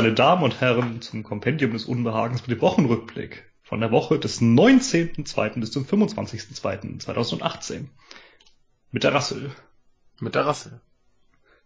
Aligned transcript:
Meine 0.00 0.14
Damen 0.14 0.44
und 0.44 0.62
Herren, 0.62 1.02
zum 1.02 1.22
Kompendium 1.22 1.72
des 1.72 1.84
Unbehagens 1.84 2.46
mit 2.46 2.56
dem 2.56 2.62
Wochenrückblick 2.62 3.44
von 3.60 3.80
der 3.80 3.90
Woche 3.90 4.18
des 4.18 4.40
19.02. 4.40 5.60
bis 5.60 5.72
zum 5.72 5.84
25.02.2018. 5.84 7.84
Mit 8.92 9.04
der 9.04 9.12
Rassel. 9.12 9.50
Mit 10.18 10.34
der 10.34 10.46
Rassel. 10.46 10.80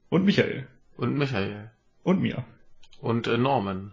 Und 0.08 0.24
Michael. 0.24 0.66
Und 0.96 1.16
Michael. 1.16 1.70
Und 2.02 2.20
mir. 2.20 2.44
Und 3.00 3.28
äh, 3.28 3.38
Norman. 3.38 3.92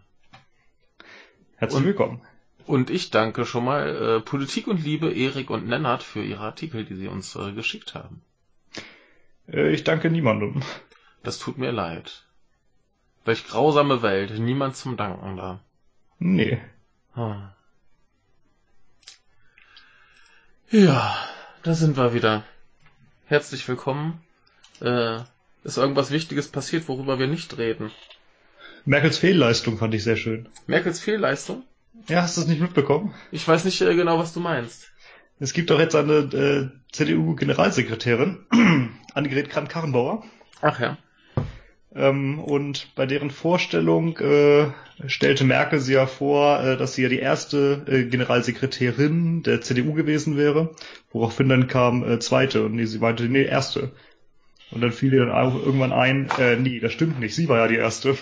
Herzlich 1.58 1.82
und, 1.82 1.86
willkommen. 1.86 2.22
Und 2.66 2.90
ich 2.90 3.12
danke 3.12 3.46
schon 3.46 3.64
mal 3.64 3.96
äh, 3.96 4.22
Politik 4.22 4.66
und 4.66 4.84
Liebe, 4.84 5.14
Erik 5.14 5.52
und 5.52 5.68
Nennert 5.68 6.02
für 6.02 6.24
ihre 6.24 6.42
Artikel, 6.42 6.84
die 6.84 6.96
sie 6.96 7.10
uns 7.10 7.36
äh, 7.36 7.52
geschickt 7.52 7.94
haben. 7.94 8.24
Äh, 9.48 9.72
ich 9.72 9.84
danke 9.84 10.10
niemandem. 10.10 10.64
Das 11.22 11.38
tut 11.38 11.60
mir 11.60 11.72
leid. 11.72 12.26
Welch 13.24 13.48
grausame 13.48 14.02
Welt, 14.02 14.38
niemand 14.40 14.76
zum 14.76 14.98
Danken 14.98 15.38
da. 15.38 15.60
Nee. 16.18 16.60
Hm. 17.14 17.50
Ja, 20.72 21.16
da 21.62 21.74
sind 21.76 21.98
wir 21.98 22.14
wieder. 22.14 22.44
Herzlich 23.28 23.68
willkommen. 23.68 24.22
Äh, 24.82 25.20
ist 25.64 25.78
irgendwas 25.78 26.10
Wichtiges 26.10 26.48
passiert, 26.48 26.88
worüber 26.88 27.20
wir 27.20 27.28
nicht 27.28 27.58
reden? 27.58 27.92
Merkels 28.86 29.20
Fehlleistung 29.20 29.78
fand 29.78 29.94
ich 29.94 30.04
sehr 30.04 30.18
schön. 30.18 30.50
Merkels 30.66 31.00
Fehlleistung? 31.00 31.64
Ja, 32.08 32.24
hast 32.24 32.38
du 32.38 32.42
es 32.42 32.48
nicht 32.48 32.62
mitbekommen? 32.62 33.14
Ich 33.32 33.48
weiß 33.48 33.66
nicht 33.66 33.82
äh, 33.82 33.96
genau, 33.96 34.18
was 34.18 34.34
du 34.34 34.40
meinst. 34.40 34.92
Es 35.40 35.54
gibt 35.54 35.70
doch 35.70 35.80
jetzt 35.80 35.96
eine 35.96 36.14
äh, 36.14 36.70
CDU-Generalsekretärin, 36.92 38.46
Annegret 39.14 39.50
Kramp-Karrenbauer. 39.50 40.24
Ach 40.62 40.80
ja. 40.80 40.98
Ähm, 41.94 42.40
und 42.40 42.96
bei 42.96 43.06
deren 43.06 43.32
Vorstellung 43.32 44.18
äh, 44.20 44.68
stellte 45.08 45.44
Merkel 45.44 45.80
sie 45.80 45.94
ja 45.94 46.06
vor, 46.06 46.64
äh, 46.64 46.78
dass 46.78 46.94
sie 46.94 47.04
ja 47.04 47.10
die 47.10 47.20
erste 47.20 47.84
äh, 47.88 48.06
Generalsekretärin 48.06 49.44
der 49.44 49.62
CDU 49.62 49.94
gewesen 49.94 50.38
wäre, 50.38 50.74
woraufhin 51.12 51.50
dann 51.50 51.68
kam 51.68 52.10
äh, 52.10 52.20
zweite 52.20 52.66
und 52.66 52.76
nee, 52.76 52.86
sie 52.86 53.00
meinte, 53.00 53.26
nee, 53.26 53.44
erste. 53.44 53.92
Und 54.72 54.80
dann 54.80 54.94
fiel 54.94 55.14
ihr 55.14 55.26
dann 55.26 55.36
auch 55.36 55.54
irgendwann 55.54 55.92
ein, 55.92 56.30
äh, 56.40 56.56
nee, 56.56 56.80
das 56.80 56.94
stimmt 56.94 57.20
nicht, 57.20 57.36
sie 57.36 57.50
war 57.50 57.58
ja 57.58 57.68
die 57.68 57.76
erste. 57.76 58.12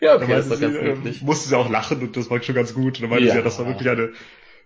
ja, 0.00 0.14
okay, 0.14 0.26
das 0.28 0.48
war 0.48 0.58
ganz 0.58 0.74
sie, 0.74 0.78
äh, 0.78 1.14
musste 1.22 1.48
sie 1.48 1.58
auch 1.58 1.68
lachen 1.68 2.00
und 2.00 2.16
das 2.16 2.30
war 2.30 2.40
schon 2.40 2.54
ganz 2.54 2.72
gut. 2.72 2.98
Und 2.98 3.02
dann 3.02 3.10
meinte 3.10 3.26
Ja. 3.26 3.32
sie 3.32 3.38
ja, 3.38 3.44
das 3.44 3.58
war 3.58 3.66
wirklich 3.66 3.88
eine 3.88 4.12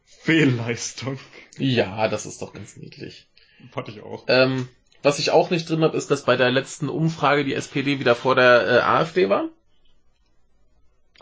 Fehlleistung. 0.05 1.19
Ja, 1.57 2.09
das 2.09 2.27
ist 2.27 2.43
doch 2.43 2.53
ganz 2.53 2.77
niedlich. 2.77 3.27
Fand 3.73 3.89
ich 3.89 4.03
auch. 4.03 4.27
Ähm, 4.29 4.69
was 5.03 5.19
ich 5.19 5.31
auch 5.31 5.51
nicht 5.51 5.69
drin 5.69 5.83
habe, 5.83 5.97
ist, 5.97 6.11
dass 6.11 6.25
bei 6.25 6.37
der 6.37 6.51
letzten 6.51 6.89
Umfrage 6.89 7.45
die 7.45 7.55
SPD 7.55 7.99
wieder 8.01 8.15
vor 8.15 8.35
der 8.35 8.67
äh, 8.67 8.79
AfD 8.81 9.29
war. 9.29 9.49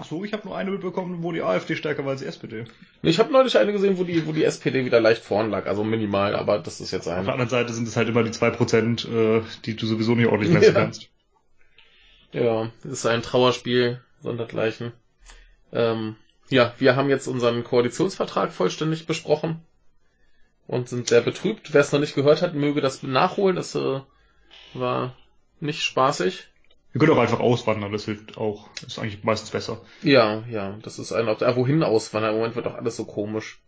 Ach 0.00 0.04
so, 0.04 0.24
ich 0.24 0.32
habe 0.32 0.46
nur 0.46 0.56
eine 0.56 0.70
mitbekommen, 0.70 1.24
wo 1.24 1.32
die 1.32 1.42
AfD 1.42 1.74
stärker 1.74 2.04
war 2.04 2.12
als 2.12 2.20
die 2.20 2.26
SPD. 2.26 2.64
Ich 3.02 3.18
habe 3.18 3.32
neulich 3.32 3.58
eine 3.58 3.72
gesehen, 3.72 3.98
wo 3.98 4.04
die, 4.04 4.26
wo 4.28 4.32
die 4.32 4.44
SPD 4.44 4.84
wieder 4.84 5.00
leicht 5.00 5.24
vorn 5.24 5.50
lag, 5.50 5.66
also 5.66 5.82
minimal, 5.82 6.36
aber 6.36 6.60
das 6.60 6.80
ist 6.80 6.92
jetzt 6.92 7.08
Auf 7.08 7.14
ein. 7.14 7.24
der 7.24 7.32
anderen 7.34 7.50
Seite 7.50 7.72
sind 7.72 7.88
es 7.88 7.96
halt 7.96 8.08
immer 8.08 8.22
die 8.22 8.30
zwei 8.30 8.50
Prozent, 8.50 9.04
äh, 9.06 9.42
die 9.64 9.74
du 9.74 9.86
sowieso 9.86 10.14
nicht 10.14 10.28
ordentlich 10.28 10.52
messen 10.54 10.74
Ja. 10.74 10.80
kannst. 10.80 11.08
Ja, 12.32 12.70
das 12.84 12.92
ist 12.92 13.06
ein 13.06 13.22
Trauerspiel, 13.22 14.00
sondergleichen. 14.22 14.92
Ähm, 15.72 16.14
ja, 16.48 16.74
wir 16.78 16.94
haben 16.94 17.08
jetzt 17.10 17.26
unseren 17.26 17.64
Koalitionsvertrag 17.64 18.52
vollständig 18.52 19.06
besprochen 19.06 19.62
und 20.68 20.88
sind 20.88 21.08
sehr 21.08 21.22
betrübt. 21.22 21.74
Wer 21.74 21.80
es 21.80 21.90
noch 21.90 21.98
nicht 21.98 22.14
gehört 22.14 22.42
hat, 22.42 22.54
möge 22.54 22.80
das 22.80 23.02
nachholen. 23.02 23.56
Das 23.56 23.74
äh, 23.74 24.00
war 24.74 25.16
nicht 25.58 25.82
spaßig. 25.82 26.46
Wir 26.92 27.00
können 27.00 27.12
auch 27.12 27.20
einfach 27.20 27.40
auswandern, 27.40 27.92
das 27.92 28.04
hilft 28.04 28.38
auch. 28.38 28.70
Ist 28.86 28.98
eigentlich 28.98 29.24
meistens 29.24 29.50
besser. 29.50 29.80
Ja, 30.02 30.44
ja, 30.48 30.78
das 30.82 30.98
ist 30.98 31.12
ein. 31.12 31.28
Ah, 31.28 31.56
wohin 31.56 31.82
auswandern? 31.82 32.32
Im 32.32 32.38
Moment 32.38 32.54
wird 32.54 32.66
doch 32.66 32.76
alles 32.76 32.96
so 32.96 33.04
komisch. 33.04 33.60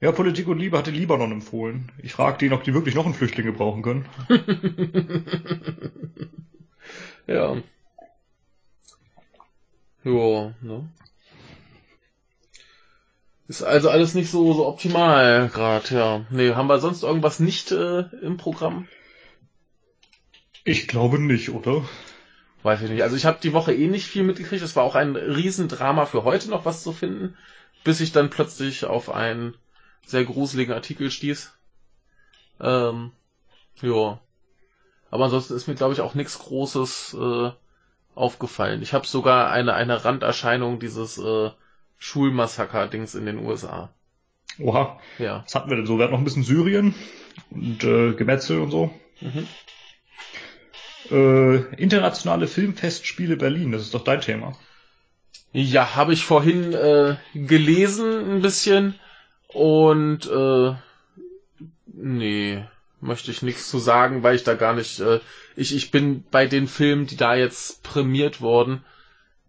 Ja, 0.00 0.12
Politik 0.12 0.48
und 0.48 0.58
Liebe 0.58 0.78
hatte 0.78 0.90
Libanon 0.90 1.32
empfohlen. 1.32 1.92
Ich 2.02 2.12
fragte 2.12 2.46
ihn, 2.46 2.52
ob 2.52 2.64
die 2.64 2.74
wirklich 2.74 2.94
noch 2.94 3.04
einen 3.04 3.14
Flüchtling 3.14 3.46
gebrauchen 3.46 3.82
können. 3.82 4.06
ja. 7.26 7.56
Jo, 10.02 10.54
ne? 10.62 10.88
Ist 13.50 13.64
also 13.64 13.90
alles 13.90 14.14
nicht 14.14 14.30
so, 14.30 14.52
so 14.52 14.64
optimal 14.64 15.48
gerade, 15.48 15.92
ja. 15.92 16.24
Nee, 16.30 16.54
haben 16.54 16.68
wir 16.68 16.78
sonst 16.78 17.02
irgendwas 17.02 17.40
nicht 17.40 17.72
äh, 17.72 18.02
im 18.22 18.36
Programm? 18.36 18.86
Ich 20.62 20.86
glaube 20.86 21.18
nicht, 21.18 21.50
oder? 21.50 21.82
Weiß 22.62 22.80
ich 22.82 22.90
nicht. 22.90 23.02
Also 23.02 23.16
ich 23.16 23.26
habe 23.26 23.40
die 23.42 23.52
Woche 23.52 23.74
eh 23.74 23.88
nicht 23.88 24.06
viel 24.06 24.22
mitgekriegt. 24.22 24.62
Es 24.62 24.76
war 24.76 24.84
auch 24.84 24.94
ein 24.94 25.16
Riesendrama 25.16 26.06
für 26.06 26.22
heute 26.22 26.48
noch 26.48 26.64
was 26.64 26.84
zu 26.84 26.92
finden, 26.92 27.36
bis 27.82 28.00
ich 28.00 28.12
dann 28.12 28.30
plötzlich 28.30 28.84
auf 28.84 29.10
einen 29.10 29.56
sehr 30.06 30.24
gruseligen 30.24 30.72
Artikel 30.72 31.10
stieß. 31.10 31.52
Ähm, 32.60 33.10
ja. 33.82 34.20
Aber 35.10 35.24
ansonsten 35.24 35.56
ist 35.56 35.66
mir, 35.66 35.74
glaube 35.74 35.94
ich, 35.94 36.02
auch 36.02 36.14
nichts 36.14 36.38
Großes 36.38 37.16
äh, 37.20 37.50
aufgefallen. 38.14 38.80
Ich 38.80 38.94
habe 38.94 39.08
sogar 39.08 39.50
eine, 39.50 39.74
eine 39.74 40.04
Randerscheinung 40.04 40.78
dieses 40.78 41.18
äh, 41.18 41.50
Schulmassaker-Dings 42.00 43.14
in 43.14 43.26
den 43.26 43.38
USA. 43.38 43.94
Oha, 44.58 44.98
Ja. 45.18 45.42
was 45.44 45.54
hatten 45.54 45.70
wir 45.70 45.76
denn 45.76 45.86
so? 45.86 45.96
Wir 45.98 46.04
hatten 46.04 46.12
noch 46.12 46.18
ein 46.20 46.24
bisschen 46.24 46.42
Syrien 46.42 46.94
und 47.50 47.84
äh, 47.84 48.12
Gemetzel 48.14 48.58
und 48.60 48.70
so. 48.72 48.90
Mhm. 49.20 49.46
Äh, 51.10 51.56
internationale 51.76 52.46
Filmfestspiele 52.48 53.36
Berlin, 53.36 53.72
das 53.72 53.82
ist 53.82 53.94
doch 53.94 54.04
dein 54.04 54.20
Thema. 54.20 54.56
Ja, 55.52 55.94
habe 55.96 56.12
ich 56.12 56.24
vorhin 56.24 56.72
äh, 56.72 57.16
gelesen 57.34 58.36
ein 58.36 58.42
bisschen 58.42 58.94
und 59.48 60.26
äh, 60.30 60.74
nee, 61.86 62.64
möchte 63.00 63.30
ich 63.30 63.42
nichts 63.42 63.68
zu 63.68 63.78
sagen, 63.78 64.22
weil 64.22 64.36
ich 64.36 64.44
da 64.44 64.54
gar 64.54 64.74
nicht, 64.74 65.00
äh, 65.00 65.20
ich, 65.56 65.74
ich 65.74 65.90
bin 65.90 66.24
bei 66.30 66.46
den 66.46 66.68
Filmen, 66.68 67.06
die 67.06 67.16
da 67.16 67.34
jetzt 67.34 67.82
prämiert 67.82 68.40
wurden, 68.40 68.84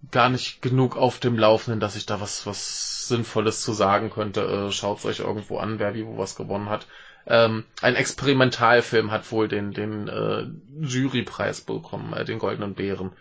gar 0.09 0.29
nicht 0.29 0.61
genug 0.61 0.97
auf 0.97 1.19
dem 1.19 1.37
Laufenden, 1.37 1.79
dass 1.79 1.95
ich 1.95 2.05
da 2.05 2.19
was, 2.19 2.45
was 2.45 3.07
Sinnvolles 3.07 3.61
zu 3.61 3.73
sagen 3.73 4.09
könnte. 4.09 4.41
Äh, 4.41 4.71
Schaut's 4.71 5.05
euch 5.05 5.19
irgendwo 5.19 5.57
an, 5.57 5.79
wer 5.79 5.93
wie 5.93 6.05
wo 6.05 6.17
was 6.17 6.35
gewonnen 6.35 6.69
hat. 6.69 6.87
Ähm, 7.27 7.65
ein 7.81 7.95
Experimentalfilm 7.95 9.11
hat 9.11 9.31
wohl 9.31 9.47
den, 9.47 9.73
den 9.73 10.07
äh, 10.07 10.47
Jurypreis 10.79 11.61
bekommen, 11.61 12.13
äh, 12.13 12.25
den 12.25 12.39
Goldenen 12.39 12.73
Bären. 12.73 13.11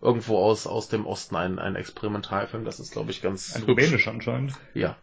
Irgendwo 0.00 0.38
aus, 0.38 0.66
aus 0.66 0.88
dem 0.88 1.06
Osten 1.06 1.34
ein, 1.36 1.58
ein 1.58 1.74
Experimentalfilm, 1.74 2.64
das 2.64 2.78
ist, 2.78 2.92
glaube 2.92 3.10
ich, 3.10 3.22
ganz 3.22 3.56
Ein 3.56 3.64
rumänisch 3.64 4.06
anscheinend. 4.06 4.52
Ja. 4.74 4.96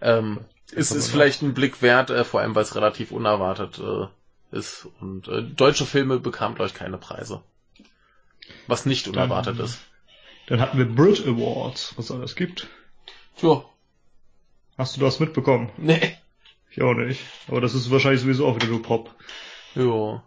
Ähm, 0.00 0.40
ist, 0.72 0.90
ist 0.90 1.10
vielleicht 1.10 1.42
ein 1.42 1.54
Blick 1.54 1.80
wert, 1.80 2.10
äh, 2.10 2.24
vor 2.24 2.40
allem 2.40 2.54
weil 2.54 2.64
es 2.64 2.74
relativ 2.74 3.12
unerwartet 3.12 3.78
äh, 3.78 4.56
ist. 4.56 4.88
Und 5.00 5.28
äh, 5.28 5.42
deutsche 5.42 5.86
Filme 5.86 6.18
bekamen, 6.18 6.56
glaube 6.56 6.70
ich, 6.70 6.74
keine 6.74 6.98
Preise. 6.98 7.42
Was 8.66 8.86
nicht 8.86 9.08
unerwartet 9.08 9.58
Dann- 9.58 9.66
ist. 9.66 9.80
Dann 10.48 10.60
hatten 10.60 10.76
wir 10.78 10.84
Brit 10.86 11.24
Awards, 11.26 11.94
was 11.96 12.06
es 12.06 12.10
alles 12.10 12.34
gibt. 12.36 12.66
Tja, 13.36 13.64
Hast 14.78 14.96
du 14.96 15.00
das 15.00 15.20
mitbekommen? 15.20 15.70
nee. 15.76 16.16
Ich 16.70 16.80
auch 16.82 16.94
nicht. 16.94 17.20
Aber 17.48 17.60
das 17.60 17.74
ist 17.74 17.90
wahrscheinlich 17.90 18.22
sowieso 18.22 18.46
auch 18.46 18.56
wieder 18.56 18.66
nur 18.68 18.82
Pop. 18.82 19.14
Jo. 19.74 20.22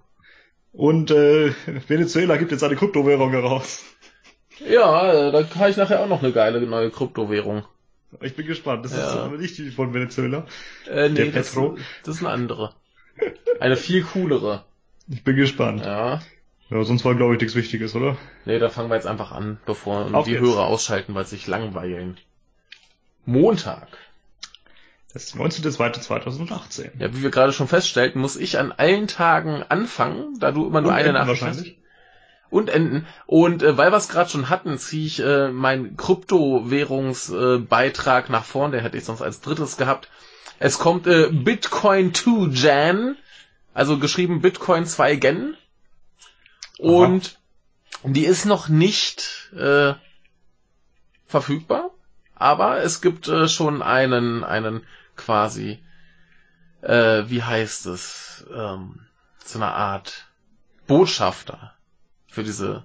Und 0.73 1.09
äh, 1.09 1.53
Venezuela 1.88 2.38
gibt 2.38 2.51
jetzt 2.51 2.63
eine 2.63 2.75
Kryptowährung 2.75 3.31
heraus. 3.31 3.83
Ja, 4.59 5.11
äh, 5.11 5.31
da 5.31 5.44
habe 5.59 5.69
ich 5.71 5.77
nachher 5.77 6.01
auch 6.01 6.07
noch 6.07 6.21
eine 6.21 6.31
geile 6.31 6.61
neue 6.61 6.91
Kryptowährung. 6.91 7.65
Ich 8.21 8.35
bin 8.35 8.45
gespannt. 8.45 8.85
Das 8.85 8.91
ist 8.91 9.00
Ja. 9.00 9.23
aber 9.23 9.38
nicht 9.38 9.57
die 9.57 9.71
von 9.71 9.94
Venezuela. 9.94 10.45
Äh, 10.88 11.09
nee, 11.09 11.15
Der 11.15 11.25
das, 11.31 11.50
Petro? 11.50 11.77
das 12.03 12.15
ist 12.18 12.21
eine 12.21 12.29
andere. 12.31 12.73
Eine 13.59 13.75
viel 13.75 14.03
coolere. 14.03 14.63
Ich 15.09 15.23
bin 15.23 15.35
gespannt. 15.35 15.83
Ja, 15.83 16.21
Ja. 16.69 16.83
sonst 16.83 17.06
war 17.06 17.15
glaube 17.15 17.35
ich 17.35 17.41
nichts 17.41 17.56
Wichtiges, 17.56 17.95
oder? 17.95 18.17
Nee, 18.45 18.59
da 18.59 18.69
fangen 18.69 18.89
wir 18.89 18.95
jetzt 18.95 19.07
einfach 19.07 19.31
an, 19.31 19.59
bevor 19.65 20.13
Auf 20.13 20.25
die 20.25 20.31
geht's. 20.31 20.44
Hörer 20.44 20.65
ausschalten, 20.65 21.13
weil 21.15 21.25
sie 21.25 21.35
sich 21.35 21.47
langweilen. 21.47 22.17
Montag. 23.25 23.88
Das 25.13 25.23
ist 25.25 25.35
19.02.2018. 25.35 26.91
Ja, 27.00 27.13
wie 27.15 27.23
wir 27.23 27.29
gerade 27.31 27.53
schon 27.53 27.67
feststellten, 27.69 28.19
muss 28.19 28.35
ich 28.35 28.59
an 28.59 28.73
allen 28.73 29.07
Tagen 29.07 29.63
anfangen, 29.69 30.38
da 30.39 30.51
du 30.51 30.67
immer 30.67 30.81
nur 30.81 30.91
Und 30.91 30.97
eine 30.97 31.13
Nachricht 31.13 31.41
hast. 31.41 31.47
wahrscheinlich. 31.47 31.77
Und 32.50 32.69
enden. 32.69 33.07
Und 33.25 33.63
äh, 33.63 33.77
weil 33.77 33.91
wir 33.91 33.97
es 33.97 34.07
gerade 34.09 34.29
schon 34.29 34.50
hatten, 34.50 34.77
ziehe 34.77 35.06
ich 35.07 35.19
äh, 35.21 35.50
meinen 35.51 35.95
Kryptowährungsbeitrag 35.97 38.29
äh, 38.29 38.31
nach 38.31 38.44
vorn, 38.45 38.71
der 38.71 38.81
hätte 38.81 38.97
ich 38.97 39.03
sonst 39.06 39.21
als 39.21 39.41
drittes 39.41 39.77
gehabt. 39.77 40.09
Es 40.59 40.79
kommt 40.79 41.07
äh, 41.07 41.29
Bitcoin 41.31 42.13
2 42.13 42.50
Jan, 42.51 43.15
also 43.73 43.97
geschrieben 44.00 44.41
Bitcoin 44.41 44.85
2 44.85 45.15
Gen. 45.15 45.56
Und 46.80 47.39
die 48.04 48.25
ist 48.25 48.45
noch 48.45 48.68
nicht 48.68 49.51
äh, 49.56 49.94
verfügbar, 51.25 51.92
aber 52.36 52.81
es 52.81 53.01
gibt 53.01 53.27
äh, 53.27 53.48
schon 53.48 53.81
einen, 53.81 54.44
einen 54.44 54.86
quasi, 55.16 55.83
äh, 56.81 57.24
wie 57.27 57.44
heißt 57.44 57.86
es, 57.88 58.45
ähm, 58.54 59.06
so 59.44 59.60
eine 59.60 59.72
Art 59.72 60.27
Botschafter 60.88 61.74
für 62.27 62.44
diese 62.44 62.83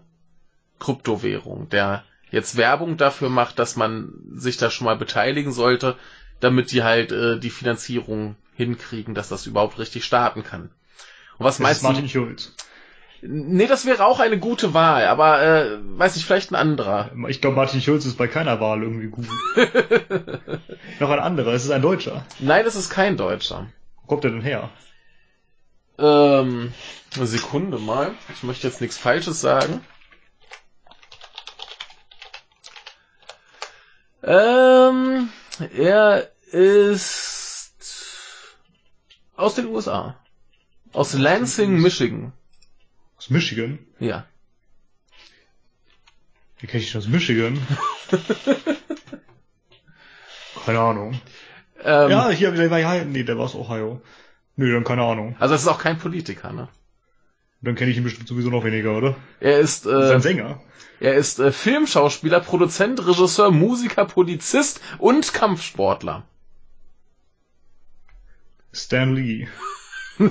Kryptowährung, 0.78 1.68
der 1.68 2.04
jetzt 2.30 2.56
Werbung 2.56 2.96
dafür 2.96 3.28
macht, 3.28 3.58
dass 3.58 3.76
man 3.76 4.12
sich 4.34 4.56
da 4.56 4.70
schon 4.70 4.84
mal 4.84 4.96
beteiligen 4.96 5.52
sollte, 5.52 5.96
damit 6.38 6.72
die 6.72 6.82
halt 6.82 7.12
äh, 7.12 7.38
die 7.38 7.50
Finanzierung 7.50 8.36
hinkriegen, 8.54 9.14
dass 9.14 9.28
das 9.28 9.46
überhaupt 9.46 9.78
richtig 9.78 10.04
starten 10.04 10.44
kann. 10.44 10.70
Und 11.38 11.44
was 11.46 11.56
Das 11.56 11.62
meinst 11.64 11.78
ist 11.78 11.82
Martin 11.82 12.04
du? 12.04 12.08
Schulz. 12.08 12.54
Nee, 13.22 13.66
das 13.66 13.84
wäre 13.84 14.06
auch 14.06 14.18
eine 14.18 14.38
gute 14.38 14.72
Wahl, 14.72 15.04
aber 15.04 15.42
äh, 15.42 15.78
weiß 15.82 16.16
ich, 16.16 16.24
vielleicht 16.24 16.50
ein 16.52 16.54
anderer. 16.54 17.10
Ich 17.28 17.40
glaube, 17.40 17.56
Martin 17.56 17.82
Schulz 17.82 18.06
ist 18.06 18.16
bei 18.16 18.28
keiner 18.28 18.60
Wahl 18.60 18.82
irgendwie 18.82 19.08
gut. 19.08 19.26
Noch 21.00 21.10
ein 21.10 21.18
anderer, 21.18 21.52
es 21.52 21.64
ist 21.64 21.70
ein 21.70 21.82
Deutscher. 21.82 22.24
Nein, 22.38 22.64
das 22.64 22.76
ist 22.76 22.88
kein 22.88 23.16
Deutscher. 23.18 23.66
Wo 24.02 24.06
kommt 24.06 24.24
er 24.24 24.30
denn 24.30 24.40
her? 24.40 24.70
Ähm, 25.98 26.72
eine 27.14 27.26
Sekunde 27.26 27.78
mal. 27.78 28.12
Ich 28.32 28.42
möchte 28.42 28.66
jetzt 28.66 28.80
nichts 28.80 28.96
Falsches 28.96 29.40
sagen. 29.40 29.84
Ähm, 34.22 35.28
er 35.74 36.30
ist 36.52 37.74
aus 39.36 39.54
den 39.54 39.66
USA. 39.66 40.16
Aus 40.92 41.12
Lansing, 41.14 41.80
Michigan. 41.80 42.32
Aus 43.20 43.28
Michigan? 43.28 43.78
Ja. 43.98 44.24
Wie 46.58 46.66
kenne 46.66 46.82
ich 46.82 46.90
das 46.90 47.04
aus 47.04 47.08
Michigan? 47.10 47.60
keine 50.64 50.80
Ahnung. 50.80 51.20
Ähm, 51.84 52.10
ja, 52.10 52.30
hier, 52.30 52.50
der 52.52 52.70
war 52.70 52.78
ja, 52.78 53.04
nee, 53.04 53.22
der 53.22 53.36
war 53.36 53.44
aus 53.44 53.54
Ohio. 53.54 54.00
Nö, 54.56 54.72
dann 54.72 54.84
keine 54.84 55.02
Ahnung. 55.02 55.36
Also 55.38 55.54
es 55.54 55.60
ist 55.60 55.68
auch 55.68 55.78
kein 55.78 55.98
Politiker, 55.98 56.50
ne? 56.54 56.68
Dann 57.60 57.74
kenne 57.74 57.90
ich 57.90 57.98
ihn 57.98 58.04
bestimmt 58.04 58.26
sowieso 58.26 58.48
noch 58.48 58.64
weniger, 58.64 58.96
oder? 58.96 59.16
Er 59.38 59.58
ist, 59.58 59.84
Das 59.84 60.04
ist 60.04 60.10
äh, 60.10 60.14
ein 60.14 60.22
Sänger. 60.22 60.62
er 60.98 61.14
ist 61.16 61.40
äh, 61.40 61.52
Filmschauspieler, 61.52 62.40
Produzent, 62.40 63.06
Regisseur, 63.06 63.50
Musiker, 63.50 64.06
Polizist 64.06 64.80
und 64.96 65.34
Kampfsportler. 65.34 66.24
Stan 68.72 69.14
Lee. 69.14 69.46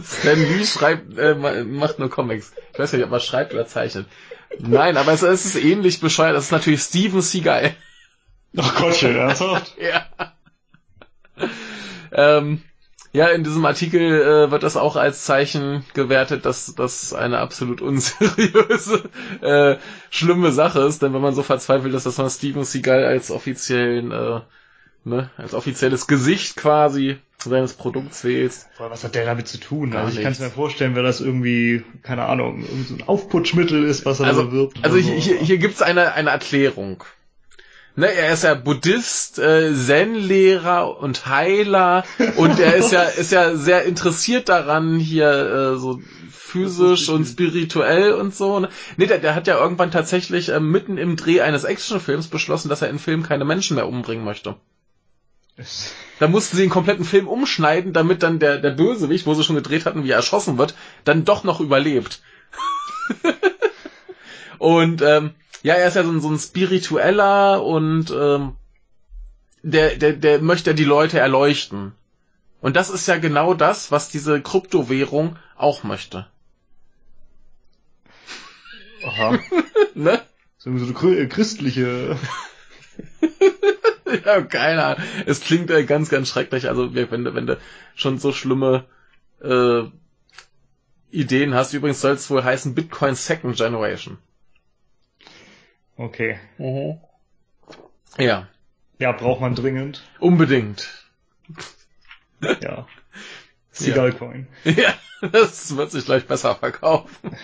Stan 0.03 0.39
Lee 0.39 0.65
schreibt, 0.65 1.17
äh, 1.17 1.35
ma- 1.35 1.63
macht 1.63 1.99
nur 1.99 2.09
Comics. 2.09 2.53
Ich 2.73 2.79
weiß 2.79 2.93
nicht, 2.93 3.03
ob 3.03 3.11
er 3.11 3.19
schreibt 3.19 3.53
oder 3.53 3.65
zeichnet. 3.65 4.07
Nein, 4.59 4.97
aber 4.97 5.13
es, 5.13 5.21
es 5.21 5.45
ist 5.45 5.55
ähnlich 5.55 5.99
bescheuert. 5.99 6.35
Das 6.35 6.45
ist 6.45 6.51
natürlich 6.51 6.81
Steven 6.81 7.21
Seagal. 7.21 7.75
Ach 8.57 8.75
Gottchen, 8.75 9.15
ernsthaft? 9.15 9.75
ja. 9.81 10.05
Ähm, 12.11 12.61
ja, 13.11 13.27
in 13.29 13.43
diesem 13.43 13.65
Artikel 13.65 14.01
äh, 14.21 14.51
wird 14.51 14.61
das 14.63 14.77
auch 14.77 14.95
als 14.95 15.25
Zeichen 15.25 15.83
gewertet, 15.93 16.45
dass 16.45 16.73
das 16.75 17.13
eine 17.13 17.39
absolut 17.39 17.81
unseriöse, 17.81 19.09
äh, 19.41 19.77
schlimme 20.11 20.51
Sache 20.51 20.81
ist. 20.81 21.01
Denn 21.01 21.13
wenn 21.13 21.21
man 21.21 21.33
so 21.33 21.41
verzweifelt 21.43 21.93
ist, 21.93 22.05
dass 22.05 22.17
man 22.17 22.29
Steven 22.29 22.63
Seagal 22.63 23.05
als 23.05 23.31
offiziellen, 23.31 24.11
äh, 24.11 24.41
ne, 25.03 25.29
als 25.37 25.53
offizielles 25.53 26.07
Gesicht 26.07 26.55
quasi 26.55 27.17
seines 27.43 27.73
Produkts 27.73 28.23
wählt, 28.25 28.53
Boah, 28.77 28.91
was 28.91 29.03
hat 29.03 29.15
der 29.15 29.25
damit 29.25 29.47
zu 29.47 29.59
tun? 29.59 29.91
Gar 29.91 30.05
Also 30.05 30.17
ich 30.17 30.23
kann 30.23 30.33
es 30.33 30.39
mir 30.39 30.49
vorstellen, 30.49 30.95
wer 30.95 31.03
das 31.03 31.21
irgendwie, 31.21 31.83
keine 32.03 32.25
Ahnung, 32.25 32.61
irgend 32.65 32.87
so 32.87 32.95
ein 32.95 33.03
Aufputschmittel 33.07 33.83
ist, 33.85 34.05
was 34.05 34.19
er 34.19 34.25
da 34.25 34.31
Also, 34.31 34.45
bewirbt. 34.47 34.79
also 34.83 34.97
so. 34.97 35.01
hier, 35.09 35.37
hier 35.37 35.57
gibt's 35.57 35.81
eine, 35.81 36.13
eine 36.13 36.31
Erklärung. 36.31 37.03
Ne, 37.95 38.07
er 38.13 38.33
ist 38.33 38.43
ja 38.43 38.53
Buddhist, 38.55 39.39
äh, 39.39 39.73
Zen-Lehrer 39.73 40.99
und 40.99 41.25
Heiler 41.27 42.03
und 42.37 42.59
er 42.59 42.75
ist 42.75 42.91
ja, 42.91 43.03
ist 43.03 43.31
ja 43.31 43.55
sehr 43.55 43.83
interessiert 43.85 44.49
daran, 44.49 44.99
hier 44.99 45.29
äh, 45.29 45.77
so 45.77 45.99
physisch 46.29 47.09
und 47.09 47.25
spirituell 47.25 48.13
und 48.13 48.35
so. 48.35 48.59
ne? 48.59 48.69
Der, 48.97 49.17
der 49.19 49.35
hat 49.35 49.47
ja 49.47 49.57
irgendwann 49.59 49.91
tatsächlich 49.91 50.49
äh, 50.49 50.59
mitten 50.59 50.97
im 50.97 51.15
Dreh 51.15 51.41
eines 51.41 51.63
Actionfilms 51.63 52.27
beschlossen, 52.27 52.69
dass 52.69 52.81
er 52.81 52.89
in 52.89 52.99
Filmen 52.99 53.23
keine 53.23 53.45
Menschen 53.45 53.75
mehr 53.75 53.87
umbringen 53.87 54.25
möchte. 54.25 54.55
Da 56.19 56.27
mussten 56.27 56.57
sie 56.57 56.63
den 56.63 56.69
kompletten 56.69 57.05
Film 57.05 57.27
umschneiden, 57.27 57.93
damit 57.93 58.23
dann 58.23 58.39
der, 58.39 58.57
der 58.59 58.71
Bösewicht, 58.71 59.25
wo 59.25 59.33
sie 59.33 59.43
schon 59.43 59.55
gedreht 59.55 59.85
hatten, 59.85 60.03
wie 60.03 60.11
er 60.11 60.17
erschossen 60.17 60.57
wird, 60.57 60.73
dann 61.05 61.25
doch 61.25 61.43
noch 61.43 61.59
überlebt. 61.59 62.21
und 64.57 65.01
ähm, 65.01 65.31
ja, 65.63 65.75
er 65.75 65.87
ist 65.87 65.95
ja 65.95 66.03
so 66.03 66.11
ein, 66.11 66.21
so 66.21 66.29
ein 66.29 66.39
spiritueller 66.39 67.63
und 67.63 68.11
ähm, 68.11 68.55
der, 69.63 69.95
der, 69.97 70.13
der 70.13 70.41
möchte 70.41 70.69
ja 70.71 70.75
die 70.75 70.85
Leute 70.85 71.19
erleuchten. 71.19 71.93
Und 72.61 72.75
das 72.75 72.89
ist 72.89 73.07
ja 73.07 73.17
genau 73.17 73.53
das, 73.53 73.91
was 73.91 74.09
diese 74.09 74.41
Kryptowährung 74.41 75.37
auch 75.57 75.83
möchte. 75.83 76.27
Aha. 79.03 79.39
Ne? 79.95 80.21
So 80.59 80.69
eine 80.69 80.79
chrü- 80.79 81.27
Ja, 84.25 84.41
keine 84.41 84.83
Ahnung. 84.83 85.03
Es 85.25 85.41
klingt 85.41 85.69
äh, 85.69 85.83
ganz, 85.83 86.09
ganz 86.09 86.29
schrecklich. 86.29 86.67
Also 86.67 86.93
wenn 86.93 87.23
du, 87.23 87.35
wenn 87.35 87.47
du 87.47 87.57
schon 87.95 88.17
so 88.17 88.31
schlimme 88.31 88.85
äh, 89.41 89.83
Ideen 91.11 91.53
hast. 91.53 91.73
Übrigens 91.73 92.01
soll 92.01 92.13
es 92.13 92.29
wohl 92.29 92.43
heißen 92.43 92.75
Bitcoin 92.75 93.15
Second 93.15 93.57
Generation. 93.57 94.17
Okay. 95.97 96.39
Ja, 98.17 98.47
Ja, 98.99 99.11
braucht 99.11 99.41
man 99.41 99.55
dringend. 99.55 100.03
unbedingt. 100.19 100.87
Ja. 102.61 102.87
Seagal 103.71 104.13
Coin. 104.13 104.47
Ja, 104.63 104.93
das 105.33 105.75
wird 105.75 105.91
sich 105.91 106.05
gleich 106.05 106.25
besser 106.25 106.55
verkaufen. 106.55 107.35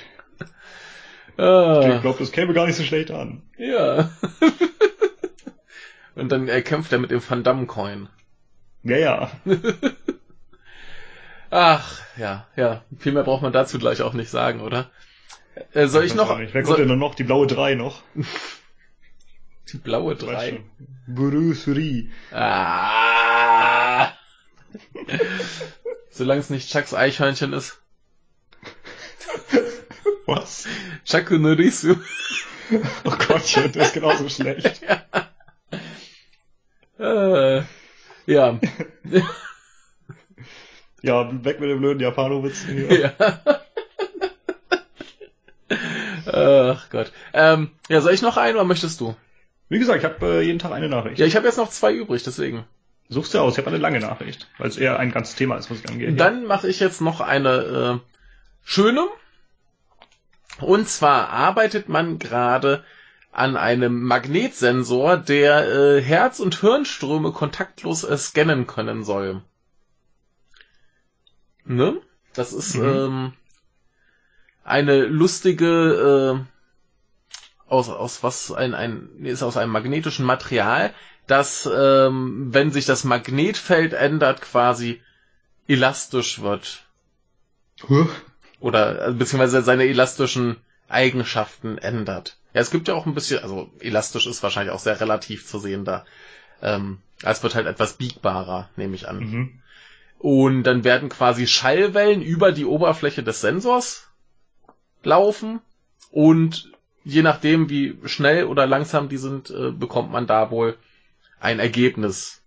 Ich 1.38 1.44
ah, 1.44 2.00
glaube, 2.02 2.20
das 2.20 2.32
käme 2.32 2.54
gar 2.54 2.66
nicht 2.66 2.78
so 2.78 2.84
schlecht 2.84 3.12
an. 3.12 3.42
ja. 3.58 4.10
Und 6.16 6.32
dann 6.32 6.48
äh, 6.48 6.62
kämpft 6.62 6.92
er 6.94 7.00
mit 7.00 7.12
dem 7.12 7.22
Van 7.28 7.44
Damme 7.44 7.66
Coin. 7.66 8.10
Ja, 8.84 8.98
ja. 8.98 9.32
Ach, 11.50 12.02
ja, 12.18 12.48
ja. 12.56 12.84
Viel 12.98 13.12
mehr 13.12 13.24
braucht 13.24 13.42
man 13.42 13.54
dazu 13.54 13.80
gleich 13.80 14.02
auch 14.02 14.14
nicht 14.14 14.30
sagen, 14.30 14.62
oder? 14.62 14.90
Äh, 15.74 15.88
soll 15.88 16.06
ich 16.06 16.16
noch. 16.16 16.38
Wer 16.38 16.50
soll, 16.52 16.64
kommt 16.64 16.80
denn 16.80 16.88
dann 16.88 17.00
noch? 17.00 17.16
Die 17.16 17.24
blaue 17.24 17.48
3 17.48 17.76
noch? 17.76 18.02
die 19.72 19.78
blaue 19.78 20.14
Weißt 20.14 20.24
3? 20.24 20.52
du. 20.52 20.64
Bruce 21.08 21.68
Lee. 21.68 22.10
Ah. 22.32 24.12
Solange 26.10 26.40
es 26.40 26.50
nicht 26.50 26.72
Chucks 26.72 26.94
Eichhörnchen 26.94 27.54
ist. 27.54 27.82
Was? 30.26 30.68
Chaku 31.06 31.38
Norisu. 31.38 31.96
Oh 33.04 33.12
Gottchen, 33.28 33.72
der 33.74 33.84
ist 33.84 33.94
genauso 33.94 34.28
schlecht. 34.28 34.82
Äh, 37.00 37.62
ja. 38.26 38.60
Ja, 41.06 41.30
weg 41.46 41.60
mit 41.60 41.70
dem 41.70 41.82
blöden 41.82 42.00
Japanowitz 42.00 42.66
hier. 42.66 43.14
ja. 43.20 43.40
Ach 46.26 46.90
Gott. 46.90 47.12
Ähm, 47.32 47.70
ja, 47.90 48.02
soll 48.02 48.14
ich 48.14 48.24
noch 48.24 48.38
einen 48.38 48.56
oder 48.56 48.66
möchtest 48.66 49.00
du? 49.02 49.16
Wie 49.70 49.78
gesagt, 49.78 50.00
ich 50.00 50.06
habe 50.06 50.26
äh, 50.26 50.42
jeden 50.42 50.58
Tag 50.58 50.72
eine 50.72 50.90
Nachricht. 50.90 51.20
Ja, 51.20 51.28
ich 51.28 51.36
habe 51.36 51.46
jetzt 51.46 51.58
noch 51.58 51.70
zwei 51.70 51.94
übrig, 51.94 52.24
deswegen. 52.24 52.66
Such's 53.08 53.30
dir 53.30 53.44
aus, 53.44 53.54
ich 53.54 53.60
habe 53.60 53.68
eine 53.68 53.78
lange 53.78 54.00
Nachricht, 54.00 54.48
weil 54.58 54.68
es 54.68 54.78
eher 54.78 54.98
ein 54.98 55.12
ganzes 55.12 55.36
Thema 55.36 55.58
ist, 55.58 55.70
was 55.70 55.78
ich 55.80 55.88
angehe. 55.88 56.12
Dann 56.14 56.46
mache 56.46 56.68
ich 56.68 56.80
jetzt 56.80 57.02
noch 57.02 57.22
eine 57.22 58.02
äh, 58.02 58.10
schöne. 58.64 59.06
Und 60.60 60.90
zwar 60.90 61.30
arbeitet 61.30 61.88
man 61.88 62.18
gerade 62.18 62.84
an 63.36 63.58
einem 63.58 64.04
Magnetsensor, 64.04 65.18
der 65.18 65.68
äh, 65.68 66.02
Herz- 66.02 66.40
und 66.40 66.60
Hirnströme 66.60 67.32
kontaktlos 67.32 68.04
äh, 68.04 68.18
scannen 68.18 68.66
können 68.68 69.04
soll. 69.04 69.42
Ne? 71.66 72.02
Das 72.34 72.54
ist 72.54 72.76
Mhm. 72.76 72.84
ähm, 72.84 73.34
eine 74.64 75.06
lustige 75.06 76.46
äh, 76.46 77.72
aus 77.72 77.90
aus 77.90 78.24
was 78.24 78.52
ein 78.52 78.74
ein 78.74 79.10
ist 79.24 79.44
aus 79.44 79.58
einem 79.58 79.72
magnetischen 79.72 80.26
Material, 80.26 80.94
das 81.28 81.68
ähm, 81.72 82.54
wenn 82.54 82.72
sich 82.72 82.86
das 82.86 83.04
Magnetfeld 83.04 83.94
ändert 83.94 84.42
quasi 84.42 85.02
elastisch 85.68 86.42
wird 86.42 86.84
Huh? 87.90 88.08
oder 88.60 89.08
äh, 89.08 89.12
beziehungsweise 89.14 89.62
seine 89.64 89.86
elastischen 89.86 90.58
Eigenschaften 90.88 91.78
ändert. 91.78 92.38
Ja, 92.54 92.62
es 92.62 92.72
gibt 92.72 92.88
ja 92.88 92.94
auch 92.94 93.06
ein 93.06 93.14
bisschen, 93.14 93.44
also 93.44 93.70
elastisch 93.80 94.28
ist 94.28 94.44
wahrscheinlich 94.44 94.74
auch 94.74 94.80
sehr 94.80 95.00
relativ 95.00 95.46
zu 95.46 95.60
sehen 95.60 95.86
da. 95.86 96.06
Ähm, 96.62 97.00
es 97.24 97.44
wird 97.44 97.56
halt 97.56 97.68
etwas 97.68 97.94
biegbarer, 97.94 98.70
nehme 98.76 98.96
ich 98.96 99.08
an. 99.08 99.20
Mhm. 99.20 99.60
Und 100.20 100.64
dann 100.64 100.84
werden 100.84 101.10
quasi 101.10 101.48
Schallwellen 101.48 102.22
über 102.22 102.52
die 102.52 102.66
Oberfläche 102.66 103.24
des 103.24 103.42
Sensors 103.42 104.08
laufen 105.04 105.62
und 106.12 106.72
je 107.04 107.22
nachdem, 107.22 107.70
wie 107.70 107.98
schnell 108.06 108.46
oder 108.46 108.66
langsam 108.66 109.10
die 109.10 109.18
sind, 109.18 109.50
äh, 109.50 109.72
bekommt 109.72 110.12
man 110.12 110.26
da 110.26 110.50
wohl 110.50 110.78
ein 111.40 111.60
Ergebnis. 111.60 112.42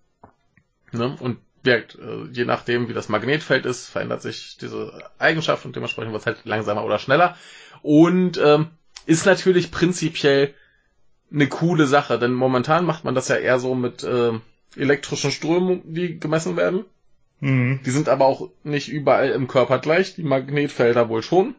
Ne? 0.90 1.16
Und 1.20 1.38
wirkt, 1.62 1.96
äh, 1.96 2.24
je 2.32 2.44
nachdem, 2.44 2.88
wie 2.88 2.94
das 2.94 3.08
Magnetfeld 3.08 3.66
ist, 3.66 3.88
verändert 3.88 4.22
sich 4.22 4.56
diese 4.60 4.98
Eigenschaft 5.18 5.64
und 5.64 5.76
dementsprechend 5.76 6.12
wird 6.12 6.22
es 6.22 6.26
halt 6.26 6.44
langsamer 6.44 6.84
oder 6.84 6.98
schneller. 6.98 7.36
Und 7.82 8.40
ähm, 8.42 8.68
ist 9.06 9.26
natürlich 9.26 9.70
prinzipiell 9.70 10.54
eine 11.32 11.46
coole 11.48 11.86
Sache, 11.86 12.18
denn 12.18 12.32
momentan 12.32 12.84
macht 12.84 13.04
man 13.04 13.14
das 13.14 13.28
ja 13.28 13.36
eher 13.36 13.58
so 13.58 13.74
mit 13.74 14.02
äh, 14.02 14.32
elektrischen 14.76 15.30
Strömungen, 15.30 15.82
die 15.94 16.18
gemessen 16.18 16.56
werden. 16.56 16.84
Mhm. 17.40 17.80
Die 17.84 17.90
sind 17.90 18.08
aber 18.08 18.26
auch 18.26 18.50
nicht 18.64 18.88
überall 18.88 19.30
im 19.30 19.48
Körper 19.48 19.78
gleich, 19.78 20.14
die 20.14 20.22
Magnetfelder 20.22 21.08
wohl 21.08 21.22
schon. 21.22 21.54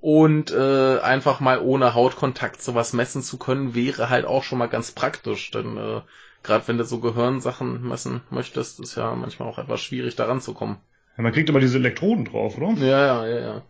Und 0.00 0.50
äh, 0.50 0.98
einfach 0.98 1.38
mal 1.38 1.60
ohne 1.60 1.94
Hautkontakt 1.94 2.60
sowas 2.60 2.92
messen 2.92 3.22
zu 3.22 3.38
können, 3.38 3.74
wäre 3.74 4.10
halt 4.10 4.24
auch 4.24 4.42
schon 4.42 4.58
mal 4.58 4.66
ganz 4.66 4.90
praktisch. 4.90 5.50
Denn 5.52 5.76
äh, 5.76 6.00
gerade 6.42 6.66
wenn 6.66 6.78
du 6.78 6.84
so 6.84 6.98
Gehirnsachen 6.98 7.86
messen 7.86 8.20
möchtest, 8.30 8.80
ist 8.80 8.96
ja 8.96 9.14
manchmal 9.14 9.48
auch 9.48 9.58
etwas 9.58 9.80
schwierig, 9.80 10.16
daran 10.16 10.40
zu 10.40 10.54
kommen. 10.54 10.78
Ja, 11.16 11.22
man 11.22 11.32
kriegt 11.32 11.50
aber 11.50 11.60
diese 11.60 11.78
Elektroden 11.78 12.24
drauf, 12.24 12.56
oder? 12.56 12.72
Ja, 12.80 13.06
ja, 13.06 13.26
ja, 13.26 13.40
ja. 13.40 13.62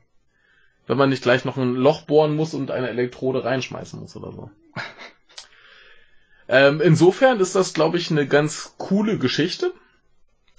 Wenn 0.87 0.99
man 0.99 1.11
nicht 1.11 1.23
gleich 1.23 1.45
noch 1.45 1.57
ein 1.57 1.75
Loch 1.75 2.03
bohren 2.03 2.35
muss 2.35 2.55
und 2.55 2.71
eine 2.71 2.89
Elektrode 2.89 3.45
reinschmeißen 3.45 4.01
muss 4.01 4.17
oder 4.17 4.33
so. 4.33 4.51
ähm, 6.49 6.81
insofern 6.81 7.41
ist 7.41 7.55
das, 7.55 7.73
glaube 7.73 7.99
ich, 7.99 8.11
eine 8.11 8.27
ganz 8.27 8.75
coole 8.79 9.19
Geschichte. 9.19 9.73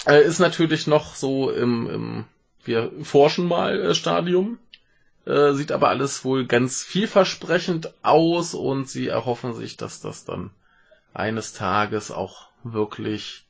Äh, 0.05 0.23
ist 0.23 0.39
natürlich 0.39 0.87
noch 0.87 1.15
so 1.15 1.51
im, 1.51 1.89
im 1.89 2.25
wir 2.63 2.91
forschen 3.03 3.47
mal 3.47 3.79
äh, 3.79 3.95
Stadium. 3.95 4.59
Äh, 5.25 5.53
sieht 5.53 5.71
aber 5.71 5.89
alles 5.89 6.25
wohl 6.25 6.45
ganz 6.45 6.83
vielversprechend 6.83 7.93
aus 8.01 8.53
und 8.53 8.89
sie 8.89 9.07
erhoffen 9.07 9.53
sich, 9.53 9.77
dass 9.77 10.01
das 10.01 10.25
dann 10.25 10.51
eines 11.13 11.53
Tages 11.53 12.11
auch 12.11 12.47
wirklich 12.63 13.45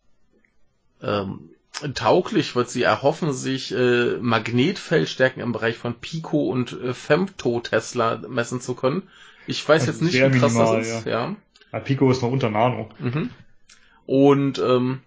ähm, 1.01 1.49
tauglich 1.93 2.55
wird. 2.55 2.69
Sie 2.69 2.83
erhoffen 2.83 3.33
sich 3.33 3.71
äh, 3.73 4.17
Magnetfeldstärken 4.17 5.41
im 5.41 5.51
Bereich 5.51 5.77
von 5.77 5.95
Pico 5.95 6.49
und 6.49 6.73
äh, 6.73 6.93
Femtotesla 6.93 8.21
messen 8.27 8.61
zu 8.61 8.75
können. 8.75 9.03
Ich 9.47 9.67
weiß 9.67 9.87
Also 9.87 9.91
jetzt 9.91 10.01
nicht, 10.01 10.13
wie 10.15 10.39
krass 10.39 10.53
minimal, 10.53 10.77
das 10.79 10.87
ist. 10.99 11.05
Ja. 11.05 11.35
Ja, 11.71 11.79
Pico 11.79 12.09
ist 12.11 12.21
noch 12.21 12.31
unter 12.31 12.49
Nano. 12.49 12.89
Mhm. 12.99 13.29
Und 14.05 14.59
ähm, 14.59 14.99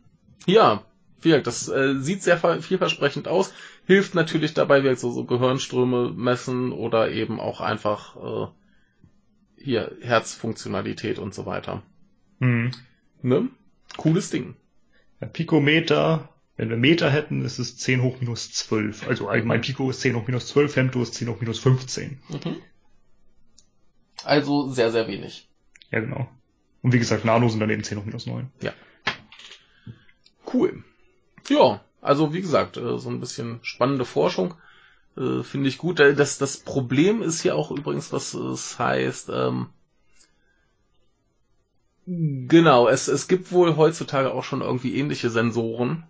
ja, 0.47 0.83
wie 1.21 1.29
gesagt, 1.31 1.47
das 1.47 1.69
äh, 1.69 1.95
sieht 1.99 2.23
sehr 2.23 2.37
ver- 2.39 2.61
vielversprechend 2.61 3.29
aus. 3.29 3.53
Hilft 3.87 4.15
natürlich 4.15 4.55
dabei, 4.55 4.83
wie 4.83 4.95
so, 4.97 5.11
so 5.11 5.25
Gehirnströme 5.25 6.11
messen 6.11 6.73
oder 6.73 7.11
eben 7.11 7.41
auch 7.41 7.61
einfach 7.61 8.17
äh, 8.17 8.47
hier 9.63 9.93
Herzfunktionalität 10.01 11.19
und 11.19 11.35
so 11.35 11.47
weiter. 11.47 11.83
Mhm. 12.39 12.73
Ne? 13.23 13.49
Cooles 13.97 14.31
Ding. 14.31 14.57
Ja, 15.21 15.27
Pikometer, 15.29 16.29
wenn 16.57 16.71
wir 16.71 16.77
Meter 16.77 17.11
hätten, 17.11 17.45
ist 17.45 17.59
es 17.59 17.77
10 17.77 18.03
hoch 18.03 18.21
minus 18.21 18.51
12. 18.53 19.07
Also 19.09 19.29
allgemein 19.29 19.61
Pico 19.61 19.91
ist 19.91 20.01
10 20.01 20.17
hoch 20.17 20.27
minus 20.27 20.49
12, 20.49 20.73
Femto 20.73 21.03
ist 21.03 21.15
10 21.15 21.29
hoch 21.29 21.41
minus 21.41 21.59
15. 21.59 22.19
Mhm. 22.29 22.57
Also 24.25 24.69
sehr, 24.71 24.91
sehr 24.91 25.07
wenig. 25.07 25.49
Ja, 25.91 26.01
genau. 26.01 26.29
Und 26.83 26.93
wie 26.93 26.99
gesagt, 26.99 27.25
Nano 27.25 27.49
sind 27.49 27.61
dann 27.61 27.71
eben 27.71 27.85
10 27.85 27.99
hoch 27.99 28.05
minus 28.05 28.27
9. 28.27 28.51
Cool. 30.53 30.83
Ja, 31.49 31.85
also 32.01 32.33
wie 32.33 32.41
gesagt, 32.41 32.77
äh, 32.77 32.99
so 32.99 33.11
ein 33.11 33.21
bisschen 33.21 33.59
spannende 33.63 34.05
Forschung. 34.05 34.55
Äh, 35.17 35.43
Finde 35.43 35.69
ich 35.69 35.79
gut. 35.79 36.01
Äh, 36.01 36.15
Das, 36.15 36.39
das 36.39 36.57
Problem 36.57 37.23
ist 37.23 37.43
hier 37.43 37.57
auch 37.57 37.71
übrigens, 37.71 38.13
was 38.13 38.33
es 38.35 38.79
heißt, 38.79 39.31
ähm, 39.33 39.67
genau, 42.07 42.89
es, 42.89 43.09
es 43.09 43.29
gibt 43.29 43.53
wohl 43.53 43.77
heutzutage 43.77 44.33
auch 44.33 44.45
schon 44.45 44.61
irgendwie 44.63 44.97
ähnliche 44.97 45.31
Sensoren. 45.31 46.05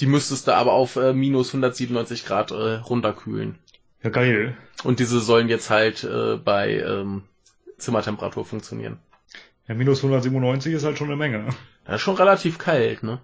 Die 0.00 0.06
müsstest 0.06 0.46
du 0.46 0.54
aber 0.54 0.72
auf 0.72 0.96
äh, 0.96 1.12
minus 1.12 1.48
197 1.48 2.26
Grad 2.26 2.50
äh, 2.50 2.74
runterkühlen. 2.76 3.58
Ja, 4.02 4.10
geil. 4.10 4.56
Und 4.84 5.00
diese 5.00 5.20
sollen 5.20 5.48
jetzt 5.48 5.70
halt 5.70 6.04
äh, 6.04 6.36
bei 6.36 6.78
ähm, 6.80 7.22
Zimmertemperatur 7.78 8.44
funktionieren. 8.44 8.98
Ja, 9.66 9.74
minus 9.74 9.98
197 9.98 10.72
ist 10.72 10.84
halt 10.84 10.98
schon 10.98 11.08
eine 11.08 11.16
Menge. 11.16 11.48
Das 11.84 11.96
ist 11.96 12.02
schon 12.02 12.16
relativ 12.16 12.58
kalt, 12.58 13.02
ne? 13.02 13.20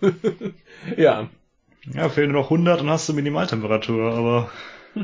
ja. 0.96 1.28
Ja, 1.92 2.08
fehlen 2.08 2.32
nur 2.32 2.42
noch 2.42 2.50
100 2.50 2.80
und 2.80 2.90
hast 2.90 3.08
du 3.08 3.14
Minimaltemperatur, 3.14 4.12
aber 4.12 4.50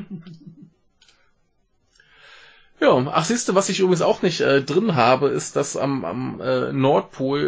Ja, 2.85 3.11
ach 3.13 3.25
siehst 3.25 3.49
du, 3.49 3.55
was 3.55 3.69
ich 3.71 3.81
übrigens 3.81 4.03
auch 4.03 4.21
nicht 4.23 4.41
äh, 4.43 4.61
drin 4.63 4.95
habe, 4.95 5.29
ist, 5.29 5.57
dass 5.57 5.77
am, 5.77 6.05
am 6.05 6.41
äh, 6.41 6.73
Nordpol 6.73 7.41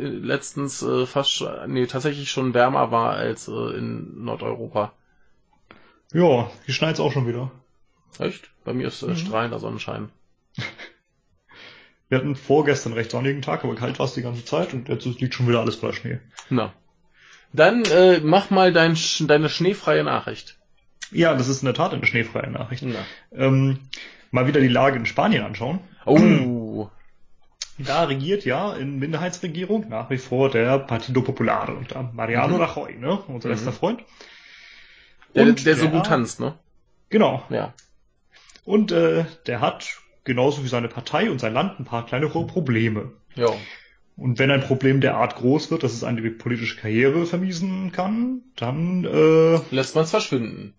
äh, 0.00 0.04
letztens 0.26 0.82
äh, 0.82 1.06
fast, 1.06 1.44
nee, 1.68 1.86
tatsächlich 1.86 2.30
schon 2.30 2.52
wärmer 2.54 2.90
war 2.90 3.12
als 3.14 3.46
äh, 3.48 3.76
in 3.78 4.24
Nordeuropa. 4.24 4.92
ja, 6.12 6.50
hier 6.64 6.74
schneit's 6.74 6.98
auch 7.00 7.12
schon 7.12 7.26
wieder. 7.28 7.50
Echt? 8.18 8.50
Bei 8.64 8.72
mir 8.74 8.88
ist 8.88 9.02
äh, 9.02 9.06
Mhm. 9.08 9.16
strahlender 9.16 9.58
Sonnenschein. 9.58 10.10
Wir 12.08 12.18
hatten 12.18 12.36
vorgestern 12.36 12.92
recht 12.92 13.10
sonnigen 13.10 13.40
Tag, 13.40 13.64
aber 13.64 13.74
kalt 13.74 13.98
war 13.98 14.04
es 14.04 14.12
die 14.12 14.20
ganze 14.22 14.44
Zeit 14.44 14.74
und 14.74 14.88
jetzt 14.90 15.06
liegt 15.06 15.32
schon 15.34 15.48
wieder 15.48 15.60
alles 15.60 15.76
voller 15.76 15.94
Schnee. 15.94 16.18
Na. 16.50 16.74
Dann 17.54 17.84
äh, 17.86 18.20
mach 18.20 18.50
mal 18.50 18.70
dein, 18.72 18.98
deine 19.20 19.48
schneefreie 19.48 20.04
Nachricht. 20.04 20.58
Ja, 21.10 21.34
das 21.34 21.48
ist 21.48 21.62
in 21.62 21.66
der 21.66 21.74
Tat 21.74 21.94
eine 21.94 22.04
schneefreie 22.04 22.50
Nachricht. 22.50 22.82
Na. 22.84 22.98
Ähm, 23.34 23.78
mal 24.32 24.48
wieder 24.48 24.60
die 24.60 24.68
Lage 24.68 24.96
in 24.96 25.06
Spanien 25.06 25.44
anschauen. 25.44 25.78
Oh. 26.04 26.88
Da 27.78 28.04
regiert 28.04 28.44
ja 28.44 28.74
in 28.74 28.98
Minderheitsregierung 28.98 29.88
nach 29.88 30.10
wie 30.10 30.18
vor 30.18 30.50
der 30.50 30.78
Partido 30.78 31.22
Popular 31.22 31.70
unter 31.70 32.02
Mariano 32.12 32.56
Mhm. 32.56 32.62
Rajoy, 32.62 32.96
ne? 32.98 33.16
Unser 33.26 33.48
Mhm. 33.48 33.52
bester 33.54 33.72
Freund. 33.72 34.04
Der, 35.34 35.44
Und 35.44 35.64
der 35.64 35.74
so 35.76 35.84
der- 35.86 35.90
gut 35.90 36.06
tanzt, 36.06 36.38
ne? 36.38 36.54
Genau. 37.08 37.42
Ja. 37.48 37.72
Und 38.64 38.92
äh, 38.92 39.24
der 39.46 39.60
hat 39.60 39.88
genauso 40.24 40.62
wie 40.62 40.68
seine 40.68 40.88
Partei 40.88 41.30
und 41.30 41.40
sein 41.40 41.54
Land 41.54 41.80
ein 41.80 41.84
paar 41.86 42.04
kleinere 42.06 42.46
Probleme. 42.46 43.12
Ja. 43.34 43.48
Und 44.16 44.38
wenn 44.38 44.50
ein 44.50 44.60
Problem 44.62 45.00
derart 45.00 45.34
groß 45.36 45.70
wird, 45.70 45.82
dass 45.82 45.94
es 45.94 46.04
eine 46.04 46.20
politische 46.30 46.76
Karriere 46.76 47.24
vermiesen 47.24 47.90
kann, 47.90 48.42
dann 48.54 49.04
äh, 49.04 49.58
Lässt 49.74 49.96
man's 49.96 50.10
verschwinden. 50.10 50.74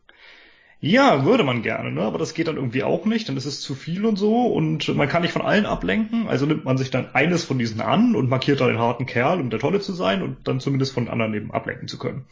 Ja, 0.85 1.23
würde 1.23 1.45
man 1.45 1.61
gerne, 1.61 1.93
ne? 1.93 2.01
aber 2.01 2.17
das 2.17 2.33
geht 2.33 2.49
dann 2.49 2.57
irgendwie 2.57 2.83
auch 2.83 3.05
nicht, 3.05 3.29
dann 3.29 3.37
ist 3.37 3.45
es 3.45 3.61
zu 3.61 3.73
viel 3.73 4.05
und 4.05 4.17
so 4.17 4.47
und 4.47 4.93
man 4.95 5.07
kann 5.07 5.21
nicht 5.21 5.31
von 5.31 5.41
allen 5.41 5.65
ablenken, 5.65 6.27
also 6.27 6.45
nimmt 6.45 6.65
man 6.65 6.77
sich 6.77 6.91
dann 6.91 7.15
eines 7.15 7.45
von 7.45 7.57
diesen 7.57 7.79
an 7.79 8.17
und 8.17 8.27
markiert 8.27 8.59
da 8.59 8.67
den 8.67 8.79
harten 8.79 9.05
Kerl, 9.05 9.39
um 9.39 9.49
der 9.49 9.61
Tolle 9.61 9.79
zu 9.79 9.93
sein 9.93 10.21
und 10.21 10.45
dann 10.45 10.59
zumindest 10.59 10.91
von 10.91 11.07
anderen 11.07 11.33
eben 11.35 11.51
ablenken 11.53 11.87
zu 11.87 11.97
können. 11.97 12.25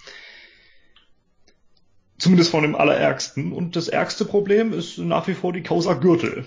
Zumindest 2.20 2.52
von 2.52 2.64
dem 2.64 2.76
Allerärgsten. 2.76 3.54
Und 3.54 3.78
das 3.78 3.88
ärgste 3.88 4.26
Problem 4.26 4.74
ist 4.74 4.98
nach 4.98 5.28
wie 5.30 5.34
vor 5.34 5.54
die 5.54 5.64
Causa 5.64 5.94
Gürtel. 5.94 6.46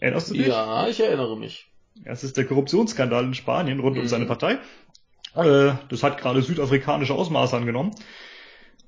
Erinnerst 0.00 0.30
du 0.30 0.34
dich? 0.34 0.46
Ja, 0.46 0.88
ich 0.88 1.00
erinnere 1.00 1.36
mich. 1.36 1.66
Das 2.02 2.24
ist 2.24 2.38
der 2.38 2.46
Korruptionsskandal 2.46 3.24
in 3.24 3.34
Spanien 3.34 3.78
rund 3.80 3.98
um 3.98 4.04
Mhm. 4.04 4.08
seine 4.08 4.24
Partei. 4.24 4.58
Äh, 5.34 5.74
das 5.90 6.02
hat 6.02 6.18
gerade 6.18 6.40
südafrikanische 6.40 7.12
Ausmaße 7.12 7.56
angenommen. 7.56 7.94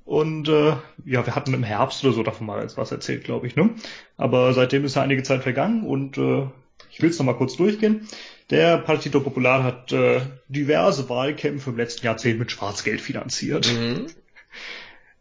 Und 0.04 0.48
äh, 0.48 0.76
ja, 1.04 1.26
wir 1.26 1.34
hatten 1.34 1.54
im 1.54 1.62
Herbst 1.62 2.04
oder 2.04 2.12
so 2.12 2.22
davon 2.22 2.46
mal 2.46 2.66
was 2.76 2.92
erzählt, 2.92 3.24
glaube 3.24 3.46
ich. 3.46 3.56
Ne? 3.56 3.70
Aber 4.16 4.52
seitdem 4.52 4.84
ist 4.84 4.96
ja 4.96 5.02
einige 5.02 5.22
Zeit 5.22 5.42
vergangen 5.42 5.84
und 5.84 6.18
äh, 6.18 6.46
ich 6.90 7.00
will 7.00 7.10
es 7.10 7.18
nochmal 7.18 7.36
kurz 7.36 7.56
durchgehen. 7.56 8.06
Der 8.50 8.78
Partido 8.78 9.20
Popular 9.20 9.62
hat 9.62 9.92
äh, 9.92 10.20
diverse 10.48 11.08
Wahlkämpfe 11.08 11.70
im 11.70 11.76
letzten 11.76 12.04
Jahrzehnt 12.04 12.38
mit 12.38 12.50
Schwarzgeld 12.50 13.00
finanziert. 13.00 13.72
Mhm. 13.72 14.06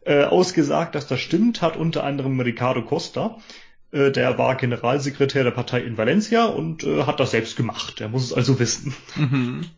Äh, 0.06 0.24
ausgesagt, 0.24 0.94
dass 0.94 1.06
das 1.06 1.18
stimmt, 1.18 1.62
hat 1.62 1.78
unter 1.78 2.04
anderem 2.04 2.38
Ricardo 2.38 2.82
Costa. 2.82 3.38
Äh, 3.90 4.10
der 4.10 4.36
war 4.36 4.54
Generalsekretär 4.54 5.44
der 5.44 5.50
Partei 5.50 5.80
in 5.80 5.96
Valencia 5.96 6.44
und 6.44 6.84
äh, 6.84 7.04
hat 7.04 7.20
das 7.20 7.30
selbst 7.30 7.56
gemacht. 7.56 8.02
Er 8.02 8.10
muss 8.10 8.24
es 8.24 8.34
also 8.34 8.58
wissen. 8.58 8.94
Mhm. 9.16 9.70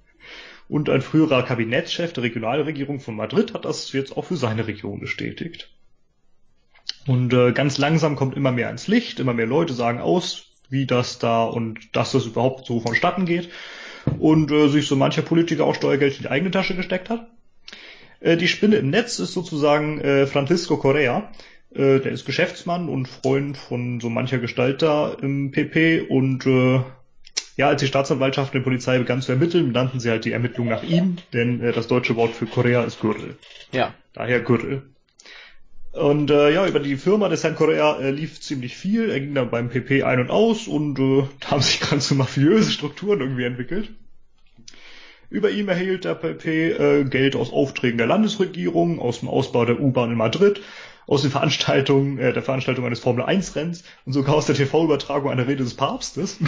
Und 0.68 0.90
ein 0.90 1.02
früherer 1.02 1.44
Kabinettschef 1.44 2.12
der 2.12 2.24
Regionalregierung 2.24 3.00
von 3.00 3.14
Madrid 3.14 3.54
hat 3.54 3.64
das 3.64 3.92
jetzt 3.92 4.16
auch 4.16 4.24
für 4.24 4.36
seine 4.36 4.66
Region 4.66 5.00
bestätigt. 5.00 5.70
Und 7.06 7.32
äh, 7.32 7.52
ganz 7.52 7.78
langsam 7.78 8.16
kommt 8.16 8.36
immer 8.36 8.50
mehr 8.50 8.66
ans 8.66 8.88
Licht, 8.88 9.20
immer 9.20 9.32
mehr 9.32 9.46
Leute 9.46 9.74
sagen 9.74 10.00
aus, 10.00 10.46
wie 10.68 10.86
das 10.86 11.18
da 11.18 11.44
und 11.44 11.94
dass 11.94 12.12
das 12.12 12.26
überhaupt 12.26 12.66
so 12.66 12.80
vonstatten 12.80 13.26
geht. 13.26 13.50
Und 14.18 14.50
äh, 14.50 14.68
sich 14.68 14.86
so 14.86 14.96
mancher 14.96 15.22
Politiker 15.22 15.64
auch 15.64 15.74
Steuergeld 15.74 16.16
in 16.16 16.22
die 16.22 16.30
eigene 16.30 16.50
Tasche 16.50 16.74
gesteckt 16.74 17.10
hat. 17.10 17.28
Äh, 18.20 18.36
die 18.36 18.48
Spinne 18.48 18.76
im 18.76 18.90
Netz 18.90 19.18
ist 19.18 19.32
sozusagen 19.32 20.00
äh, 20.00 20.26
Francisco 20.26 20.76
Correa. 20.76 21.30
Äh, 21.74 22.00
der 22.00 22.12
ist 22.12 22.24
Geschäftsmann 22.24 22.88
und 22.88 23.06
Freund 23.06 23.56
von 23.56 24.00
so 24.00 24.08
mancher 24.10 24.38
Gestalt 24.38 24.82
da 24.82 25.12
im 25.12 25.52
PP 25.52 26.02
und 26.08 26.46
äh, 26.46 26.80
ja, 27.56 27.68
als 27.68 27.80
die 27.80 27.86
Staatsanwaltschaft 27.86 28.54
und 28.54 28.60
die 28.60 28.64
Polizei 28.64 28.98
begann 28.98 29.22
zu 29.22 29.32
ermitteln, 29.32 29.72
nannten 29.72 29.98
sie 29.98 30.10
halt 30.10 30.24
die 30.24 30.32
Ermittlung 30.32 30.68
nach 30.68 30.82
ihm, 30.82 31.16
denn 31.32 31.60
äh, 31.62 31.72
das 31.72 31.86
deutsche 31.86 32.16
Wort 32.16 32.34
für 32.34 32.46
Korea 32.46 32.84
ist 32.84 33.00
Gürtel. 33.00 33.36
Ja. 33.72 33.94
Daher 34.12 34.40
Gürtel. 34.40 34.82
Und 35.92 36.30
äh, 36.30 36.52
ja, 36.52 36.66
über 36.66 36.80
die 36.80 36.96
Firma 36.96 37.30
des 37.30 37.42
Herrn 37.42 37.56
Korea 37.56 37.98
äh, 37.98 38.10
lief 38.10 38.40
ziemlich 38.40 38.76
viel. 38.76 39.10
Er 39.10 39.20
ging 39.20 39.34
dann 39.34 39.48
beim 39.48 39.70
PP 39.70 40.02
ein 40.02 40.20
und 40.20 40.30
aus 40.30 40.68
und 40.68 40.98
äh, 40.98 41.24
da 41.40 41.52
haben 41.52 41.62
sich 41.62 41.80
ganz 41.80 42.08
so 42.08 42.14
mafiöse 42.14 42.70
Strukturen 42.70 43.20
irgendwie 43.20 43.44
entwickelt. 43.44 43.90
Über 45.30 45.50
ihm 45.50 45.68
erhielt 45.68 46.04
der 46.04 46.14
PP 46.14 46.72
äh, 46.72 47.04
Geld 47.04 47.34
aus 47.34 47.50
Aufträgen 47.50 47.96
der 47.96 48.06
Landesregierung, 48.06 49.00
aus 49.00 49.20
dem 49.20 49.28
Ausbau 49.28 49.64
der 49.64 49.80
U-Bahn 49.80 50.12
in 50.12 50.18
Madrid 50.18 50.60
aus 51.06 51.22
den 51.22 51.30
Veranstaltungen, 51.30 52.18
äh, 52.18 52.32
der 52.32 52.42
Veranstaltung 52.42 52.84
eines 52.84 53.00
Formel-1-Renns 53.00 53.84
und 54.04 54.12
sogar 54.12 54.34
aus 54.34 54.46
der 54.46 54.56
TV-Übertragung 54.56 55.30
einer 55.30 55.46
Rede 55.46 55.64
des 55.64 55.74
Papstes. 55.74 56.38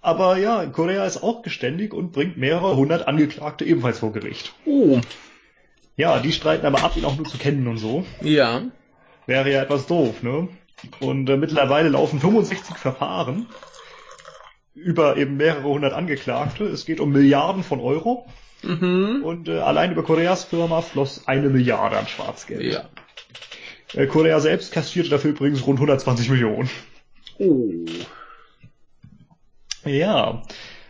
Aber 0.00 0.36
ja, 0.38 0.64
Korea 0.66 1.04
ist 1.04 1.22
auch 1.22 1.42
geständig 1.42 1.92
und 1.92 2.12
bringt 2.12 2.36
mehrere 2.36 2.76
hundert 2.76 3.08
Angeklagte 3.08 3.64
ebenfalls 3.64 3.98
vor 3.98 4.12
Gericht. 4.12 4.54
Oh. 4.64 5.00
Ja, 5.96 6.20
die 6.20 6.32
streiten 6.32 6.64
aber 6.64 6.84
ab, 6.84 6.96
ihn 6.96 7.04
auch 7.04 7.16
nur 7.16 7.26
zu 7.26 7.38
kennen 7.38 7.66
und 7.66 7.78
so. 7.78 8.04
Ja. 8.22 8.62
Wäre 9.26 9.52
ja 9.52 9.62
etwas 9.62 9.86
doof, 9.86 10.22
ne? 10.22 10.48
Und 11.00 11.28
äh, 11.28 11.36
mittlerweile 11.36 11.88
laufen 11.88 12.20
65 12.20 12.76
Verfahren 12.76 13.46
über 14.74 15.16
eben 15.16 15.36
mehrere 15.36 15.64
hundert 15.64 15.92
Angeklagte. 15.92 16.64
Es 16.64 16.86
geht 16.86 17.00
um 17.00 17.10
Milliarden 17.10 17.64
von 17.64 17.80
Euro. 17.80 18.26
Mhm. 18.62 19.22
Und 19.24 19.48
äh, 19.48 19.58
allein 19.58 19.92
über 19.92 20.04
Koreas 20.04 20.44
Firma 20.44 20.80
floss 20.80 21.26
eine 21.26 21.48
Milliarde 21.48 21.98
an 21.98 22.06
Schwarzgeld. 22.06 22.72
Ja. 22.72 22.88
Äh, 23.94 24.06
Korea 24.06 24.40
selbst 24.40 24.72
kassierte 24.72 25.10
dafür 25.10 25.30
übrigens 25.30 25.66
rund 25.66 25.78
120 25.78 26.30
Millionen. 26.30 26.70
Oh. 27.38 27.70
Ja. 29.84 30.42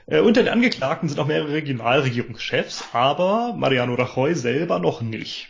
Äh, 0.07 0.21
unter 0.21 0.42
den 0.42 0.52
Angeklagten 0.52 1.09
sind 1.09 1.18
auch 1.21 1.26
mehrere 1.26 1.52
Regionalregierungschefs, 1.52 2.85
aber 2.92 3.54
Mariano 3.57 3.95
Rajoy 3.95 4.35
selber 4.35 4.78
noch 4.78 5.02
nicht. 5.02 5.49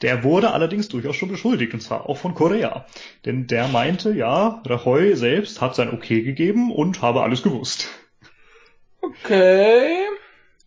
Der 0.00 0.22
wurde 0.22 0.52
allerdings 0.52 0.88
durchaus 0.88 1.16
schon 1.16 1.28
beschuldigt, 1.28 1.74
und 1.74 1.80
zwar 1.80 2.08
auch 2.08 2.16
von 2.16 2.34
Korea. 2.34 2.86
Denn 3.24 3.46
der 3.48 3.66
meinte, 3.68 4.12
ja, 4.12 4.62
Rajoy 4.64 5.16
selbst 5.16 5.60
hat 5.60 5.74
sein 5.74 5.92
Okay 5.92 6.22
gegeben 6.22 6.72
und 6.72 7.02
habe 7.02 7.22
alles 7.22 7.42
gewusst. 7.42 7.88
Okay. 9.00 9.96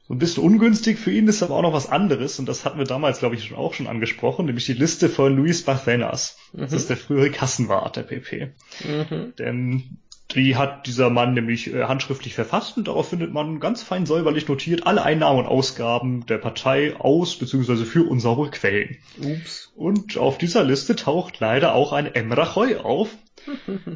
So 0.07 0.13
ein 0.15 0.19
bisschen 0.19 0.43
ungünstig 0.43 0.99
für 0.99 1.11
ihn 1.11 1.27
ist 1.29 1.41
aber 1.41 1.55
auch 1.55 1.61
noch 1.61 1.73
was 1.73 1.89
anderes, 1.89 2.39
und 2.39 2.45
das 2.47 2.65
hatten 2.65 2.77
wir 2.77 2.85
damals, 2.85 3.19
glaube 3.19 3.35
ich, 3.35 3.45
schon 3.45 3.57
auch 3.57 3.73
schon 3.73 3.87
angesprochen, 3.87 4.45
nämlich 4.45 4.65
die 4.65 4.73
Liste 4.73 5.07
von 5.07 5.35
Luis 5.35 5.63
Barcenas. 5.63 6.37
Das 6.51 6.71
Mhm. 6.71 6.77
ist 6.77 6.89
der 6.89 6.97
frühere 6.97 7.29
Kassenwart 7.31 7.95
der 7.95 8.03
PP. 8.03 8.49
Mhm. 8.83 9.33
Denn 9.39 9.97
die 10.35 10.55
hat 10.55 10.87
dieser 10.87 11.09
Mann 11.09 11.33
nämlich 11.33 11.73
äh, 11.73 11.83
handschriftlich 11.83 12.33
verfasst 12.33 12.77
und 12.77 12.87
darauf 12.87 13.09
findet 13.09 13.33
man 13.33 13.59
ganz 13.59 13.83
fein 13.83 14.05
säuberlich 14.05 14.47
notiert 14.47 14.87
alle 14.87 15.03
Einnahmen 15.03 15.39
und 15.39 15.45
Ausgaben 15.45 16.25
der 16.25 16.37
Partei 16.37 16.95
aus 16.97 17.37
bzw. 17.37 17.85
für 17.85 18.03
unsaubere 18.03 18.51
Quellen. 18.51 18.97
Ups. 19.21 19.71
Und 19.75 20.17
auf 20.17 20.37
dieser 20.37 20.63
Liste 20.63 20.95
taucht 20.95 21.39
leider 21.39 21.75
auch 21.75 21.93
ein 21.93 22.07
M. 22.07 22.31
Rajoy 22.31 22.77
auf. 22.77 23.09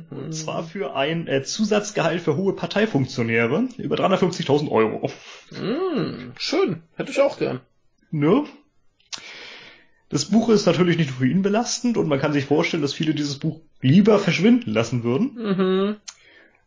Und 0.10 0.34
zwar 0.34 0.64
für 0.64 0.96
ein 0.96 1.28
äh, 1.28 1.44
Zusatzgehalt 1.44 2.22
für 2.22 2.36
hohe 2.36 2.54
Parteifunktionäre 2.54 3.68
über 3.78 3.96
350.000 3.96 4.72
Euro. 4.72 5.12
Mm, 5.52 6.32
schön. 6.38 6.84
Hätte 6.96 7.12
ich 7.12 7.22
auch 7.22 7.38
gern. 7.38 7.62
Ne? 8.12 8.46
Das 10.10 10.26
Buch 10.26 10.50
ist 10.50 10.66
natürlich 10.66 10.98
nicht 10.98 11.12
für 11.12 11.28
ihn 11.28 11.42
belastend 11.42 11.98
und 11.98 12.08
man 12.08 12.20
kann 12.20 12.34
sich 12.34 12.46
vorstellen, 12.46 12.82
dass 12.82 12.94
viele 12.94 13.14
dieses 13.14 13.38
Buch 13.38 13.62
lieber 13.82 14.20
verschwinden 14.20 14.72
lassen 14.72 15.04
würden. 15.04 15.36
Mhm. 15.36 15.96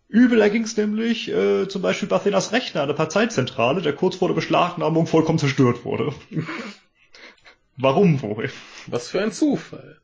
Übel 0.09 0.49
ging 0.51 0.63
es 0.65 0.77
nämlich 0.77 1.29
äh, 1.29 1.69
zum 1.69 1.83
Beispiel 1.83 2.09
Bathenas 2.09 2.53
Rechner 2.53 2.83
an 2.83 2.89
der 2.89 2.95
Parteizentrale, 2.95 3.83
der 3.83 3.93
kurz 3.93 4.17
vor 4.17 4.29
der 4.29 4.35
Beschlagnahmung 4.35 5.07
vollkommen 5.07 5.39
zerstört 5.39 5.85
wurde. 5.85 6.13
Warum 7.77 8.21
wohl? 8.23 8.51
Was 8.87 9.09
für 9.09 9.21
ein 9.23 9.33
Zufall. 9.33 10.01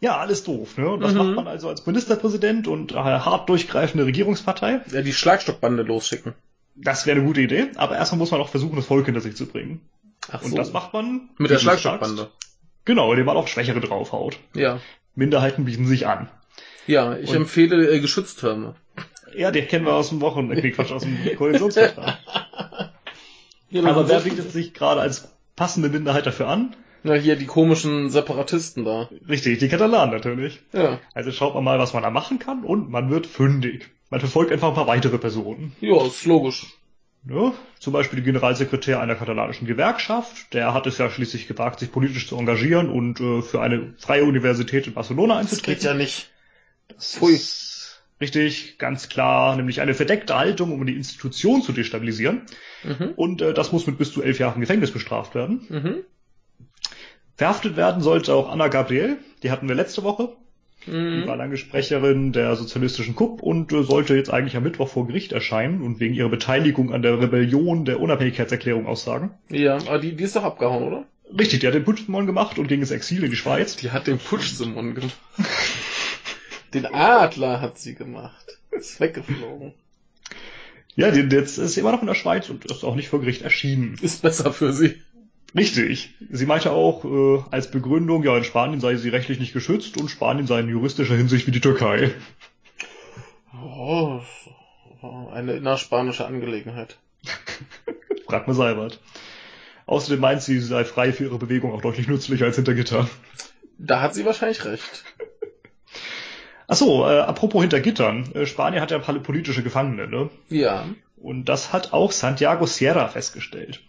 Ja, 0.00 0.16
alles 0.16 0.42
doof, 0.44 0.78
ne? 0.78 0.88
Und 0.88 1.02
was 1.02 1.12
Mhm. 1.12 1.18
macht 1.18 1.34
man 1.36 1.46
also 1.48 1.68
als 1.68 1.84
Ministerpräsident 1.86 2.66
und 2.66 2.94
eine 2.94 3.24
hart 3.24 3.48
durchgreifende 3.48 4.06
Regierungspartei? 4.06 4.80
Ja, 4.90 5.02
die 5.02 5.12
Schlagstockbande 5.12 5.82
losschicken. 5.82 6.34
Das 6.74 7.06
wäre 7.06 7.18
eine 7.18 7.26
gute 7.26 7.40
Idee, 7.42 7.70
aber 7.76 7.96
erstmal 7.96 8.18
muss 8.18 8.30
man 8.30 8.40
auch 8.40 8.48
versuchen, 8.48 8.76
das 8.76 8.86
Volk 8.86 9.04
hinter 9.06 9.20
sich 9.20 9.36
zu 9.36 9.46
bringen. 9.46 9.80
Ach 10.30 10.42
Und 10.42 10.56
das 10.56 10.72
macht 10.72 10.92
man 10.92 11.28
Mit 11.38 11.50
der 11.50 11.58
Schlagstockbande. 11.58 12.22
sagst, 12.22 12.36
Genau, 12.84 13.12
indem 13.12 13.26
man 13.26 13.36
auch 13.36 13.46
Schwächere 13.46 13.80
draufhaut. 13.80 14.38
Ja. 14.54 14.80
Minderheiten 15.14 15.66
bieten 15.66 15.86
sich 15.86 16.06
an. 16.06 16.28
Ja, 16.86 17.16
ich 17.16 17.30
Und- 17.30 17.36
empfehle 17.36 17.90
äh, 17.90 18.00
Geschütztürme. 18.00 18.74
Ja, 19.34 19.50
den 19.50 19.66
kennen 19.66 19.86
wir 19.86 19.94
aus 19.94 20.10
dem 20.10 20.20
Wochen, 20.20 20.50
äh, 20.50 20.70
Quatsch, 20.70 20.92
aus 20.92 21.02
dem 21.02 21.16
Koalitionsvertrag. 21.36 22.18
Ja, 23.70 23.84
aber 23.84 24.08
wer 24.08 24.20
bietet 24.20 24.52
sich 24.52 24.74
gerade 24.74 25.00
als 25.00 25.32
passende 25.56 25.88
Minderheit 25.88 26.26
dafür 26.26 26.48
an? 26.48 26.76
Na, 27.04 27.14
hier 27.14 27.36
die 27.36 27.46
komischen 27.46 28.10
Separatisten 28.10 28.84
da. 28.84 29.08
Richtig, 29.28 29.58
die 29.58 29.68
Katalanen 29.68 30.12
natürlich. 30.14 30.60
Ja. 30.72 31.00
Also 31.14 31.32
schaut 31.32 31.54
man 31.54 31.64
mal, 31.64 31.78
was 31.78 31.94
man 31.94 32.02
da 32.02 32.10
machen 32.10 32.38
kann 32.38 32.62
und 32.64 32.90
man 32.90 33.10
wird 33.10 33.26
fündig. 33.26 33.90
Man 34.10 34.20
verfolgt 34.20 34.52
einfach 34.52 34.68
ein 34.68 34.74
paar 34.74 34.86
weitere 34.86 35.18
Personen. 35.18 35.72
Ja, 35.80 36.04
ist 36.06 36.26
logisch. 36.26 36.66
Ja, 37.28 37.52
zum 37.78 37.92
Beispiel 37.92 38.16
der 38.18 38.24
Generalsekretär 38.24 39.00
einer 39.00 39.14
katalanischen 39.14 39.66
Gewerkschaft, 39.66 40.52
der 40.52 40.74
hat 40.74 40.86
es 40.86 40.98
ja 40.98 41.08
schließlich 41.08 41.46
gewagt, 41.48 41.80
sich 41.80 41.90
politisch 41.90 42.28
zu 42.28 42.36
engagieren 42.36 42.90
und 42.90 43.20
äh, 43.20 43.42
für 43.42 43.60
eine 43.62 43.94
freie 43.96 44.24
Universität 44.24 44.86
in 44.88 44.92
Barcelona 44.94 45.40
Das 45.40 45.50
geht 45.50 45.52
einzutreten. 45.78 45.86
ja 45.86 45.94
nicht. 45.94 46.30
Das 46.96 47.14
Pfui. 47.16 47.32
ist 47.34 48.02
richtig, 48.20 48.78
ganz 48.78 49.08
klar, 49.08 49.56
nämlich 49.56 49.80
eine 49.80 49.94
verdeckte 49.94 50.36
Haltung, 50.36 50.72
um 50.72 50.86
die 50.86 50.94
Institution 50.96 51.62
zu 51.62 51.72
destabilisieren. 51.72 52.42
Mhm. 52.84 53.12
Und 53.16 53.42
äh, 53.42 53.52
das 53.54 53.72
muss 53.72 53.86
mit 53.86 53.98
bis 53.98 54.12
zu 54.12 54.22
elf 54.22 54.38
Jahren 54.38 54.60
Gefängnis 54.60 54.90
bestraft 54.92 55.34
werden. 55.34 55.66
Mhm. 55.68 55.96
Verhaftet 57.36 57.76
werden 57.76 58.02
sollte 58.02 58.34
auch 58.34 58.48
Anna 58.50 58.68
Gabriel, 58.68 59.16
die 59.42 59.50
hatten 59.50 59.68
wir 59.68 59.74
letzte 59.74 60.02
Woche. 60.04 60.36
Die 60.84 60.90
war 60.90 61.34
Mhm. 61.34 61.38
lange 61.38 61.56
Sprecherin 61.56 62.32
der 62.32 62.56
sozialistischen 62.56 63.14
KUP 63.14 63.40
und 63.40 63.72
äh, 63.72 63.84
sollte 63.84 64.16
jetzt 64.16 64.30
eigentlich 64.32 64.56
am 64.56 64.64
Mittwoch 64.64 64.88
vor 64.88 65.06
Gericht 65.06 65.30
erscheinen 65.30 65.80
und 65.80 66.00
wegen 66.00 66.12
ihrer 66.14 66.28
Beteiligung 66.28 66.92
an 66.92 67.02
der 67.02 67.20
Rebellion 67.20 67.84
der 67.84 68.00
Unabhängigkeitserklärung 68.00 68.86
aussagen. 68.86 69.30
Ja, 69.48 69.76
aber 69.76 70.00
die, 70.00 70.16
die 70.16 70.24
ist 70.24 70.34
doch 70.34 70.42
abgehauen, 70.42 70.82
oder? 70.82 71.04
Richtig, 71.38 71.60
die 71.60 71.68
hat 71.68 71.74
den 71.74 71.84
Putschmon 71.84 72.26
gemacht 72.26 72.58
und 72.58 72.66
ging 72.66 72.80
ins 72.80 72.90
Exil 72.90 73.22
in 73.22 73.30
die 73.30 73.36
Schweiz. 73.36 73.76
Die 73.76 73.92
hat 73.92 74.08
den 74.08 74.18
Putschsimon 74.18 74.94
gemacht. 74.96 75.16
Den 76.74 76.86
Adler 76.86 77.60
hat 77.60 77.78
sie 77.78 77.94
gemacht. 77.94 78.58
Ist 78.70 79.00
weggeflogen. 79.00 79.74
Ja, 80.94 81.08
jetzt 81.08 81.58
ist 81.58 81.74
sie 81.74 81.80
immer 81.80 81.92
noch 81.92 82.02
in 82.02 82.06
der 82.06 82.14
Schweiz 82.14 82.50
und 82.50 82.64
ist 82.64 82.84
auch 82.84 82.94
nicht 82.94 83.08
vor 83.08 83.20
Gericht 83.20 83.42
erschienen. 83.42 83.98
Ist 84.00 84.22
besser 84.22 84.52
für 84.52 84.72
sie. 84.72 85.00
Richtig. 85.54 86.14
Sie 86.30 86.46
meinte 86.46 86.72
auch 86.72 87.04
äh, 87.04 87.42
als 87.50 87.70
Begründung, 87.70 88.22
ja, 88.24 88.36
in 88.36 88.44
Spanien 88.44 88.80
sei 88.80 88.96
sie 88.96 89.10
rechtlich 89.10 89.38
nicht 89.38 89.52
geschützt 89.52 89.98
und 89.98 90.10
Spanien 90.10 90.46
sei 90.46 90.60
in 90.60 90.68
juristischer 90.68 91.14
Hinsicht 91.14 91.46
wie 91.46 91.50
die 91.50 91.60
Türkei. 91.60 92.12
Oh, 93.54 94.20
eine 95.30 95.54
innerspanische 95.54 96.26
Angelegenheit. 96.26 96.98
Fragt 98.26 98.48
mal 98.48 98.54
Seibert. 98.54 99.00
Außerdem 99.86 100.20
meint 100.20 100.42
sie, 100.42 100.58
sie 100.58 100.66
sei 100.66 100.84
frei 100.84 101.12
für 101.12 101.24
ihre 101.24 101.38
Bewegung 101.38 101.72
auch 101.72 101.82
deutlich 101.82 102.08
nützlicher 102.08 102.46
als 102.46 102.56
hinter 102.56 102.74
Gitter. 102.74 103.08
Da 103.78 104.00
hat 104.00 104.14
sie 104.14 104.24
wahrscheinlich 104.24 104.64
recht. 104.64 105.04
Ach 106.72 106.76
so, 106.76 107.04
äh, 107.06 107.20
apropos 107.20 107.60
hinter 107.60 107.80
Gittern. 107.80 108.32
Äh, 108.34 108.46
Spanien 108.46 108.80
hat 108.80 108.90
ja 108.90 108.98
pol- 108.98 109.20
politische 109.20 109.62
Gefangene, 109.62 110.06
ne? 110.08 110.30
Ja. 110.48 110.86
Und 111.16 111.44
das 111.50 111.72
hat 111.72 111.92
auch 111.92 112.12
Santiago 112.12 112.64
Sierra 112.66 113.08
festgestellt. 113.08 113.82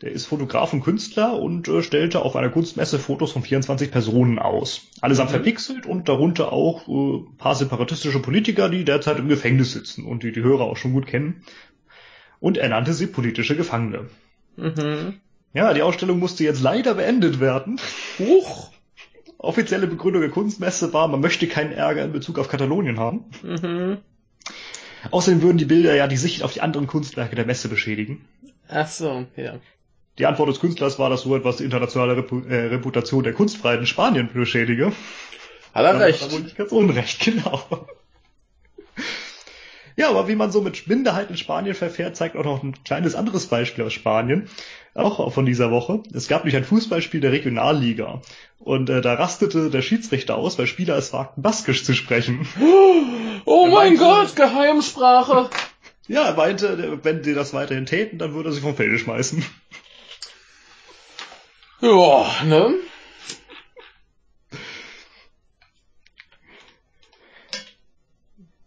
Der 0.00 0.10
ist 0.12 0.24
Fotograf 0.24 0.72
und 0.72 0.80
Künstler 0.80 1.34
und 1.38 1.68
äh, 1.68 1.82
stellte 1.82 2.22
auf 2.22 2.34
einer 2.36 2.48
Kunstmesse 2.48 2.98
Fotos 2.98 3.32
von 3.32 3.42
24 3.42 3.90
Personen 3.90 4.38
aus. 4.38 4.86
Allesamt 5.02 5.28
Mhm. 5.30 5.34
verpixelt 5.34 5.84
und 5.84 6.08
darunter 6.08 6.50
auch 6.52 6.88
äh, 6.88 7.18
ein 7.18 7.36
paar 7.36 7.54
separatistische 7.54 8.20
Politiker, 8.22 8.70
die 8.70 8.84
derzeit 8.86 9.18
im 9.18 9.28
Gefängnis 9.28 9.72
sitzen 9.72 10.06
und 10.06 10.22
die 10.22 10.32
die 10.32 10.42
Hörer 10.42 10.62
auch 10.64 10.78
schon 10.78 10.94
gut 10.94 11.06
kennen. 11.06 11.42
Und 12.40 12.56
er 12.56 12.70
nannte 12.70 12.94
sie 12.94 13.06
politische 13.06 13.54
Gefangene. 13.54 14.06
Mhm. 14.56 15.20
Ja, 15.52 15.74
die 15.74 15.82
Ausstellung 15.82 16.18
musste 16.18 16.44
jetzt 16.44 16.62
leider 16.62 16.94
beendet 16.94 17.38
werden. 17.38 17.78
Huch. 18.18 18.70
Offizielle 19.42 19.86
Begründung 19.86 20.20
der 20.20 20.30
Kunstmesse 20.30 20.92
war, 20.92 21.08
man 21.08 21.20
möchte 21.20 21.46
keinen 21.46 21.72
Ärger 21.72 22.04
in 22.04 22.12
Bezug 22.12 22.38
auf 22.38 22.48
Katalonien 22.48 22.98
haben. 22.98 23.24
Mhm. 23.42 23.98
Außerdem 25.10 25.40
würden 25.40 25.56
die 25.56 25.64
Bilder 25.64 25.94
ja 25.94 26.06
die 26.06 26.18
Sicht 26.18 26.42
auf 26.42 26.52
die 26.52 26.60
anderen 26.60 26.86
Kunstwerke 26.86 27.36
der 27.36 27.46
Messe 27.46 27.68
beschädigen. 27.68 28.22
Ach 28.68 28.86
so, 28.86 29.24
ja. 29.36 29.54
Die 30.18 30.26
Antwort 30.26 30.50
des 30.50 30.60
Künstlers 30.60 30.98
war, 30.98 31.08
dass 31.08 31.22
so 31.22 31.34
etwas 31.34 31.56
die 31.56 31.64
internationale 31.64 32.18
Repu 32.18 32.40
äh, 32.40 32.66
Reputation 32.66 33.24
der 33.24 33.32
Kunstfreiheit 33.32 33.80
in 33.80 33.86
Spanien 33.86 34.28
beschädige. 34.30 34.92
Hat 35.72 35.86
er 35.86 35.98
recht. 35.98 36.20
Hat 36.20 36.28
er 36.28 36.34
wohl 36.34 36.40
nicht 36.42 36.56
ganz 36.56 36.72
unrecht, 36.72 37.20
genau. 37.24 37.86
Ja, 39.96 40.10
aber 40.10 40.28
wie 40.28 40.36
man 40.36 40.52
so 40.52 40.60
mit 40.60 40.86
Minderheiten 40.86 41.32
in 41.32 41.38
Spanien 41.38 41.74
verfährt, 41.74 42.14
zeigt 42.14 42.36
auch 42.36 42.44
noch 42.44 42.62
ein 42.62 42.74
kleines 42.84 43.14
anderes 43.14 43.46
Beispiel 43.46 43.84
aus 43.84 43.92
Spanien, 43.94 44.48
auch 44.94 45.32
von 45.32 45.46
dieser 45.46 45.70
Woche. 45.70 46.02
Es 46.12 46.28
gab 46.28 46.44
nämlich 46.44 46.56
ein 46.56 46.64
Fußballspiel 46.64 47.20
der 47.20 47.32
Regionalliga 47.32 48.20
und 48.60 48.88
äh, 48.90 49.00
da 49.00 49.14
rastete 49.14 49.70
der 49.70 49.82
Schiedsrichter 49.82 50.36
aus, 50.36 50.58
weil 50.58 50.66
Spieler 50.68 50.96
es 50.96 51.12
wagten, 51.12 51.42
Baskisch 51.42 51.82
zu 51.84 51.94
sprechen. 51.94 52.46
Oh 53.44 53.64
Er 53.66 53.70
mein 53.70 53.94
meinte- 53.96 53.98
Gott, 54.04 54.36
Geheimsprache. 54.36 55.50
Ja, 56.08 56.24
er 56.24 56.34
meinte, 56.34 56.98
wenn 57.04 57.22
die 57.22 57.34
das 57.34 57.52
weiterhin 57.54 57.86
täten, 57.86 58.18
dann 58.18 58.34
würde 58.34 58.48
er 58.48 58.52
sie 58.52 58.60
vom 58.60 58.74
Felde 58.74 58.98
schmeißen. 58.98 59.44
Ja, 61.82 62.26
ne? 62.44 62.74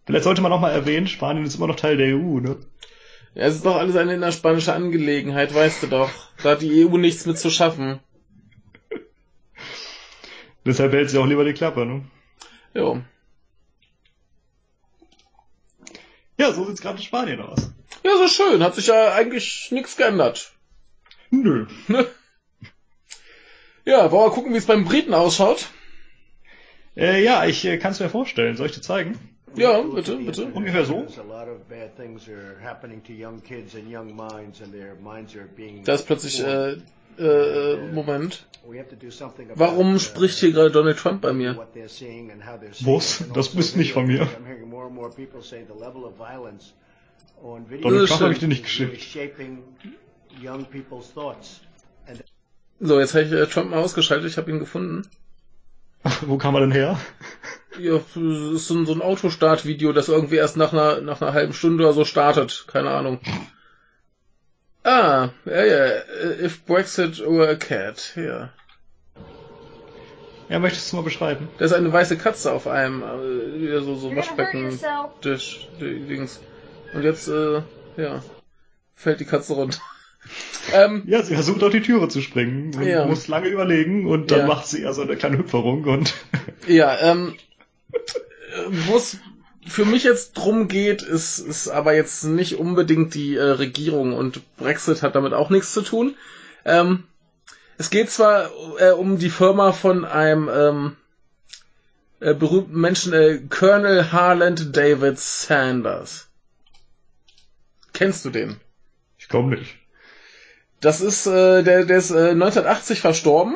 Vielleicht 0.05 0.23
sollte 0.25 0.41
man 0.41 0.51
noch 0.51 0.59
mal 0.59 0.71
erwähnen, 0.71 1.07
Spanien 1.07 1.45
ist 1.45 1.55
immer 1.55 1.67
noch 1.67 1.75
Teil 1.75 1.97
der 1.97 2.15
EU, 2.15 2.39
ne? 2.39 2.57
Ja, 3.35 3.43
es 3.45 3.55
ist 3.55 3.65
doch 3.65 3.77
alles 3.77 3.95
eine 3.95 4.13
innerspanische 4.13 4.73
Angelegenheit, 4.73 5.53
weißt 5.53 5.83
du 5.83 5.87
doch. 5.87 6.09
Da 6.43 6.51
hat 6.51 6.61
die 6.61 6.85
EU 6.85 6.97
nichts 6.97 7.25
mit 7.25 7.39
zu 7.39 7.49
schaffen. 7.49 7.99
Deshalb 10.65 10.93
hält 10.93 11.09
sie 11.09 11.17
auch 11.17 11.25
lieber 11.25 11.43
die 11.43 11.53
Klappe, 11.53 11.85
ne? 11.85 12.03
Jo. 12.73 13.01
Ja, 16.37 16.51
so 16.51 16.65
sieht's 16.65 16.81
gerade 16.81 16.97
in 16.97 17.03
Spanien 17.03 17.41
aus. 17.41 17.71
Ja, 18.03 18.17
so 18.17 18.27
schön. 18.27 18.63
Hat 18.63 18.75
sich 18.75 18.87
ja 18.87 19.13
eigentlich 19.13 19.69
nichts 19.71 19.97
geändert. 19.97 20.53
Nö. 21.29 21.67
Ja, 23.85 24.11
wollen 24.11 24.31
wir 24.31 24.33
gucken, 24.33 24.53
wie 24.53 24.57
es 24.57 24.65
beim 24.65 24.85
Briten 24.85 25.13
ausschaut? 25.13 25.69
Äh, 26.95 27.21
ja, 27.21 27.45
ich 27.45 27.65
äh, 27.65 27.77
kann 27.77 27.91
es 27.91 27.99
mir 27.99 28.09
vorstellen. 28.09 28.55
Soll 28.55 28.67
ich 28.67 28.71
dir 28.71 28.81
zeigen? 28.81 29.19
Ja, 29.55 29.81
bitte, 29.81 30.15
bitte. 30.17 30.45
Ungefähr 30.45 30.85
so. 30.85 31.05
Da 35.85 35.93
ist 35.93 36.05
plötzlich, 36.05 36.43
äh, 36.43 36.77
äh, 37.19 37.91
Moment. 37.91 38.45
Warum 39.55 39.99
spricht 39.99 40.39
hier 40.39 40.51
gerade 40.51 40.71
Donald 40.71 40.97
Trump 40.97 41.21
bei 41.21 41.33
mir? 41.33 41.67
Was? 42.85 43.23
Das 43.33 43.49
bist 43.49 43.77
nicht 43.77 43.93
von 43.93 44.07
mir. 44.07 44.27
Donald 47.81 48.07
Trump 48.07 48.21
habe 48.21 48.33
ich 48.33 48.39
dir 48.39 48.47
nicht 48.47 48.63
geschickt. 48.63 48.93
So, 52.79 52.99
jetzt 52.99 53.13
habe 53.13 53.25
ich 53.25 53.31
äh, 53.31 53.45
Trump 53.47 53.69
mal 53.69 53.79
ausgeschaltet, 53.79 54.29
ich 54.29 54.37
habe 54.37 54.49
ihn 54.49 54.59
gefunden. 54.59 55.07
Wo 56.21 56.37
kam 56.37 56.55
er 56.55 56.61
denn 56.61 56.71
her? 56.71 56.99
Ja, 57.79 57.93
das 57.93 58.15
ist 58.15 58.67
so 58.67 58.75
ein, 58.75 58.85
so 58.85 58.93
ein 58.93 59.01
Autostart-Video, 59.01 59.93
das 59.93 60.07
irgendwie 60.09 60.35
erst 60.35 60.57
nach 60.57 60.73
einer, 60.73 61.01
nach 61.01 61.21
einer 61.21 61.33
halben 61.33 61.53
Stunde 61.53 61.83
oder 61.83 61.93
so 61.93 62.05
startet. 62.05 62.65
Keine 62.67 62.91
Ahnung. 62.91 63.19
Ah, 64.83 65.29
ja, 65.45 65.63
ja. 65.65 65.87
If 66.43 66.65
Brexit 66.65 67.19
were 67.19 67.49
a 67.49 67.55
cat. 67.55 68.13
Ja. 68.15 68.49
Ja, 70.49 70.59
möchtest 70.59 70.91
du 70.91 70.97
mal 70.97 71.03
beschreiben? 71.03 71.47
Da 71.57 71.65
ist 71.65 71.73
eine 71.73 71.91
weiße 71.91 72.17
Katze 72.17 72.51
auf 72.51 72.67
einem, 72.67 73.01
äh, 73.01 73.79
so, 73.79 73.95
so 73.95 74.09
You're 74.09 74.09
gonna 74.09 74.15
hurt 74.15 74.17
Waschbecken, 74.17 74.63
yourself. 74.65 75.11
Tisch, 75.21 75.67
die- 75.79 75.99
Dings. 76.01 76.41
Und 76.93 77.03
jetzt, 77.03 77.27
äh, 77.29 77.61
ja, 77.97 78.21
fällt 78.93 79.19
die 79.21 79.25
Katze 79.25 79.53
runter. 79.53 79.79
ähm, 80.73 81.03
Ja, 81.07 81.23
sie 81.23 81.33
versucht 81.33 81.63
auf 81.63 81.71
die 81.71 81.81
Türe 81.81 82.07
zu 82.09 82.21
springen 82.21 82.75
und 82.75 82.83
Ja. 82.83 83.05
muss 83.05 83.27
lange 83.27 83.47
überlegen 83.47 84.05
und 84.05 84.31
dann 84.31 84.39
Ja. 84.41 84.45
macht 84.47 84.67
sie 84.67 84.83
ja 84.83 84.93
so 84.93 85.01
eine 85.01 85.15
kleine 85.15 85.37
Hüpferung 85.37 85.85
und 85.85 86.13
ja, 86.67 86.95
ähm, 87.01 87.35
wo 88.87 88.97
es 88.97 89.17
für 89.65 89.85
mich 89.85 90.03
jetzt 90.03 90.33
drum 90.33 90.67
geht, 90.67 91.01
ist, 91.01 91.39
ist 91.39 91.69
aber 91.69 91.93
jetzt 91.93 92.23
nicht 92.25 92.55
unbedingt 92.55 93.13
die 93.13 93.35
äh, 93.35 93.43
Regierung 93.43 94.13
und 94.13 94.41
Brexit 94.57 95.01
hat 95.01 95.15
damit 95.15 95.33
auch 95.33 95.49
nichts 95.49 95.73
zu 95.73 95.81
tun. 95.81 96.15
Ähm, 96.65 97.03
es 97.77 97.89
geht 97.89 98.11
zwar 98.11 98.51
äh, 98.79 98.91
um 98.91 99.17
die 99.17 99.29
Firma 99.29 99.71
von 99.71 100.05
einem 100.05 100.49
ähm, 100.53 100.97
äh, 102.19 102.33
berühmten 102.33 102.79
Menschen, 102.79 103.13
äh, 103.13 103.39
Colonel 103.49 104.11
Harland 104.11 104.75
David 104.75 105.19
Sanders. 105.19 106.27
Kennst 107.93 108.25
du 108.25 108.29
den? 108.29 108.59
ich 109.23 109.29
glaube 109.29 109.55
nicht. 109.55 109.75
Das 110.81 110.99
ist, 110.99 111.25
äh, 111.27 111.63
der, 111.63 111.85
der 111.85 111.97
ist 111.97 112.11
äh, 112.11 112.31
1980 112.31 112.99
verstorben 112.99 113.55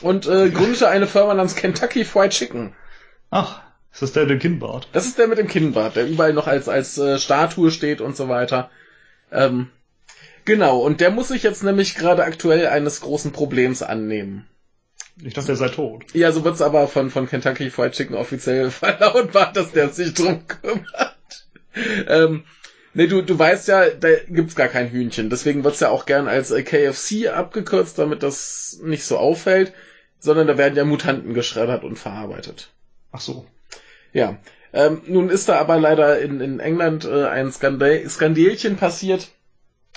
und 0.00 0.26
äh, 0.26 0.50
gründete 0.50 0.88
eine 0.88 1.06
Firma 1.06 1.34
namens 1.34 1.54
Kentucky 1.54 2.04
Fried 2.04 2.32
Chicken. 2.32 2.74
Ach, 3.30 3.62
ist 3.94 4.02
das 4.02 4.12
der 4.12 4.24
mit 4.24 4.30
dem 4.30 4.38
Kinnbart? 4.40 4.88
Das 4.92 5.06
ist 5.06 5.18
der 5.18 5.28
mit 5.28 5.38
dem 5.38 5.46
Kinnbart, 5.46 5.94
der 5.94 6.08
überall 6.08 6.32
noch 6.32 6.48
als, 6.48 6.68
als 6.68 6.98
äh, 6.98 7.16
Statue 7.20 7.70
steht 7.70 8.00
und 8.00 8.16
so 8.16 8.28
weiter. 8.28 8.68
Ähm, 9.30 9.70
genau, 10.44 10.80
und 10.80 11.00
der 11.00 11.12
muss 11.12 11.28
sich 11.28 11.44
jetzt 11.44 11.62
nämlich 11.62 11.94
gerade 11.94 12.24
aktuell 12.24 12.66
eines 12.66 13.00
großen 13.02 13.30
Problems 13.30 13.82
annehmen. 13.84 14.48
Ich 15.22 15.34
dachte, 15.34 15.52
er 15.52 15.56
sei 15.56 15.68
tot. 15.68 16.06
Ja, 16.12 16.32
so 16.32 16.42
wird's 16.42 16.60
aber 16.60 16.88
von, 16.88 17.08
von 17.08 17.28
Kentucky 17.28 17.70
Fried 17.70 17.92
Chicken 17.92 18.16
offiziell 18.16 18.70
verlautbart, 18.72 19.56
dass 19.56 19.70
der 19.70 19.90
sich 19.90 20.12
drum 20.12 20.44
kümmert. 20.48 21.46
Ähm, 22.08 22.42
nee, 22.94 23.06
du, 23.06 23.22
du 23.22 23.38
weißt 23.38 23.68
ja, 23.68 23.90
da 23.90 24.08
gibt's 24.28 24.56
gar 24.56 24.68
kein 24.68 24.90
Hühnchen. 24.90 25.30
Deswegen 25.30 25.62
wird's 25.62 25.78
ja 25.78 25.90
auch 25.90 26.04
gern 26.04 26.26
als 26.26 26.50
äh, 26.50 26.64
KFC 26.64 27.28
abgekürzt, 27.28 27.96
damit 27.96 28.24
das 28.24 28.80
nicht 28.82 29.04
so 29.04 29.18
auffällt. 29.18 29.72
Sondern 30.18 30.48
da 30.48 30.58
werden 30.58 30.74
ja 30.74 30.84
Mutanten 30.84 31.32
geschreddert 31.32 31.84
und 31.84 31.96
verarbeitet. 31.96 32.70
Ach 33.12 33.20
so. 33.20 33.46
Ja. 34.14 34.38
Ähm, 34.72 35.02
nun 35.06 35.28
ist 35.28 35.48
da 35.50 35.58
aber 35.58 35.78
leider 35.78 36.20
in, 36.20 36.40
in 36.40 36.60
England 36.60 37.04
äh, 37.04 37.26
ein 37.26 37.52
Skandal, 37.52 38.08
Skandelchen 38.08 38.76
passiert, 38.76 39.28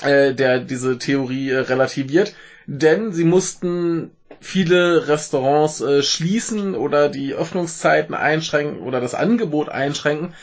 äh, 0.01 0.33
der 0.33 0.59
diese 0.59 0.97
Theorie 0.97 1.51
äh, 1.51 1.59
relativiert, 1.59 2.35
denn 2.65 3.13
sie 3.13 3.23
mussten 3.23 4.11
viele 4.39 5.07
Restaurants 5.07 5.81
äh, 5.81 6.03
schließen 6.03 6.75
oder 6.75 7.09
die 7.09 7.33
Öffnungszeiten 7.33 8.13
einschränken 8.13 8.81
oder 8.81 8.99
das 8.99 9.15
Angebot 9.15 9.69
einschränken, 9.69 10.33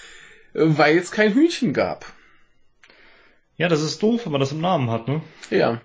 äh, 0.54 0.62
weil 0.62 0.98
es 0.98 1.10
kein 1.10 1.34
Hühnchen 1.34 1.72
gab. 1.72 2.06
Ja, 3.56 3.68
das 3.68 3.82
ist 3.82 4.02
doof, 4.02 4.22
wenn 4.24 4.32
man 4.32 4.40
das 4.40 4.52
im 4.52 4.60
Namen 4.60 4.90
hat, 4.90 5.06
ne? 5.06 5.20
Ja. 5.50 5.80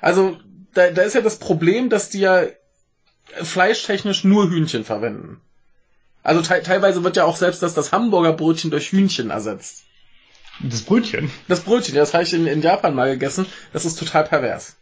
Also, 0.00 0.38
da, 0.74 0.90
da 0.90 1.02
ist 1.02 1.14
ja 1.14 1.20
das 1.22 1.38
Problem, 1.38 1.90
dass 1.90 2.08
die 2.08 2.20
ja 2.20 2.44
fleischtechnisch 3.32 4.22
nur 4.22 4.48
Hühnchen 4.48 4.84
verwenden. 4.84 5.40
Also 6.22 6.42
te 6.42 6.62
teilweise 6.62 7.02
wird 7.02 7.16
ja 7.16 7.24
auch 7.24 7.36
selbst 7.36 7.62
das, 7.62 7.74
das 7.74 7.92
Hamburger 7.92 8.32
Brötchen 8.32 8.70
durch 8.70 8.92
Hühnchen 8.92 9.30
ersetzt. 9.30 9.84
Das 10.62 10.82
Brötchen. 10.82 11.30
Das 11.48 11.60
Brötchen, 11.60 11.94
das 11.94 12.12
habe 12.12 12.24
ich 12.24 12.34
in, 12.34 12.46
in 12.46 12.60
Japan 12.60 12.94
mal 12.94 13.10
gegessen, 13.10 13.46
das 13.72 13.84
ist 13.86 13.98
total 13.98 14.24
pervers. 14.24 14.76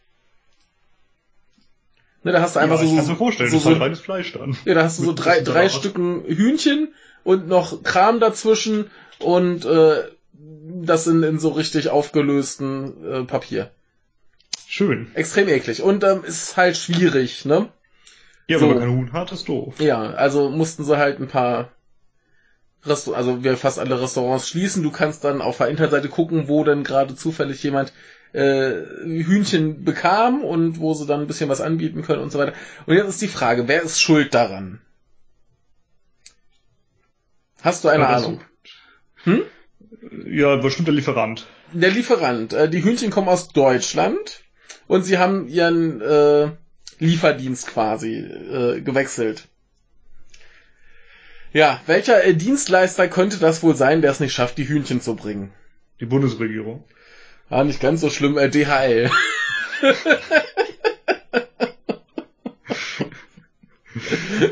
Ne, 2.25 2.33
da 2.33 2.43
hast 2.43 2.57
du 2.57 2.61
einfach 2.61 2.79
ja, 2.79 2.85
ich 2.85 2.91
so, 2.91 2.97
kann 2.97 3.07
mir 3.07 3.17
vorstellen, 3.17 3.51
so, 3.51 3.57
das 3.57 3.63
ist 3.63 3.67
halt 3.67 3.77
so, 3.77 3.83
reines 3.83 4.01
Fleisch 4.01 4.33
dann. 4.33 4.57
ja, 4.65 4.75
da 4.75 4.83
hast 4.83 4.99
du 4.99 5.05
so 5.05 5.11
Mit 5.11 5.25
drei, 5.25 5.41
drei. 5.41 5.69
Stücken 5.69 6.25
Hühnchen 6.27 6.93
und 7.23 7.47
noch 7.47 7.85
Kram 7.85 8.19
dazwischen 8.19 8.91
und 9.21 9.65
äh, 9.65 10.03
das 10.33 11.07
in, 11.07 11.23
in 11.23 11.39
so 11.39 11.51
richtig 11.51 11.91
aufgelösten 11.91 13.05
äh, 13.05 13.23
Papier. 13.25 13.71
Schön. 14.67 15.11
Extrem 15.15 15.49
eklig. 15.49 15.83
Und 15.83 16.05
ähm, 16.05 16.25
ist 16.25 16.57
halt 16.57 16.77
schwierig, 16.77 17.45
ne? 17.45 17.69
Ja, 18.49 18.59
So. 18.59 18.63
wenn 18.69 18.77
man 18.77 18.79
kein 18.81 18.97
Huhn 18.97 19.13
hat, 19.13 19.31
ist 19.33 19.49
doof. 19.49 19.75
Ja, 19.79 20.01
also 20.01 20.49
mussten 20.51 20.85
sie 20.85 20.97
halt 20.97 21.21
ein 21.21 21.29
paar 21.29 21.71
Restaur 22.85 23.17
also 23.17 23.43
wir 23.45 23.57
fast 23.57 23.79
alle 23.79 24.01
Restaurants 24.01 24.49
schließen. 24.49 24.83
Du 24.83 24.91
kannst 24.91 25.25
dann 25.25 25.43
auf 25.43 25.59
der 25.59 25.69
Internetseite 25.69 26.09
gucken, 26.09 26.49
wo 26.49 26.65
denn 26.65 26.85
gerade 26.85 27.15
zufällig 27.15 27.63
jemand 27.63 27.93
äh, 28.33 28.71
Hühnchen 29.05 29.85
bekam 29.85 30.43
und 30.43 30.79
wo 30.79 30.95
sie 30.95 31.07
dann 31.07 31.21
ein 31.23 31.27
bisschen 31.27 31.49
was 31.49 31.61
anbieten 31.61 32.03
können 32.03 32.23
und 32.23 32.31
so 32.31 32.39
weiter. 32.39 32.53
Und 32.87 32.95
jetzt 32.95 33.09
ist 33.09 33.23
die 33.23 33.29
Frage, 33.29 33.69
wer 33.69 33.83
ist 33.83 34.01
schuld 34.01 34.33
daran? 34.35 34.81
Hast 37.61 37.85
du 37.85 37.89
eine 37.89 38.05
Ja, 38.05 38.17
Ahnung? 38.17 38.41
Hm? 39.25 39.43
Ja, 40.27 40.57
bestimmt 40.57 40.89
der 40.89 40.95
Lieferant. 40.95 41.47
Der 41.73 41.91
Lieferant. 41.91 42.53
Äh, 42.53 42.69
die 42.71 42.85
Hühnchen 42.85 43.11
kommen 43.11 43.29
aus 43.29 43.49
Deutschland 43.49 44.43
und 44.87 45.03
sie 45.03 45.19
haben 45.19 45.49
ihren 45.49 46.01
äh, 46.01 46.51
Lieferdienst 46.99 47.69
quasi 47.69 48.17
äh, 48.17 48.81
gewechselt. 48.81 49.47
Ja, 51.53 51.81
welcher 51.87 52.25
äh, 52.25 52.35
Dienstleister 52.35 53.09
könnte 53.09 53.39
das 53.39 53.63
wohl 53.63 53.75
sein, 53.75 54.03
der 54.03 54.11
es 54.11 54.21
nicht 54.21 54.35
schafft, 54.35 54.59
die 54.59 54.69
Hühnchen 54.69 55.01
zu 55.01 55.17
bringen? 55.17 55.51
Die 56.01 56.07
Bundesregierung. 56.07 56.85
Ah, 57.49 57.65
nicht 57.65 57.81
ganz 57.81 58.03
so 58.03 58.11
schlimm, 58.11 58.37
äh, 58.37 58.51
DHL. 58.51 59.11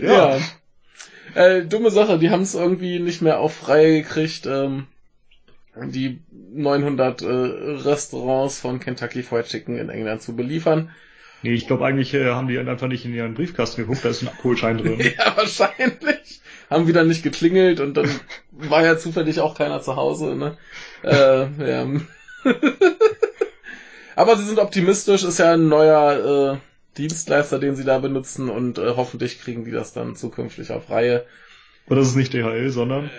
ja. 0.00 0.40
Äh, 1.35 1.66
dumme 1.66 1.90
Sache, 1.90 2.18
die 2.18 2.30
haben 2.30 2.42
es 2.42 2.54
irgendwie 2.54 2.98
nicht 2.98 3.20
mehr 3.20 3.40
auf 3.40 3.68
Reihe 3.68 4.02
gekriegt, 4.02 4.46
ähm, 4.46 4.87
die 5.76 6.22
900 6.30 7.20
äh, 7.20 7.26
Restaurants 7.26 8.59
von 8.59 8.80
Kentucky 8.80 9.22
Fried 9.22 9.44
Chicken 9.44 9.76
in 9.76 9.90
England 9.90 10.22
zu 10.22 10.35
beliefern. 10.35 10.90
Nee, 11.42 11.55
ich 11.55 11.66
glaube 11.66 11.85
eigentlich 11.85 12.14
äh, 12.14 12.31
haben 12.31 12.49
die 12.49 12.59
einfach 12.59 12.88
nicht 12.88 13.05
in 13.05 13.14
ihren 13.14 13.35
Briefkasten 13.35 13.83
geguckt, 13.83 14.05
da 14.05 14.09
ist 14.09 14.22
ein 14.22 14.29
Abholschein 14.29 14.79
drin. 14.79 14.99
Ja, 15.18 15.37
wahrscheinlich. 15.37 16.40
Haben 16.70 16.88
wieder 16.88 17.05
nicht 17.05 17.22
geklingelt 17.22 17.79
und 17.81 17.94
dann 17.94 18.09
war 18.51 18.85
ja 18.85 18.99
zufällig 18.99 19.40
auch 19.40 19.57
keiner 19.57 19.81
zu 19.81 19.94
Hause, 19.94 20.35
ne? 20.35 20.57
Äh, 21.05 21.46
ja. 21.70 21.87
Aber 24.16 24.37
sie 24.37 24.44
sind 24.44 24.59
optimistisch, 24.59 25.22
ist 25.22 25.38
ja 25.38 25.53
ein 25.53 25.68
neuer 25.68 26.55
äh, 26.55 26.59
Dienstleister, 26.96 27.59
den 27.59 27.77
sie 27.77 27.85
da 27.85 27.99
benutzen 27.99 28.49
und 28.49 28.79
äh, 28.79 28.94
hoffentlich 28.96 29.40
kriegen 29.40 29.64
die 29.64 29.70
das 29.70 29.92
dann 29.92 30.16
zukünftig 30.16 30.72
auf 30.72 30.90
Reihe. 30.90 31.27
Und 31.87 31.96
das 31.96 32.09
ist 32.09 32.16
nicht 32.16 32.33
DHL, 32.33 32.70
sondern 32.70 33.11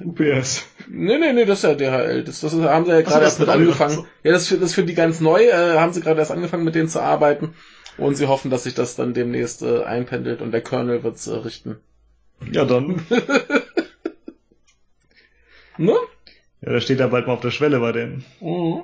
UPS. 0.00 0.66
Nee, 0.88 1.18
nee, 1.18 1.32
nee, 1.32 1.44
das 1.44 1.58
ist 1.58 1.64
ja 1.64 1.74
DHL. 1.74 2.24
Das, 2.24 2.40
das 2.40 2.52
haben 2.54 2.84
sie 2.84 2.92
ja 2.92 3.00
gerade 3.02 3.24
erst 3.24 3.40
mit 3.40 3.48
angefangen. 3.48 3.94
so. 3.94 4.06
Ja, 4.22 4.32
das 4.32 4.42
ist, 4.42 4.48
für, 4.48 4.56
das 4.56 4.70
ist 4.70 4.74
für 4.74 4.84
die 4.84 4.94
ganz 4.94 5.20
neu, 5.20 5.44
äh, 5.44 5.78
haben 5.78 5.92
sie 5.92 6.00
gerade 6.00 6.20
erst 6.20 6.30
angefangen 6.30 6.64
mit 6.64 6.74
denen 6.74 6.88
zu 6.88 7.00
arbeiten. 7.00 7.54
Und 7.96 8.14
sie 8.14 8.28
hoffen, 8.28 8.50
dass 8.50 8.62
sich 8.64 8.74
das 8.74 8.94
dann 8.94 9.12
demnächst 9.12 9.62
äh, 9.62 9.82
einpendelt 9.82 10.40
und 10.40 10.52
der 10.52 10.60
Kernel 10.62 11.02
wird's 11.02 11.26
äh, 11.26 11.34
richten. 11.34 11.80
Ja, 12.52 12.64
dann. 12.64 13.04
Ne? 15.78 15.96
Ja, 16.60 16.72
da 16.72 16.80
steht 16.80 16.98
er 16.98 17.08
bald 17.08 17.28
mal 17.28 17.34
auf 17.34 17.40
der 17.40 17.52
Schwelle 17.52 17.78
bei 17.78 17.92
denen. 17.92 18.24
Mhm. 18.40 18.82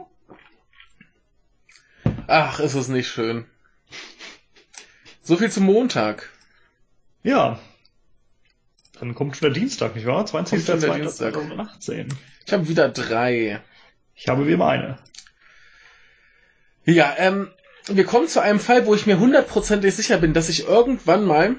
Ach, 2.29 2.61
ist 2.61 2.75
es 2.75 2.89
nicht 2.89 3.09
schön. 3.09 3.47
So 5.21 5.37
viel 5.37 5.51
zum 5.51 5.65
Montag. 5.65 6.31
Ja. 7.25 7.59
Dann 9.05 9.15
kommt 9.15 9.37
schon 9.37 9.53
der 9.53 9.61
Dienstag, 9.61 9.95
nicht 9.95 10.07
wahr? 10.07 10.25
Kommt 10.25 10.49
schon 10.49 10.65
der 10.81 10.95
Dienstag. 10.95 11.35
20.02.2018. 11.37 12.09
Ich 12.47 12.53
habe 12.53 12.69
wieder 12.69 12.89
drei. 12.89 13.61
Ich 14.15 14.29
habe 14.29 14.47
wie 14.47 14.53
immer 14.53 14.69
eine. 14.69 14.99
Ja, 16.87 17.15
ähm, 17.19 17.49
wir 17.87 18.05
kommen 18.05 18.29
zu 18.29 18.41
einem 18.41 18.61
Fall, 18.61 18.87
wo 18.87 18.95
ich 18.95 19.07
mir 19.07 19.19
hundertprozentig 19.19 19.95
sicher 19.95 20.17
bin, 20.19 20.33
dass 20.33 20.49
ich 20.49 20.67
irgendwann 20.67 21.27
mal 21.27 21.57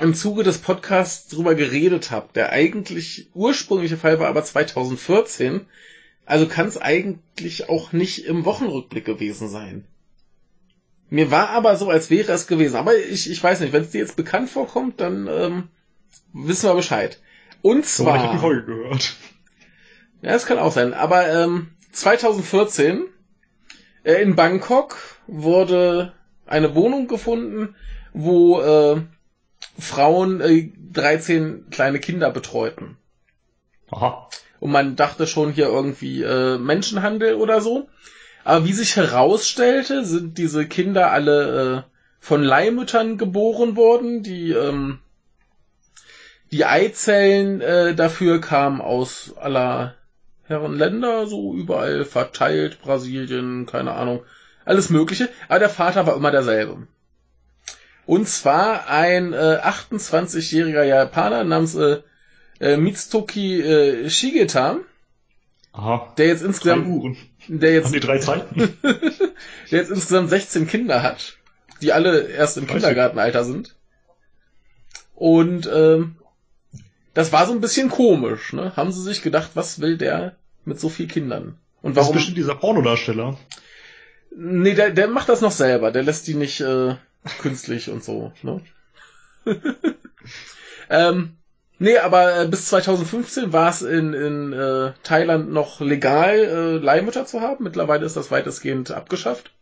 im 0.00 0.14
Zuge 0.14 0.44
des 0.44 0.58
Podcasts 0.58 1.28
drüber 1.28 1.56
geredet 1.56 2.12
habe. 2.12 2.28
Der 2.34 2.50
eigentlich 2.52 3.28
ursprüngliche 3.34 3.96
Fall 3.96 4.20
war 4.20 4.28
aber 4.28 4.44
2014. 4.44 5.66
Also 6.24 6.46
kann 6.46 6.68
es 6.68 6.80
eigentlich 6.80 7.68
auch 7.68 7.92
nicht 7.92 8.26
im 8.26 8.44
Wochenrückblick 8.44 9.04
gewesen 9.04 9.48
sein. 9.48 9.84
Mir 11.08 11.32
war 11.32 11.48
aber 11.48 11.74
so, 11.74 11.90
als 11.90 12.10
wäre 12.10 12.30
es 12.30 12.46
gewesen. 12.46 12.76
Aber 12.76 12.96
ich, 12.96 13.28
ich 13.28 13.42
weiß 13.42 13.58
nicht, 13.58 13.72
wenn 13.72 13.82
es 13.82 13.90
dir 13.90 13.98
jetzt 13.98 14.14
bekannt 14.14 14.50
vorkommt, 14.50 15.00
dann 15.00 15.26
ähm, 15.26 15.68
wissen 16.32 16.68
wir 16.68 16.74
Bescheid. 16.74 17.20
Und 17.62 17.84
zwar. 17.86 18.16
ich 18.16 18.22
habe 18.22 18.34
die 18.34 18.40
Folge 18.40 18.64
gehört. 18.64 19.14
Ja, 20.22 20.32
das 20.32 20.46
kann 20.46 20.58
auch 20.58 20.72
sein. 20.72 20.94
Aber 20.94 21.28
ähm, 21.28 21.70
2014 21.92 23.06
äh, 24.04 24.22
in 24.22 24.36
Bangkok 24.36 24.96
wurde 25.26 26.12
eine 26.46 26.74
Wohnung 26.74 27.06
gefunden, 27.08 27.74
wo 28.12 28.60
äh, 28.60 29.00
Frauen 29.78 30.40
äh, 30.40 30.72
13 30.92 31.70
kleine 31.70 32.00
Kinder 32.00 32.30
betreuten. 32.30 32.96
Aha. 33.90 34.28
Und 34.58 34.72
man 34.72 34.96
dachte 34.96 35.26
schon 35.26 35.52
hier 35.52 35.66
irgendwie 35.66 36.22
äh, 36.22 36.58
Menschenhandel 36.58 37.34
oder 37.34 37.60
so. 37.60 37.88
Aber 38.44 38.64
wie 38.64 38.72
sich 38.72 38.96
herausstellte, 38.96 40.04
sind 40.04 40.38
diese 40.38 40.66
Kinder 40.66 41.12
alle 41.12 41.84
äh, 41.86 41.90
von 42.20 42.42
Leihmüttern 42.42 43.16
geboren 43.16 43.76
worden. 43.76 44.22
Die, 44.22 44.52
ähm, 44.52 44.98
die 46.50 46.64
Eizellen 46.64 47.60
äh, 47.60 47.94
dafür 47.94 48.40
kamen 48.40 48.80
aus 48.80 49.34
aller 49.36 49.94
Herren 50.44 50.74
Länder, 50.74 51.26
so 51.26 51.54
überall 51.54 52.04
verteilt, 52.04 52.82
Brasilien, 52.82 53.66
keine 53.66 53.92
Ahnung, 53.92 54.24
alles 54.64 54.90
Mögliche. 54.90 55.28
Aber 55.48 55.60
der 55.60 55.70
Vater 55.70 56.06
war 56.06 56.16
immer 56.16 56.32
derselbe. 56.32 56.88
Und 58.04 58.28
zwar 58.28 58.88
ein 58.88 59.32
äh, 59.32 59.60
28-jähriger 59.62 60.82
Japaner 60.82 61.44
namens 61.44 61.76
äh, 61.76 62.00
äh, 62.58 62.76
Mitsuki 62.76 63.60
äh, 63.60 64.10
Shigeta, 64.10 64.78
Aha. 65.72 66.12
der 66.18 66.26
jetzt 66.26 66.42
insgesamt, 66.42 67.16
der 67.46 67.72
jetzt 67.72 67.94
die 67.94 68.00
drei 68.00 68.18
Zeiten? 68.18 68.76
der 68.82 69.78
jetzt 69.78 69.90
insgesamt 69.90 70.30
16 70.30 70.66
Kinder 70.66 71.04
hat, 71.04 71.38
die 71.80 71.92
alle 71.92 72.22
erst 72.26 72.56
im. 72.56 72.66
Kindergartenalter 72.66 73.44
sind. 73.44 73.76
Und 75.14 75.70
ähm, 75.72 76.16
das 77.20 77.32
war 77.32 77.46
so 77.46 77.52
ein 77.52 77.60
bisschen 77.60 77.90
komisch, 77.90 78.52
ne? 78.52 78.74
Haben 78.76 78.92
sie 78.92 79.02
sich 79.02 79.22
gedacht, 79.22 79.50
was 79.54 79.80
will 79.80 79.98
der 79.98 80.36
mit 80.64 80.80
so 80.80 80.88
viel 80.88 81.06
Kindern? 81.06 81.58
Und 81.82 81.96
Das 81.96 82.04
ist 82.04 82.06
warum? 82.06 82.14
bestimmt 82.14 82.38
dieser 82.38 82.54
Pornodarsteller. 82.54 83.36
Nee, 84.34 84.74
der, 84.74 84.90
der 84.90 85.08
macht 85.08 85.28
das 85.28 85.40
noch 85.40 85.52
selber. 85.52 85.90
Der 85.90 86.02
lässt 86.02 86.26
die 86.26 86.34
nicht 86.34 86.60
äh, 86.60 86.94
künstlich 87.42 87.90
und 87.90 88.02
so. 88.02 88.32
Ne? 88.42 88.62
ähm, 90.90 91.36
nee, 91.78 91.98
aber 91.98 92.40
äh, 92.42 92.46
bis 92.48 92.66
2015 92.66 93.52
war 93.52 93.68
es 93.68 93.82
in, 93.82 94.14
in 94.14 94.52
äh, 94.52 94.92
Thailand 95.02 95.52
noch 95.52 95.80
legal, 95.80 96.38
äh, 96.38 96.76
Leihmütter 96.78 97.26
zu 97.26 97.40
haben. 97.42 97.64
Mittlerweile 97.64 98.06
ist 98.06 98.16
das 98.16 98.30
weitestgehend 98.30 98.92
abgeschafft. 98.92 99.52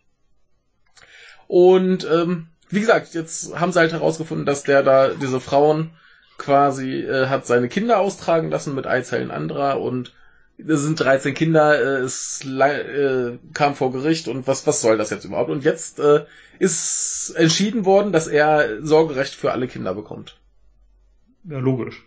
Und 1.46 2.06
ähm, 2.08 2.48
wie 2.68 2.80
gesagt, 2.80 3.14
jetzt 3.14 3.58
haben 3.58 3.72
sie 3.72 3.80
halt 3.80 3.92
herausgefunden, 3.92 4.46
dass 4.46 4.62
der 4.62 4.82
da 4.82 5.08
diese 5.08 5.40
Frauen 5.40 5.90
quasi 6.38 7.00
äh, 7.02 7.26
hat 7.26 7.46
seine 7.46 7.68
Kinder 7.68 7.98
austragen 7.98 8.50
lassen 8.50 8.74
mit 8.74 8.86
Eizellen 8.86 9.30
anderer 9.30 9.80
und 9.80 10.14
es 10.56 10.80
sind 10.82 10.98
13 10.98 11.34
Kinder, 11.34 11.78
äh, 11.80 12.00
es 12.00 12.44
äh, 12.44 13.38
kam 13.52 13.74
vor 13.74 13.92
Gericht 13.92 14.28
und 14.28 14.46
was, 14.46 14.66
was 14.66 14.80
soll 14.80 14.98
das 14.98 15.10
jetzt 15.10 15.24
überhaupt? 15.24 15.50
Und 15.50 15.64
jetzt 15.64 16.00
äh, 16.00 16.24
ist 16.58 17.34
entschieden 17.36 17.84
worden, 17.84 18.12
dass 18.12 18.26
er 18.26 18.84
Sorgerecht 18.84 19.34
für 19.34 19.52
alle 19.52 19.68
Kinder 19.68 19.94
bekommt. 19.94 20.38
Ja, 21.44 21.58
logisch. 21.58 22.04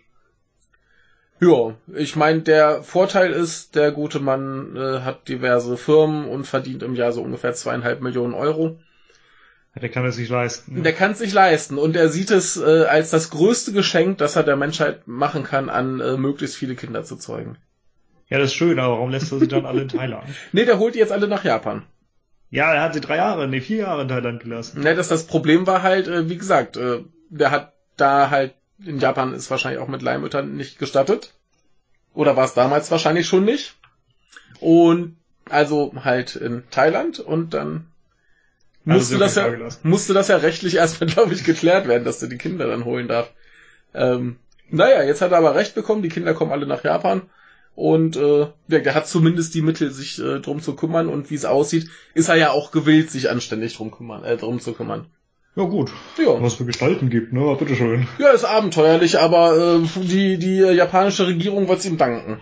Ja, 1.40 1.74
ich 1.92 2.14
meine, 2.14 2.42
der 2.42 2.82
Vorteil 2.84 3.32
ist, 3.32 3.74
der 3.74 3.90
gute 3.90 4.20
Mann 4.20 4.76
äh, 4.76 5.00
hat 5.00 5.26
diverse 5.28 5.76
Firmen 5.76 6.28
und 6.28 6.46
verdient 6.46 6.82
im 6.82 6.94
Jahr 6.94 7.10
so 7.10 7.22
ungefähr 7.22 7.52
zweieinhalb 7.52 8.00
Millionen 8.00 8.34
Euro. 8.34 8.78
Der 9.74 9.88
kann 9.88 10.04
es 10.04 10.16
sich 10.16 10.28
leisten. 10.28 10.82
Der 10.82 10.92
kann 10.92 11.12
es 11.12 11.18
sich 11.18 11.32
leisten 11.32 11.78
und 11.78 11.96
er 11.96 12.10
sieht 12.10 12.30
es 12.30 12.58
äh, 12.58 12.84
als 12.84 13.10
das 13.10 13.30
größte 13.30 13.72
Geschenk, 13.72 14.18
das 14.18 14.36
er 14.36 14.42
der 14.42 14.56
Menschheit 14.56 15.08
machen 15.08 15.44
kann, 15.44 15.70
an 15.70 16.00
äh, 16.00 16.16
möglichst 16.18 16.56
viele 16.56 16.74
Kinder 16.74 17.04
zu 17.04 17.16
zeugen. 17.16 17.56
Ja, 18.28 18.38
das 18.38 18.48
ist 18.48 18.54
schön, 18.54 18.78
aber 18.78 18.94
warum 18.94 19.10
lässt 19.10 19.32
er 19.32 19.38
sie 19.38 19.48
dann 19.48 19.64
alle 19.64 19.82
in 19.82 19.88
Thailand? 19.88 20.24
Nee, 20.52 20.66
der 20.66 20.78
holt 20.78 20.94
die 20.94 20.98
jetzt 20.98 21.12
alle 21.12 21.26
nach 21.26 21.44
Japan. 21.44 21.82
Ja, 22.50 22.74
er 22.74 22.82
hat 22.82 22.92
sie 22.92 23.00
drei 23.00 23.16
Jahre, 23.16 23.48
nee, 23.48 23.62
vier 23.62 23.78
Jahre 23.78 24.02
in 24.02 24.08
Thailand 24.08 24.42
gelassen. 24.42 24.82
Ne, 24.82 24.94
das, 24.94 25.08
das 25.08 25.26
Problem 25.26 25.66
war 25.66 25.82
halt, 25.82 26.06
äh, 26.06 26.28
wie 26.28 26.36
gesagt, 26.36 26.76
äh, 26.76 27.00
der 27.30 27.50
hat 27.50 27.72
da 27.96 28.28
halt, 28.28 28.54
in 28.84 28.98
Japan 28.98 29.32
ist 29.32 29.50
wahrscheinlich 29.50 29.80
auch 29.80 29.88
mit 29.88 30.02
Leihmüttern 30.02 30.54
nicht 30.54 30.78
gestattet. 30.78 31.32
Oder 32.12 32.36
war 32.36 32.44
es 32.44 32.52
damals 32.52 32.90
wahrscheinlich 32.90 33.26
schon 33.26 33.46
nicht. 33.46 33.74
Und 34.60 35.16
also 35.48 35.92
halt 36.04 36.36
in 36.36 36.62
Thailand 36.70 37.20
und 37.20 37.54
dann 37.54 37.86
musste 38.84 39.18
das 39.18 39.34
ja, 39.36 39.50
musste 39.82 40.14
das 40.14 40.28
ja 40.28 40.36
rechtlich 40.36 40.76
erstmal, 40.76 41.08
glaube 41.12 41.34
ich, 41.34 41.44
geklärt 41.44 41.86
werden, 41.86 42.04
dass 42.04 42.18
du 42.20 42.26
die 42.26 42.38
Kinder 42.38 42.66
dann 42.66 42.84
holen 42.84 43.08
darf. 43.08 43.30
Ähm, 43.94 44.36
naja, 44.70 45.02
jetzt 45.02 45.20
hat 45.20 45.32
er 45.32 45.38
aber 45.38 45.54
recht 45.54 45.74
bekommen, 45.74 46.02
die 46.02 46.08
Kinder 46.08 46.34
kommen 46.34 46.52
alle 46.52 46.66
nach 46.66 46.82
Japan. 46.84 47.22
Und 47.74 48.16
äh, 48.16 48.48
der, 48.66 48.94
hat 48.94 49.06
zumindest 49.06 49.54
die 49.54 49.62
Mittel, 49.62 49.90
sich 49.90 50.18
äh, 50.18 50.40
drum 50.40 50.60
zu 50.60 50.76
kümmern. 50.76 51.08
Und 51.08 51.30
wie 51.30 51.34
es 51.34 51.44
aussieht, 51.44 51.88
ist 52.14 52.28
er 52.28 52.36
ja 52.36 52.50
auch 52.50 52.70
gewillt, 52.70 53.10
sich 53.10 53.30
anständig 53.30 53.76
drum, 53.76 53.90
kümmern, 53.90 54.24
äh, 54.24 54.36
drum 54.36 54.60
zu 54.60 54.74
kümmern. 54.74 55.06
Ja, 55.56 55.64
gut. 55.64 55.90
Ja. 56.18 56.42
Was 56.42 56.54
für 56.54 56.64
Gestalten 56.64 57.10
gibt, 57.10 57.32
ne? 57.32 57.56
Bitteschön. 57.58 58.08
Ja, 58.18 58.30
ist 58.30 58.44
abenteuerlich, 58.44 59.18
aber 59.18 59.80
äh, 59.84 60.00
die, 60.00 60.38
die 60.38 60.56
japanische 60.58 61.26
Regierung 61.26 61.68
wird's 61.68 61.84
ihm 61.84 61.98
danken. 61.98 62.40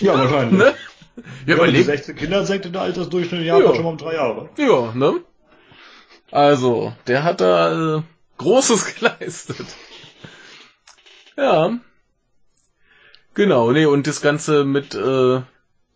Ja, 0.00 0.14
wahrscheinlich. 0.18 0.58
Ne? 0.58 0.64
Ja, 0.66 1.22
Ja, 1.46 1.54
überleg. 1.54 1.84
16 1.84 2.16
Kinder 2.16 2.44
senkt 2.44 2.66
in 2.66 2.72
der 2.72 2.82
Altersdurchschnitt 2.82 3.40
in 3.40 3.46
Japan 3.46 3.62
Ja. 3.66 3.74
schon 3.74 3.84
mal 3.84 3.90
um 3.90 3.98
drei 3.98 4.14
Jahre. 4.14 4.48
Ja, 4.58 4.92
ne? 4.94 5.20
Also, 6.34 6.92
der 7.06 7.22
hat 7.22 7.40
da 7.40 7.98
äh, 7.98 8.02
Großes 8.38 8.94
geleistet. 8.98 9.66
Ja. 11.36 11.78
Genau, 13.34 13.70
nee, 13.70 13.86
und 13.86 14.08
das 14.08 14.20
Ganze 14.20 14.64
mit, 14.64 14.94
äh, 14.96 15.42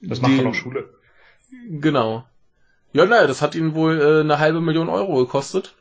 Das 0.01 0.20
macht 0.20 0.33
den- 0.38 0.46
auch 0.46 0.55
Schule. 0.55 0.88
Genau. 1.68 2.24
Ja, 2.92 3.05
naja, 3.07 3.27
das 3.27 3.42
hat 3.42 3.57
ihn 3.57 3.74
wohl 3.74 4.01
äh, 4.01 4.20
eine 4.20 4.38
halbe 4.38 4.61
Million 4.61 4.88
Euro 4.88 5.16
gekostet. 5.16 5.74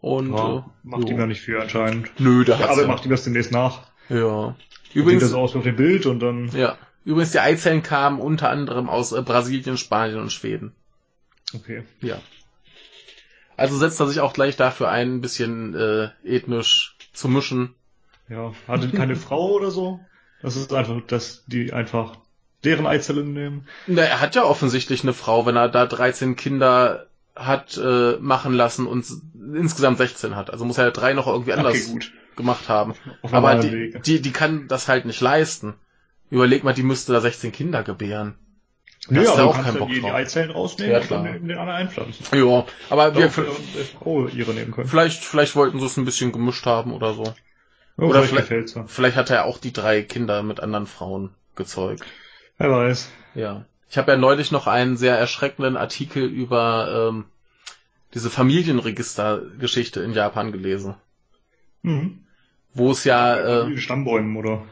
Und 0.00 0.32
Ja, 0.32 0.58
äh, 0.58 0.62
macht 0.84 1.02
jo. 1.04 1.08
ihm 1.10 1.18
ja 1.18 1.26
nicht 1.26 1.40
viel 1.40 1.58
anscheinend. 1.58 2.10
Nö, 2.20 2.44
hat's 2.46 2.62
Arbeit 2.62 2.82
ja. 2.82 2.86
macht 2.86 3.04
ihm 3.04 3.10
das 3.10 3.24
demnächst 3.24 3.50
nach. 3.50 3.80
Ja. 4.08 4.54
Übrigens, 4.92 5.22
sieht 5.24 5.32
das 5.32 5.36
aus 5.38 5.56
auf 5.56 5.64
dem 5.64 5.74
Bild 5.76 6.06
und 6.06 6.20
dann. 6.20 6.50
ja. 6.54 6.76
Übrigens, 7.04 7.32
die 7.32 7.40
Eizellen 7.40 7.82
kamen 7.82 8.20
unter 8.20 8.48
anderem 8.48 8.88
aus 8.88 9.10
äh, 9.12 9.22
Brasilien, 9.22 9.76
Spanien 9.76 10.20
und 10.20 10.30
Schweden. 10.32 10.72
Okay. 11.52 11.82
Ja. 12.00 12.18
Also 13.56 13.76
setzt 13.76 14.00
er 14.00 14.06
sich 14.06 14.20
auch 14.20 14.32
gleich 14.32 14.56
dafür 14.56 14.90
ein, 14.90 15.16
ein 15.16 15.20
bisschen 15.20 15.74
äh, 15.74 16.08
ethnisch 16.24 16.96
zu 17.12 17.28
mischen. 17.28 17.74
Ja. 18.28 18.52
Hatte 18.66 18.88
keine 18.90 19.16
Frau 19.16 19.52
oder 19.52 19.70
so? 19.70 20.00
Das 20.42 20.56
ist 20.56 20.72
einfach, 20.72 21.00
dass 21.06 21.44
die 21.46 21.72
einfach 21.72 22.16
deren 22.64 22.86
Eizellen 22.86 23.32
nehmen. 23.32 23.66
Na, 23.86 24.02
er 24.02 24.20
hat 24.20 24.34
ja 24.34 24.44
offensichtlich 24.44 25.02
eine 25.02 25.12
Frau, 25.12 25.46
wenn 25.46 25.56
er 25.56 25.68
da 25.68 25.86
13 25.86 26.36
Kinder 26.36 27.06
hat 27.36 27.76
äh, 27.76 28.16
machen 28.20 28.54
lassen 28.54 28.86
und 28.86 29.04
insgesamt 29.54 29.98
16 29.98 30.36
hat. 30.36 30.50
Also 30.50 30.64
muss 30.64 30.78
er 30.78 30.86
ja 30.86 30.90
drei 30.90 31.14
noch 31.14 31.26
irgendwie 31.26 31.52
anders 31.52 31.74
Okay, 31.74 31.92
gut. 31.92 32.12
gemacht 32.36 32.68
haben. 32.68 32.94
Aber 33.22 33.56
die, 33.56 33.94
die, 34.04 34.22
die 34.22 34.32
kann 34.32 34.68
das 34.68 34.88
halt 34.88 35.04
nicht 35.04 35.20
leisten. 35.20 35.74
Überleg 36.30 36.64
mal, 36.64 36.74
die 36.74 36.82
müsste 36.82 37.12
da 37.12 37.20
16 37.20 37.52
Kinder 37.52 37.82
gebären. 37.82 38.34
Nö, 39.08 39.20
hast 39.20 39.28
du 39.28 39.32
aber 39.42 39.50
auch 39.50 39.56
du 39.56 39.62
kannst 39.62 39.74
ja 39.74 39.78
Bock 39.80 39.88
die, 39.88 40.00
die. 40.00 40.06
Eizellen 40.06 40.50
rausnehmen 40.50 40.92
Ja, 40.92 41.00
und 41.00 41.10
dann 41.10 41.22
klar. 41.22 41.32
neben 41.34 41.48
den 41.48 41.58
anderen 41.58 41.78
einpflanzen. 41.78 42.26
Ja, 42.32 42.66
aber 42.90 43.14
wir, 43.14 43.26
äh, 43.26 44.30
ihre 44.36 44.54
nehmen 44.54 44.72
können. 44.72 44.88
vielleicht, 44.88 45.22
vielleicht 45.24 45.56
wollten 45.56 45.78
sie 45.80 45.86
es 45.86 45.96
ein 45.96 46.04
bisschen 46.04 46.32
gemischt 46.32 46.64
haben 46.66 46.92
oder 46.92 47.14
so. 47.14 47.24
Ja, 47.96 48.04
oder 48.04 48.22
vielleicht 48.22 48.48
vielleicht- 48.48 48.74
ja. 48.76 48.84
Vielleicht 48.86 49.16
hat 49.16 49.30
er 49.30 49.44
auch 49.44 49.58
die 49.58 49.72
drei 49.72 50.02
Kinder 50.02 50.42
mit 50.42 50.60
anderen 50.60 50.86
Frauen 50.86 51.30
gezeugt. 51.54 52.04
Wer 52.58 52.70
weiß. 52.70 53.10
Ja. 53.34 53.64
Ich 53.90 53.98
habe 53.98 54.10
ja 54.12 54.18
neulich 54.18 54.50
noch 54.50 54.66
einen 54.66 54.96
sehr 54.96 55.16
erschreckenden 55.18 55.76
Artikel 55.76 56.24
über 56.24 57.10
ähm, 57.12 57.24
diese 58.14 58.30
Familienregistergeschichte 58.30 60.00
in 60.00 60.12
Japan 60.12 60.52
gelesen. 60.52 60.94
Mhm. 61.82 62.20
Wo 62.72 62.90
es 62.90 63.04
ja, 63.04 63.66
äh, 63.66 63.76
Stammbäumen, 63.76 64.36
oder? 64.36 64.62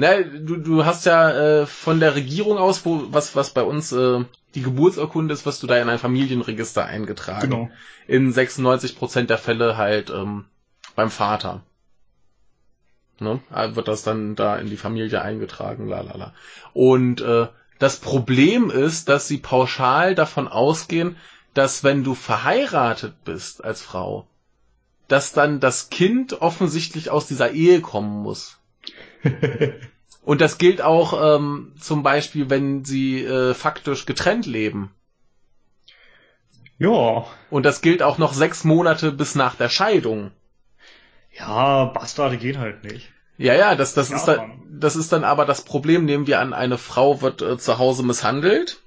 Ne, 0.00 0.24
du, 0.24 0.56
du 0.56 0.84
hast 0.84 1.06
ja 1.06 1.30
äh, 1.30 1.66
von 1.66 2.00
der 2.00 2.14
Regierung 2.14 2.58
aus, 2.58 2.84
wo, 2.84 3.04
was, 3.10 3.36
was 3.36 3.50
bei 3.50 3.62
uns 3.62 3.92
äh, 3.92 4.24
die 4.54 4.62
Geburtsurkunde 4.62 5.32
ist, 5.32 5.46
was 5.46 5.60
du 5.60 5.66
da 5.66 5.76
in 5.76 5.88
ein 5.88 5.98
Familienregister 5.98 6.84
eingetragen. 6.84 7.50
Genau. 7.50 7.70
In 8.08 8.32
96% 8.32 9.26
der 9.26 9.38
Fälle 9.38 9.76
halt 9.76 10.10
ähm, 10.10 10.46
beim 10.96 11.10
Vater. 11.10 11.62
Ne? 13.20 13.40
Äh, 13.54 13.76
wird 13.76 13.88
das 13.88 14.02
dann 14.02 14.34
da 14.34 14.56
in 14.56 14.68
die 14.68 14.76
Familie 14.76 15.22
eingetragen, 15.22 15.86
lalala. 15.86 16.34
Und 16.72 17.20
äh, 17.20 17.46
das 17.78 17.98
Problem 17.98 18.70
ist, 18.70 19.08
dass 19.08 19.28
sie 19.28 19.38
pauschal 19.38 20.14
davon 20.14 20.48
ausgehen, 20.48 21.16
dass 21.54 21.84
wenn 21.84 22.04
du 22.04 22.14
verheiratet 22.14 23.24
bist 23.24 23.64
als 23.64 23.82
Frau, 23.82 24.26
dass 25.08 25.32
dann 25.32 25.60
das 25.60 25.90
Kind 25.90 26.40
offensichtlich 26.40 27.10
aus 27.10 27.26
dieser 27.26 27.52
Ehe 27.52 27.80
kommen 27.80 28.22
muss. 28.22 28.58
Und 30.30 30.40
das 30.40 30.58
gilt 30.58 30.80
auch 30.80 31.38
ähm, 31.38 31.72
zum 31.80 32.04
Beispiel, 32.04 32.50
wenn 32.50 32.84
sie 32.84 33.24
äh, 33.24 33.52
faktisch 33.52 34.06
getrennt 34.06 34.46
leben. 34.46 34.94
Ja. 36.78 37.26
Und 37.50 37.66
das 37.66 37.80
gilt 37.80 38.00
auch 38.00 38.16
noch 38.16 38.32
sechs 38.32 38.62
Monate 38.62 39.10
bis 39.10 39.34
nach 39.34 39.56
der 39.56 39.68
Scheidung. 39.68 40.30
Ja, 41.36 41.86
Bastarde 41.86 42.36
gehen 42.36 42.60
halt 42.60 42.84
nicht. 42.84 43.08
Ja, 43.38 43.54
ja, 43.54 43.74
das, 43.74 43.94
das, 43.94 44.10
Ja, 44.10 44.16
ist, 44.18 44.26
da, 44.26 44.36
Mann. 44.36 44.62
das 44.70 44.94
ist 44.94 45.10
dann 45.12 45.24
aber 45.24 45.46
das 45.46 45.62
Problem. 45.62 46.04
Nehmen 46.04 46.28
wir 46.28 46.38
an, 46.38 46.52
eine 46.52 46.78
Frau 46.78 47.22
wird 47.22 47.42
äh, 47.42 47.58
zu 47.58 47.78
Hause 47.78 48.04
misshandelt, 48.04 48.78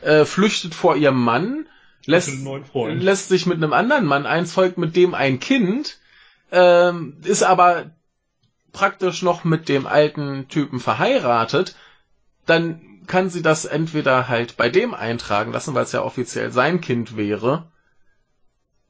äh, 0.00 0.24
flüchtet 0.24 0.74
vor 0.74 0.96
ihrem 0.96 1.22
Mann, 1.22 1.66
lässt, 2.06 2.32
lässt 2.72 3.28
sich 3.28 3.44
mit 3.44 3.58
einem 3.58 3.74
anderen 3.74 4.06
Mann 4.06 4.24
ein, 4.24 4.46
zeugt 4.46 4.78
mit 4.78 4.96
dem 4.96 5.12
ein 5.12 5.38
Kind, 5.38 5.98
ähm, 6.50 7.18
ist 7.24 7.42
aber 7.42 7.90
praktisch 8.76 9.22
noch 9.22 9.42
mit 9.44 9.68
dem 9.70 9.86
alten 9.86 10.48
Typen 10.48 10.80
verheiratet, 10.80 11.74
dann 12.44 12.80
kann 13.06 13.30
sie 13.30 13.40
das 13.40 13.64
entweder 13.64 14.28
halt 14.28 14.56
bei 14.58 14.68
dem 14.68 14.92
eintragen 14.92 15.52
lassen, 15.52 15.74
weil 15.74 15.84
es 15.84 15.92
ja 15.92 16.02
offiziell 16.02 16.52
sein 16.52 16.80
Kind 16.82 17.16
wäre. 17.16 17.64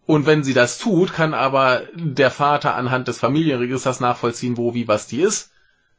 Und 0.07 0.27
wenn 0.27 0.42
sie 0.42 0.55
das 0.55 0.79
tut, 0.79 1.12
kann 1.12 1.35
aber 1.35 1.83
der 1.94 2.31
Vater 2.33 2.75
anhand 2.75 3.07
des 3.09 3.18
Familienregisters 3.18 4.01
nachvollziehen, 4.01 4.57
wo, 4.57 4.75
wie, 4.75 4.88
was 4.88 5.07
die 5.07 5.20
ist. 5.20 5.51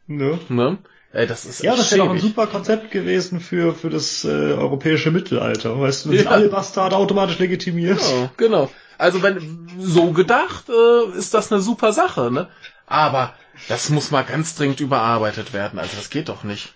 Ne? 0.07 0.37
Ne? 0.49 0.77
Äh, 1.13 1.27
das 1.27 1.45
ist 1.45 1.63
Ja, 1.63 1.75
das 1.75 1.91
wäre 1.91 2.05
doch 2.05 2.13
ein 2.13 2.19
super 2.19 2.47
Konzept 2.47 2.91
gewesen 2.91 3.39
für, 3.39 3.73
für 3.73 3.89
das 3.89 4.25
äh, 4.25 4.27
europäische 4.27 5.11
Mittelalter. 5.11 5.79
Weißt 5.79 6.05
du, 6.05 6.09
sind 6.09 6.25
Ja. 6.25 6.31
alle 6.31 6.49
Bastarde 6.49 6.95
automatisch 6.97 7.39
legitimiert. 7.39 7.99
Genau, 7.99 8.29
genau. 8.37 8.71
Also 8.97 9.21
wenn 9.23 9.69
so 9.79 10.11
gedacht, 10.11 10.65
äh, 10.69 11.17
ist 11.17 11.33
das 11.33 11.51
eine 11.51 11.61
super 11.61 11.93
Sache, 11.93 12.31
ne? 12.31 12.47
Aber 12.87 13.33
das 13.67 13.89
muss 13.89 14.11
mal 14.11 14.23
ganz 14.23 14.55
dringend 14.55 14.79
überarbeitet 14.79 15.53
werden. 15.53 15.79
Also 15.79 15.95
das 15.95 16.09
geht 16.09 16.29
doch 16.29 16.43
nicht. 16.43 16.75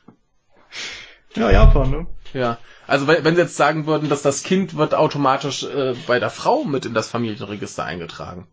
Ja, 1.35 1.49
Japan, 1.49 1.89
ne? 1.89 2.07
Ja. 2.33 2.57
Also 2.87 3.07
wenn, 3.07 3.23
wenn 3.23 3.35
sie 3.35 3.41
jetzt 3.41 3.55
sagen 3.55 3.85
würden, 3.85 4.09
dass 4.09 4.21
das 4.21 4.43
Kind 4.43 4.75
wird 4.75 4.93
automatisch 4.93 5.63
äh, 5.63 5.95
bei 6.07 6.19
der 6.19 6.29
Frau 6.29 6.63
mit 6.63 6.85
in 6.85 6.93
das 6.93 7.09
Familienregister 7.09 7.85
eingetragen. 7.85 8.47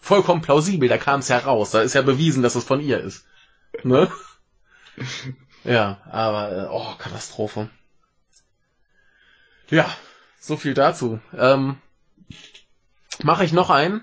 Vollkommen 0.00 0.42
plausibel, 0.42 0.88
da 0.88 0.98
kam 0.98 1.20
es 1.20 1.28
ja 1.28 1.38
raus. 1.38 1.70
Da 1.70 1.82
ist 1.82 1.94
ja 1.94 2.02
bewiesen, 2.02 2.42
dass 2.42 2.54
es 2.54 2.64
von 2.64 2.80
ihr 2.80 3.00
ist. 3.00 3.24
Ne? 3.82 4.10
Ja, 5.64 6.00
aber 6.10 6.52
äh, 6.52 6.66
oh, 6.70 6.94
Katastrophe. 6.98 7.70
Ja, 9.70 9.88
so 10.40 10.56
viel 10.56 10.74
dazu. 10.74 11.20
Ähm, 11.36 11.76
Mache 13.22 13.44
ich 13.44 13.52
noch 13.52 13.70
einen? 13.70 14.02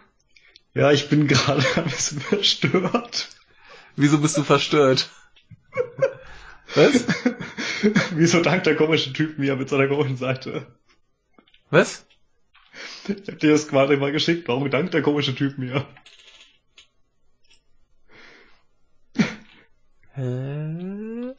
Ja, 0.73 0.91
ich 0.91 1.10
bin 1.10 1.27
gerade 1.27 1.65
ein 1.75 1.86
bisschen 1.86 2.21
verstört. 2.21 3.29
Wieso 3.99 4.17
bist 4.19 4.38
du 4.38 4.43
verstört? 4.43 5.09
Was? 6.73 7.05
Wieso 8.15 8.41
dank 8.41 8.63
der 8.63 8.77
komischen 8.77 9.13
Typen 9.13 9.43
hier 9.43 9.57
mit 9.57 9.67
seiner 9.67 9.89
komischen 9.89 10.15
Seite? 10.15 10.67
Was? 11.69 12.05
Ich 13.09 13.27
hab 13.27 13.39
dir 13.39 13.51
das 13.51 13.67
gerade 13.67 13.97
mal 13.97 14.13
geschickt. 14.13 14.47
Warum 14.47 14.69
dank 14.71 14.91
der 14.91 15.01
komische 15.01 15.35
Typen 15.35 15.65
hier? 15.67 15.85
Hä? 20.13 21.33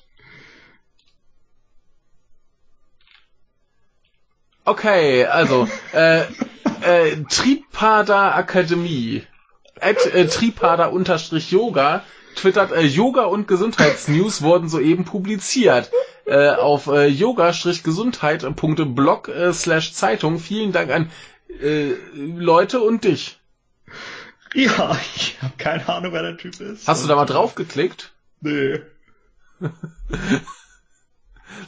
Okay, 4.66 5.24
also, 5.24 5.66
äh, 5.94 6.24
äh, 6.82 7.24
Tripada 7.26 8.34
Akademie, 8.34 9.22
at 9.80 10.04
äh, 10.12 10.26
Tripada 10.26 10.88
unterstrich 10.88 11.50
Yoga, 11.50 12.04
twittert, 12.34 12.72
äh, 12.72 12.82
Yoga 12.82 13.24
und 13.24 13.48
Gesundheitsnews 13.48 14.42
wurden 14.42 14.68
soeben 14.68 15.04
publiziert. 15.04 15.90
Äh, 16.26 16.50
auf 16.50 16.86
äh, 16.86 17.06
yoga-gesundheit.blog 17.06 19.28
äh, 19.28 19.52
slash 19.52 19.92
Zeitung. 19.94 20.38
Vielen 20.38 20.70
Dank 20.72 20.92
an 20.92 21.10
äh, 21.60 21.94
Leute 22.14 22.80
und 22.80 23.04
dich. 23.04 23.38
Ja, 24.54 24.98
ich 25.16 25.36
habe 25.42 25.54
keine 25.58 25.88
Ahnung, 25.88 26.12
wer 26.12 26.22
der 26.22 26.36
Typ 26.36 26.60
ist. 26.60 26.86
Hast 26.88 27.04
du 27.04 27.08
da 27.08 27.16
mal 27.16 27.26
drauf 27.26 27.54
geklickt? 27.54 28.12
Nee. 28.40 28.80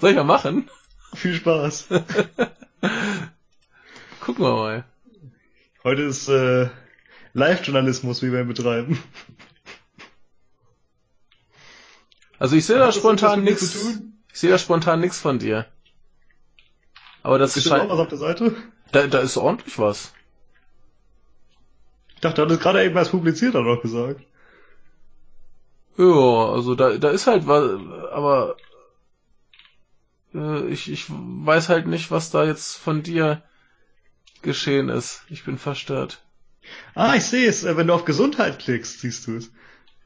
Soll 0.00 0.10
ich 0.10 0.16
mal 0.16 0.24
machen? 0.24 0.68
Viel 1.14 1.34
Spaß. 1.34 1.88
Gucken 4.20 4.44
wir 4.44 4.54
mal. 4.54 4.84
Heute 5.84 6.02
ist 6.02 6.28
äh, 6.28 6.68
Live-Journalismus, 7.34 8.22
wie 8.22 8.32
wir 8.32 8.40
ihn 8.40 8.48
betreiben. 8.48 8.98
Also 12.42 12.56
ich 12.56 12.66
sehe 12.66 12.76
da 12.76 12.90
spontan 12.90 13.46
tun? 13.46 14.14
Ich 14.32 14.40
sehe 14.40 14.50
da 14.50 14.58
spontan 14.58 14.98
nix 14.98 15.20
von 15.20 15.38
dir. 15.38 15.64
Aber 17.22 17.38
das 17.38 17.56
Ist 17.56 17.70
da 17.70 17.82
auch 17.82 17.88
was 17.88 18.00
auf 18.00 18.08
der 18.08 18.18
Seite? 18.18 18.56
Da, 18.90 19.06
da 19.06 19.20
ist 19.20 19.36
ordentlich 19.36 19.78
was. 19.78 20.12
Ich 22.16 22.20
dachte, 22.20 22.40
du 22.40 22.42
hattest 22.42 22.60
gerade 22.60 22.82
irgendwas 22.82 23.10
publiziert, 23.10 23.54
hat 23.54 23.60
er 23.60 23.76
doch 23.76 23.82
gesagt. 23.82 24.24
Ja, 25.96 26.50
also 26.52 26.74
da, 26.74 26.96
da 26.98 27.10
ist 27.10 27.28
halt 27.28 27.46
was, 27.46 27.62
aber 28.10 28.56
äh, 30.34 30.66
ich, 30.66 30.90
ich 30.90 31.04
weiß 31.08 31.68
halt 31.68 31.86
nicht, 31.86 32.10
was 32.10 32.32
da 32.32 32.42
jetzt 32.42 32.74
von 32.76 33.04
dir 33.04 33.40
geschehen 34.42 34.88
ist. 34.88 35.22
Ich 35.28 35.44
bin 35.44 35.58
verstört. 35.58 36.24
Ah, 36.96 37.14
ich 37.14 37.24
sehe 37.24 37.48
es. 37.48 37.62
Äh, 37.62 37.76
Wenn 37.76 37.86
du 37.86 37.94
auf 37.94 38.04
Gesundheit 38.04 38.58
klickst, 38.58 38.98
siehst 38.98 39.28
du 39.28 39.36
es. 39.36 39.52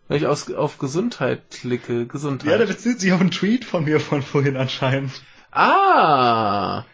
Wenn 0.09 0.19
ich 0.19 0.27
aus, 0.27 0.53
auf 0.53 0.79
Gesundheit 0.79 1.51
klicke, 1.51 2.07
Gesundheit. 2.07 2.51
Ja, 2.51 2.59
der 2.59 2.67
bezieht 2.67 3.01
sich 3.01 3.13
auf 3.13 3.21
einen 3.21 3.31
Tweet 3.33 3.65
von 3.65 3.85
mir 3.85 3.99
von 4.01 4.23
vorhin 4.23 4.57
anscheinend. 4.57 5.13
ah! 5.51 6.85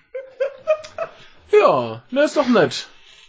ja, 1.53 2.03
na 2.11 2.23
ist 2.25 2.37
doch 2.37 2.47
nett. 2.49 2.89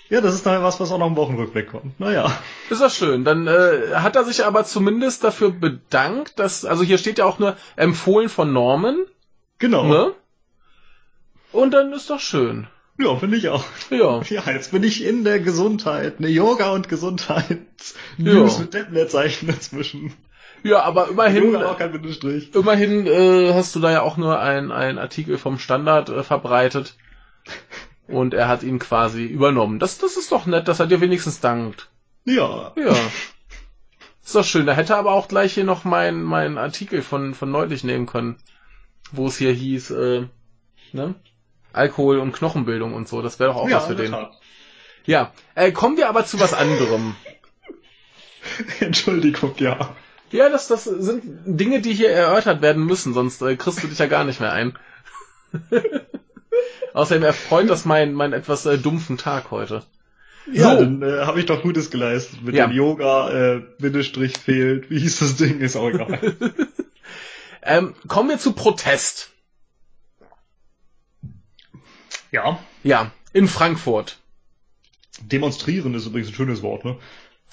Ja, 0.10 0.22
das 0.22 0.36
ist 0.36 0.46
dann 0.46 0.62
was, 0.64 0.80
was 0.80 0.92
auch 0.92 0.98
noch 1.00 1.08
im 1.08 1.16
Wochenrückblick 1.16 1.72
kommt. 1.72 2.00
Naja. 2.00 2.32
Ist 2.70 2.82
das 2.82 2.96
schön. 2.96 3.24
Dann 3.26 3.48
äh, 3.48 3.96
hat 3.96 4.16
er 4.16 4.24
sich 4.24 4.46
aber 4.46 4.64
zumindest 4.64 5.24
dafür 5.24 5.50
bedankt, 5.52 6.38
dass, 6.40 6.66
also 6.66 6.84
hier 6.84 6.98
steht 6.98 7.18
ja 7.18 7.26
auch 7.26 7.40
nur 7.40 7.58
empfohlen 7.76 8.30
von 8.30 8.54
Norman, 8.54 8.98
Genau. 9.60 9.84
ne? 9.86 10.14
Und 11.52 11.72
dann 11.72 11.94
ist 11.94 12.10
doch 12.10 12.20
schön. 12.20 12.68
Ja, 12.98 13.16
finde 13.16 13.38
ich 13.38 13.50
auch. 13.50 13.66
Ja. 13.90 14.22
Ja, 14.30 14.44
jetzt 14.52 14.72
bin 14.72 14.84
ich 14.84 15.04
in 15.04 15.24
der 15.24 15.40
Gesundheit. 15.40 16.20
Eine 16.20 16.30
Yoga 16.30 16.72
und 16.72 16.90
Gesundheit. 16.90 17.60
Ja. 18.18 18.34
News 18.34 18.60
mit 18.60 18.74
Deppleerzeichen 18.74 19.48
dazwischen. 19.48 20.14
Ja, 20.64 20.84
aber 20.84 21.10
immerhin, 21.10 21.56
immerhin 22.54 23.08
äh, 23.08 23.54
hast 23.54 23.76
du 23.76 23.80
da 23.82 23.92
ja 23.92 24.02
auch 24.02 24.16
nur 24.16 24.40
ein, 24.40 24.72
ein 24.72 24.98
Artikel 24.98 25.38
vom 25.38 25.60
Standard 25.60 26.10
äh, 26.10 26.24
verbreitet. 26.24 26.96
Und 28.08 28.34
er 28.34 28.48
hat 28.48 28.64
ihn 28.64 28.80
quasi 28.80 29.26
übernommen. 29.26 29.80
Das, 29.80 29.98
das 29.98 30.16
ist 30.16 30.32
doch 30.32 30.46
nett, 30.46 30.68
dass 30.68 30.80
er 30.80 30.88
dir 30.88 31.02
wenigstens 31.02 31.42
dankt. 31.42 31.90
Ja. 32.26 32.74
Ja. 32.78 32.96
Ist 34.24 34.36
doch 34.36 34.46
schön. 34.46 34.66
Da 34.66 34.74
hätte 34.74 34.94
er 34.94 35.00
aber 35.00 35.12
auch 35.12 35.28
gleich 35.28 35.54
hier 35.54 35.66
noch 35.66 35.84
mein, 35.84 36.24
mein 36.24 36.58
Artikel 36.58 37.02
von, 37.02 37.34
von 37.34 37.52
neulich 37.52 37.84
nehmen 37.84 38.06
können. 38.06 38.38
Wo 39.12 39.28
es 39.28 39.38
hier 39.38 39.52
hieß, 39.52 39.92
äh, 39.92 40.28
ne? 40.94 41.16
Alkohol 41.74 42.20
und 42.20 42.32
Knochenbildung 42.32 42.94
und 42.94 43.08
so. 43.08 43.22
Das 43.22 43.40
wäre 43.40 43.52
doch 43.52 43.58
auch 43.60 43.70
ja, 43.70 43.78
was 43.78 43.88
für 43.88 43.96
den. 43.96 44.12
Tat. 44.12 44.32
Ja. 45.06 45.34
Äh, 45.56 45.72
kommen 45.72 45.98
wir 45.98 46.08
aber 46.10 46.26
zu 46.26 46.40
was 46.40 46.54
anderem. 46.54 47.16
Entschuldigung, 48.80 49.54
ja. 49.58 49.96
Ja, 50.32 50.50
das, 50.50 50.68
das 50.68 50.86
sind 50.86 51.22
Dinge, 51.46 51.82
die 51.82 51.94
hier 51.94 52.10
erörtert 52.10 52.62
werden 52.62 52.86
müssen, 52.86 53.14
sonst 53.14 53.42
äh, 53.42 53.56
kriegst 53.56 53.84
du 53.84 53.88
dich 53.88 54.00
ja 54.00 54.08
gar 54.08 54.24
nicht 54.24 54.40
mehr 54.40 54.52
ein. 54.52 54.78
Außerdem 56.94 57.24
erfreut 57.24 57.70
das 57.70 57.86
mein, 57.86 58.14
mein 58.14 58.34
etwas 58.34 58.66
äh, 58.66 58.78
dumpfen 58.78 59.18
Tag 59.18 59.52
heute. 59.52 59.84
Ja, 60.52 60.72
So. 60.74 60.80
dann 60.80 61.02
äh, 61.02 61.22
habe 61.26 61.40
ich 61.40 61.46
doch 61.46 61.62
Gutes 61.62 61.90
geleistet. 61.90 62.42
Mit 62.44 62.56
Ja. 62.56 62.68
dem 62.68 62.76
Yoga, 62.76 63.30
äh, 63.32 63.62
Bindestrich 63.80 64.38
fehlt. 64.38 64.90
Wie 64.90 65.00
hieß 65.00 65.20
das 65.20 65.36
Ding? 65.38 65.60
Ist 65.60 65.76
auch 65.76 65.90
egal. 65.90 66.20
Ähm, 67.66 67.96
kommen 68.10 68.28
wir 68.28 68.38
zu 68.40 68.52
Protest. 68.52 69.30
Ja. 72.34 72.60
Ja, 72.84 73.12
in 73.32 73.48
Frankfurt. 73.48 74.18
Demonstrieren 75.22 75.94
ist 75.94 76.08
übrigens 76.08 76.30
ein 76.30 76.34
schönes 76.34 76.62
Wort, 76.62 76.84
ne? 76.84 76.98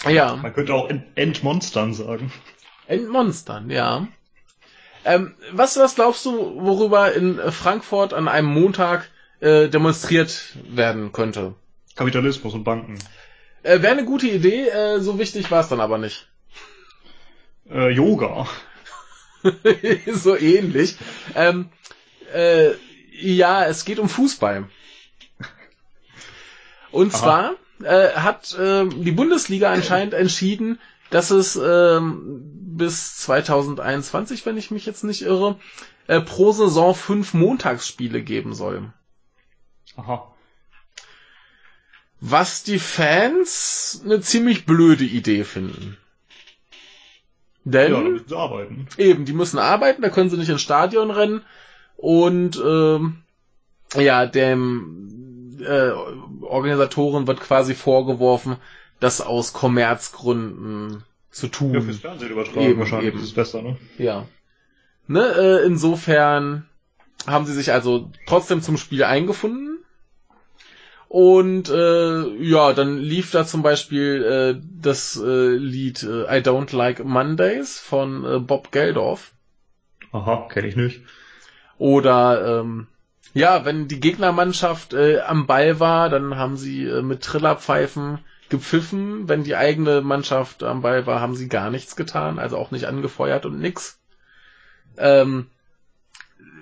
Ja. 0.08 0.36
Man 0.36 0.52
könnte 0.54 0.74
auch 0.74 0.88
ent 0.88 1.04
entmonstern 1.14 1.94
sagen. 1.94 2.32
Entmonstern, 2.86 3.70
ja. 3.70 4.08
Ähm, 5.04 5.34
was, 5.52 5.76
was 5.78 5.94
glaubst 5.94 6.24
du, 6.26 6.32
worüber 6.60 7.12
in 7.12 7.38
Frankfurt 7.52 8.12
an 8.12 8.28
einem 8.28 8.48
Montag 8.48 9.08
äh, 9.40 9.68
demonstriert 9.68 10.56
werden 10.68 11.12
könnte? 11.12 11.54
Kapitalismus 11.96 12.54
und 12.54 12.64
Banken. 12.64 12.98
Äh, 13.62 13.82
Wäre 13.82 13.92
eine 13.92 14.04
gute 14.04 14.26
Idee, 14.26 14.68
äh, 14.68 15.00
so 15.00 15.18
wichtig 15.18 15.50
war 15.50 15.60
es 15.60 15.68
dann 15.68 15.80
aber 15.80 15.98
nicht. 15.98 16.28
Äh, 17.70 17.90
Yoga. 17.90 18.46
so 20.12 20.36
ähnlich. 20.36 20.96
Ähm, 21.34 21.68
äh, 22.32 22.70
ja, 23.20 23.64
es 23.64 23.84
geht 23.84 23.98
um 23.98 24.08
Fußball. 24.08 24.68
Und 26.90 27.14
Aha. 27.14 27.18
zwar 27.18 27.54
äh, 27.82 28.12
hat 28.14 28.54
äh, 28.58 28.86
die 28.86 29.12
Bundesliga 29.12 29.72
anscheinend 29.72 30.14
entschieden, 30.14 30.80
dass 31.10 31.30
es 31.30 31.56
ähm, 31.56 32.40
bis 32.76 33.16
2021, 33.18 34.46
wenn 34.46 34.56
ich 34.56 34.70
mich 34.70 34.86
jetzt 34.86 35.04
nicht 35.04 35.22
irre, 35.22 35.58
äh, 36.06 36.20
pro 36.20 36.52
Saison 36.52 36.94
fünf 36.94 37.34
Montagsspiele 37.34 38.22
geben 38.22 38.54
soll. 38.54 38.92
Aha. 39.96 40.34
Was 42.20 42.62
die 42.62 42.78
Fans 42.78 44.02
eine 44.04 44.20
ziemlich 44.20 44.66
blöde 44.66 45.04
Idee 45.04 45.44
finden. 45.44 45.96
Denn 47.64 47.92
ja, 47.92 48.00
müssen 48.00 48.28
sie 48.28 48.36
arbeiten. 48.36 48.88
eben, 48.98 49.24
die 49.24 49.32
müssen 49.32 49.58
arbeiten, 49.58 50.02
da 50.02 50.08
können 50.10 50.30
sie 50.30 50.36
nicht 50.36 50.48
ins 50.48 50.62
Stadion 50.62 51.10
rennen 51.10 51.42
und 52.00 52.60
ähm, 52.64 53.18
ja, 53.94 54.24
dem 54.24 55.58
äh, 55.60 55.90
Organisatoren 56.40 57.26
wird 57.26 57.40
quasi 57.40 57.74
vorgeworfen, 57.74 58.56
das 59.00 59.20
aus 59.20 59.52
Kommerzgründen 59.52 61.04
zu 61.30 61.48
tun. 61.48 61.74
Ja, 61.74 61.80
fürs 61.82 61.98
Fernsehen 61.98 62.30
übertragen 62.30 62.60
eben, 62.66 62.80
wahrscheinlich 62.80 63.08
eben. 63.08 63.18
ist 63.18 63.24
es 63.24 63.34
besser, 63.34 63.60
ne? 63.60 63.76
Ja. 63.98 64.26
Ne, 65.08 65.20
äh, 65.20 65.66
insofern 65.66 66.66
haben 67.26 67.44
sie 67.44 67.52
sich 67.52 67.70
also 67.72 68.10
trotzdem 68.26 68.62
zum 68.62 68.78
Spiel 68.78 69.04
eingefunden. 69.04 69.84
Und 71.08 71.68
äh, 71.68 72.28
ja, 72.42 72.72
dann 72.72 72.96
lief 72.96 73.30
da 73.30 73.44
zum 73.44 73.62
Beispiel 73.62 74.22
äh, 74.22 74.62
das 74.80 75.20
äh, 75.22 75.50
Lied 75.54 76.02
äh, 76.04 76.38
I 76.38 76.40
Don't 76.40 76.74
Like 76.74 77.04
Mondays 77.04 77.78
von 77.78 78.24
äh, 78.24 78.38
Bob 78.38 78.70
Geldorf. 78.70 79.32
Aha, 80.12 80.48
kenne 80.50 80.68
ich 80.68 80.76
nicht. 80.76 81.02
Oder 81.80 82.60
ähm, 82.60 82.88
ja, 83.32 83.64
wenn 83.64 83.88
die 83.88 84.00
Gegnermannschaft 84.00 84.92
äh, 84.92 85.20
am 85.20 85.46
Ball 85.46 85.80
war, 85.80 86.10
dann 86.10 86.36
haben 86.36 86.58
sie 86.58 86.84
äh, 86.84 87.00
mit 87.00 87.22
Trillerpfeifen 87.22 88.18
gepfiffen. 88.50 89.30
Wenn 89.30 89.44
die 89.44 89.56
eigene 89.56 90.02
Mannschaft 90.02 90.62
am 90.62 90.82
Ball 90.82 91.06
war, 91.06 91.22
haben 91.22 91.34
sie 91.34 91.48
gar 91.48 91.70
nichts 91.70 91.96
getan, 91.96 92.38
also 92.38 92.58
auch 92.58 92.70
nicht 92.70 92.84
angefeuert 92.84 93.46
und 93.46 93.58
nix. 93.60 93.98
Ähm, 94.98 95.46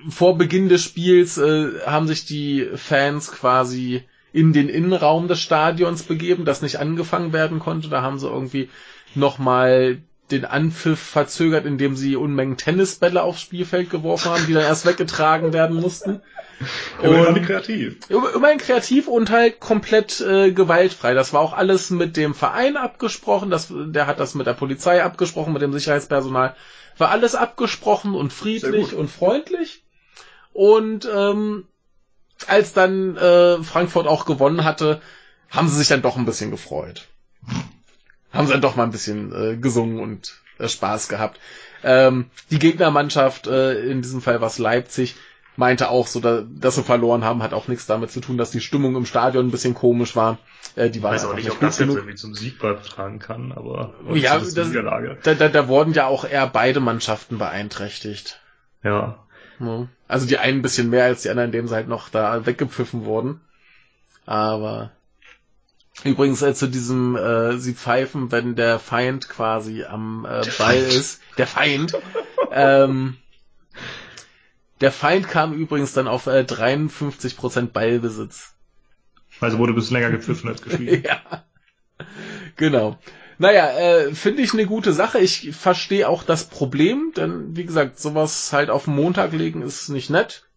vor 0.08 0.38
Beginn 0.38 0.68
des 0.68 0.84
Spiels 0.84 1.36
äh, 1.36 1.80
haben 1.84 2.06
sich 2.06 2.24
die 2.24 2.68
Fans 2.76 3.32
quasi 3.32 4.04
in 4.32 4.52
den 4.52 4.68
Innenraum 4.68 5.26
des 5.26 5.40
Stadions 5.40 6.04
begeben, 6.04 6.44
das 6.44 6.62
nicht 6.62 6.78
angefangen 6.78 7.32
werden 7.32 7.58
konnte. 7.58 7.88
Da 7.88 8.02
haben 8.02 8.20
sie 8.20 8.28
irgendwie 8.28 8.70
nochmal 9.16 9.98
den 10.31 10.45
Anpfiff 10.45 10.99
verzögert, 11.01 11.66
indem 11.66 11.97
sie 11.97 12.16
Unmengen 12.16 12.57
Tennisbälle 12.57 13.22
aufs 13.22 13.41
Spielfeld 13.41 13.91
geworfen 13.91 14.31
haben, 14.31 14.47
die 14.47 14.53
dann 14.53 14.62
erst 14.62 14.87
weggetragen 14.87 15.53
werden 15.53 15.76
mussten. 15.76 16.20
Immerhin 17.03 17.45
kreativ. 17.45 17.99
Immerhin 18.09 18.59
kreativ 18.59 19.09
und 19.09 19.31
halt 19.31 19.61
komplett 19.61 20.20
äh, 20.20 20.53
gewaltfrei. 20.53 21.14
Das 21.14 21.33
war 21.33 21.41
auch 21.41 21.53
alles 21.53 21.91
mit 21.91 22.16
dem 22.16 22.35
Verein 22.35 22.76
abgesprochen, 22.76 23.51
das, 23.51 23.68
der 23.70 24.07
hat 24.07 24.20
das 24.20 24.35
mit 24.35 24.47
der 24.47 24.55
Polizei 24.55 25.03
abgesprochen, 25.03 25.53
mit 25.53 25.62
dem 25.62 25.72
Sicherheitspersonal. 25.72 26.55
War 26.97 27.11
alles 27.11 27.35
abgesprochen 27.35 28.14
und 28.14 28.33
friedlich 28.33 28.95
und 28.95 29.09
freundlich. 29.09 29.85
Und 30.53 31.09
ähm, 31.14 31.66
als 32.49 32.72
dann 32.72 33.16
äh, 33.16 33.62
Frankfurt 33.62 34.09
auch 34.09 34.26
gewonnen 34.26 34.64
hatte, 34.64 35.01
haben 35.51 35.68
sie 35.68 35.76
sich 35.76 35.89
dann 35.89 36.03
doch 36.03 36.16
ein 36.16 36.26
bisschen 36.26 36.51
gefreut 36.51 37.09
haben 38.33 38.47
sie 38.47 38.53
dann 38.53 38.62
doch 38.62 38.76
mal 38.76 38.85
ein 38.85 38.91
bisschen 38.91 39.33
äh, 39.33 39.57
gesungen 39.57 40.01
und 40.01 40.41
äh, 40.59 40.68
Spaß 40.68 41.09
gehabt. 41.09 41.41
Ähm, 41.83 42.26
die 42.51 42.59
Gegnermannschaft, 42.59 43.47
äh, 43.47 43.81
in 43.91 44.03
diesem 44.03 44.20
Fall 44.20 44.41
was 44.41 44.59
Leipzig, 44.59 45.16
meinte 45.57 45.91
auch 45.91 46.07
so, 46.07 46.20
da, 46.20 46.45
dass 46.49 46.76
sie 46.76 46.83
verloren 46.83 47.24
haben, 47.24 47.43
hat 47.43 47.53
auch 47.53 47.68
nichts 47.68 47.87
damit 47.87 48.11
zu 48.11 48.20
tun, 48.20 48.39
dass 48.39 48.51
die 48.51 48.61
Stimmung 48.61 48.95
im 48.97 49.07
Stadion 49.07 49.47
ein 49.47 49.51
bisschen 49.51 49.74
komisch 49.74 50.14
war. 50.14 50.39
Äh, 50.76 50.91
die 50.91 51.03
waren 51.03 51.16
ich 51.16 51.22
weiß 51.22 51.31
auch 51.31 51.35
nicht, 51.35 51.51
ob 51.51 51.61
das 51.61 51.79
jetzt 51.79 51.89
irgendwie 51.89 52.14
zum 52.14 52.35
Sieg 52.35 52.59
beitragen 52.61 53.18
kann, 53.18 53.53
aber 53.53 53.95
ja, 54.14 54.39
das 54.39 54.55
da, 54.55 55.35
da, 55.35 55.49
da 55.49 55.68
wurden 55.68 55.95
ja 55.95 56.07
auch 56.07 56.24
eher 56.24 56.47
beide 56.47 56.81
Mannschaften 56.81 57.39
beeinträchtigt. 57.39 58.41
Ja. 58.85 59.24
Also 60.07 60.26
die 60.26 60.39
einen 60.39 60.61
ein 60.61 60.62
bisschen 60.62 60.91
mehr 60.91 61.05
als 61.05 61.22
die 61.22 61.31
anderen, 61.31 61.49
indem 61.49 61.66
sie 61.66 61.74
halt 61.74 61.89
noch 61.89 62.09
da 62.09 62.47
weggepfiffen 62.47 63.05
wurden. 63.05 63.41
Aber 64.24 64.93
Übrigens 66.05 66.42
äh, 66.42 66.55
zu 66.55 66.68
diesem, 66.68 67.16
äh, 67.16 67.59
sie 67.59 67.74
pfeifen, 67.74 68.30
wenn 68.30 68.55
der 68.55 68.78
Feind 68.78 69.28
quasi 69.28 69.84
am 69.84 70.24
äh, 70.24 70.42
Ball 70.59 70.76
ist. 70.78 71.20
Der 71.36 71.46
Feind. 71.46 71.92
ähm, 72.53 73.16
der 74.80 74.92
Feind 74.92 75.28
kam 75.28 75.53
übrigens 75.53 75.92
dann 75.92 76.07
auf 76.07 76.26
äh, 76.26 76.40
53% 76.40 77.72
Ballbesitz. 77.72 78.55
Also 79.40 79.59
wurde 79.59 79.72
ein 79.72 79.76
bisschen 79.76 79.96
länger 79.96 80.11
gepfiffen 80.11 80.49
als 80.49 80.62
gespielt. 80.62 81.05
ja. 81.07 81.44
Genau. 82.57 82.99
Naja, 83.38 83.70
äh, 83.70 84.14
finde 84.14 84.42
ich 84.42 84.53
eine 84.53 84.66
gute 84.66 84.92
Sache. 84.92 85.18
Ich 85.18 85.53
verstehe 85.53 86.09
auch 86.09 86.22
das 86.24 86.46
Problem, 86.46 87.12
denn 87.16 87.57
wie 87.57 87.64
gesagt, 87.64 87.99
sowas 88.01 88.53
halt 88.53 88.70
auf 88.70 88.84
den 88.84 88.96
Montag 88.96 89.32
legen 89.32 89.62
ist 89.62 89.88
nicht 89.88 90.11
nett. 90.11 90.47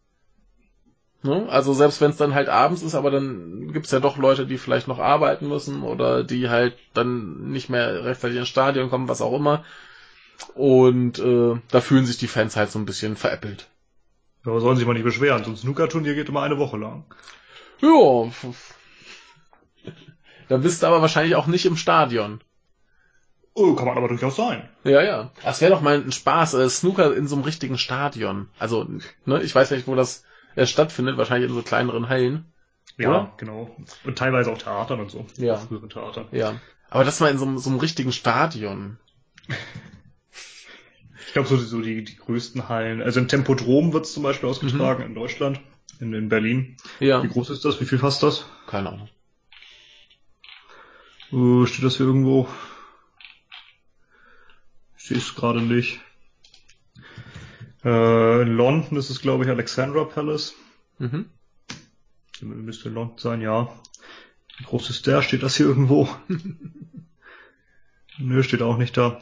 Ne? 1.24 1.48
Also 1.50 1.74
selbst 1.74 2.02
wenn 2.02 2.12
es 2.12 2.18
dann 2.18 2.34
halt 2.34 2.50
abends 2.50 2.82
ist, 2.82 2.96
aber 2.96 3.12
dann 3.12 3.72
gibt's 3.72 3.92
ja 3.92 4.00
doch 4.00 4.18
Leute, 4.18 4.48
die 4.48 4.58
vielleicht 4.58 4.88
noch 4.88 5.00
arbeiten 5.00 5.48
müssen 5.48 5.84
oder 5.84 6.24
die 6.24 6.50
halt 6.50 6.76
dann 6.94 7.52
nicht 7.52 7.70
mehr 7.70 8.04
rechtzeitig 8.06 8.38
ins 8.38 8.48
Stadion 8.48 8.90
kommen, 8.90 9.08
was 9.08 9.22
auch 9.22 9.34
immer. 9.34 9.64
Und 10.56 11.20
äh, 11.20 11.60
da 11.70 11.82
fühlen 11.82 12.06
sich 12.06 12.18
die 12.18 12.28
Fans 12.28 12.56
halt 12.56 12.72
so 12.72 12.80
ein 12.80 12.86
bisschen 12.86 13.16
veräppelt. 13.16 13.68
Ja, 14.46 14.52
aber 14.52 14.62
sollen 14.62 14.78
sich 14.78 14.88
mal 14.88 14.94
nicht 14.94 15.04
beschweren, 15.04 15.44
so 15.44 15.52
ein 15.52 15.58
Snooker-Turnier 15.58 16.16
geht 16.16 16.30
immer 16.30 16.42
eine 16.42 16.58
Woche 16.58 16.78
lang. 16.78 17.06
Ja. 17.82 18.32
Da 20.50 20.58
bist 20.58 20.82
du 20.82 20.88
aber 20.88 21.02
wahrscheinlich 21.02 21.36
auch 21.36 21.46
nicht 21.46 21.68
im 21.68 21.78
Stadion. 21.78 22.42
Oh, 23.54 23.76
kann 23.76 23.86
man 23.86 23.98
aber 23.98 24.08
durchaus 24.08 24.38
sein. 24.38 24.68
Ja, 24.84 25.04
ja. 25.04 25.32
Das 25.44 25.62
wäre 25.62 25.72
doch 25.72 25.82
mal 25.82 26.02
ein 26.02 26.12
Spaß, 26.12 26.56
äh, 26.56 26.70
Snooker 26.70 27.16
in 27.16 27.28
so 27.28 27.36
einem 27.36 27.44
richtigen 27.44 27.78
Stadion. 27.78 28.50
Also, 28.58 28.88
ne, 29.26 29.44
ich 29.44 29.54
weiß 29.54 29.72
nicht, 29.72 29.88
wo 29.88 29.94
das 29.94 30.24
äh, 30.56 30.66
stattfindet, 30.66 31.18
wahrscheinlich 31.18 31.50
in 31.50 31.56
so 31.56 31.62
kleineren 31.62 32.10
Hallen. 32.10 32.46
Ja, 32.98 33.10
oder? 33.10 33.34
genau. 33.38 33.76
Und 34.04 34.18
teilweise 34.18 34.52
auch 34.52 34.58
Theatern 34.58 35.00
und 35.00 35.12
so. 35.12 35.26
Ja. 35.38 35.58
Frühere 35.58 35.88
Theater. 35.88 36.28
Ja. 36.32 36.60
Aber 36.90 37.04
das 37.04 37.20
mal 37.20 37.32
in 37.32 37.38
so, 37.38 37.58
so 37.58 37.70
einem 37.70 37.80
richtigen 37.80 38.12
Stadion. 38.12 38.98
ich 41.26 41.34
glaube, 41.34 41.48
so, 41.48 41.58
so 41.58 41.82
die, 41.82 42.04
die 42.04 42.18
größten 42.18 42.70
Hallen. 42.70 43.02
Also 43.02 43.20
im 43.20 43.28
Tempodrom 43.28 43.94
wird 43.94 44.06
es 44.06 44.14
zum 44.14 44.24
Beispiel 44.24 44.50
ausgetragen 44.50 45.04
mhm. 45.04 45.10
in 45.10 45.16
Deutschland, 45.16 45.62
in, 46.00 46.14
in 46.14 46.30
Berlin. 46.30 46.78
Ja. 47.00 47.24
Wie 47.24 47.30
groß 47.30 47.50
ist 47.50 47.64
das? 47.64 47.80
Wie 47.80 47.86
viel 47.86 47.98
fasst 47.98 48.24
das? 48.24 48.46
Keine 48.68 48.90
Ahnung. 48.90 49.10
Uh, 51.32 51.66
steht 51.66 51.86
das 51.86 51.96
hier 51.96 52.06
irgendwo? 52.06 52.50
Ich 54.98 55.06
sehe 55.06 55.18
es 55.18 55.34
gerade 55.34 55.62
nicht. 55.62 56.02
Äh, 57.84 58.42
in 58.44 58.56
London 58.56 58.98
ist 58.98 59.10
es, 59.10 59.22
glaube 59.22 59.44
ich, 59.44 59.50
Alexandra 59.50 60.04
Palace. 60.04 60.54
Mhm. 61.00 61.30
Müsste 62.42 62.90
in 62.90 62.96
London 62.96 63.18
sein, 63.18 63.42
ja. 63.42 63.70
Wie 64.58 64.64
groß 64.66 64.90
ist 64.90 65.08
der? 65.08 65.22
Steht 65.22 65.44
das 65.44 65.56
hier 65.56 65.68
irgendwo? 65.68 66.10
Nö, 68.18 68.44
steht 68.44 68.62
auch 68.62 68.78
nicht 68.78 68.98
da. 68.98 69.22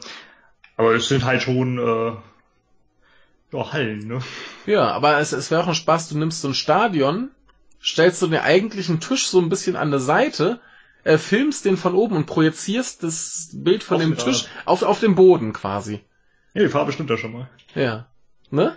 Aber 0.76 0.94
es 0.96 1.08
sind 1.08 1.24
halt 1.26 1.42
schon 1.42 1.78
äh, 1.78 2.16
ja, 3.52 3.72
Hallen, 3.72 4.08
ne? 4.08 4.20
Ja, 4.66 4.92
aber 4.92 5.20
es, 5.20 5.32
es 5.32 5.52
wäre 5.52 5.64
auch 5.64 5.68
ein 5.68 5.76
Spaß, 5.76 6.10
du 6.10 6.18
nimmst 6.18 6.42
so 6.42 6.50
ein 6.50 6.54
Stadion, 6.54 7.32
stellst 7.82 8.22
du 8.22 8.28
den 8.28 8.40
eigentlichen 8.40 9.00
Tisch 9.00 9.28
so 9.28 9.40
ein 9.40 9.50
bisschen 9.50 9.76
an 9.76 9.92
der 9.92 10.00
Seite, 10.00 10.60
äh, 11.04 11.18
filmst 11.18 11.66
den 11.66 11.78
von 11.78 11.96
oben 11.96 12.16
und 12.16 12.26
projizierst 12.26 13.04
das 13.04 13.50
Bild 13.54 13.84
von 13.84 13.98
auf 13.98 14.04
dem 14.04 14.18
Tisch 14.18 14.46
auf, 14.66 14.84
auf 14.84 15.00
dem 15.00 15.16
Boden 15.16 15.54
quasi. 15.54 16.02
Ja, 16.54 16.64
die 16.64 16.70
Farbe 16.70 16.92
stimmt 16.92 17.10
da 17.10 17.18
schon 17.18 17.34
mal. 17.34 17.50
Ja. 17.74 18.09
Ne? 18.52 18.76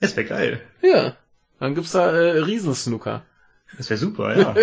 Das 0.00 0.16
wäre 0.16 0.26
geil. 0.26 0.60
Ja. 0.82 1.16
Dann 1.60 1.74
gibt's 1.74 1.92
da 1.92 2.10
äh, 2.10 2.38
Riesensnooker. 2.40 3.22
Das 3.76 3.90
wäre 3.90 3.98
super, 3.98 4.36
ja. 4.36 4.54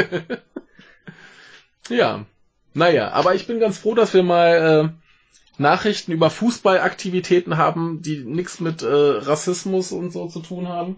ja. 1.89 2.25
Naja, 2.73 3.11
aber 3.11 3.35
ich 3.35 3.47
bin 3.47 3.59
ganz 3.59 3.77
froh, 3.79 3.95
dass 3.95 4.13
wir 4.13 4.23
mal 4.23 4.93
äh, 4.95 5.61
Nachrichten 5.61 6.11
über 6.11 6.29
Fußballaktivitäten 6.29 7.57
haben, 7.57 8.01
die 8.01 8.19
nichts 8.19 8.59
mit 8.59 8.81
äh, 8.81 8.87
Rassismus 8.87 9.91
und 9.91 10.11
so 10.11 10.27
zu 10.27 10.39
tun 10.41 10.67
haben. 10.67 10.97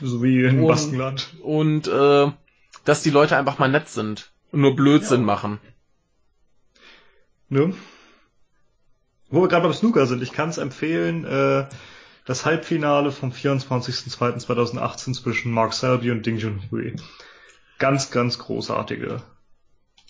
So 0.00 0.22
wie 0.22 0.44
in 0.44 0.60
und, 0.60 0.68
Baskenland. 0.68 1.34
Und 1.42 1.88
äh, 1.88 2.30
dass 2.84 3.02
die 3.02 3.10
Leute 3.10 3.36
einfach 3.36 3.58
mal 3.58 3.70
nett 3.70 3.88
sind 3.88 4.32
und 4.52 4.60
nur 4.60 4.76
Blödsinn 4.76 5.20
ja. 5.20 5.26
machen. 5.26 5.58
Ne? 7.48 7.74
Wo 9.30 9.42
wir 9.42 9.48
gerade 9.48 9.64
beim 9.64 9.72
Snooker 9.72 10.06
sind, 10.06 10.22
ich 10.22 10.32
kann 10.32 10.48
es 10.48 10.58
empfehlen, 10.58 11.24
äh, 11.24 11.66
das 12.24 12.44
Halbfinale 12.44 13.12
vom 13.12 13.32
24.02.2018 13.32 15.14
zwischen 15.14 15.52
Mark 15.52 15.74
Selby 15.74 16.10
und 16.10 16.24
Ding 16.24 16.38
Junhui. 16.38 16.96
Ganz, 17.78 18.10
ganz 18.10 18.38
großartige 18.38 19.22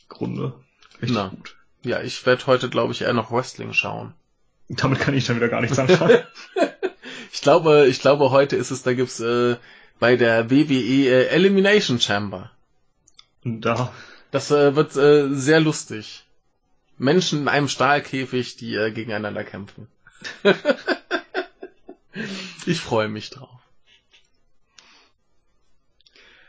Grunde. 0.09 0.55
Richtig 1.01 1.17
Na. 1.17 1.29
gut. 1.29 1.57
Ja, 1.83 2.01
ich 2.01 2.25
werde 2.25 2.47
heute, 2.47 2.71
glaube 2.71 2.93
ich, 2.93 3.03
eher 3.03 3.13
noch 3.13 3.31
Wrestling 3.31 3.73
schauen. 3.73 4.15
Damit 4.69 5.01
kann 5.01 5.15
ich 5.15 5.27
dann 5.27 5.37
wieder 5.37 5.49
gar 5.49 5.61
nichts 5.61 5.79
anfangen. 5.79 6.23
ich 7.33 7.43
glaube, 7.43 7.87
ich 7.89 8.01
glaube, 8.01 8.31
heute 8.31 8.57
ist 8.57 8.71
es, 8.71 8.83
da 8.83 8.95
gibt's 8.95 9.21
äh, 9.21 9.57
bei 9.99 10.17
der 10.17 10.51
WWE 10.51 11.09
äh, 11.09 11.27
Elimination 11.27 12.01
Chamber. 12.01 12.51
Da. 13.45 13.93
Das 14.31 14.51
äh, 14.51 14.75
wird 14.75 14.97
äh, 14.97 15.29
sehr 15.35 15.61
lustig. 15.61 16.25
Menschen 16.97 17.43
in 17.43 17.49
einem 17.49 17.69
Stahlkäfig, 17.69 18.57
die 18.57 18.75
äh, 18.75 18.91
gegeneinander 18.91 19.45
kämpfen. 19.45 19.89
ich 22.67 22.81
freue 22.81 23.09
mich 23.09 23.31
drauf. 23.31 23.61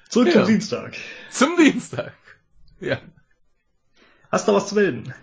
Zurück 0.10 0.28
ja. 0.28 0.34
zum 0.34 0.46
Dienstag. 0.46 0.96
Zum 1.30 1.58
Dienstag. 1.58 2.14
Ja. 2.80 3.00
Hast 4.32 4.48
du 4.48 4.54
was 4.54 4.68
zu 4.68 4.76
melden? 4.76 5.14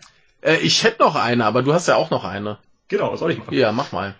Äh, 0.43 0.57
ich 0.59 0.85
hätte 0.85 1.03
noch 1.03 1.17
eine, 1.17 1.45
aber 1.45 1.63
du 1.63 1.73
hast 1.73 1.89
ja 1.89 1.97
auch 1.97 2.11
noch 2.11 2.25
eine. 2.25 2.59
Genau, 2.89 3.17
soll 3.17 3.33
ich 3.33 3.39
machen? 3.39 3.55
Ja, 3.55 3.73
mach 3.73 3.93
mal. 3.93 4.15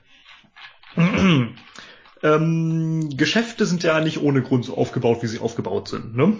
ähm, 2.23 3.11
Geschäfte 3.17 3.67
sind 3.67 3.83
ja 3.83 4.01
nicht 4.01 4.19
ohne 4.19 4.43
Grund 4.43 4.65
so 4.65 4.77
aufgebaut, 4.77 5.23
wie 5.23 5.27
sie 5.27 5.41
aufgebaut 5.41 5.89
sind, 5.89 6.17
ne? 6.17 6.37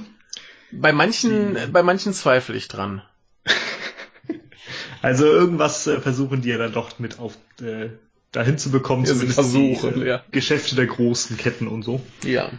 Bei 0.71 0.93
manchen, 0.93 1.55
die... 1.55 1.67
bei 1.67 1.83
manchen 1.83 2.15
zweifle 2.15 2.57
ich 2.57 2.69
dran. 2.69 3.03
also 5.03 5.27
irgendwas 5.27 5.87
äh, 5.87 6.01
versuchen 6.01 6.41
die 6.43 6.49
ja 6.49 6.59
dann 6.59 6.73
doch 6.73 6.99
mit 6.99 7.19
auf 7.19 7.37
äh, 7.61 7.91
dahin 8.33 8.59
zu 8.59 8.71
bekommen, 8.71 9.05
ja, 9.05 9.13
zumindest 9.13 9.35
versuchen, 9.35 9.95
die, 9.95 10.03
äh, 10.03 10.09
ja. 10.09 10.25
Geschäfte 10.31 10.75
der 10.75 10.87
großen 10.87 11.37
Ketten 11.37 11.69
und 11.69 11.83
so. 11.83 12.01
Ja. 12.25 12.51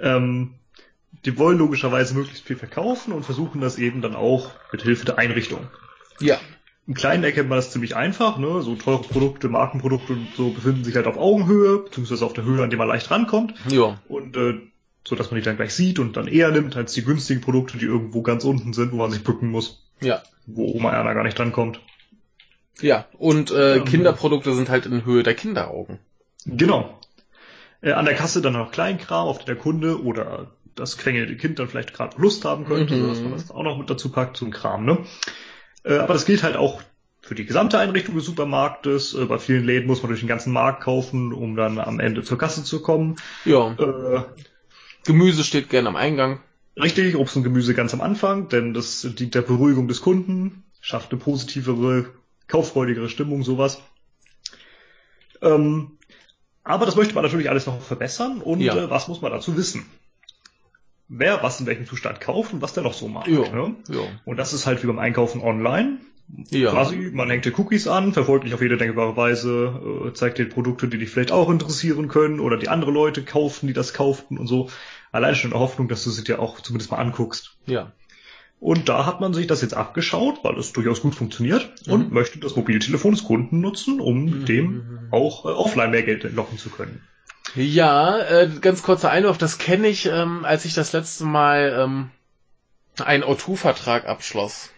Ähm, 0.00 0.54
die 1.24 1.38
wollen 1.38 1.58
logischerweise 1.58 2.14
möglichst 2.14 2.44
viel 2.44 2.56
verkaufen 2.56 3.12
und 3.12 3.24
versuchen 3.24 3.60
das 3.60 3.78
eben 3.78 4.02
dann 4.02 4.14
auch 4.14 4.50
mit 4.72 4.82
Hilfe 4.82 5.04
der 5.04 5.18
Einrichtung. 5.18 5.66
Ja. 6.20 6.40
Im 6.86 6.94
Kleinen 6.94 7.24
erkennt 7.24 7.48
man 7.48 7.56
das 7.56 7.70
ziemlich 7.70 7.96
einfach, 7.96 8.36
ne? 8.36 8.60
So 8.60 8.74
teure 8.76 9.02
Produkte, 9.02 9.48
Markenprodukte 9.48 10.12
und 10.12 10.28
so 10.36 10.50
befinden 10.50 10.84
sich 10.84 10.94
halt 10.96 11.06
auf 11.06 11.16
Augenhöhe, 11.16 11.78
beziehungsweise 11.78 12.24
auf 12.26 12.34
der 12.34 12.44
Höhe, 12.44 12.62
an 12.62 12.68
der 12.68 12.78
man 12.78 12.88
leicht 12.88 13.10
rankommt. 13.10 13.54
Ja. 13.70 13.98
Und 14.06 14.36
äh, 14.36 14.60
so 15.06 15.16
dass 15.16 15.30
man 15.30 15.40
die 15.40 15.44
dann 15.44 15.56
gleich 15.56 15.74
sieht 15.74 15.98
und 15.98 16.16
dann 16.16 16.28
eher 16.28 16.50
nimmt 16.50 16.76
als 16.76 16.92
die 16.92 17.04
günstigen 17.04 17.40
Produkte, 17.40 17.78
die 17.78 17.84
irgendwo 17.84 18.22
ganz 18.22 18.44
unten 18.44 18.72
sind, 18.72 18.92
wo 18.92 18.96
man 18.96 19.10
sich 19.10 19.22
bücken 19.22 19.50
muss. 19.50 19.86
Ja. 20.00 20.22
Wo 20.46 20.72
Oma 20.72 20.92
Erna 20.92 21.14
gar 21.14 21.24
nicht 21.24 21.38
drankommt. 21.38 21.80
Ja, 22.80 23.06
und 23.18 23.50
äh, 23.50 23.76
ähm, 23.76 23.84
Kinderprodukte 23.84 24.54
sind 24.54 24.68
halt 24.68 24.86
in 24.86 25.04
Höhe 25.04 25.22
der 25.22 25.34
Kinderaugen. 25.34 25.98
Genau. 26.44 26.98
Äh, 27.80 27.92
an 27.92 28.04
der 28.04 28.14
Kasse 28.14 28.42
dann 28.42 28.54
noch 28.54 28.72
Kleinkram, 28.72 29.28
auf 29.28 29.38
den 29.38 29.46
der 29.46 29.56
Kunde 29.56 30.02
oder 30.02 30.50
das 30.74 30.98
quengelnde 30.98 31.36
Kind 31.36 31.58
dann 31.58 31.68
vielleicht 31.68 31.94
gerade 31.94 32.20
Lust 32.20 32.44
haben 32.44 32.64
könnte, 32.64 32.96
mhm. 32.96 33.08
dass 33.08 33.20
man 33.20 33.32
das 33.32 33.50
auch 33.50 33.62
noch 33.62 33.78
mit 33.78 33.88
dazu 33.88 34.10
packt, 34.10 34.40
ein 34.42 34.50
Kram, 34.50 34.84
ne? 34.84 34.98
Äh, 35.84 35.98
aber 35.98 36.14
das 36.14 36.26
gilt 36.26 36.42
halt 36.42 36.56
auch 36.56 36.82
für 37.20 37.34
die 37.34 37.46
gesamte 37.46 37.78
Einrichtung 37.78 38.14
des 38.16 38.24
Supermarktes. 38.24 39.14
Äh, 39.14 39.26
bei 39.26 39.38
vielen 39.38 39.64
Läden 39.64 39.86
muss 39.86 40.02
man 40.02 40.08
durch 40.08 40.20
den 40.20 40.28
ganzen 40.28 40.52
Markt 40.52 40.82
kaufen, 40.82 41.32
um 41.32 41.56
dann 41.56 41.78
am 41.78 42.00
Ende 42.00 42.22
zur 42.22 42.38
Kasse 42.38 42.64
zu 42.64 42.82
kommen. 42.82 43.16
Ja. 43.44 43.72
Äh, 43.78 44.22
Gemüse 45.04 45.44
steht 45.44 45.70
gern 45.70 45.86
am 45.86 45.96
Eingang. 45.96 46.40
Richtig, 46.76 47.16
Obst 47.16 47.36
und 47.36 47.44
Gemüse 47.44 47.74
ganz 47.74 47.94
am 47.94 48.00
Anfang, 48.00 48.48
denn 48.48 48.74
das 48.74 49.06
dient 49.16 49.34
der 49.34 49.42
Beruhigung 49.42 49.86
des 49.86 50.00
Kunden, 50.00 50.64
schafft 50.80 51.12
eine 51.12 51.20
positivere, 51.20 52.06
kauffreudigere 52.48 53.08
Stimmung, 53.08 53.42
sowas. 53.42 53.80
Ähm, 55.42 55.98
aber 56.62 56.86
das 56.86 56.96
möchte 56.96 57.14
man 57.14 57.24
natürlich 57.24 57.50
alles 57.50 57.66
noch 57.66 57.80
verbessern 57.80 58.40
und 58.40 58.60
ja. 58.60 58.76
äh, 58.76 58.90
was 58.90 59.08
muss 59.08 59.20
man 59.20 59.32
dazu 59.32 59.56
wissen? 59.56 59.86
wer 61.08 61.42
was 61.42 61.60
in 61.60 61.66
welchem 61.66 61.86
Zustand 61.86 62.20
kauft 62.20 62.52
und 62.52 62.62
was 62.62 62.72
der 62.72 62.82
noch 62.82 62.94
so 62.94 63.08
macht. 63.08 63.28
Ja, 63.28 63.48
ne? 63.48 63.74
ja. 63.88 64.00
Und 64.24 64.36
das 64.36 64.52
ist 64.52 64.66
halt 64.66 64.82
wie 64.82 64.86
beim 64.86 64.98
Einkaufen 64.98 65.42
online. 65.42 65.98
Ja. 66.50 66.70
Quasi, 66.70 67.10
man 67.12 67.28
hängt 67.28 67.44
dir 67.44 67.58
Cookies 67.58 67.86
an, 67.86 68.14
verfolgt 68.14 68.46
dich 68.46 68.54
auf 68.54 68.62
jede 68.62 68.78
denkbare 68.78 69.14
Weise, 69.14 70.08
äh, 70.08 70.12
zeigt 70.14 70.38
dir 70.38 70.48
Produkte, 70.48 70.88
die 70.88 70.96
dich 70.96 71.10
vielleicht 71.10 71.32
auch 71.32 71.50
interessieren 71.50 72.08
können 72.08 72.40
oder 72.40 72.56
die 72.56 72.70
andere 72.70 72.90
Leute 72.90 73.22
kaufen, 73.22 73.66
die 73.66 73.74
das 73.74 73.92
kauften 73.92 74.38
und 74.38 74.46
so. 74.46 74.70
Allein 75.12 75.34
schon 75.34 75.50
in 75.50 75.52
der 75.52 75.60
Hoffnung, 75.60 75.86
dass 75.88 76.02
du 76.02 76.10
sie 76.10 76.24
dir 76.24 76.40
auch 76.40 76.60
zumindest 76.60 76.90
mal 76.90 76.96
anguckst. 76.96 77.58
Ja. 77.66 77.92
Und 78.60 78.88
da 78.88 79.04
hat 79.04 79.20
man 79.20 79.34
sich 79.34 79.46
das 79.46 79.60
jetzt 79.60 79.74
abgeschaut, 79.74 80.38
weil 80.42 80.58
es 80.58 80.72
durchaus 80.72 81.02
gut 81.02 81.14
funktioniert 81.14 81.70
mhm. 81.86 81.92
und 81.92 82.12
möchte 82.12 82.38
das 82.38 82.56
Mobiltelefon 82.56 83.12
des 83.12 83.24
Kunden 83.24 83.60
nutzen, 83.60 84.00
um 84.00 84.24
mhm. 84.24 84.44
dem 84.46 85.08
auch 85.10 85.44
äh, 85.44 85.48
offline 85.48 85.90
mehr 85.90 86.02
Geld 86.02 86.24
entlocken 86.24 86.58
zu 86.58 86.70
können. 86.70 87.02
Ja, 87.54 88.18
äh, 88.18 88.48
ganz 88.60 88.82
kurzer 88.82 89.10
Einwurf, 89.10 89.38
das 89.38 89.58
kenne 89.58 89.88
ich, 89.88 90.06
ähm, 90.06 90.44
als 90.44 90.64
ich 90.64 90.74
das 90.74 90.92
letzte 90.92 91.24
Mal 91.24 91.76
ähm, 91.78 92.10
einen 93.04 93.22
O2-Vertrag 93.22 94.06
abschloss. 94.06 94.70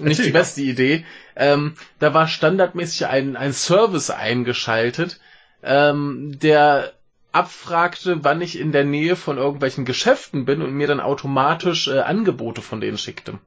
Nicht 0.00 0.22
die 0.22 0.30
beste 0.30 0.60
Idee. 0.60 1.06
Ähm, 1.34 1.74
da 1.98 2.12
war 2.12 2.28
standardmäßig 2.28 3.06
ein, 3.06 3.36
ein 3.36 3.54
Service 3.54 4.10
eingeschaltet, 4.10 5.18
ähm, 5.62 6.38
der 6.40 6.92
abfragte, 7.38 8.24
wann 8.24 8.40
ich 8.40 8.58
in 8.58 8.72
der 8.72 8.84
Nähe 8.84 9.16
von 9.16 9.38
irgendwelchen 9.38 9.84
Geschäften 9.84 10.44
bin 10.44 10.62
und 10.62 10.72
mir 10.72 10.86
dann 10.86 11.00
automatisch 11.00 11.88
äh, 11.88 12.00
Angebote 12.00 12.62
von 12.62 12.80
denen 12.80 12.98
schickte. 12.98 13.38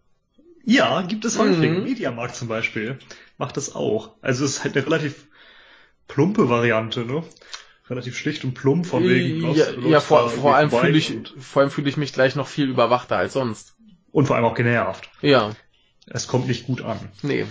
Ja, 0.64 1.02
gibt 1.02 1.26
es 1.26 1.38
häufig. 1.38 1.70
Mhm. 1.70 1.84
Mediamarkt 1.84 2.36
zum 2.36 2.48
Beispiel 2.48 3.00
macht 3.38 3.58
das 3.58 3.76
auch. 3.76 4.16
Also 4.22 4.46
es 4.46 4.58
ist 4.58 4.64
halt 4.64 4.76
eine 4.76 4.86
relativ 4.86 5.28
plumpe 6.08 6.50
Variante, 6.50 7.02
ne? 7.06 7.24
relativ 7.90 8.18
schlicht 8.18 8.44
und 8.44 8.54
plump 8.54 8.86
von 8.86 9.04
wegen. 9.08 9.54
Ja, 9.54 9.72
ja 9.72 10.00
vor, 10.00 10.30
vor 10.30 10.56
allem 10.56 10.72
fühle 10.72 10.98
ich, 10.98 11.14
vor 11.38 11.62
allem 11.62 11.72
fühle 11.72 11.90
ich 11.90 11.98
mich 11.98 12.14
gleich 12.14 12.36
noch 12.36 12.48
viel 12.48 12.70
überwachter 12.70 13.18
als 13.18 13.34
sonst. 13.34 13.76
Und 14.12 14.26
vor 14.26 14.36
allem 14.36 14.46
auch 14.46 14.56
genervt. 14.56 15.10
Ja. 15.22 15.52
Es 16.08 16.28
kommt 16.28 16.48
nicht 16.48 16.66
gut 16.66 16.82
an. 16.82 17.00
Nee. 17.22 17.46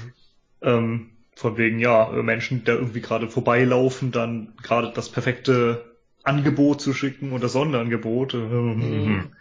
Ähm, 0.62 1.10
von 1.34 1.56
wegen, 1.56 1.78
ja, 1.78 2.08
Menschen, 2.10 2.60
die 2.60 2.64
da 2.64 2.72
irgendwie 2.72 3.00
gerade 3.00 3.28
vorbeilaufen, 3.28 4.12
dann 4.12 4.54
gerade 4.62 4.92
das 4.94 5.10
perfekte 5.10 5.89
Angebot 6.22 6.80
zu 6.80 6.92
schicken 6.92 7.32
oder 7.32 7.48
Sonderangebot. 7.48 8.34
Mhm. 8.34 9.32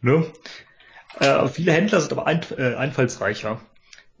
Ne? 0.00 0.26
Äh, 1.18 1.48
viele 1.48 1.72
Händler 1.72 2.00
sind 2.00 2.12
aber 2.12 2.26
ein, 2.26 2.40
äh, 2.56 2.74
einfallsreicher 2.74 3.60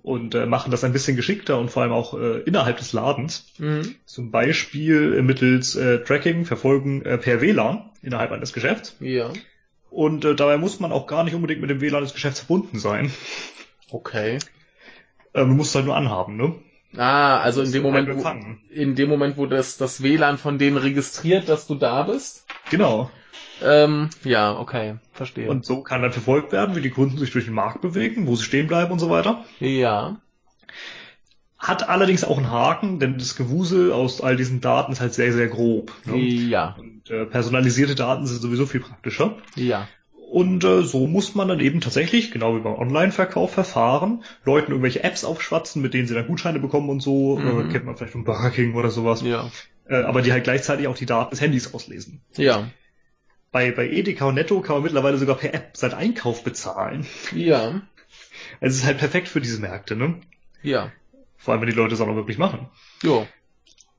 und 0.02 0.34
äh, 0.34 0.46
machen 0.46 0.70
das 0.70 0.84
ein 0.84 0.92
bisschen 0.92 1.16
geschickter 1.16 1.58
und 1.58 1.70
vor 1.70 1.82
allem 1.82 1.92
auch 1.92 2.18
äh, 2.18 2.40
innerhalb 2.40 2.78
des 2.78 2.92
Ladens. 2.92 3.52
Mhm. 3.58 3.96
Zum 4.06 4.30
Beispiel 4.30 5.14
äh, 5.18 5.22
mittels 5.22 5.76
äh, 5.76 6.02
Tracking, 6.02 6.44
Verfolgen 6.44 7.02
äh, 7.02 7.18
per 7.18 7.40
WLAN 7.40 7.90
innerhalb 8.02 8.32
eines 8.32 8.52
Geschäfts. 8.52 8.96
Ja. 9.00 9.30
Und 9.90 10.24
äh, 10.24 10.34
dabei 10.34 10.56
muss 10.56 10.80
man 10.80 10.92
auch 10.92 11.06
gar 11.06 11.24
nicht 11.24 11.34
unbedingt 11.34 11.60
mit 11.60 11.70
dem 11.70 11.80
WLAN 11.80 12.02
des 12.02 12.14
Geschäfts 12.14 12.40
verbunden 12.40 12.78
sein. 12.78 13.12
Okay. 13.90 14.38
Ähm, 15.34 15.48
du 15.48 15.54
musst 15.54 15.70
es 15.70 15.74
halt 15.76 15.86
nur 15.86 15.96
anhaben, 15.96 16.36
ne? 16.36 16.54
Ah, 16.96 17.38
also 17.38 17.62
in 17.62 17.70
dem 17.70 17.82
Moment, 17.82 18.08
wo, 18.08 18.24
in 18.70 18.94
dem 18.94 19.08
Moment, 19.08 19.36
wo 19.36 19.46
das, 19.46 19.76
das 19.76 20.02
WLAN 20.02 20.38
von 20.38 20.58
denen 20.58 20.76
registriert, 20.78 21.48
dass 21.48 21.66
du 21.66 21.74
da 21.74 22.04
bist? 22.04 22.46
Genau. 22.70 23.10
Ähm, 23.62 24.08
ja, 24.24 24.56
okay, 24.58 24.96
verstehe. 25.12 25.50
Und 25.50 25.66
so 25.66 25.82
kann 25.82 26.02
dann 26.02 26.12
verfolgt 26.12 26.52
werden, 26.52 26.76
wie 26.76 26.80
die 26.80 26.90
Kunden 26.90 27.18
sich 27.18 27.30
durch 27.30 27.44
den 27.44 27.54
Markt 27.54 27.80
bewegen, 27.82 28.26
wo 28.26 28.36
sie 28.36 28.44
stehen 28.44 28.68
bleiben 28.68 28.92
und 28.92 29.00
so 29.00 29.10
weiter. 29.10 29.44
Ja. 29.58 30.20
Hat 31.58 31.88
allerdings 31.88 32.22
auch 32.22 32.38
einen 32.38 32.52
Haken, 32.52 33.00
denn 33.00 33.18
das 33.18 33.36
Gewusel 33.36 33.92
aus 33.92 34.20
all 34.20 34.36
diesen 34.36 34.60
Daten 34.60 34.92
ist 34.92 35.00
halt 35.00 35.12
sehr, 35.12 35.32
sehr 35.32 35.48
grob. 35.48 35.92
Ne? 36.04 36.16
Ja. 36.16 36.76
Und 36.78 37.10
äh, 37.10 37.26
personalisierte 37.26 37.96
Daten 37.96 38.26
sind 38.26 38.40
sowieso 38.40 38.64
viel 38.64 38.80
praktischer. 38.80 39.36
Ja. 39.56 39.88
Und 40.30 40.62
äh, 40.62 40.82
so 40.82 41.06
muss 41.06 41.34
man 41.34 41.48
dann 41.48 41.60
eben 41.60 41.80
tatsächlich, 41.80 42.30
genau 42.30 42.54
wie 42.54 42.60
beim 42.60 42.74
Online-Verkauf, 42.74 43.52
verfahren, 43.52 44.24
Leuten 44.44 44.72
irgendwelche 44.72 45.02
Apps 45.02 45.24
aufschwatzen, 45.24 45.80
mit 45.80 45.94
denen 45.94 46.06
sie 46.06 46.14
dann 46.14 46.26
Gutscheine 46.26 46.58
bekommen 46.58 46.90
und 46.90 47.00
so, 47.00 47.38
mhm. 47.38 47.70
äh, 47.70 47.72
kennt 47.72 47.86
man 47.86 47.96
vielleicht 47.96 48.12
von 48.12 48.24
Burger 48.24 48.50
King 48.50 48.74
oder 48.74 48.90
sowas. 48.90 49.22
Ja. 49.22 49.50
Äh, 49.88 50.02
aber 50.02 50.20
die 50.20 50.30
halt 50.30 50.44
gleichzeitig 50.44 50.86
auch 50.86 50.96
die 50.96 51.06
Daten 51.06 51.30
des 51.30 51.40
Handys 51.40 51.72
auslesen. 51.72 52.20
Ja. 52.36 52.68
Bei, 53.52 53.72
bei 53.72 53.88
Edeka 53.88 54.26
und 54.26 54.34
Netto 54.34 54.60
kann 54.60 54.76
man 54.76 54.82
mittlerweile 54.82 55.16
sogar 55.16 55.36
per 55.36 55.54
App 55.54 55.76
seinen 55.76 55.94
Einkauf 55.94 56.44
bezahlen. 56.44 57.06
Ja. 57.34 57.82
Also 58.60 58.76
es 58.76 58.82
ist 58.82 58.86
halt 58.86 58.98
perfekt 58.98 59.28
für 59.28 59.40
diese 59.40 59.60
Märkte, 59.60 59.94
ne? 59.94 60.14
Ja. 60.62 60.90
Vor 61.36 61.52
allem, 61.52 61.60
wenn 61.60 61.68
die 61.68 61.74
Leute 61.74 61.94
es 61.94 62.00
auch 62.00 62.06
noch 62.06 62.16
wirklich 62.16 62.38
machen. 62.38 62.68
Jo. 63.02 63.26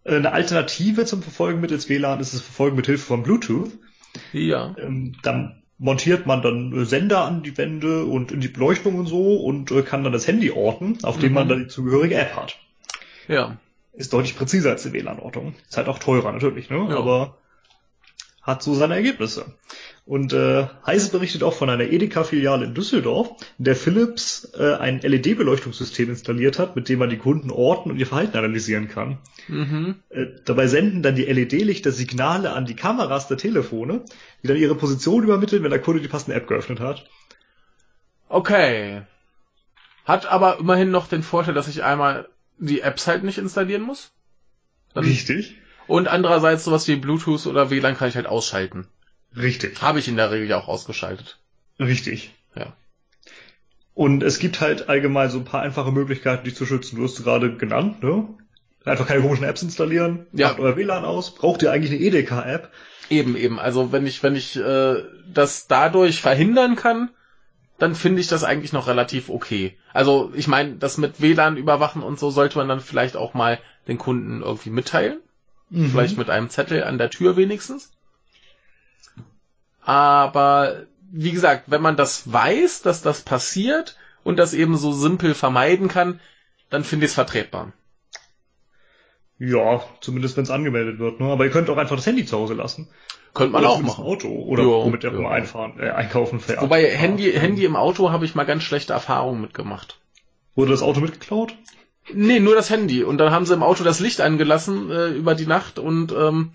Äh, 0.04 0.16
eine 0.16 0.32
Alternative 0.32 1.06
zum 1.06 1.22
Verfolgen 1.22 1.62
mittels 1.62 1.88
WLAN 1.88 2.20
ist 2.20 2.34
das 2.34 2.42
Verfolgen 2.42 2.76
mit 2.76 2.88
Hilfe 2.88 3.06
von 3.06 3.22
Bluetooth. 3.22 3.72
Ja. 4.34 4.76
Ähm, 4.80 5.16
dann 5.22 5.59
montiert 5.80 6.26
man 6.26 6.42
dann 6.42 6.86
Sender 6.86 7.24
an 7.24 7.42
die 7.42 7.58
Wände 7.58 8.06
und 8.06 8.32
in 8.32 8.42
die 8.42 8.50
Beleuchtung 8.50 8.96
und 8.96 9.08
so 9.08 9.38
und 9.38 9.72
äh, 9.72 9.82
kann 9.82 10.04
dann 10.04 10.14
das 10.14 10.28
Handy 10.28 10.52
orten, 10.52 11.00
auf 11.04 11.18
dem 11.18 11.30
mhm. 11.30 11.36
man 11.36 11.50
dann 11.50 11.60
die 11.60 11.68
zugehörige 11.68 12.16
App 12.16 12.36
hat. 12.36 12.58
Ja. 13.28 13.58
Ist 13.94 14.14
deutlich 14.14 14.38
präziser 14.38 14.72
als 14.72 14.84
die 14.84 14.94
WLAN-Ortung. 14.94 15.56
Ist 15.68 15.78
halt 15.78 15.88
auch 15.88 16.00
teurer 16.00 16.32
natürlich, 16.32 16.70
ne? 16.70 16.88
Ja. 16.90 16.98
Aber 16.98 17.38
hat 18.42 18.62
so 18.62 18.74
seine 18.74 18.96
Ergebnisse. 18.96 19.54
Und 20.10 20.34
äh, 20.34 20.66
Heise 20.88 21.12
berichtet 21.12 21.44
auch 21.44 21.54
von 21.54 21.70
einer 21.70 21.84
Edeka-Filiale 21.84 22.66
in 22.66 22.74
Düsseldorf, 22.74 23.30
in 23.60 23.66
der 23.66 23.76
Philips 23.76 24.52
äh, 24.58 24.74
ein 24.74 25.02
LED-Beleuchtungssystem 25.02 26.10
installiert 26.10 26.58
hat, 26.58 26.76
mit 26.76 26.90
dem 26.90 26.98
man 26.98 27.12
die 27.12 27.20
Kunden 27.20 27.52
orten 27.52 27.92
und 27.92 28.00
ihr 28.00 28.08
Verhalten 28.08 28.36
analysieren 28.36 28.88
kann. 28.88 29.20
Mhm. 29.48 29.98
Äh, 30.10 30.26
dabei 30.46 30.66
senden 30.66 31.04
dann 31.04 31.14
die 31.14 31.26
LED-Lichter 31.26 31.92
Signale 31.92 32.54
an 32.54 32.66
die 32.66 32.76
Kameras 32.76 33.28
der 33.28 33.38
Telefone, 33.38 34.04
die 34.42 34.48
dann 34.48 34.58
ihre 34.58 34.74
Position 34.74 35.24
übermitteln, 35.24 35.62
wenn 35.62 35.70
der 35.70 35.80
Kunde 35.80 36.02
die 36.02 36.08
passende 36.08 36.36
App 36.36 36.48
geöffnet 36.48 36.80
hat. 36.80 37.08
Okay. 38.30 39.04
Hat 40.06 40.26
aber 40.26 40.58
immerhin 40.58 40.90
noch 40.90 41.08
den 41.08 41.22
Vorteil, 41.22 41.54
dass 41.54 41.68
ich 41.68 41.84
einmal 41.84 42.28
die 42.58 42.82
Apps 42.82 43.06
halt 43.06 43.24
nicht 43.24 43.38
installieren 43.38 43.84
muss. 43.84 44.12
Dann, 44.96 45.04
Richtig. 45.04 45.60
und 45.86 46.08
andererseits 46.08 46.64
sowas 46.64 46.88
wie 46.88 46.96
Bluetooth 46.96 47.46
oder 47.46 47.70
WLAN 47.70 47.96
kann 47.96 48.10
ich 48.10 48.16
halt 48.16 48.26
ausschalten. 48.26 48.88
Richtig. 49.36 49.82
Habe 49.82 50.00
ich 50.00 50.08
in 50.08 50.18
der 50.18 50.32
Regel 50.32 50.48
ja 50.48 50.58
auch 50.58 50.68
ausgeschaltet. 50.68 51.38
Richtig. 51.80 52.34
Ja. 52.56 52.74
Und 53.94 54.24
es 54.24 54.40
gibt 54.40 54.62
halt 54.62 54.90
allgemein 54.90 55.30
so 55.30 55.40
ein 55.40 55.46
paar 55.46 55.62
einfache 55.62 55.92
Möglichkeiten, 55.92 56.46
dich 56.46 56.56
zu 56.56 56.66
schützen. 56.66 56.96
Du 56.98 57.04
hast 57.04 57.18
es 57.20 57.24
gerade 57.24 57.56
genannt, 57.56 58.02
ne? 58.02 58.28
Einfach 58.86 59.08
keine 59.08 59.22
komischen 59.22 59.44
Apps 59.46 59.62
installieren, 59.62 60.26
Ja. 60.32 60.48
macht 60.50 60.60
euer 60.60 60.78
WLAN 60.78 61.04
aus, 61.04 61.36
braucht 61.36 61.62
ihr 61.62 61.72
eigentlich 61.72 61.92
eine 61.92 62.00
EDK-App? 62.00 62.72
Eben, 63.10 63.36
eben. 63.36 63.60
Also 63.60 63.92
wenn 63.92 64.08
ich, 64.08 64.24
wenn 64.24 64.36
ich 64.36 64.56
äh, 64.56 65.04
das 65.32 65.68
dadurch 65.68 66.22
verhindern 66.22 66.76
kann, 66.76 67.10
dann 67.78 67.94
finde 67.96 68.22
ich 68.22 68.28
das 68.28 68.44
eigentlich 68.44 68.72
noch 68.74 68.88
relativ 68.88 69.30
okay. 69.30 69.78
Also 69.94 70.32
ich 70.36 70.48
meine, 70.48 70.76
das 70.76 70.98
mit 70.98 71.22
WLAN 71.22 71.58
überwachen 71.58 72.02
und 72.04 72.20
so 72.20 72.30
sollte 72.30 72.58
man 72.58 72.68
dann 72.70 72.80
vielleicht 72.80 73.16
auch 73.18 73.34
mal 73.34 73.60
den 73.88 73.98
Kunden 73.98 74.42
irgendwie 74.42 74.70
mitteilen. 74.70 75.20
Mhm. 75.70 75.90
Vielleicht 75.92 76.18
mit 76.18 76.30
einem 76.30 76.50
Zettel 76.50 76.84
an 76.84 76.98
der 76.98 77.10
Tür 77.10 77.36
wenigstens. 77.36 77.92
Aber 79.90 80.84
wie 81.12 81.32
gesagt, 81.32 81.64
wenn 81.66 81.82
man 81.82 81.96
das 81.96 82.32
weiß, 82.32 82.84
dass 82.84 83.02
das 83.02 83.24
passiert 83.24 83.98
und 84.24 84.38
das 84.38 84.54
eben 84.54 84.78
so 84.78 84.92
simpel 84.92 85.34
vermeiden 85.34 85.88
kann, 85.88 86.20
dann 86.70 86.84
finde 86.84 87.08
ich 87.08 87.10
es 87.10 87.16
vertretbar. 87.16 87.74
Ja, 89.40 89.82
zumindest 90.00 90.38
wenn 90.38 90.44
es 90.44 90.52
angemeldet 90.52 91.00
wird, 91.00 91.20
ne? 91.20 91.32
Aber 91.32 91.44
ihr 91.44 91.50
könnt 91.50 91.72
auch 91.72 91.78
einfach 91.78 91.96
das 91.96 92.06
Handy 92.06 92.24
zu 92.24 92.38
Hause 92.38 92.54
lassen. 92.54 92.88
Könnte 93.34 93.54
man 93.54 93.64
Oder 93.64 93.72
auch 93.72 93.82
machen. 93.82 94.06
Auto 94.06 94.28
oder 94.28 94.62
Ja, 94.62 94.70
womit 94.70 95.04
ihr 95.04 95.12
ja. 95.12 95.28
einfahren, 95.28 95.80
äh, 95.80 95.90
einkaufen 95.90 96.40
fährt. 96.40 96.62
Wobei. 96.62 96.88
Handy, 96.92 97.32
Handy 97.32 97.66
im 97.66 97.76
Auto 97.76 98.12
habe 98.12 98.26
ich 98.26 98.36
mal 98.36 98.44
ganz 98.44 98.62
schlechte 98.62 98.94
Erfahrungen 98.94 99.42
mitgemacht. 99.42 100.00
Wurde 100.54 100.70
das 100.70 100.84
Auto 100.84 101.00
mitgeklaut? 101.00 101.56
Nee, 102.14 102.40
nur 102.40 102.56
das 102.56 102.70
Handy. 102.70 103.04
Und 103.04 103.18
dann 103.18 103.32
haben 103.32 103.46
sie 103.46 103.54
im 103.54 103.64
Auto 103.64 103.84
das 103.84 104.00
Licht 104.00 104.22
angelassen 104.22 104.92
äh, 104.92 105.10
über 105.10 105.36
die 105.36 105.46
Nacht 105.46 105.80
und 105.80 106.12
ähm, 106.12 106.52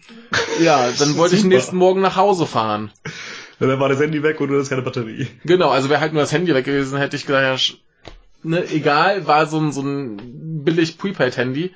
ja, 0.61 0.89
dann 0.99 1.17
wollte 1.17 1.37
ich 1.37 1.45
nächsten 1.45 1.77
Morgen 1.77 2.01
nach 2.01 2.17
Hause 2.17 2.47
fahren. 2.47 2.91
Ja, 3.61 3.67
dann 3.67 3.81
war 3.81 3.89
das 3.89 4.01
Handy 4.01 4.23
weg 4.23 4.41
und 4.41 4.49
du 4.49 4.59
hast 4.59 4.69
keine 4.69 4.83
Batterie. 4.83 5.29
Genau, 5.45 5.71
also 5.71 5.89
wäre 5.89 6.01
halt 6.01 6.13
nur 6.13 6.23
das 6.23 6.33
Handy 6.33 6.55
weg 6.55 6.65
gewesen, 6.65 6.99
hätte 6.99 7.17
ich 7.17 7.27
gesagt, 7.27 7.61
ja, 7.63 7.75
ne, 8.43 8.65
egal, 8.71 9.27
war 9.27 9.47
so 9.47 9.59
ein, 9.59 9.73
so 9.73 9.83
ein 9.83 10.65
billig 10.65 10.99
Prepaid-Handy. 10.99 11.75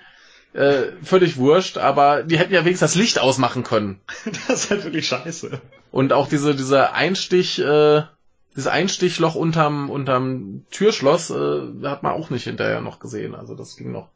Äh, 0.54 0.92
völlig 1.02 1.36
wurscht, 1.36 1.76
aber 1.76 2.22
die 2.22 2.38
hätten 2.38 2.54
ja 2.54 2.64
wenigstens 2.64 2.92
das 2.92 3.00
Licht 3.00 3.18
ausmachen 3.18 3.64
können. 3.64 4.00
Das 4.48 4.64
ist 4.64 4.70
halt 4.70 4.84
wirklich 4.84 5.06
scheiße. 5.06 5.60
Und 5.90 6.12
auch 6.12 6.28
diese, 6.28 6.54
diese 6.54 6.92
Einstich, 6.92 7.58
äh, 7.60 8.02
dieses 8.58 8.66
Einstichloch 8.72 9.36
unterm, 9.36 9.88
unterm 9.88 10.66
Türschloss, 10.72 11.30
äh, 11.30 11.62
hat 11.84 12.02
man 12.02 12.12
auch 12.12 12.28
nicht 12.30 12.42
hinterher 12.42 12.80
noch 12.80 12.98
gesehen. 12.98 13.36
Also 13.36 13.54
das 13.54 13.76
ging 13.76 13.92
noch. 13.92 14.08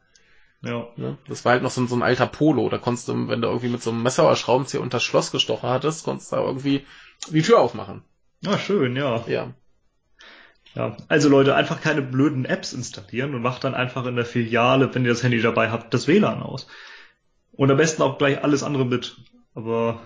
Ja. 0.61 0.87
Ne? 0.97 1.17
Das 1.29 1.45
war 1.45 1.53
halt 1.53 1.63
noch 1.63 1.71
so, 1.71 1.79
ein- 1.79 1.87
so 1.87 1.95
ein 1.95 2.03
alter 2.03 2.27
Polo. 2.27 2.67
Da 2.67 2.77
konntest 2.77 3.07
du, 3.07 3.29
wenn 3.29 3.41
du 3.41 3.47
irgendwie 3.47 3.69
mit 3.69 3.81
so 3.81 3.91
einem 3.91 4.03
Messer 4.03 4.25
oder 4.25 4.35
Schraubenzieher 4.35 4.81
unter 4.81 4.97
das 4.97 5.03
Schloss 5.03 5.31
gestochen 5.31 5.69
hattest, 5.69 6.03
konntest 6.03 6.33
du 6.33 6.35
da 6.35 6.41
irgendwie 6.43 6.85
die 7.29 7.41
Tür 7.41 7.59
aufmachen. 7.61 8.01
Ah, 8.45 8.57
schön, 8.57 8.97
ja. 8.97 9.23
Ja. 9.27 9.53
ja. 10.75 10.97
Also 11.07 11.29
Leute, 11.29 11.55
einfach 11.55 11.79
keine 11.79 12.01
blöden 12.01 12.43
Apps 12.43 12.73
installieren 12.73 13.33
und 13.35 13.41
macht 13.43 13.63
dann 13.63 13.75
einfach 13.75 14.05
in 14.05 14.17
der 14.17 14.25
Filiale, 14.25 14.93
wenn 14.93 15.05
ihr 15.05 15.11
das 15.11 15.23
Handy 15.23 15.41
dabei 15.41 15.71
habt, 15.71 15.93
das 15.93 16.09
WLAN 16.09 16.43
aus. 16.43 16.67
Und 17.53 17.71
am 17.71 17.77
besten 17.77 18.01
auch 18.01 18.17
gleich 18.17 18.43
alles 18.43 18.61
andere 18.61 18.85
mit. 18.85 19.15
Aber 19.55 20.01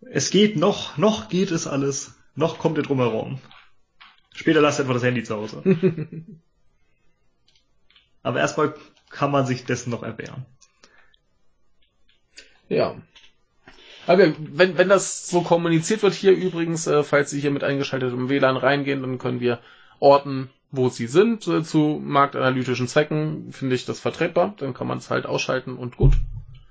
es 0.00 0.30
geht 0.30 0.56
noch, 0.56 0.96
noch 0.96 1.28
geht 1.28 1.52
es 1.52 1.68
alles. 1.68 2.14
Noch 2.36 2.58
kommt 2.58 2.76
ihr 2.76 2.84
drum 2.84 2.98
herum. 2.98 3.40
Später 4.34 4.60
lasst 4.60 4.78
einfach 4.78 4.94
das 4.94 5.02
Handy 5.02 5.24
zu 5.24 5.34
Hause. 5.36 5.62
Aber 8.22 8.38
erstmal 8.40 8.74
kann 9.08 9.30
man 9.30 9.46
sich 9.46 9.64
dessen 9.64 9.90
noch 9.90 10.02
erwehren. 10.02 10.44
Ja. 12.68 12.96
Aber 14.06 14.32
wenn, 14.38 14.76
wenn 14.76 14.88
das 14.88 15.28
so 15.28 15.40
kommuniziert 15.40 16.02
wird 16.02 16.14
hier 16.14 16.32
übrigens, 16.32 16.86
äh, 16.86 17.02
falls 17.02 17.30
Sie 17.30 17.40
hier 17.40 17.50
mit 17.50 17.64
eingeschaltetem 17.64 18.28
WLAN 18.28 18.56
reingehen, 18.56 19.00
dann 19.00 19.18
können 19.18 19.40
wir 19.40 19.60
orten, 19.98 20.50
wo 20.70 20.88
Sie 20.88 21.06
sind, 21.06 21.46
äh, 21.48 21.62
zu 21.62 22.00
marktanalytischen 22.02 22.88
Zwecken, 22.88 23.52
finde 23.52 23.74
ich 23.74 23.86
das 23.86 24.00
vertretbar. 24.00 24.54
Dann 24.58 24.74
kann 24.74 24.86
man 24.86 24.98
es 24.98 25.10
halt 25.10 25.26
ausschalten 25.26 25.76
und 25.76 25.96
gut. 25.96 26.14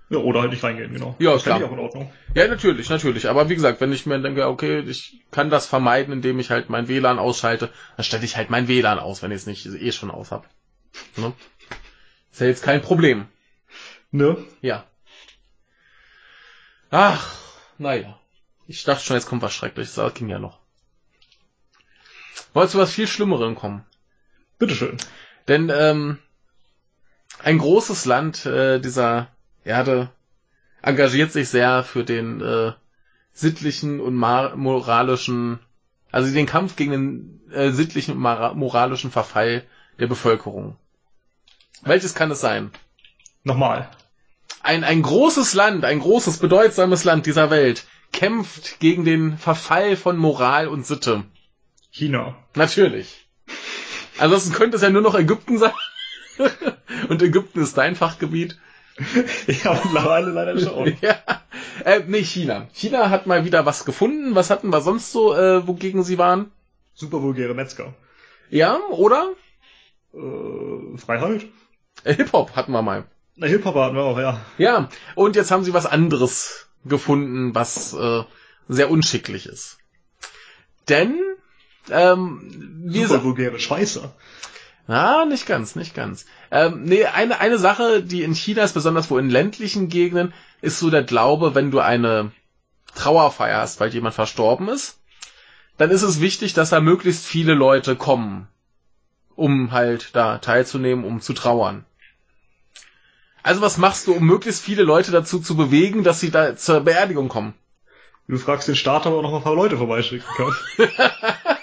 Ja, 0.10 0.20
oder 0.20 0.42
halt 0.42 0.52
nicht 0.52 0.64
reingehen, 0.64 0.94
genau. 0.94 1.16
Ja, 1.18 1.34
das 1.34 1.44
klar. 1.44 1.60
ich 1.60 1.66
auch 1.66 1.72
in 1.72 1.80
Ordnung. 1.80 2.14
Ja, 2.36 2.48
natürlich, 2.48 2.90
natürlich. 2.90 3.28
Aber 3.28 3.50
wie 3.50 3.56
gesagt, 3.56 3.82
wenn 3.82 3.92
ich 3.92 4.06
mir 4.06 4.22
denke, 4.22 4.48
okay, 4.48 4.82
ich 4.82 5.20
kann 5.32 5.50
das 5.50 5.66
vermeiden, 5.66 6.14
indem 6.14 6.40
ich 6.40 6.52
halt 6.52 6.70
mein 6.70 6.88
WLAN 6.88 7.18
ausschalte, 7.18 7.72
dann 7.98 8.04
stelle 8.04 8.24
ich 8.24 8.38
halt 8.38 8.52
mein 8.52 8.68
WLAN 8.68 9.00
aus, 9.00 9.24
wenn 9.24 9.32
ich 9.32 9.38
es 9.38 9.48
nicht 9.48 9.66
eh 9.66 9.92
schon 9.92 10.12
aus 10.12 10.32
habe. 10.32 10.46
Ne? 11.18 11.34
Ist 12.32 12.42
ja 12.42 12.48
jetzt 12.48 12.64
kein 12.64 12.82
Problem. 12.82 13.28
Ne? 14.12 14.38
Ja. 14.62 14.86
Ach, 16.92 17.36
naja. 17.80 18.20
Ich 18.68 18.84
dachte 18.84 19.04
schon, 19.04 19.16
jetzt 19.16 19.28
kommt 19.28 19.42
was 19.42 19.54
Schreckliches, 19.54 19.98
aber 19.98 20.12
ging 20.12 20.30
ja 20.30 20.40
noch. 20.40 20.60
Wir 22.54 22.68
zu 22.68 22.78
was 22.78 22.94
viel 22.94 23.08
Schlimmerem 23.08 23.56
kommen? 23.56 23.86
Bitteschön. 24.60 24.98
Denn 25.48 25.72
ähm, 25.74 26.20
ein 27.44 27.58
großes 27.58 28.06
Land 28.06 28.46
äh, 28.46 28.80
dieser 28.80 29.35
Erde 29.66 30.10
engagiert 30.82 31.32
sich 31.32 31.50
sehr 31.50 31.84
für 31.84 32.04
den 32.04 32.40
äh, 32.42 32.74
sittlichen 33.34 34.00
und 34.00 34.16
moralischen, 34.16 35.60
also 36.12 36.32
den 36.32 36.46
Kampf 36.46 36.76
gegen 36.76 36.92
den 36.92 37.52
äh, 37.52 37.72
sittlichen 37.72 38.16
und 38.16 38.58
moralischen 38.58 39.12
Verfall 39.12 39.64
der 40.00 40.08
Bevölkerung. 40.08 40.78
Welches 41.82 42.16
kann 42.16 42.32
es 42.32 42.40
sein? 42.40 42.72
Nochmal. 43.44 43.90
Ein, 44.62 44.84
ein 44.84 45.02
großes 45.02 45.54
Land, 45.54 45.84
ein 45.84 46.00
großes, 46.00 46.38
bedeutsames 46.38 47.04
Land 47.04 47.26
dieser 47.26 47.50
Welt 47.50 47.86
kämpft 48.12 48.80
gegen 48.80 49.04
den 49.04 49.38
Verfall 49.38 49.98
von 49.98 50.18
Moral 50.18 50.68
und 50.68 50.86
Sitte. 50.86 51.24
China. 51.92 52.36
Natürlich. 52.56 53.28
Ansonsten 54.18 54.54
könnte 54.54 54.78
es 54.78 54.84
ja 54.84 54.90
nur 54.90 55.02
noch 55.02 55.16
Ägypten 55.16 55.58
sein. 55.58 55.74
Und 57.10 57.22
Ägypten 57.22 57.62
ist 57.62 57.78
dein 57.78 57.96
Fachgebiet. 57.96 58.58
Ja, 59.64 59.80
mittlerweile 59.84 60.32
leider 60.32 60.60
schon. 60.60 60.98
Ja. 61.02 61.18
Äh, 61.84 62.02
nee, 62.08 62.24
China. 62.24 62.68
China 62.74 63.10
hat 63.10 63.28
mal 63.28 63.46
wieder 63.46 63.66
was 63.66 63.86
gefunden. 63.86 64.36
Was 64.36 64.50
hatten 64.50 64.70
wir 64.70 64.82
sonst 64.82 65.12
so, 65.12 65.36
äh, 65.36 65.68
wogegen 65.68 66.04
sie 66.04 66.18
waren? 66.18 66.52
Super 66.94 67.22
vulgäre 67.22 67.54
Metzger. 67.54 67.94
Ja, 68.50 68.80
oder? 68.92 69.34
Äh, 70.14 70.98
Freiheit? 70.98 71.46
Äh, 72.04 72.16
Hip-Hop 72.16 72.56
hatten 72.56 72.72
wir 72.72 72.82
mal. 72.82 73.06
Na, 73.36 73.48
Hip-Hop 73.48 73.76
hatten 73.76 73.96
wir 73.96 74.04
auch, 74.04 74.18
ja. 74.18 74.40
Ja, 74.58 74.90
und 75.16 75.36
jetzt 75.36 75.52
haben 75.52 75.64
sie 75.64 75.74
was 75.74 75.86
anderes 75.86 76.70
gefunden, 76.86 77.54
was 77.54 77.94
äh, 77.94 78.24
sehr 78.70 78.90
unschicklich 78.90 79.48
ist. 79.48 79.78
Denn 80.88 81.20
ähm, 81.90 82.84
wir 82.86 83.08
Super 83.08 83.24
vulgäre 83.24 83.60
Scheiße. 83.60 84.10
Ah, 84.88 85.26
nicht 85.26 85.48
ganz, 85.48 85.76
nicht 85.76 85.96
ganz. 85.96 86.26
Ähm, 86.52 86.84
nee, 86.84 87.06
eine, 87.06 87.40
eine 87.40 87.58
Sache, 87.58 88.04
die 88.04 88.22
in 88.22 88.36
China 88.36 88.64
ist, 88.64 88.74
besonders 88.74 89.10
wo 89.10 89.18
in 89.18 89.30
ländlichen 89.30 89.90
Gegenden, 89.90 90.34
ist 90.62 90.80
so 90.80 90.90
der 90.92 91.04
Glaube, 91.04 91.56
wenn 91.56 91.72
du 91.72 91.80
eine 91.80 92.32
Trauerfeier 92.94 93.60
hast, 93.60 93.80
weil 93.80 93.94
jemand 93.94 94.14
verstorben 94.14 94.70
ist, 94.70 95.00
dann 95.78 95.90
ist 95.90 96.04
es 96.04 96.22
wichtig, 96.22 96.54
dass 96.54 96.70
da 96.70 96.80
möglichst 96.82 97.26
viele 97.26 97.54
Leute 97.54 97.96
kommen, 97.96 98.48
um 99.36 99.72
halt 99.72 100.16
da 100.16 100.38
teilzunehmen, 100.38 101.04
um 101.04 101.20
zu 101.20 101.34
trauern. 101.34 101.84
Also 103.42 103.62
was 103.62 103.78
machst 103.78 104.08
du, 104.08 104.14
um 104.14 104.26
möglichst 104.26 104.64
viele 104.64 104.84
Leute 104.84 105.12
dazu 105.12 105.40
zu 105.40 105.56
bewegen, 105.56 106.04
dass 106.04 106.20
sie 106.20 106.32
da 106.32 106.56
zur 106.56 106.82
Beerdigung 106.82 107.28
kommen? 107.28 107.54
Du 108.28 108.38
fragst 108.38 108.68
den 108.68 108.76
Staat, 108.76 109.06
ob 109.06 109.14
er 109.14 109.22
noch 109.22 109.34
ein 109.36 109.44
paar 109.44 109.54
Leute 109.54 109.78
vorbeischicken 109.78 110.28
kann. 110.36 110.56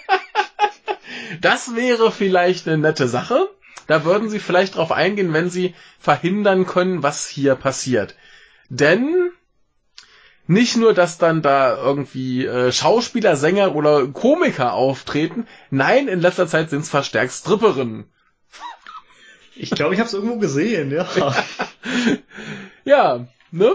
Das 1.41 1.75
wäre 1.75 2.13
vielleicht 2.13 2.69
eine 2.69 2.79
nette 2.79 3.09
Sache. 3.09 3.49
Da 3.87 4.05
würden 4.05 4.31
sie 4.31 4.39
vielleicht 4.39 4.77
drauf 4.77 4.93
eingehen, 4.93 5.33
wenn 5.33 5.51
sie 5.51 5.75
verhindern 5.99 6.67
können, 6.67 7.03
was 7.03 7.27
hier 7.27 7.55
passiert. 7.55 8.15
Denn 8.69 9.33
nicht 10.47 10.77
nur, 10.77 10.95
dass 10.95 11.19
dann 11.19 11.43
da 11.43 11.77
irgendwie 11.77 12.45
äh, 12.45 12.73
Schauspieler, 12.73 13.37
Sänger 13.37 13.75
oder 13.75 14.07
Komiker 14.09 14.73
auftreten, 14.73 15.47
nein, 15.71 16.09
in 16.09 16.21
letzter 16.21 16.47
Zeit 16.47 16.71
sind 16.71 16.81
es 16.81 16.91
verstärkt 16.91 17.33
Stripperinnen. 17.33 18.05
Ich 19.55 19.71
glaube, 19.71 19.95
ich 19.95 20.01
habe 20.01 20.09
es 20.09 20.15
irgendwo 20.15 20.39
gesehen, 20.39 20.91
ja. 20.91 21.07
Ja, 22.85 23.27
ne? 23.51 23.75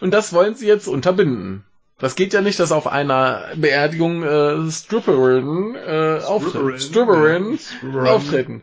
Und 0.00 0.12
das 0.12 0.32
wollen 0.32 0.54
sie 0.54 0.66
jetzt 0.66 0.86
unterbinden. 0.86 1.64
Das 1.98 2.14
geht 2.14 2.32
ja 2.32 2.40
nicht, 2.40 2.60
dass 2.60 2.70
auf 2.70 2.86
einer 2.86 3.48
Beerdigung 3.56 4.22
äh, 4.22 4.70
Stripperinnen 4.70 5.74
äh, 5.74 6.20
auftreten. 6.24 6.78
Stripperinnen 6.78 7.58
Stripperin. 7.58 8.06
auftreten. 8.06 8.62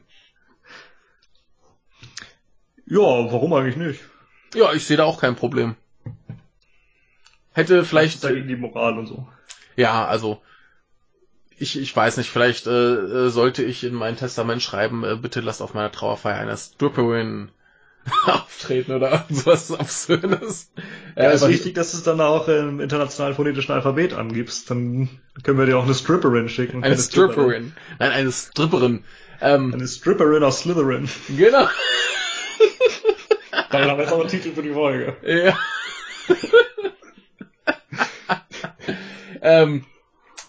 Ja, 2.86 3.00
warum 3.02 3.54
eigentlich 3.54 3.76
nicht? 3.78 4.02
Ja, 4.54 4.72
ich 4.74 4.86
sehe 4.86 4.96
da 4.98 5.04
auch 5.04 5.20
kein 5.20 5.36
Problem. 5.36 5.76
Hätte 7.52 7.84
Vielleicht 7.84 7.90
vielleicht, 7.90 8.16
ist 8.16 8.24
ja 8.24 8.32
gegen 8.32 8.48
die 8.48 8.56
Moral 8.56 8.98
und 9.00 9.08
so. 9.08 9.28
ja, 9.76 10.06
also, 10.06 10.42
ich, 11.58 11.78
ich 11.80 11.96
weiß 11.96 12.18
nicht, 12.18 12.30
vielleicht 12.30 12.68
äh, 12.68 13.30
sollte 13.30 13.64
ich 13.64 13.84
in 13.84 13.94
mein 13.94 14.18
Testament 14.18 14.62
schreiben, 14.62 15.04
äh, 15.04 15.16
bitte 15.16 15.42
lasst 15.42 15.62
auf 15.62 15.74
meiner 15.74 15.92
Trauerfeier 15.92 16.38
eine 16.38 16.56
Stripperin 16.56 17.50
auftreten 18.26 18.92
oder 18.92 19.26
sowas 19.30 19.72
Absurdes. 19.80 20.72
Ja, 21.16 21.32
ist 21.32 21.48
wichtig, 21.48 21.76
dass 21.76 21.92
du 21.92 21.98
es 21.98 22.04
dann 22.04 22.22
auch 22.22 22.48
im 22.48 22.80
internationalen 22.80 23.36
phonetischen 23.36 23.74
Alphabet 23.74 24.14
angibst. 24.14 24.70
Dann 24.70 25.10
können 25.44 25.58
wir 25.58 25.66
dir 25.66 25.78
auch 25.78 25.86
eine 25.86 25.94
Stripperin 25.94 26.50
schicken. 26.50 26.84
Eine 26.84 26.98
Stripperin. 26.98 27.74
Nein, 28.00 28.12
eine 28.12 28.32
Stripperin. 28.32 29.04
Ähm, 29.42 29.74
eine 29.74 29.88
Stripperin 29.88 30.44
aus 30.44 30.60
Slytherin. 30.62 31.10
Genau. 31.36 31.68
Dann 33.72 33.90
haben 33.90 33.98
wir 33.98 34.04
jetzt 34.04 34.14
auch 34.14 34.20
einen 34.20 34.30
Titel 34.30 34.52
für 34.54 34.64
die 34.64 34.72
Folge. 34.72 35.16
Ja. 35.24 35.58
ähm, 39.42 39.86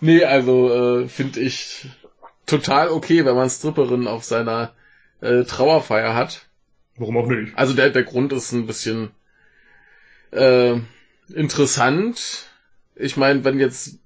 nee, 0.01 0.25
also 0.25 1.03
äh, 1.03 1.09
finde 1.09 1.41
ich 1.41 1.89
total 2.47 2.89
okay, 2.89 3.25
wenn 3.25 3.35
man 3.35 3.51
Stripperin 3.51 4.07
auf 4.07 4.25
seiner 4.25 4.73
äh, 5.21 5.45
Trauerfeier 5.45 6.15
hat. 6.15 6.46
Warum 6.99 7.17
auch 7.19 7.27
nicht? 7.27 7.57
Also 7.57 7.75
der, 7.75 7.91
der 7.91 8.05
Grund 8.05 8.33
ist 8.33 8.53
ein 8.53 8.67
bisschen 8.67 9.11
äh, 10.31 10.77
interessant. 11.35 12.49
Ich 12.95 13.17
meine, 13.17 13.45
wenn 13.45 13.61
jetzt, 13.61 13.99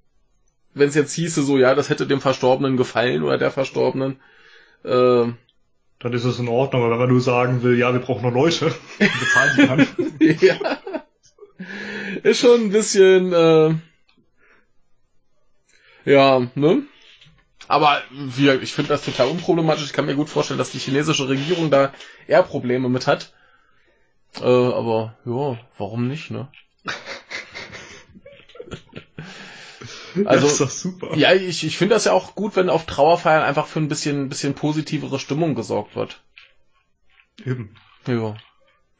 wenn 0.74 0.88
es 0.88 0.94
jetzt 0.94 1.12
hieße, 1.14 1.42
so 1.42 1.58
ja, 1.58 1.74
das 1.74 1.88
hätte 1.88 2.06
dem 2.06 2.20
Verstorbenen 2.20 2.76
gefallen 2.76 3.22
oder 3.22 3.38
der 3.38 3.50
Verstorbenen, 3.50 4.20
äh, 4.84 5.26
dann 6.00 6.12
ist 6.14 6.24
es 6.24 6.38
in 6.38 6.48
Ordnung. 6.48 6.82
Aber 6.82 6.92
wenn 6.92 6.98
man 6.98 7.08
nur 7.10 7.20
sagen 7.20 7.62
will, 7.62 7.78
ja, 7.78 7.92
wir 7.92 8.00
brauchen 8.00 8.22
noch 8.22 8.34
Leute, 8.34 8.74
bezahlen 8.98 9.56
die 9.56 9.66
dann. 9.66 9.86
ja. 10.40 10.78
Ist 12.22 12.40
schon 12.40 12.62
ein 12.62 12.70
bisschen, 12.70 13.32
äh, 13.32 13.74
ja, 16.04 16.50
ne? 16.54 16.82
Aber 17.70 18.02
wie, 18.10 18.50
ich 18.50 18.72
finde 18.72 18.88
das 18.88 19.04
total 19.04 19.28
unproblematisch. 19.28 19.84
Ich 19.84 19.92
kann 19.92 20.06
mir 20.06 20.16
gut 20.16 20.28
vorstellen, 20.28 20.58
dass 20.58 20.72
die 20.72 20.80
chinesische 20.80 21.28
Regierung 21.28 21.70
da 21.70 21.92
eher 22.26 22.42
Probleme 22.42 22.88
mit 22.88 23.06
hat. 23.06 23.32
Äh, 24.40 24.42
aber 24.42 25.16
ja, 25.24 25.56
warum 25.78 26.08
nicht, 26.08 26.32
ne? 26.32 26.48
Also, 30.24 30.42
das 30.42 30.52
ist 30.52 30.60
doch 30.60 30.70
super. 30.70 31.16
Ja, 31.16 31.32
ich, 31.32 31.64
ich 31.64 31.78
finde 31.78 31.94
das 31.94 32.04
ja 32.04 32.12
auch 32.12 32.34
gut, 32.34 32.56
wenn 32.56 32.68
auf 32.68 32.84
Trauerfeiern 32.84 33.44
einfach 33.44 33.68
für 33.68 33.78
ein 33.78 33.86
bisschen, 33.86 34.24
ein 34.24 34.28
bisschen 34.28 34.54
positivere 34.54 35.20
Stimmung 35.20 35.54
gesorgt 35.54 35.94
wird. 35.94 36.20
Eben. 37.46 37.76
Ja. 38.08 38.34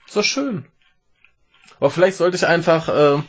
Ist 0.07 0.17
doch 0.17 0.23
schön. 0.23 0.67
Aber 1.81 1.91
vielleicht 1.91 2.17
sollte 2.17 2.37
ich 2.37 2.47
einfach 2.47 2.89
äh, 2.89 3.23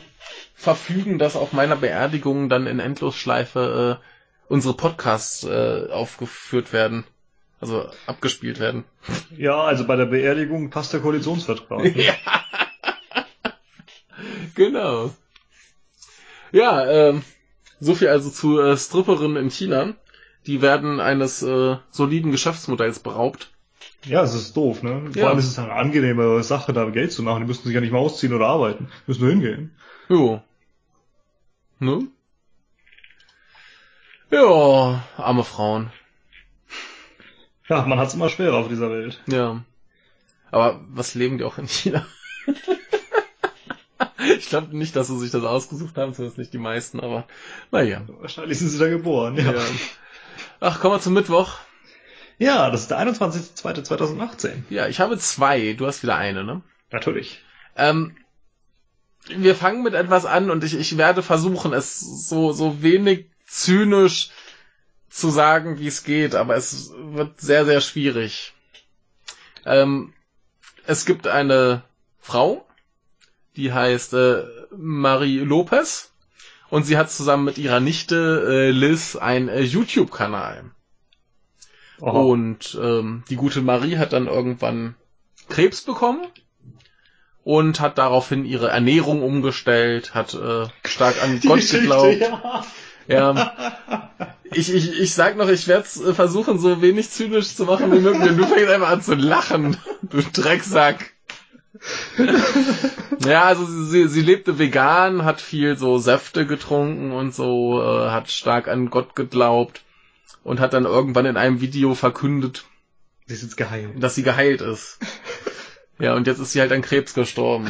verfügen, 0.54 1.18
dass 1.18 1.34
auf 1.34 1.52
meiner 1.52 1.74
Beerdigung 1.74 2.48
dann 2.48 2.68
in 2.68 2.78
Endlosschleife 2.78 3.98
äh, 4.00 4.11
unsere 4.52 4.74
Podcasts 4.74 5.44
äh, 5.44 5.88
aufgeführt 5.90 6.74
werden. 6.74 7.04
Also 7.58 7.88
abgespielt 8.06 8.60
werden. 8.60 8.84
Ja, 9.34 9.62
also 9.62 9.86
bei 9.86 9.96
der 9.96 10.04
Beerdigung 10.06 10.68
passt 10.68 10.92
der 10.92 11.00
Koalitionsvertrag. 11.00 11.82
Ne? 11.82 11.90
ja. 12.04 12.12
genau. 14.54 15.10
Ja, 16.50 16.84
ähm, 16.86 17.22
so 17.80 17.94
viel 17.94 18.08
also 18.08 18.28
zu 18.28 18.60
äh, 18.60 18.76
Stripperinnen 18.76 19.36
in 19.42 19.50
China. 19.50 19.94
Die 20.46 20.60
werden 20.60 21.00
eines 21.00 21.42
äh, 21.42 21.76
soliden 21.90 22.30
Geschäftsmodells 22.30 22.98
beraubt. 22.98 23.52
Ja, 24.04 24.22
es 24.22 24.34
ist 24.34 24.54
doof, 24.54 24.82
ne? 24.82 25.08
Vor 25.12 25.22
Ja. 25.22 25.28
allem 25.28 25.38
ist 25.38 25.46
es 25.46 25.58
eine 25.58 25.72
angenehme 25.72 26.42
Sache, 26.42 26.74
da 26.74 26.84
Geld 26.90 27.12
zu 27.12 27.22
machen. 27.22 27.40
Die 27.40 27.46
müssen 27.46 27.64
sich 27.64 27.74
ja 27.74 27.80
nicht 27.80 27.92
mal 27.92 28.00
ausziehen 28.00 28.34
oder 28.34 28.48
arbeiten. 28.48 28.88
Die 29.06 29.10
müssen 29.12 29.22
nur 29.22 29.30
hingehen. 29.30 29.74
Jo. 30.10 30.42
Ne? 31.78 32.08
Ja, 34.32 35.04
arme 35.18 35.44
Frauen. 35.44 35.92
Ja, 37.68 37.82
man 37.82 37.98
hat's 37.98 38.14
immer 38.14 38.30
schwerer 38.30 38.56
auf 38.56 38.68
dieser 38.68 38.90
Welt. 38.90 39.20
Ja. 39.26 39.62
Aber 40.50 40.80
was 40.88 41.14
leben 41.14 41.36
die 41.36 41.44
auch 41.44 41.58
in 41.58 41.68
China? 41.68 42.06
ich 44.38 44.48
glaube 44.48 44.74
nicht, 44.74 44.96
dass 44.96 45.08
sie 45.08 45.18
sich 45.18 45.30
das 45.30 45.44
ausgesucht 45.44 45.98
haben, 45.98 46.14
zumindest 46.14 46.38
nicht 46.38 46.54
die 46.54 46.58
meisten, 46.58 47.00
aber 47.00 47.26
naja. 47.70 48.02
Wahrscheinlich 48.20 48.58
sind 48.58 48.70
sie 48.70 48.78
da 48.78 48.88
geboren, 48.88 49.36
ja. 49.36 49.52
Ja. 49.52 49.60
Ach, 50.60 50.80
kommen 50.80 50.94
wir 50.94 51.00
zum 51.00 51.12
Mittwoch. 51.12 51.58
Ja, 52.38 52.70
das 52.70 52.82
ist 52.82 52.90
der 52.90 53.00
21.02.2018. 53.00 54.62
Ja, 54.70 54.88
ich 54.88 54.98
habe 54.98 55.18
zwei. 55.18 55.74
Du 55.74 55.86
hast 55.86 56.02
wieder 56.02 56.16
eine, 56.16 56.42
ne? 56.42 56.62
Natürlich. 56.90 57.42
Ähm, 57.76 58.16
wir 59.28 59.54
fangen 59.54 59.82
mit 59.82 59.92
etwas 59.92 60.24
an 60.24 60.50
und 60.50 60.64
ich, 60.64 60.74
ich 60.74 60.96
werde 60.96 61.22
versuchen, 61.22 61.74
es 61.74 62.00
so, 62.00 62.52
so 62.52 62.82
wenig 62.82 63.31
zynisch 63.52 64.30
zu 65.10 65.30
sagen, 65.30 65.78
wie 65.78 65.86
es 65.86 66.04
geht, 66.04 66.34
aber 66.34 66.56
es 66.56 66.92
wird 66.96 67.40
sehr, 67.40 67.64
sehr 67.66 67.80
schwierig. 67.80 68.54
Ähm, 69.66 70.14
es 70.86 71.04
gibt 71.04 71.26
eine 71.26 71.82
Frau, 72.18 72.66
die 73.56 73.72
heißt 73.72 74.14
äh, 74.14 74.44
Marie 74.76 75.38
Lopez 75.40 76.12
und 76.70 76.84
sie 76.84 76.96
hat 76.96 77.10
zusammen 77.10 77.44
mit 77.44 77.58
ihrer 77.58 77.80
Nichte 77.80 78.46
äh, 78.48 78.70
Liz 78.70 79.16
einen 79.16 79.48
äh, 79.48 79.60
YouTube-Kanal. 79.60 80.70
Und 81.98 82.76
ähm, 82.82 83.22
die 83.28 83.36
gute 83.36 83.60
Marie 83.60 83.96
hat 83.98 84.12
dann 84.12 84.26
irgendwann 84.26 84.96
Krebs 85.48 85.82
bekommen 85.82 86.26
und 87.44 87.78
hat 87.78 87.98
daraufhin 87.98 88.44
ihre 88.44 88.70
Ernährung 88.70 89.22
umgestellt, 89.22 90.14
hat 90.14 90.34
äh, 90.34 90.66
stark 90.84 91.22
an 91.22 91.40
Gott 91.40 91.70
geglaubt. 91.70 92.18
Ja. 92.18 92.64
Ja. 93.08 94.10
Ich, 94.54 94.72
ich, 94.72 95.00
ich 95.00 95.14
sag 95.14 95.36
noch, 95.36 95.48
ich 95.48 95.66
werde 95.66 95.86
äh, 96.06 96.12
versuchen, 96.14 96.58
so 96.58 96.82
wenig 96.82 97.10
zynisch 97.10 97.54
zu 97.54 97.64
machen 97.64 97.90
wie 97.92 98.00
möglich. 98.00 98.30
Und 98.30 98.36
du 98.36 98.46
fängst 98.46 98.70
einfach 98.70 98.90
an 98.90 99.02
zu 99.02 99.14
lachen, 99.14 99.76
du 100.02 100.22
Drecksack. 100.22 101.12
ja, 103.26 103.44
also 103.44 103.64
sie, 103.64 104.08
sie 104.08 104.20
lebte 104.20 104.58
vegan, 104.58 105.24
hat 105.24 105.40
viel 105.40 105.76
so 105.76 105.98
Säfte 105.98 106.46
getrunken 106.46 107.12
und 107.12 107.34
so, 107.34 107.82
äh, 107.82 108.10
hat 108.10 108.30
stark 108.30 108.68
an 108.68 108.90
Gott 108.90 109.16
geglaubt 109.16 109.82
und 110.44 110.60
hat 110.60 110.74
dann 110.74 110.84
irgendwann 110.84 111.26
in 111.26 111.36
einem 111.36 111.60
Video 111.60 111.94
verkündet, 111.94 112.64
Sie 113.26 113.34
ist 113.34 113.42
jetzt 113.42 113.56
geheilt. 113.56 114.02
dass 114.02 114.14
sie 114.14 114.22
geheilt 114.22 114.60
ist. 114.60 114.98
Ja, 115.98 116.14
und 116.14 116.26
jetzt 116.26 116.40
ist 116.40 116.52
sie 116.52 116.60
halt 116.60 116.72
an 116.72 116.82
Krebs 116.82 117.14
gestorben. 117.14 117.68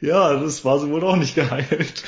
Ja, 0.00 0.34
das 0.36 0.64
war 0.64 0.78
sie 0.78 0.88
wohl 0.90 1.02
auch 1.04 1.16
nicht 1.16 1.34
geheilt. 1.34 2.04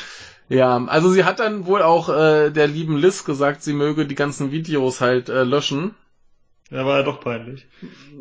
Ja, 0.49 0.84
also 0.86 1.11
sie 1.11 1.24
hat 1.24 1.40
dann 1.40 1.66
wohl 1.66 1.82
auch 1.82 2.09
äh, 2.09 2.51
der 2.51 2.66
lieben 2.66 2.97
Liz 2.97 3.24
gesagt, 3.24 3.62
sie 3.62 3.72
möge 3.72 4.07
die 4.07 4.14
ganzen 4.14 4.51
Videos 4.51 5.01
halt 5.01 5.28
äh, 5.28 5.42
löschen. 5.42 5.95
Ja, 6.70 6.84
war 6.84 6.99
ja 6.99 7.03
doch 7.03 7.20
peinlich. 7.20 7.66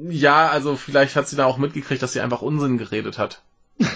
Ja, 0.10 0.48
also 0.48 0.76
vielleicht 0.76 1.16
hat 1.16 1.28
sie 1.28 1.36
da 1.36 1.46
auch 1.46 1.58
mitgekriegt, 1.58 2.02
dass 2.02 2.14
sie 2.14 2.22
einfach 2.22 2.42
Unsinn 2.42 2.78
geredet 2.78 3.18
hat. 3.18 3.42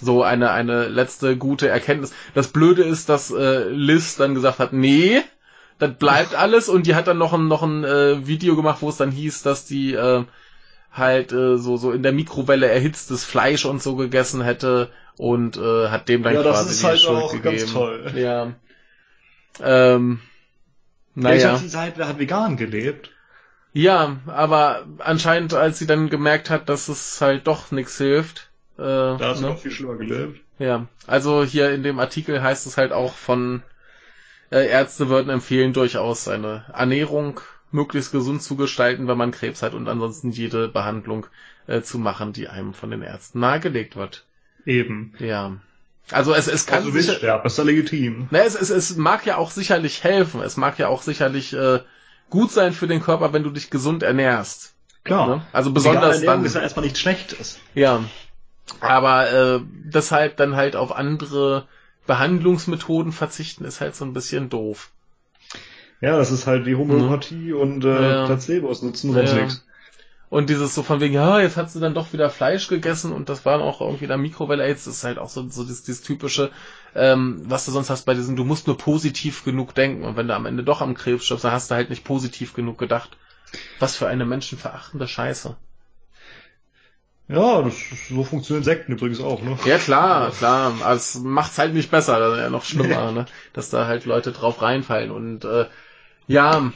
So 0.00 0.24
eine 0.24 0.50
eine 0.50 0.88
letzte 0.88 1.36
gute 1.36 1.68
Erkenntnis. 1.68 2.12
Das 2.34 2.48
Blöde 2.48 2.82
ist, 2.82 3.08
dass 3.08 3.30
äh, 3.30 3.68
Liz 3.68 4.16
dann 4.16 4.34
gesagt 4.34 4.58
hat, 4.58 4.72
nee, 4.72 5.22
das 5.78 5.94
bleibt 5.96 6.34
alles 6.34 6.68
und 6.68 6.86
die 6.86 6.96
hat 6.96 7.06
dann 7.06 7.16
noch 7.16 7.32
ein 7.32 7.46
noch 7.46 7.62
ein 7.62 7.84
äh, 7.84 8.26
Video 8.26 8.56
gemacht, 8.56 8.78
wo 8.80 8.88
es 8.88 8.96
dann 8.96 9.12
hieß, 9.12 9.42
dass 9.42 9.64
die 9.66 9.94
äh, 9.94 10.24
halt 10.92 11.32
äh, 11.32 11.56
so 11.58 11.76
so 11.76 11.92
in 11.92 12.02
der 12.02 12.12
Mikrowelle 12.12 12.66
erhitztes 12.66 13.24
Fleisch 13.24 13.64
und 13.64 13.82
so 13.82 13.94
gegessen 13.94 14.42
hätte 14.42 14.90
und 15.16 15.56
äh, 15.56 15.88
hat 15.88 16.08
dem 16.08 16.22
dann 16.22 16.34
Ja, 16.34 16.42
das 16.42 16.56
quasi 16.58 16.70
ist 16.70 16.82
die 16.82 16.86
halt 16.86 17.00
Schuld 17.00 17.22
auch 17.22 17.32
gegeben. 17.32 17.56
ganz 17.56 17.72
toll. 17.72 18.12
Ja. 18.16 18.52
Ähm, 19.62 20.20
Ich 21.16 21.22
naja. 21.22 21.52
hab, 21.52 21.58
sie 21.60 21.78
halt, 21.78 21.96
hat 21.98 22.18
vegan 22.18 22.56
gelebt. 22.56 23.10
Ja, 23.72 24.18
aber 24.26 24.86
anscheinend, 24.98 25.54
als 25.54 25.78
sie 25.78 25.86
dann 25.86 26.08
gemerkt 26.10 26.50
hat, 26.50 26.68
dass 26.68 26.88
es 26.88 27.20
halt 27.20 27.46
doch 27.46 27.70
nichts 27.72 27.98
hilft. 27.98 28.50
Äh, 28.78 28.82
Da 28.82 29.18
hat 29.20 29.36
sie 29.36 29.42
ne? 29.42 29.48
noch 29.50 29.58
viel 29.58 29.70
schlimmer 29.70 29.96
gelebt. 29.96 30.40
Ja, 30.58 30.86
also 31.06 31.44
hier 31.44 31.70
in 31.72 31.82
dem 31.82 31.98
Artikel 31.98 32.40
heißt 32.42 32.66
es 32.66 32.76
halt 32.76 32.92
auch 32.92 33.14
von 33.14 33.62
äh, 34.50 34.68
Ärzte 34.68 35.08
würden 35.08 35.30
empfehlen, 35.30 35.72
durchaus 35.72 36.24
seine 36.24 36.64
Ernährung 36.72 37.40
möglichst 37.72 38.12
gesund 38.12 38.42
zu 38.42 38.54
gestalten, 38.56 39.08
wenn 39.08 39.18
man 39.18 39.32
Krebs 39.32 39.62
hat 39.62 39.74
und 39.74 39.88
ansonsten 39.88 40.30
jede 40.30 40.68
Behandlung 40.68 41.26
äh, 41.66 41.80
zu 41.82 41.98
machen, 41.98 42.32
die 42.32 42.48
einem 42.48 42.72
von 42.74 42.90
den 42.90 43.02
Ärzten 43.02 43.40
nahegelegt 43.40 43.96
wird. 43.96 44.24
Eben. 44.66 45.14
Ja. 45.18 45.56
Also 46.10 46.34
es, 46.34 46.48
es 46.48 46.66
kann 46.66 46.78
Also 46.80 46.90
sicher, 46.90 47.14
sterben, 47.14 47.46
ist 47.46 47.56
ja 47.58 47.64
legitim. 47.64 48.28
na, 48.30 48.40
es, 48.40 48.54
es, 48.54 48.70
es 48.70 48.96
mag 48.96 49.24
ja 49.26 49.36
auch 49.38 49.50
sicherlich 49.50 50.04
helfen. 50.04 50.42
Es 50.42 50.56
mag 50.56 50.78
ja 50.78 50.88
auch 50.88 51.02
sicherlich 51.02 51.52
äh, 51.54 51.80
gut 52.30 52.50
sein 52.50 52.72
für 52.72 52.86
den 52.86 53.02
Körper, 53.02 53.32
wenn 53.32 53.42
du 53.42 53.50
dich 53.50 53.70
gesund 53.70 54.02
ernährst. 54.02 54.74
Klar. 55.04 55.26
Ne? 55.28 55.46
Also 55.52 55.72
besonders 55.72 56.16
Ernährung 56.16 56.36
dann. 56.38 56.44
ist 56.46 56.54
ja 56.54 56.60
erstmal 56.62 56.84
nichts 56.84 57.00
Schlechtes. 57.00 57.58
Ja. 57.74 58.04
Aber 58.80 59.30
äh, 59.32 59.60
deshalb 59.84 60.36
dann 60.36 60.56
halt 60.56 60.76
auf 60.76 60.92
andere 60.94 61.66
Behandlungsmethoden 62.06 63.12
verzichten, 63.12 63.64
ist 63.64 63.80
halt 63.80 63.94
so 63.96 64.04
ein 64.04 64.12
bisschen 64.12 64.48
doof. 64.50 64.90
Ja, 66.00 66.16
das 66.18 66.30
ist 66.30 66.46
halt 66.46 66.66
die 66.66 66.74
Homöopathie 66.76 67.52
und 67.54 67.84
äh, 67.84 67.88
Ja. 68.20 68.26
Placebos 68.26 68.82
nutzen 68.82 69.12
sonst 69.14 69.32
Ja. 69.34 69.42
nichts. 69.42 69.66
Und 70.34 70.50
dieses 70.50 70.74
so 70.74 70.82
von 70.82 70.98
wegen, 70.98 71.14
ja, 71.14 71.38
jetzt 71.38 71.56
hat 71.56 71.70
sie 71.70 71.78
dann 71.78 71.94
doch 71.94 72.12
wieder 72.12 72.28
Fleisch 72.28 72.66
gegessen 72.66 73.12
und 73.12 73.28
das 73.28 73.44
war 73.44 73.60
auch 73.60 73.80
irgendwie 73.80 74.08
der 74.08 74.16
Mikrowelle 74.16 74.64
AIDS, 74.64 74.84
das 74.84 74.96
ist 74.96 75.04
halt 75.04 75.16
auch 75.16 75.28
so, 75.28 75.48
so 75.48 75.62
dieses, 75.62 75.84
dieses 75.84 76.02
typische, 76.02 76.50
ähm, 76.96 77.42
was 77.44 77.66
du 77.66 77.70
sonst 77.70 77.88
hast 77.88 78.04
bei 78.04 78.14
diesen, 78.14 78.34
du 78.34 78.42
musst 78.42 78.66
nur 78.66 78.76
positiv 78.76 79.44
genug 79.44 79.76
denken 79.76 80.02
und 80.02 80.16
wenn 80.16 80.26
du 80.26 80.34
am 80.34 80.46
Ende 80.46 80.64
doch 80.64 80.80
am 80.80 80.94
Krebs 80.94 81.24
stirbst, 81.24 81.44
dann 81.44 81.52
hast 81.52 81.70
du 81.70 81.76
halt 81.76 81.88
nicht 81.88 82.02
positiv 82.02 82.52
genug 82.52 82.78
gedacht. 82.78 83.16
Was 83.78 83.94
für 83.94 84.08
eine 84.08 84.26
menschenverachtende 84.26 85.06
Scheiße. 85.06 85.56
Ja, 87.28 87.62
das, 87.62 87.76
so 88.08 88.24
funktionieren 88.24 88.64
Sekten 88.64 88.90
übrigens 88.90 89.20
auch, 89.20 89.40
ne? 89.40 89.56
Ja, 89.64 89.78
klar, 89.78 90.32
klar. 90.32 90.74
Aber 90.82 90.94
es 90.94 91.14
macht's 91.14 91.58
halt 91.58 91.74
nicht 91.74 91.92
besser, 91.92 92.18
das 92.18 92.32
ist 92.32 92.42
ja 92.42 92.50
noch 92.50 92.64
schlimmer, 92.64 93.12
ne? 93.12 93.26
Dass 93.52 93.70
da 93.70 93.86
halt 93.86 94.04
Leute 94.04 94.32
drauf 94.32 94.60
reinfallen. 94.62 95.12
Und 95.12 95.44
äh, 95.44 95.66
ja, 96.26 96.72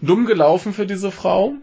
dumm 0.00 0.26
gelaufen 0.26 0.72
für 0.72 0.86
diese 0.86 1.12
Frau. 1.12 1.54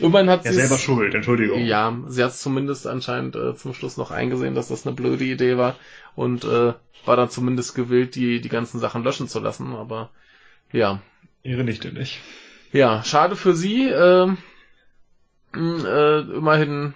Immerhin 0.00 0.28
hat 0.28 0.44
Ja, 0.44 0.52
sie 0.52 0.60
selber 0.60 0.78
schuld, 0.78 1.14
Entschuldigung. 1.14 1.64
Ja, 1.64 1.96
sie 2.08 2.22
hat 2.22 2.34
zumindest 2.34 2.86
anscheinend 2.86 3.36
äh, 3.36 3.54
zum 3.54 3.72
Schluss 3.72 3.96
noch 3.96 4.10
eingesehen, 4.10 4.54
dass 4.54 4.68
das 4.68 4.86
eine 4.86 4.94
blöde 4.94 5.24
Idee 5.24 5.56
war 5.56 5.76
und 6.14 6.44
äh, 6.44 6.74
war 7.04 7.16
dann 7.16 7.30
zumindest 7.30 7.74
gewillt, 7.74 8.14
die 8.14 8.40
die 8.40 8.48
ganzen 8.48 8.80
Sachen 8.80 9.04
löschen 9.04 9.28
zu 9.28 9.40
lassen. 9.40 9.74
Aber 9.74 10.10
ja, 10.72 11.00
Ihre 11.42 11.64
Nichte 11.64 11.92
nicht. 11.92 12.20
ja, 12.72 13.02
schade 13.04 13.36
für 13.36 13.54
sie. 13.54 13.88
Äh, 13.88 14.28
äh, 15.54 16.20
immerhin 16.20 16.94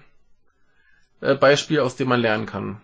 äh, 1.20 1.34
Beispiel, 1.34 1.80
aus 1.80 1.96
dem 1.96 2.08
man 2.08 2.20
lernen 2.20 2.46
kann. 2.46 2.80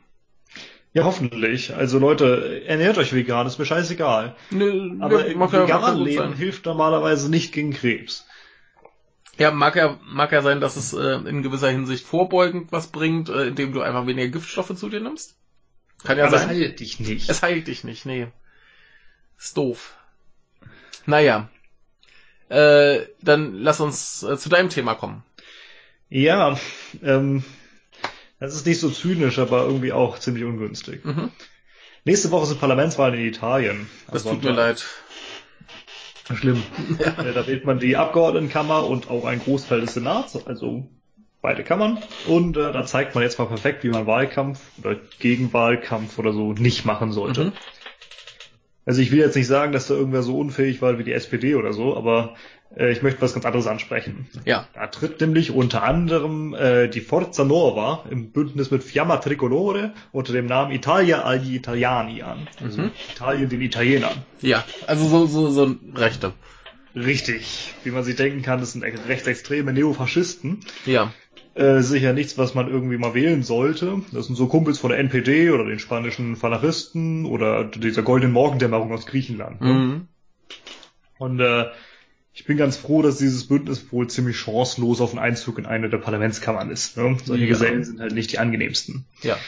Ja, 0.94 1.04
hoffentlich. 1.04 1.74
Also 1.74 1.98
Leute, 1.98 2.62
ernährt 2.64 2.96
euch 2.96 3.12
vegan, 3.12 3.46
ist 3.46 3.58
mir 3.58 3.66
scheißegal. 3.66 4.34
Nö, 4.50 4.96
Aber 5.00 5.28
ja, 5.28 5.36
mag 5.36 5.52
ja 5.52 5.92
Leben 5.92 6.32
hilft 6.32 6.64
normalerweise 6.64 7.30
nicht 7.30 7.52
gegen 7.52 7.72
Krebs. 7.72 8.24
Ja, 9.38 9.50
mag 9.50 9.76
ja, 9.76 9.98
mag 10.06 10.32
ja 10.32 10.40
sein, 10.42 10.60
dass 10.60 10.76
es 10.76 10.92
äh, 10.92 11.14
in 11.28 11.42
gewisser 11.42 11.68
Hinsicht 11.68 12.06
vorbeugend 12.06 12.72
was 12.72 12.88
bringt, 12.88 13.28
äh, 13.28 13.48
indem 13.48 13.72
du 13.72 13.82
einfach 13.82 14.06
weniger 14.06 14.28
Giftstoffe 14.28 14.74
zu 14.76 14.88
dir 14.88 15.00
nimmst. 15.00 15.36
Kann 16.04 16.18
ja 16.18 16.24
Aber 16.26 16.36
es 16.36 16.42
sein. 16.42 16.50
heilt 16.50 16.80
dich 16.80 17.00
nicht. 17.00 17.28
Es 17.28 17.42
heilt 17.42 17.66
dich 17.66 17.84
nicht, 17.84 18.06
nee. 18.06 18.28
Ist 19.38 19.56
doof. 19.56 19.96
Naja. 21.04 21.48
Äh, 22.48 23.00
dann 23.22 23.54
lass 23.54 23.80
uns 23.80 24.22
äh, 24.22 24.38
zu 24.38 24.48
deinem 24.48 24.70
Thema 24.70 24.94
kommen. 24.94 25.22
Ja, 26.08 26.58
ähm, 27.02 27.42
das 28.38 28.54
ist 28.54 28.66
nicht 28.66 28.80
so 28.80 28.90
zynisch, 28.90 29.38
aber 29.38 29.64
irgendwie 29.64 29.92
auch 29.92 30.18
ziemlich 30.18 30.44
ungünstig. 30.44 31.04
Mhm. 31.04 31.30
Nächste 32.04 32.30
Woche 32.30 32.46
sind 32.46 32.60
Parlamentswahlen 32.60 33.18
in 33.18 33.26
Italien. 33.26 33.90
Das 34.06 34.22
tut 34.22 34.42
Sonntag. 34.42 34.50
mir 34.50 34.56
leid. 34.56 34.84
Schlimm. 36.34 36.62
Da 36.98 37.46
wählt 37.46 37.64
man 37.64 37.78
die 37.78 37.96
Abgeordnetenkammer 37.96 38.86
und 38.86 39.10
auch 39.10 39.24
einen 39.24 39.40
Großteil 39.40 39.80
des 39.80 39.94
Senats, 39.94 40.46
also 40.46 40.88
beide 41.40 41.62
Kammern. 41.62 41.98
Und 42.26 42.56
äh, 42.56 42.72
da 42.72 42.84
zeigt 42.84 43.14
man 43.14 43.22
jetzt 43.22 43.38
mal 43.38 43.46
perfekt, 43.46 43.84
wie 43.84 43.90
man 43.90 44.06
Wahlkampf 44.06 44.60
oder 44.82 44.96
Gegenwahlkampf 45.20 46.18
oder 46.18 46.32
so 46.32 46.52
nicht 46.52 46.84
machen 46.84 47.12
sollte. 47.12 47.46
Mhm. 47.46 47.52
Also 48.84 49.02
ich 49.02 49.10
will 49.10 49.18
jetzt 49.18 49.36
nicht 49.36 49.48
sagen, 49.48 49.72
dass 49.72 49.88
da 49.88 49.94
irgendwer 49.94 50.22
so 50.22 50.38
unfähig 50.38 50.80
war 50.80 50.98
wie 50.98 51.04
die 51.04 51.12
SPD 51.12 51.56
oder 51.56 51.72
so, 51.72 51.96
aber 51.96 52.36
ich 52.74 53.02
möchte 53.02 53.22
was 53.22 53.32
ganz 53.32 53.46
anderes 53.46 53.66
ansprechen. 53.66 54.26
Ja. 54.44 54.66
Da 54.74 54.88
tritt 54.88 55.20
nämlich 55.20 55.50
unter 55.50 55.82
anderem 55.82 56.52
äh, 56.54 56.88
die 56.88 57.00
Forza 57.00 57.44
Nova 57.44 58.04
im 58.10 58.32
Bündnis 58.32 58.70
mit 58.70 58.82
Fiamma 58.82 59.16
Tricolore 59.18 59.94
unter 60.12 60.32
dem 60.32 60.46
Namen 60.46 60.72
Italia 60.72 61.24
agli 61.24 61.56
Italiani 61.56 62.22
an. 62.22 62.48
Also 62.62 62.82
Mhm. 62.82 62.90
Italien 63.14 63.48
den 63.48 63.60
Italienern. 63.62 64.16
Ja, 64.42 64.64
also 64.86 65.06
so, 65.08 65.26
so, 65.26 65.50
so 65.50 65.74
Rechte. 65.94 66.32
Richtig. 66.94 67.74
Wie 67.84 67.90
man 67.90 68.04
sich 68.04 68.16
denken 68.16 68.42
kann, 68.42 68.60
das 68.60 68.72
sind 68.72 68.82
rechtsextreme 68.82 69.72
Neofaschisten. 69.72 70.60
Ja. 70.86 71.12
Äh, 71.54 71.80
sicher 71.80 72.12
nichts, 72.12 72.36
was 72.36 72.54
man 72.54 72.68
irgendwie 72.68 72.98
mal 72.98 73.14
wählen 73.14 73.42
sollte. 73.42 74.02
Das 74.12 74.26
sind 74.26 74.36
so 74.36 74.46
Kumpels 74.46 74.78
von 74.78 74.90
der 74.90 74.98
NPD 74.98 75.50
oder 75.50 75.64
den 75.64 75.78
spanischen 75.78 76.36
Falachisten 76.36 77.24
oder 77.24 77.64
dieser 77.64 78.02
goldenen 78.02 78.32
Morgendämmerung 78.32 78.92
aus 78.92 79.06
Griechenland. 79.06 79.60
Ne? 79.62 79.72
Mhm. 79.72 80.08
Und 81.18 81.40
äh, 81.40 81.66
ich 82.36 82.44
bin 82.44 82.58
ganz 82.58 82.76
froh, 82.76 83.00
dass 83.00 83.16
dieses 83.16 83.48
Bündnis 83.48 83.90
wohl 83.90 84.08
ziemlich 84.08 84.36
chancenlos 84.38 85.00
auf 85.00 85.10
den 85.10 85.18
Einzug 85.18 85.58
in 85.58 85.64
eine 85.64 85.88
der 85.88 85.96
Parlamentskammern 85.96 86.70
ist. 86.70 86.98
Ne? 86.98 87.16
Solche 87.24 87.44
Ja. 87.44 87.48
Gesellen 87.48 87.82
sind 87.82 87.98
halt 87.98 88.12
nicht 88.12 88.30
die 88.30 88.38
angenehmsten. 88.38 89.06
Ja. 89.22 89.38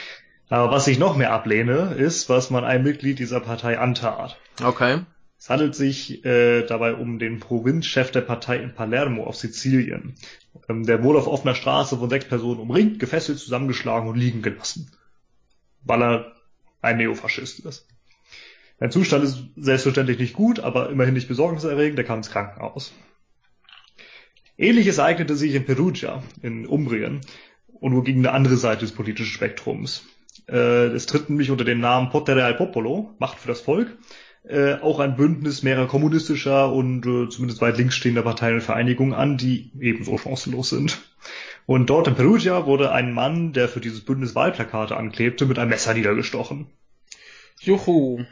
Aber 0.49 0.71
was 0.71 0.87
ich 0.87 0.97
noch 0.97 1.15
mehr 1.15 1.31
ablehne, 1.31 1.93
ist, 1.93 2.29
was 2.29 2.49
man 2.49 2.65
einem 2.65 2.83
Mitglied 2.83 3.19
dieser 3.19 3.41
Partei 3.41 3.77
antat. 3.77 4.39
Okay. 4.63 5.01
Es 5.37 5.51
handelt 5.51 5.75
sich 5.75 6.25
äh, 6.25 6.63
dabei 6.65 6.95
um 6.95 7.19
den 7.19 7.39
Provinzchef 7.39 8.09
der 8.09 8.21
Partei 8.21 8.57
in 8.57 8.73
Palermo 8.73 9.25
auf 9.25 9.35
Sizilien. 9.35 10.15
Ähm, 10.67 10.83
der 10.87 11.03
wurde 11.03 11.19
auf 11.19 11.27
offener 11.27 11.53
Straße 11.53 11.95
von 11.95 12.09
sechs 12.09 12.25
Personen 12.25 12.59
umringt, 12.59 12.97
gefesselt, 12.99 13.37
zusammengeschlagen 13.37 14.09
und 14.09 14.17
liegen 14.17 14.41
gelassen. 14.41 14.91
Weil 15.83 16.01
er 16.01 16.31
ein 16.81 16.97
Neofaschist 16.97 17.59
ist. 17.59 17.85
Sein 18.79 18.91
Zustand 18.91 19.23
ist 19.25 19.43
selbstverständlich 19.57 20.19
nicht 20.19 20.33
gut, 20.33 20.59
aber 20.59 20.89
immerhin 20.89 21.13
nicht 21.13 21.27
besorgniserregend, 21.27 21.99
er 21.99 22.05
kam 22.05 22.19
ins 22.19 22.31
Krankenhaus. 22.31 22.93
Ähnliches 24.57 24.97
ereignete 24.97 25.35
sich 25.35 25.53
in 25.53 25.65
Perugia, 25.65 26.23
in 26.41 26.65
Umbrien, 26.65 27.21
und 27.67 27.93
nur 27.93 28.03
gegen 28.03 28.19
eine 28.19 28.31
andere 28.31 28.57
Seite 28.57 28.81
des 28.81 28.91
politischen 28.91 29.31
Spektrums. 29.31 30.05
Äh, 30.47 30.87
es 30.87 31.05
tritt 31.05 31.29
nämlich 31.29 31.51
unter 31.51 31.63
dem 31.63 31.79
Namen 31.79 32.09
Potere 32.09 32.43
al 32.43 32.55
Popolo, 32.55 33.15
Macht 33.19 33.39
für 33.39 33.47
das 33.47 33.61
Volk, 33.61 33.97
äh, 34.43 34.75
auch 34.75 34.99
ein 34.99 35.15
Bündnis 35.15 35.63
mehrerer 35.63 35.87
kommunistischer 35.87 36.71
und 36.71 37.05
äh, 37.05 37.29
zumindest 37.29 37.61
weit 37.61 37.77
links 37.77 37.95
stehender 37.95 38.21
Parteien 38.21 38.55
und 38.55 38.61
Vereinigungen 38.61 39.13
an, 39.13 39.37
die 39.37 39.71
ebenso 39.79 40.17
chancenlos 40.17 40.69
sind. 40.69 40.99
Und 41.65 41.89
dort 41.89 42.07
in 42.07 42.15
Perugia 42.15 42.65
wurde 42.65 42.91
ein 42.91 43.13
Mann, 43.13 43.53
der 43.53 43.67
für 43.67 43.79
dieses 43.79 44.01
Bündnis 44.01 44.35
Wahlplakate 44.35 44.97
anklebte, 44.97 45.45
mit 45.45 45.59
einem 45.59 45.69
Messer 45.69 45.93
niedergestochen. 45.93 46.67
Juhu. 47.59 48.25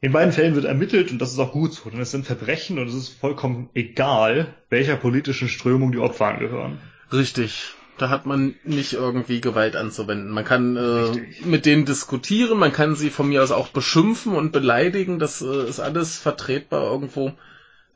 In 0.00 0.12
beiden 0.12 0.32
Fällen 0.32 0.54
wird 0.54 0.66
ermittelt 0.66 1.10
und 1.10 1.18
das 1.18 1.32
ist 1.32 1.38
auch 1.38 1.52
gut 1.52 1.72
so, 1.72 1.88
denn 1.88 2.00
es 2.00 2.10
sind 2.10 2.26
Verbrechen 2.26 2.78
und 2.78 2.88
es 2.88 2.94
ist 2.94 3.08
vollkommen 3.08 3.70
egal, 3.74 4.54
welcher 4.68 4.96
politischen 4.96 5.48
Strömung 5.48 5.90
die 5.92 5.98
Opfer 5.98 6.26
angehören. 6.26 6.78
Richtig. 7.12 7.72
Da 7.98 8.10
hat 8.10 8.26
man 8.26 8.54
nicht 8.62 8.92
irgendwie 8.92 9.40
Gewalt 9.40 9.74
anzuwenden. 9.74 10.30
Man 10.30 10.44
kann 10.44 10.76
äh, 10.76 11.46
mit 11.46 11.64
denen 11.64 11.86
diskutieren, 11.86 12.58
man 12.58 12.72
kann 12.72 12.94
sie 12.94 13.08
von 13.08 13.28
mir 13.28 13.42
aus 13.42 13.50
auch 13.50 13.68
beschimpfen 13.68 14.34
und 14.34 14.52
beleidigen. 14.52 15.18
Das 15.18 15.40
äh, 15.40 15.66
ist 15.66 15.80
alles 15.80 16.18
vertretbar 16.18 16.82
irgendwo. 16.82 17.32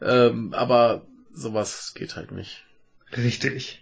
Ähm, 0.01 0.55
aber 0.55 1.03
sowas 1.35 1.93
geht 1.95 2.17
halt 2.17 2.33
nicht. 2.33 2.65
Richtig. 3.15 3.80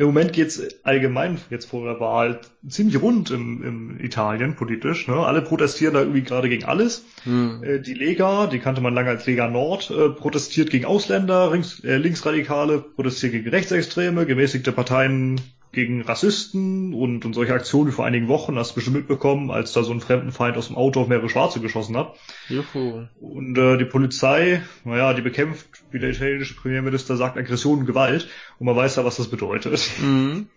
Im 0.00 0.06
Moment 0.06 0.32
geht's 0.32 0.62
allgemein 0.82 1.38
jetzt 1.50 1.66
vor 1.66 1.84
der 1.84 2.00
Wahl 2.00 2.40
ziemlich 2.66 3.02
rund 3.02 3.30
im, 3.30 3.62
im 3.62 4.00
Italien 4.00 4.56
politisch. 4.56 5.06
Ne? 5.08 5.14
Alle 5.14 5.42
protestieren 5.42 5.92
da 5.92 6.00
irgendwie 6.00 6.22
gerade 6.22 6.48
gegen 6.48 6.64
alles. 6.64 7.04
Hm. 7.24 7.62
Äh, 7.62 7.80
Die 7.80 7.92
Lega, 7.92 8.46
die 8.46 8.60
kannte 8.60 8.80
man 8.80 8.94
lange 8.94 9.10
als 9.10 9.26
Lega 9.26 9.48
Nord, 9.48 9.90
äh, 9.90 10.08
protestiert 10.08 10.70
gegen 10.70 10.86
Ausländer, 10.86 11.50
Links, 11.52 11.84
äh, 11.84 11.98
Linksradikale 11.98 12.78
protestiert 12.78 13.32
gegen 13.32 13.50
Rechtsextreme, 13.50 14.24
gemäßigte 14.24 14.72
Parteien 14.72 15.38
gegen 15.72 16.02
Rassisten 16.02 16.94
und, 16.94 17.24
und 17.24 17.32
solche 17.34 17.54
Aktionen 17.54 17.88
wie 17.88 17.92
vor 17.92 18.04
einigen 18.04 18.26
Wochen, 18.26 18.56
hast 18.56 18.72
du 18.72 18.74
bestimmt 18.76 18.96
mitbekommen, 18.96 19.50
als 19.52 19.72
da 19.72 19.84
so 19.84 19.92
ein 19.92 20.00
Fremdenfeind 20.00 20.56
aus 20.56 20.66
dem 20.66 20.76
Auto 20.76 21.00
auf 21.00 21.08
mehrere 21.08 21.28
Schwarze 21.28 21.60
geschossen 21.60 21.96
hat. 21.96 22.16
Juhu. 22.48 23.04
Und 23.20 23.56
äh, 23.56 23.76
die 23.78 23.84
Polizei, 23.84 24.62
naja, 24.84 25.14
die 25.14 25.22
bekämpft, 25.22 25.69
wie 25.92 25.98
der 25.98 26.10
italienische 26.10 26.54
Premierminister 26.54 27.16
sagt, 27.16 27.36
Aggression 27.36 27.80
und 27.80 27.86
Gewalt. 27.86 28.28
Und 28.58 28.66
man 28.66 28.76
weiß 28.76 28.96
ja, 28.96 29.04
was 29.04 29.16
das 29.16 29.28
bedeutet. 29.28 29.88
Mhm. 30.00 30.48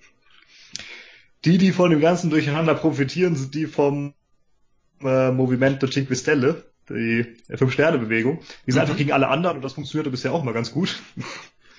Die, 1.45 1.57
die 1.57 1.71
von 1.71 1.89
dem 1.89 1.99
Ganzen 1.99 2.29
durcheinander 2.29 2.73
profitieren, 2.73 3.35
sind 3.35 3.53
die 3.53 3.65
vom 3.67 4.13
äh, 5.01 5.31
Movimento 5.31 5.87
Cinque 5.87 6.15
Stelle, 6.15 6.63
die 6.89 7.25
Fünf-Sterne-Bewegung. 7.53 8.39
Die 8.65 8.71
sind 8.71 8.79
Mhm. 8.79 8.81
einfach 8.81 8.97
gegen 8.97 9.11
alle 9.11 9.27
anderen 9.27 9.57
und 9.57 9.61
das 9.63 9.73
funktionierte 9.73 10.09
bisher 10.11 10.31
auch 10.33 10.43
mal 10.43 10.53
ganz 10.53 10.71
gut. 10.71 10.99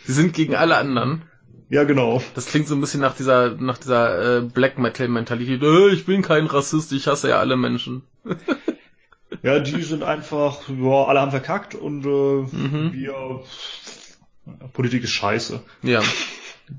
Sie 0.05 0.13
sind 0.13 0.35
gegen 0.35 0.55
alle 0.55 0.77
anderen. 0.77 1.23
Ja, 1.71 1.85
genau. 1.85 2.23
Das 2.35 2.47
klingt 2.47 2.69
so 2.69 2.75
ein 2.75 2.81
bisschen 2.81 3.01
nach 3.01 3.17
dieser, 3.17 3.55
nach 3.57 3.79
dieser 3.79 4.39
äh, 4.39 4.43
Black 4.43 4.79
Metal 4.79 5.09
Mentalität. 5.09 5.63
Äh, 5.63 5.89
ich 5.95 6.05
bin 6.05 6.21
kein 6.21 6.47
Rassist, 6.47 6.93
ich 6.93 7.07
hasse 7.07 7.31
ja 7.31 7.39
alle 7.41 7.57
Menschen. 7.57 8.03
Ja, 9.45 9.61
die 9.61 9.83
sind 9.83 10.03
einfach, 10.03 10.63
ja, 10.71 11.05
alle 11.05 11.21
haben 11.21 11.31
verkackt 11.31 11.75
und 11.75 12.05
äh, 12.07 12.57
Mhm. 12.57 12.93
wir 12.95 13.45
Politik 14.73 15.05
ist 15.05 15.11
scheiße. 15.11 15.61
Ja. 15.83 16.03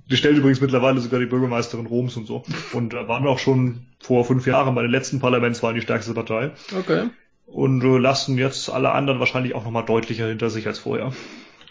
Die 0.10 0.18
stellt 0.18 0.36
übrigens 0.38 0.62
mittlerweile 0.62 1.00
sogar 1.00 1.20
die 1.20 1.28
Bürgermeisterin 1.28 1.86
Roms 1.86 2.18
und 2.18 2.26
so. 2.26 2.44
Und 2.74 2.96
äh, 2.96 3.08
waren 3.08 3.28
auch 3.28 3.38
schon 3.38 3.86
vor 4.00 4.26
fünf 4.26 4.48
Jahren 4.48 4.74
bei 4.74 4.82
den 4.82 4.90
letzten 4.90 5.20
Parlamentswahlen 5.20 5.76
die 5.76 5.82
stärkste 5.82 6.16
Partei. 6.16 6.52
Okay. 6.76 7.10
Und 7.46 7.84
äh, 7.84 7.98
lassen 8.00 8.38
jetzt 8.40 8.70
alle 8.72 8.92
anderen 8.92 9.20
wahrscheinlich 9.20 9.54
auch 9.54 9.64
nochmal 9.64 9.86
deutlicher 9.86 10.28
hinter 10.28 10.50
sich 10.50 10.66
als 10.66 10.80
vorher. 10.80 11.14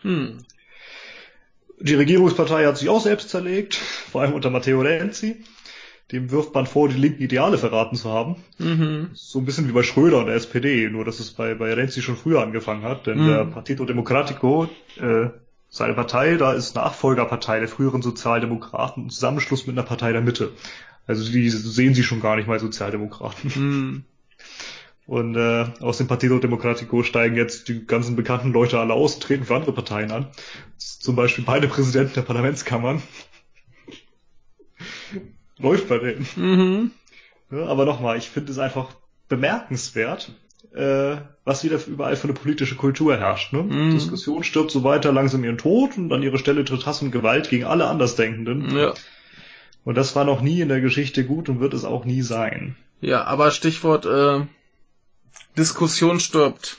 Hm. 0.02 0.38
Die 1.80 1.94
Regierungspartei 1.94 2.66
hat 2.66 2.78
sich 2.78 2.88
auch 2.88 3.00
selbst 3.00 3.30
zerlegt, 3.30 3.74
vor 3.74 4.22
allem 4.22 4.32
unter 4.32 4.50
Matteo 4.50 4.80
Renzi. 4.80 5.42
Dem 6.14 6.30
wirft 6.30 6.54
man 6.54 6.66
vor, 6.66 6.88
die 6.88 6.94
linken 6.94 7.22
Ideale 7.22 7.58
verraten 7.58 7.96
zu 7.96 8.08
haben. 8.10 8.36
Mhm. 8.58 9.10
So 9.12 9.40
ein 9.40 9.44
bisschen 9.44 9.68
wie 9.68 9.72
bei 9.72 9.82
Schröder 9.82 10.18
und 10.20 10.26
der 10.26 10.36
SPD, 10.36 10.88
nur 10.88 11.04
dass 11.04 11.20
es 11.20 11.32
bei, 11.32 11.54
bei 11.54 11.74
Renzi 11.74 12.00
schon 12.02 12.16
früher 12.16 12.40
angefangen 12.40 12.84
hat, 12.84 13.06
denn 13.06 13.22
Mhm. 13.22 13.28
der 13.28 13.44
Partito 13.46 13.84
Democratico, 13.84 14.68
äh, 15.00 15.28
Seine 15.68 15.94
Partei, 15.94 16.36
da 16.36 16.52
ist 16.52 16.76
Nachfolgerpartei 16.76 17.58
der 17.58 17.66
früheren 17.66 18.00
Sozialdemokraten, 18.00 19.10
Zusammenschluss 19.10 19.66
mit 19.66 19.76
einer 19.76 19.84
Partei 19.84 20.12
der 20.12 20.20
Mitte. 20.20 20.52
Also 21.04 21.28
die 21.28 21.50
sehen 21.50 21.94
sie 21.94 22.04
schon 22.04 22.20
gar 22.20 22.36
nicht 22.36 22.46
mal 22.46 22.60
Sozialdemokraten. 22.60 23.50
Hm. 23.50 24.04
Und 25.06 25.34
äh, 25.34 25.66
aus 25.80 25.98
dem 25.98 26.06
Partido 26.06 26.38
Democratico 26.38 27.02
steigen 27.02 27.34
jetzt 27.34 27.68
die 27.68 27.84
ganzen 27.84 28.14
bekannten 28.14 28.52
Leute 28.52 28.78
alle 28.78 28.94
aus 28.94 29.16
und 29.16 29.24
treten 29.24 29.44
für 29.44 29.56
andere 29.56 29.72
Parteien 29.72 30.12
an. 30.12 30.28
Zum 30.78 31.16
Beispiel 31.16 31.44
beide 31.44 31.66
Präsidenten 31.66 32.14
der 32.14 32.22
Parlamentskammern. 32.22 33.02
Läuft 35.58 35.88
bei 35.88 35.98
denen. 35.98 36.26
Mhm. 36.36 36.90
Ja, 37.50 37.66
aber 37.66 37.84
nochmal, 37.84 38.16
ich 38.18 38.28
finde 38.28 38.52
es 38.52 38.58
einfach 38.58 38.88
bemerkenswert, 39.28 40.32
äh, 40.74 41.16
was 41.44 41.62
wieder 41.62 41.78
überall 41.86 42.16
für 42.16 42.24
eine 42.24 42.34
politische 42.34 42.74
Kultur 42.74 43.16
herrscht. 43.16 43.52
Ne? 43.52 43.62
Mhm. 43.62 43.90
Diskussion 43.92 44.42
stirbt 44.42 44.70
so 44.70 44.82
weiter 44.82 45.12
langsam 45.12 45.44
ihren 45.44 45.58
Tod 45.58 45.96
und 45.96 46.12
an 46.12 46.22
ihre 46.22 46.38
Stelle 46.38 46.64
tritt 46.64 46.86
Hass 46.86 47.02
und 47.02 47.12
Gewalt 47.12 47.50
gegen 47.50 47.64
alle 47.64 47.86
Andersdenkenden. 47.86 48.76
Ja. 48.76 48.94
Und 49.84 49.96
das 49.96 50.16
war 50.16 50.24
noch 50.24 50.40
nie 50.40 50.60
in 50.60 50.68
der 50.68 50.80
Geschichte 50.80 51.24
gut 51.24 51.48
und 51.48 51.60
wird 51.60 51.74
es 51.74 51.84
auch 51.84 52.04
nie 52.04 52.22
sein. 52.22 52.76
Ja, 53.00 53.24
aber 53.24 53.50
Stichwort 53.50 54.06
äh, 54.06 54.46
Diskussion 55.56 56.20
stirbt. 56.20 56.78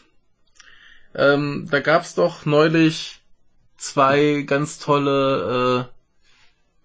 Ähm, 1.13 1.67
da 1.69 1.79
gab's 1.79 2.15
doch 2.15 2.45
neulich 2.45 3.21
zwei 3.77 4.43
ganz 4.45 4.79
tolle 4.79 5.87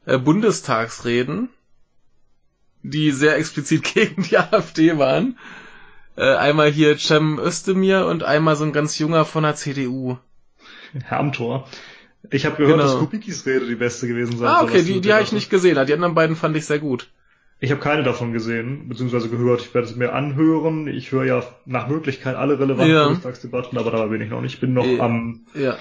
äh, 0.06 0.14
äh, 0.14 0.18
Bundestagsreden, 0.18 1.48
die 2.82 3.10
sehr 3.10 3.36
explizit 3.36 3.82
gegen 3.94 4.22
die 4.22 4.38
AfD 4.38 4.98
waren. 4.98 5.38
Äh, 6.16 6.34
einmal 6.34 6.70
hier 6.70 6.96
Cem 6.98 7.38
Özdemir 7.38 8.06
und 8.06 8.22
einmal 8.24 8.56
so 8.56 8.64
ein 8.64 8.72
ganz 8.72 8.98
junger 8.98 9.24
von 9.24 9.42
der 9.44 9.54
CDU. 9.54 10.16
Herr 11.04 11.20
Amthor. 11.20 11.68
Ich 12.30 12.44
habe 12.44 12.56
gehört, 12.56 12.78
Genau. 12.78 12.84
dass 12.90 12.98
Kubikis 12.98 13.46
Rede 13.46 13.66
die 13.66 13.76
beste 13.76 14.06
gewesen 14.06 14.36
sein 14.36 14.48
Ah, 14.48 14.62
okay, 14.62 14.82
die, 14.82 15.00
die 15.00 15.12
habe 15.12 15.22
ich 15.22 15.32
nicht 15.32 15.48
gesehen. 15.50 15.74
Die 15.86 15.92
anderen 15.94 16.14
beiden 16.14 16.36
fand 16.36 16.56
ich 16.56 16.66
sehr 16.66 16.78
gut. 16.78 17.08
Ich 17.62 17.70
habe 17.70 17.80
keine 17.80 18.02
davon 18.02 18.32
gesehen, 18.32 18.88
beziehungsweise 18.88 19.28
gehört. 19.28 19.60
Ich 19.62 19.74
werde 19.74 19.86
es 19.86 19.94
mir 19.96 20.12
anhören. 20.12 20.86
Ich 20.88 21.12
höre 21.12 21.24
ja 21.24 21.42
nach 21.66 21.88
Möglichkeit 21.88 22.34
alle 22.36 22.58
relevanten 22.58 22.94
Ja. 22.94 23.04
Bundestagsdebatten, 23.04 23.78
aber 23.78 23.90
dabei 23.90 24.08
bin 24.08 24.20
ich 24.20 24.30
noch 24.30 24.40
nicht. 24.42 24.54
Ich 24.54 24.60
bin 24.60 24.72
noch 24.74 24.84
Ja. 24.86 25.04
am, 25.04 25.46
Ja, 25.54 25.76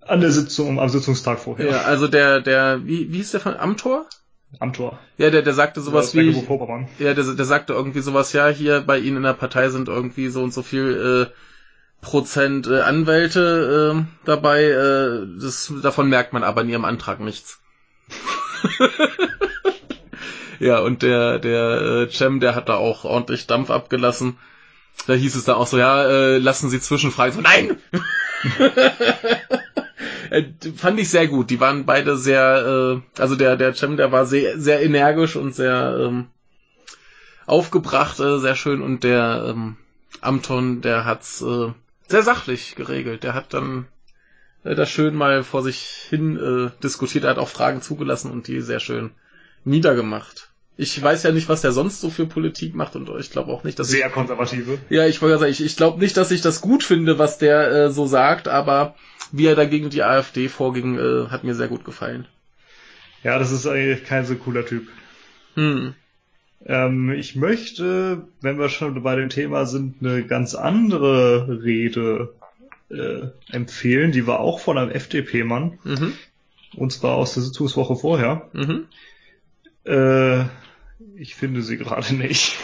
an 0.00 0.20
der 0.20 0.30
Sitzung, 0.30 0.78
am 0.80 0.88
Sitzungstag 0.88 1.38
vorher. 1.38 1.66
ja 1.70 1.80
also 1.82 2.08
der, 2.08 2.40
der, 2.40 2.84
wie, 2.86 3.12
wie 3.12 3.16
hieß 3.18 3.32
der 3.32 3.40
von 3.40 3.56
Amtor? 3.56 4.06
Am 4.60 4.72
Tor. 4.72 4.98
Ja, 5.18 5.30
der, 5.30 5.42
der 5.42 5.52
sagte 5.52 5.80
sowas 5.80 6.14
wie, 6.14 6.30
ja, 6.98 7.14
der, 7.14 7.24
der 7.24 7.44
sagte 7.44 7.74
irgendwie 7.74 8.00
sowas, 8.00 8.32
ja, 8.32 8.48
hier 8.48 8.80
bei 8.80 8.98
Ihnen 8.98 9.18
in 9.18 9.22
der 9.22 9.34
Partei 9.34 9.68
sind 9.68 9.88
irgendwie 9.88 10.28
so 10.28 10.42
und 10.42 10.54
so 10.54 10.62
viel 10.62 11.28
äh, 11.28 11.34
Prozent 12.00 12.66
äh, 12.66 12.80
Anwälte 12.80 13.94
äh, 13.94 14.04
dabei. 14.24 14.64
Äh, 14.64 15.26
das, 15.38 15.72
davon 15.82 16.08
merkt 16.08 16.32
man 16.32 16.44
aber 16.44 16.62
in 16.62 16.70
Ihrem 16.70 16.86
Antrag 16.86 17.20
nichts. 17.20 17.60
ja, 20.58 20.78
und 20.80 21.02
der, 21.02 21.38
der 21.38 21.80
äh, 21.82 22.10
Cem, 22.10 22.40
der 22.40 22.54
hat 22.54 22.70
da 22.70 22.76
auch 22.76 23.04
ordentlich 23.04 23.46
Dampf 23.46 23.70
abgelassen. 23.70 24.38
Da 25.06 25.12
hieß 25.12 25.36
es 25.36 25.44
da 25.44 25.54
auch 25.54 25.66
so, 25.66 25.78
ja, 25.78 26.04
äh, 26.04 26.38
lassen 26.38 26.70
Sie 26.70 26.80
Zwischenfragen. 26.80 27.34
So, 27.34 27.40
nein! 27.42 27.78
Äh, 30.30 30.44
fand 30.76 31.00
ich 31.00 31.10
sehr 31.10 31.28
gut. 31.28 31.50
Die 31.50 31.60
waren 31.60 31.86
beide 31.86 32.16
sehr, 32.16 33.02
äh, 33.16 33.20
also 33.20 33.36
der, 33.36 33.56
der 33.56 33.74
Cem, 33.74 33.96
der 33.96 34.12
war 34.12 34.26
sehr, 34.26 34.58
sehr 34.60 34.82
energisch 34.82 35.36
und 35.36 35.54
sehr 35.54 35.98
ähm, 36.00 36.26
aufgebracht, 37.46 38.20
äh, 38.20 38.38
sehr 38.38 38.54
schön. 38.54 38.82
Und 38.82 39.04
der 39.04 39.46
ähm, 39.48 39.76
Amton, 40.20 40.80
der 40.80 41.04
hat's 41.04 41.42
äh, 41.42 41.72
sehr 42.06 42.22
sachlich 42.22 42.74
geregelt. 42.76 43.22
Der 43.22 43.34
hat 43.34 43.54
dann 43.54 43.86
äh, 44.64 44.74
das 44.74 44.90
schön 44.90 45.14
mal 45.14 45.42
vor 45.42 45.62
sich 45.62 45.80
hin 46.08 46.36
äh, 46.36 46.82
diskutiert. 46.82 47.24
Er 47.24 47.30
hat 47.30 47.38
auch 47.38 47.48
Fragen 47.48 47.82
zugelassen 47.82 48.30
und 48.30 48.46
die 48.46 48.60
sehr 48.60 48.80
schön 48.80 49.10
niedergemacht. 49.64 50.47
Ich 50.80 51.02
weiß 51.02 51.24
ja 51.24 51.32
nicht, 51.32 51.48
was 51.48 51.60
der 51.60 51.72
sonst 51.72 52.00
so 52.00 52.08
für 52.08 52.24
Politik 52.24 52.74
macht 52.74 52.94
und 52.94 53.10
ich 53.18 53.30
glaube 53.30 53.50
auch 53.52 53.64
nicht, 53.64 53.78
dass 53.80 53.92
ich 53.92 53.98
Sehr 53.98 54.10
konservative. 54.10 54.78
ja, 54.88 55.06
ich 55.06 55.20
wollte 55.20 55.38
sagen, 55.38 55.50
ich, 55.50 55.62
ich 55.62 55.76
glaube 55.76 55.98
nicht, 55.98 56.16
dass 56.16 56.30
ich 56.30 56.40
das 56.40 56.60
gut 56.60 56.84
finde, 56.84 57.18
was 57.18 57.36
der 57.36 57.70
äh, 57.72 57.90
so 57.90 58.06
sagt, 58.06 58.46
aber 58.46 58.94
wie 59.32 59.46
er 59.46 59.56
dagegen 59.56 59.90
die 59.90 60.04
AfD 60.04 60.48
vorging, 60.48 60.96
äh, 60.96 61.26
hat 61.30 61.42
mir 61.42 61.56
sehr 61.56 61.66
gut 61.68 61.84
gefallen. 61.84 62.26
Ja, 63.24 63.40
das 63.40 63.50
ist 63.50 63.66
eigentlich 63.66 64.04
kein 64.04 64.24
so 64.24 64.36
cooler 64.36 64.64
Typ. 64.64 64.86
Hm. 65.54 65.94
Ähm, 66.64 67.10
ich 67.10 67.34
möchte, 67.34 68.28
wenn 68.40 68.58
wir 68.58 68.68
schon 68.68 69.02
bei 69.02 69.16
dem 69.16 69.30
Thema 69.30 69.66
sind, 69.66 69.96
eine 70.00 70.24
ganz 70.24 70.54
andere 70.54 71.60
Rede 71.62 72.34
äh, 72.90 73.28
empfehlen. 73.50 74.12
Die 74.12 74.26
war 74.26 74.40
auch 74.40 74.60
von 74.60 74.78
einem 74.78 74.90
FDP-Mann. 74.90 75.78
Mhm. 75.84 76.12
Und 76.76 76.92
zwar 76.92 77.16
aus 77.16 77.34
der 77.34 77.42
Sitzungswoche 77.42 77.96
vorher. 77.96 78.48
Mhm. 78.52 78.86
Äh, 79.84 80.44
ich 81.18 81.34
finde 81.34 81.62
sie 81.62 81.76
gerade 81.76 82.14
nicht. 82.14 82.56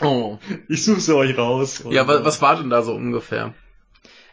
Oh. 0.00 0.38
Ich 0.68 0.84
suche 0.84 1.00
sie 1.00 1.16
euch 1.16 1.36
raus. 1.36 1.84
Ja, 1.90 2.06
wa 2.06 2.24
was 2.24 2.40
war 2.40 2.56
denn 2.56 2.70
da 2.70 2.82
so 2.82 2.94
ungefähr? 2.94 3.54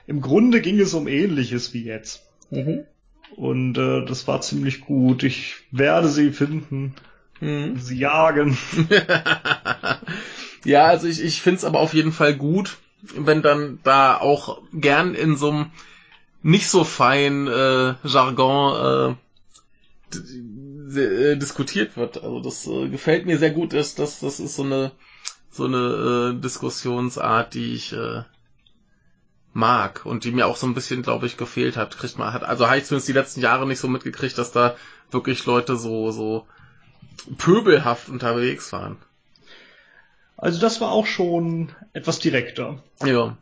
Im 0.07 0.21
Grunde 0.21 0.61
ging 0.61 0.79
es 0.79 0.93
um 0.93 1.07
Ähnliches 1.07 1.73
wie 1.73 1.83
jetzt. 1.83 2.21
Mhm. 2.51 2.85
Und 3.35 3.77
äh, 3.77 4.05
das 4.05 4.27
war 4.27 4.41
ziemlich 4.41 4.81
gut. 4.81 5.23
Ich 5.23 5.55
werde 5.71 6.07
sie 6.09 6.31
finden, 6.31 6.93
Mhm. 7.41 7.77
sie 7.79 7.97
jagen. 7.97 8.57
ja, 10.63 10.85
also 10.85 11.07
ich, 11.07 11.21
ich 11.21 11.41
finde 11.41 11.57
es 11.57 11.65
aber 11.65 11.79
auf 11.79 11.93
jeden 11.93 12.13
Fall 12.13 12.35
gut, 12.35 12.77
wenn 13.15 13.41
dann 13.41 13.79
da 13.83 14.17
auch 14.17 14.61
gern 14.71 15.15
in 15.15 15.35
so 15.35 15.49
einem 15.49 15.71
nicht 16.43 16.69
so 16.69 16.83
feinen 16.83 17.47
äh, 17.47 17.95
Jargon 18.07 19.15
äh, 20.13 20.17
äh, 20.93 21.35
diskutiert 21.35 21.97
wird. 21.97 22.23
Also 22.23 22.39
das 22.39 22.67
äh, 22.67 22.89
gefällt 22.89 23.25
mir 23.25 23.37
sehr 23.37 23.51
gut. 23.51 23.73
Das, 23.73 23.95
das, 23.95 24.19
das 24.19 24.39
ist 24.39 24.55
so 24.55 24.63
eine 24.63 24.91
so 25.49 25.65
eine 25.65 26.33
äh, 26.37 26.41
Diskussionsart, 26.41 27.53
die 27.53 27.73
ich 27.75 27.93
äh, 27.93 28.23
mag 29.53 30.05
und 30.05 30.25
die 30.25 30.31
mir 30.31 30.47
auch 30.47 30.57
so 30.57 30.67
ein 30.67 30.73
bisschen, 30.73 31.01
glaube 31.01 31.27
ich, 31.27 31.37
gefehlt 31.37 31.77
hat. 31.77 31.97
Kriegt 31.97 32.17
man 32.17 32.33
hat 32.33 32.43
also 32.43 32.67
habe 32.67 32.77
ich 32.77 32.85
zumindest 32.85 33.07
die 33.07 33.13
letzten 33.13 33.41
Jahre 33.41 33.65
nicht 33.65 33.79
so 33.79 33.87
mitgekriegt, 33.87 34.37
dass 34.37 34.51
da 34.51 34.75
wirklich 35.11 35.45
Leute 35.45 35.77
so 35.77 36.11
so 36.11 36.45
pöbelhaft 37.37 38.09
unterwegs 38.09 38.71
waren. 38.73 38.97
Also 40.37 40.59
das 40.59 40.81
war 40.81 40.91
auch 40.91 41.05
schon 41.07 41.71
etwas 41.93 42.19
direkter. 42.19 42.83
Ja. 43.03 43.37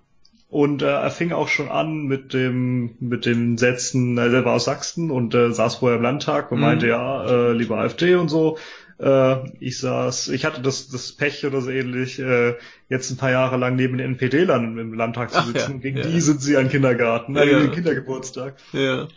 Und 0.53 0.83
äh, 0.83 0.85
er 0.85 1.09
fing 1.09 1.31
auch 1.31 1.47
schon 1.47 1.67
an 1.69 2.03
mit 2.03 2.31
dem 2.33 2.95
mit 2.99 3.25
den 3.25 3.57
Sätzen, 3.57 4.15
er 4.19 4.45
war 4.45 4.53
aus 4.53 4.65
Sachsen 4.65 5.09
und 5.09 5.33
äh, 5.33 5.51
saß 5.51 5.77
vorher 5.77 5.97
im 5.97 6.03
Landtag 6.03 6.51
und 6.51 6.59
Mhm. 6.59 6.63
meinte, 6.63 6.87
ja, 6.87 7.25
äh, 7.25 7.53
lieber 7.53 7.79
AfD 7.79 8.13
und 8.15 8.29
so. 8.29 8.59
Äh, 8.99 9.49
ich 9.59 9.79
saß, 9.79 10.27
ich 10.29 10.45
hatte 10.45 10.61
das, 10.61 10.89
das 10.89 11.11
Pech 11.13 11.43
oder 11.47 11.59
so 11.61 11.71
ähnlich, 11.71 12.19
äh, 12.19 12.53
jetzt 12.87 13.09
ein 13.09 13.17
paar 13.17 13.31
Jahre 13.31 13.57
lang 13.57 13.75
neben 13.75 13.97
den 13.97 14.11
NPD-Lern 14.11 14.77
im 14.77 14.93
Landtag 14.93 15.31
zu 15.31 15.39
Ach 15.39 15.45
sitzen. 15.47 15.71
ja, 15.73 15.77
Gegen 15.79 15.97
ja. 15.97 16.03
die 16.03 16.21
sind 16.21 16.39
sie 16.39 16.55
an 16.55 16.69
Kindergarten, 16.69 17.35
Ja, 17.35 17.41
äh, 17.41 17.63
ja. 17.63 17.67
Kindergeburtstag. 17.69 18.53
Ja. 18.73 19.07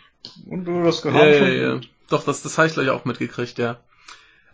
Und 0.48 0.64
das 0.64 1.04
Ja, 1.04 1.10
gehört 1.10 1.40
ja, 1.40 1.48
ja. 1.48 1.72
gut. 1.74 1.88
Doch, 2.08 2.24
das, 2.24 2.42
das 2.42 2.56
habe 2.56 2.68
ich 2.68 2.74
gleich 2.74 2.88
auch 2.88 3.04
mitgekriegt, 3.04 3.58
ja. 3.58 3.76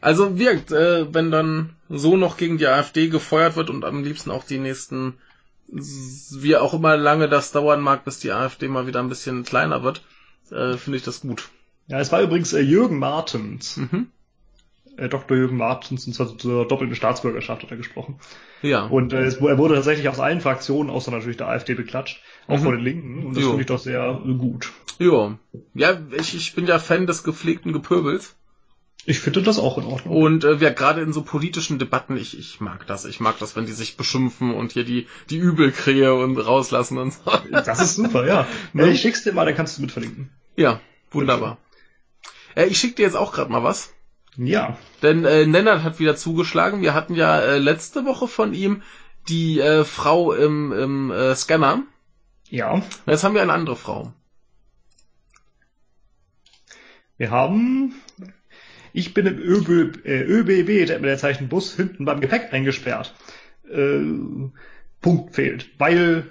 Also 0.01 0.37
wirkt, 0.37 0.73
äh, 0.73 1.15
wenn 1.15 1.31
dann 1.31 1.77
so 1.89 2.17
noch 2.17 2.37
gegen 2.37 2.59
die 2.59 2.67
AfD 2.67 3.07
gefeuert 3.07 3.55
wird 3.55 3.71
und 3.71 3.85
am 3.85 4.03
liebsten 4.03 4.33
auch 4.33 4.43
die 4.43 4.59
nächsten, 4.59 5.15
wie 5.73 6.57
auch 6.57 6.75
immer 6.75 6.97
lange 6.97 7.29
das 7.29 7.53
dauern 7.53 7.81
mag, 7.81 8.05
bis 8.05 8.19
die 8.19 8.31
AfD 8.33 8.69
mal 8.69 8.87
wieder 8.87 9.01
ein 9.01 9.09
bisschen 9.09 9.43
kleiner 9.45 9.83
wird, 9.83 10.05
äh, 10.51 10.77
finde 10.77 10.99
ich 10.99 11.03
das 11.05 11.23
gut. 11.23 11.49
Ja, 11.87 11.99
es 11.99 12.13
war 12.13 12.21
übrigens 12.23 12.53
äh, 12.53 12.61
Jürgen 12.61 12.99
Martens, 12.99 13.79
Mhm. 13.79 14.09
äh, 14.97 15.09
Dr. 15.09 15.37
Jürgen 15.37 15.57
Martens, 15.57 16.07
und 16.07 16.13
zwar 16.13 16.37
zur 16.39 16.69
doppelten 16.69 16.95
Staatsbürgerschaft 16.95 17.63
hat 17.63 17.71
er 17.71 17.77
gesprochen. 17.77 18.19
Ja. 18.61 18.85
Und 18.87 19.13
äh, 19.13 19.23
es, 19.25 19.37
er 19.37 19.59
wurde 19.59 19.75
tatsächlich 19.75 20.09
aus 20.09 20.21
allen 20.21 20.41
Fraktionen, 20.41 20.91
außer 20.91 21.11
natürlich 21.11 21.39
der 21.39 21.49
AfD, 21.49 21.75
beklatscht, 21.75 22.21
auch 22.49 22.59
Mhm. 22.59 22.63
von 22.63 22.73
den 22.77 22.85
Linken. 22.85 23.27
Und 23.27 23.35
das 23.37 23.43
Jo. 23.43 23.49
finde 23.51 23.63
ich 23.63 23.67
doch 23.69 23.79
sehr 23.79 24.21
gut. 24.39 24.71
ja. 24.99 25.39
Ja, 25.75 26.01
ich, 26.19 26.35
ich 26.37 26.55
bin 26.55 26.67
ja 26.67 26.79
Fan 26.79 27.07
des 27.07 27.25
gepflegten 27.25 27.73
Gepöbels. 27.73 28.37
Ich 29.05 29.19
finde 29.19 29.43
das 29.43 29.59
auch 29.59 29.79
in 29.79 29.85
Ordnung. 29.85 30.17
Und 30.17 30.45
äh, 30.45 30.61
wir 30.61 30.71
gerade 30.71 31.01
in 31.01 31.13
so 31.13 31.23
politischen 31.23 31.79
Debatten, 31.79 32.17
ich, 32.17 32.39
ich 32.39 32.61
mag 32.61 32.87
das. 32.87 33.05
Ich 33.05 33.19
mag 33.19 33.39
das, 33.41 33.57
wenn 33.57 33.67
die 33.67 33.73
sich 33.73 33.97
beschimpfen 33.97 34.55
und 34.55 34.73
hier 34.73 34.85
die, 34.85 35.09
die 35.29 35.39
Übelkrähe 35.39 36.15
und 36.15 36.39
rauslassen 36.39 36.99
und 36.99 37.13
so. 37.13 37.21
Das 37.51 37.81
ist 37.81 37.97
super, 37.97 38.27
ja. 38.27 38.47
Ne? 38.73 38.87
ja 38.87 38.93
ich 38.93 39.01
schick's 39.01 39.25
dir 39.25 39.33
mal, 39.33 39.45
dann 39.45 39.57
kannst 39.57 39.77
du 39.77 39.83
mit 39.83 39.91
verlinken. 39.91 40.31
Ja, 40.57 40.81
wunderbar. 41.11 41.59
Äh, 42.55 42.67
ich 42.67 42.79
schicke 42.79 42.97
dir 42.97 43.03
jetzt 43.03 43.17
auch 43.17 43.33
gerade 43.33 43.51
mal 43.51 43.65
was. 43.65 43.93
Ja. 44.37 44.79
Denn 45.03 45.25
äh, 45.25 45.47
Nennert 45.47 45.83
hat 45.83 45.99
wieder 45.99 46.17
zugeschlagen. 46.17 46.81
Wir 46.81 46.95
hatten 46.95 47.15
ja 47.15 47.41
äh, 47.41 47.59
letzte 47.59 48.05
Woche 48.05 48.29
von 48.29 48.55
ihm 48.55 48.83
die 49.29 49.61
äh, 49.61 49.85
Frau 49.85 50.33
im, 50.33 50.73
im 50.73 51.11
äh, 51.11 51.35
Scanner. 51.35 51.83
Ja. 52.49 52.73
Und 52.73 52.85
Jetzt 53.07 53.25
haben 53.25 53.35
wir 53.35 53.43
eine 53.43 53.53
andere 53.53 53.77
Frau. 53.77 54.13
Wir 57.17 57.31
haben. 57.31 57.95
Ich 58.93 59.15
bin 59.15 59.27
im 59.27 59.39
ÖB, 59.39 60.05
äh, 60.05 60.23
ÖBB, 60.23 60.87
der, 60.87 60.99
der 60.99 61.19
Zeichen 61.19 61.49
Bus, 61.49 61.75
hinten 61.75 62.05
beim 62.05 62.21
Gepäck 62.21 62.53
eingesperrt. 62.53 63.15
Äh, 63.71 64.01
Punkt 65.01 65.35
fehlt. 65.35 65.71
Weil 65.79 66.27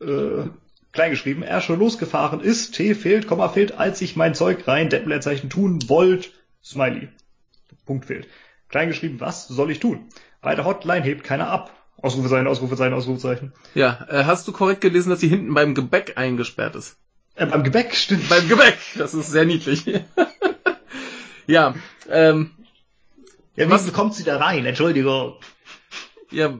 äh, 0.00 0.48
Kleingeschrieben, 0.92 1.42
er 1.42 1.60
schon 1.60 1.78
losgefahren 1.78 2.40
ist, 2.40 2.74
T 2.74 2.94
fehlt, 2.94 3.26
Komma 3.26 3.48
fehlt, 3.48 3.78
als 3.78 4.00
ich 4.00 4.16
mein 4.16 4.34
Zeug 4.34 4.66
rein, 4.66 4.88
Deppleerzeichen 4.88 5.50
tun 5.50 5.80
wollt, 5.88 6.32
Smiley. 6.64 7.08
Punkt 7.84 8.06
fehlt. 8.06 8.26
Kleingeschrieben, 8.68 9.20
was 9.20 9.46
soll 9.46 9.70
ich 9.70 9.78
tun? 9.78 10.08
Bei 10.40 10.54
der 10.54 10.64
Hotline 10.64 11.04
hebt 11.04 11.22
keiner 11.22 11.48
ab. 11.48 11.72
Ausrufezeichen, 12.00 12.46
Ausrufezeichen, 12.46 12.94
Ausrufezeichen. 12.94 13.52
Ja, 13.74 14.06
äh, 14.08 14.24
hast 14.24 14.48
du 14.48 14.52
korrekt 14.52 14.80
gelesen, 14.80 15.10
dass 15.10 15.20
sie 15.20 15.28
hinten 15.28 15.54
beim 15.54 15.74
Gebäck 15.74 16.14
eingesperrt 16.16 16.76
ist? 16.76 16.96
Äh, 17.34 17.46
beim 17.46 17.62
Gebäck, 17.62 17.94
stimmt. 17.94 18.28
Beim 18.28 18.48
Gebäck, 18.48 18.78
das 18.96 19.14
ist 19.14 19.30
sehr 19.30 19.44
niedlich. 19.44 19.84
ja, 21.46 21.74
ähm, 22.10 22.50
Ja, 23.56 23.70
Was- 23.70 23.86
bekommt 23.86 24.14
sie 24.14 24.24
da 24.24 24.36
rein? 24.38 24.66
Entschuldigung. 24.66 25.34
ja, 26.30 26.54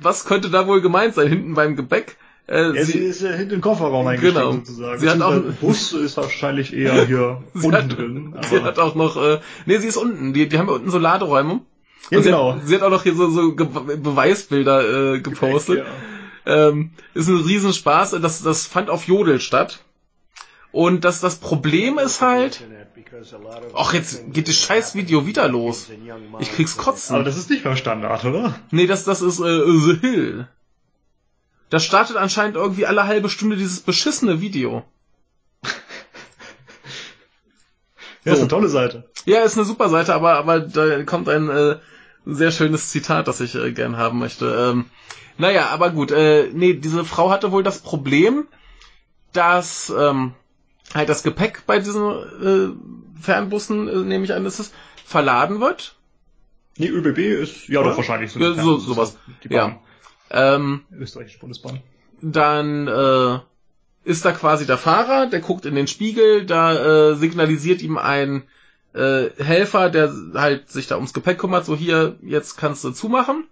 was 0.00 0.24
könnte 0.24 0.50
da 0.50 0.66
wohl 0.66 0.80
gemeint 0.80 1.14
sein? 1.14 1.28
Hinten 1.28 1.54
beim 1.54 1.76
Gebäck? 1.76 2.16
Äh, 2.48 2.74
Ja, 2.76 2.84
sie, 2.84 2.92
sie, 2.92 2.98
ist 3.00 3.22
äh, 3.22 3.36
hinten 3.36 3.54
im 3.54 3.60
Kofferraum 3.60 4.06
eingestiegen 4.06 4.34
Genau. 4.38 4.52
sozusagen. 4.52 5.00
Sie 5.00 5.08
hat 5.08 5.20
auch- 5.20 5.40
Bus 5.60 5.92
ist 5.92 6.16
wahrscheinlich 6.16 6.72
eher 6.72 6.92
hier 7.06 7.42
sie, 7.54 7.66
unten 7.66 7.76
hat, 7.76 7.96
drin. 7.98 8.36
sie 8.48 8.62
hat 8.62 8.78
auch 8.78 8.94
noch, 8.94 9.16
äh, 9.16 9.40
nee, 9.66 9.78
sie 9.78 9.88
ist 9.88 9.96
unten. 9.96 10.32
Die, 10.32 10.48
die 10.48 10.58
haben 10.58 10.68
ja 10.68 10.74
unten 10.74 10.90
so 10.90 10.98
Laderäume. 10.98 11.60
ja, 12.10 12.18
sie, 12.18 12.24
genau. 12.24 12.54
hat, 12.54 12.66
sie 12.66 12.74
hat 12.76 12.82
auch 12.82 12.90
noch 12.90 13.02
hier 13.02 13.14
so, 13.14 13.30
so 13.30 13.54
Ge 13.56 13.66
Beweisbilder 13.96 15.14
äh, 15.14 15.20
gepostet. 15.20 15.84
Ja. 16.46 16.68
Ähm, 16.68 16.90
ist 17.14 17.28
ein 17.28 17.38
Riesenspaß. 17.38 18.12
Das, 18.22 18.42
das 18.42 18.66
fand 18.66 18.90
auf 18.90 19.06
Jodel 19.08 19.40
statt. 19.40 19.80
Und 20.70 21.04
das, 21.04 21.20
das 21.20 21.36
Problem 21.36 21.98
ist 21.98 22.20
halt, 22.20 22.62
ach, 23.74 23.92
jetzt 23.94 24.32
geht 24.32 24.48
das 24.48 24.56
scheiß 24.56 24.94
Video 24.94 25.26
wieder 25.26 25.48
los. 25.48 25.88
Ich 26.40 26.52
krieg's 26.52 26.76
kotzen. 26.76 27.14
Aber 27.16 27.24
das 27.24 27.36
ist 27.36 27.50
nicht 27.50 27.64
beim 27.64 27.76
Standard, 27.76 28.24
oder? 28.24 28.58
Nee, 28.70 28.86
das, 28.86 29.04
das 29.04 29.22
ist 29.22 29.40
äh, 29.40 29.66
The 29.66 29.98
Hill. 30.00 30.48
Das 31.70 31.84
startet 31.84 32.16
anscheinend 32.16 32.56
irgendwie 32.56 32.86
alle 32.86 33.06
halbe 33.06 33.28
Stunde 33.28 33.56
dieses 33.56 33.80
beschissene 33.80 34.40
Video. 34.40 34.84
Ja, 38.24 38.32
ist 38.32 38.38
So. 38.38 38.42
eine 38.42 38.50
tolle 38.50 38.68
Seite. 38.68 39.08
Ja, 39.24 39.42
ist 39.42 39.56
eine 39.56 39.64
super 39.64 39.88
Seite, 39.88 40.12
aber, 40.12 40.34
aber 40.34 40.58
da 40.58 41.04
kommt 41.04 41.28
ein 41.28 41.48
äh, 41.48 41.76
sehr 42.24 42.50
schönes 42.50 42.90
Zitat, 42.90 43.28
das 43.28 43.40
ich 43.40 43.54
äh, 43.54 43.70
gern 43.70 43.96
haben 43.96 44.18
möchte. 44.18 44.46
Ähm, 44.72 44.86
naja, 45.38 45.68
aber 45.68 45.90
gut, 45.90 46.10
äh, 46.10 46.50
nee, 46.52 46.74
diese 46.74 47.04
Frau 47.04 47.30
hatte 47.30 47.52
wohl 47.52 47.62
das 47.62 47.78
Problem, 47.78 48.48
dass 49.32 49.92
ähm, 49.96 50.34
halt 50.94 51.08
das 51.08 51.22
Gepäck 51.22 51.64
bei 51.66 51.78
diesen 51.78 52.02
äh, 52.06 53.20
Fernbussen, 53.20 53.88
äh, 53.88 53.96
nehme 53.96 54.24
ich 54.24 54.32
an, 54.32 54.46
ist 54.46 54.58
es, 54.58 54.72
verladen 55.04 55.60
wird. 55.60 55.96
Nee, 56.78 56.88
ÖBB 56.88 57.18
ist, 57.18 57.68
ja 57.68 57.80
Oder? 57.80 57.90
doch, 57.90 57.96
wahrscheinlich 57.98 58.30
so. 58.32 58.38
Ja, 58.40 58.52
so- 58.54 58.78
sowas. 58.78 59.16
Die 59.44 59.48
Bahn. 59.48 59.78
Ähm, 60.30 60.82
Österreichische 60.92 61.38
Bundesbahn. 61.38 61.80
dann 62.20 62.86
äh, 62.88 63.38
ist 64.04 64.24
da 64.24 64.32
quasi 64.32 64.66
der 64.66 64.76
Fahrer, 64.78 65.26
der 65.28 65.40
guckt 65.40 65.64
in 65.66 65.74
den 65.74 65.86
Spiegel, 65.86 66.44
da 66.44 67.10
äh, 67.12 67.14
signalisiert 67.16 67.80
ihm 67.82 67.96
ein 67.96 68.42
äh, 68.92 69.30
Helfer, 69.38 69.88
der 69.90 70.12
halt 70.34 70.70
sich 70.70 70.86
da 70.86 70.96
ums 70.96 71.14
Gepäck 71.14 71.38
kümmert, 71.38 71.64
so 71.64 71.76
hier, 71.76 72.16
jetzt 72.22 72.56
kannst 72.56 72.84
du 72.84 72.90
zumachen. 72.90 73.44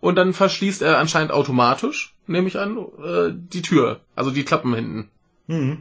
Und 0.00 0.14
dann 0.14 0.32
verschließt 0.32 0.82
er 0.82 0.98
anscheinend 0.98 1.32
automatisch, 1.32 2.14
nehme 2.28 2.46
ich 2.46 2.58
an, 2.58 2.78
äh, 3.02 3.32
die 3.32 3.62
Tür, 3.62 4.00
also 4.14 4.30
die 4.30 4.44
Klappen 4.44 4.72
hinten. 4.74 5.10
Mhm. 5.48 5.80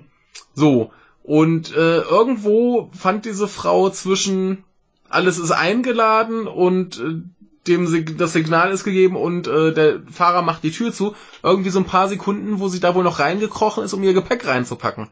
So. 0.56 0.92
Und 1.28 1.76
äh, 1.76 2.00
irgendwo 2.00 2.90
fand 2.98 3.26
diese 3.26 3.50
Frau 3.50 3.90
zwischen 3.90 4.64
alles 5.10 5.38
ist 5.38 5.52
eingeladen 5.52 6.48
und 6.48 7.02
äh, 7.02 7.22
dem 7.68 7.86
Sig 7.86 8.18
das 8.18 8.32
Signal 8.32 8.72
ist 8.72 8.86
gegeben 8.86 9.18
und 9.18 9.46
äh, 9.46 9.74
der 9.74 10.00
Fahrer 10.10 10.42
macht 10.42 10.64
die 10.64 10.72
Tür 10.72 10.94
zu, 10.94 11.18
irgendwie 11.44 11.70
so 11.70 11.80
ein 11.80 11.86
paar 11.86 12.08
Sekunden, 12.08 12.62
wo 12.62 12.70
sie 12.70 12.80
da 12.80 12.96
wohl 12.96 13.04
noch 13.04 13.20
reingekrochen 13.20 13.84
ist, 13.84 13.92
um 13.92 14.04
ihr 14.04 14.14
Gepäck 14.14 14.48
reinzupacken. 14.48 15.10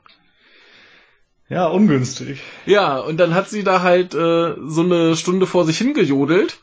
Ja, 1.49 1.67
ungünstig. 1.67 2.39
Ja, 2.65 2.97
und 2.97 3.17
dann 3.17 3.35
hat 3.35 3.49
sie 3.49 3.65
da 3.65 3.81
halt 3.81 4.13
äh, 4.13 4.55
so 4.67 4.83
eine 4.83 5.17
Stunde 5.17 5.45
vor 5.45 5.65
sich 5.65 5.77
hingejodelt, 5.79 6.59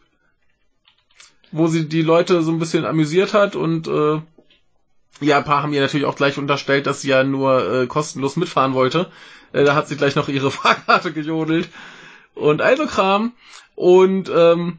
wo 1.51 1.67
sie 1.67 1.91
die 1.91 2.01
Leute 2.01 2.41
so 2.41 2.53
ein 2.53 2.59
bisschen 2.59 2.87
amüsiert 2.87 3.35
hat 3.35 3.55
und 3.55 3.87
äh, 3.87 4.23
ja, 5.21 5.37
ein 5.37 5.45
paar 5.45 5.63
haben 5.63 5.75
ihr 5.75 5.83
natürlich 5.83 6.07
auch 6.07 6.17
gleich 6.17 6.39
unterstellt, 6.39 6.87
dass 6.87 7.03
sie 7.03 7.09
ja 7.09 7.23
nur 7.23 7.83
äh, 7.83 7.87
kostenlos 7.87 8.37
mitfahren 8.37 8.73
wollte. 8.73 9.11
Äh, 9.53 9.65
da 9.65 9.75
hat 9.75 9.89
sie 9.89 9.97
gleich 9.97 10.17
noch 10.17 10.29
ihre 10.29 10.51
Fahrkarte 10.53 11.13
gejodelt 11.13 11.69
und 12.35 12.61
also 12.61 12.87
Kram. 12.87 13.33
Und 13.75 14.31
ähm, 14.35 14.79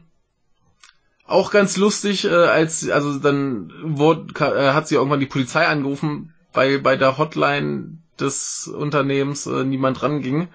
auch 1.26 1.50
ganz 1.50 1.76
lustig, 1.76 2.24
äh, 2.24 2.28
als 2.28 2.88
also 2.88 3.18
dann 3.18 3.72
wurde, 3.82 4.34
äh, 4.40 4.72
hat 4.72 4.88
sie 4.88 4.96
irgendwann 4.96 5.20
die 5.20 5.26
Polizei 5.26 5.66
angerufen, 5.66 6.32
weil 6.52 6.78
bei 6.78 6.96
der 6.96 7.18
Hotline 7.18 7.98
des 8.20 8.68
Unternehmens 8.68 9.46
äh, 9.46 9.64
niemand 9.64 10.02
ranging. 10.02 10.48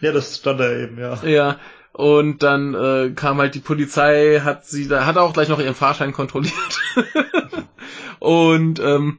Ja, 0.00 0.12
das 0.12 0.36
stand 0.36 0.60
da 0.60 0.72
eben, 0.72 0.98
ja. 0.98 1.22
Ja, 1.24 1.58
und 1.92 2.42
dann 2.42 2.74
äh, 2.74 3.10
kam 3.14 3.38
halt 3.38 3.54
die 3.54 3.60
Polizei, 3.60 4.40
hat 4.42 4.66
sie 4.66 4.88
da, 4.88 5.06
hat 5.06 5.16
auch 5.16 5.32
gleich 5.32 5.48
noch 5.48 5.60
ihren 5.60 5.76
Fahrschein 5.76 6.12
kontrolliert. 6.12 6.80
und 8.18 8.80
ähm, 8.80 9.18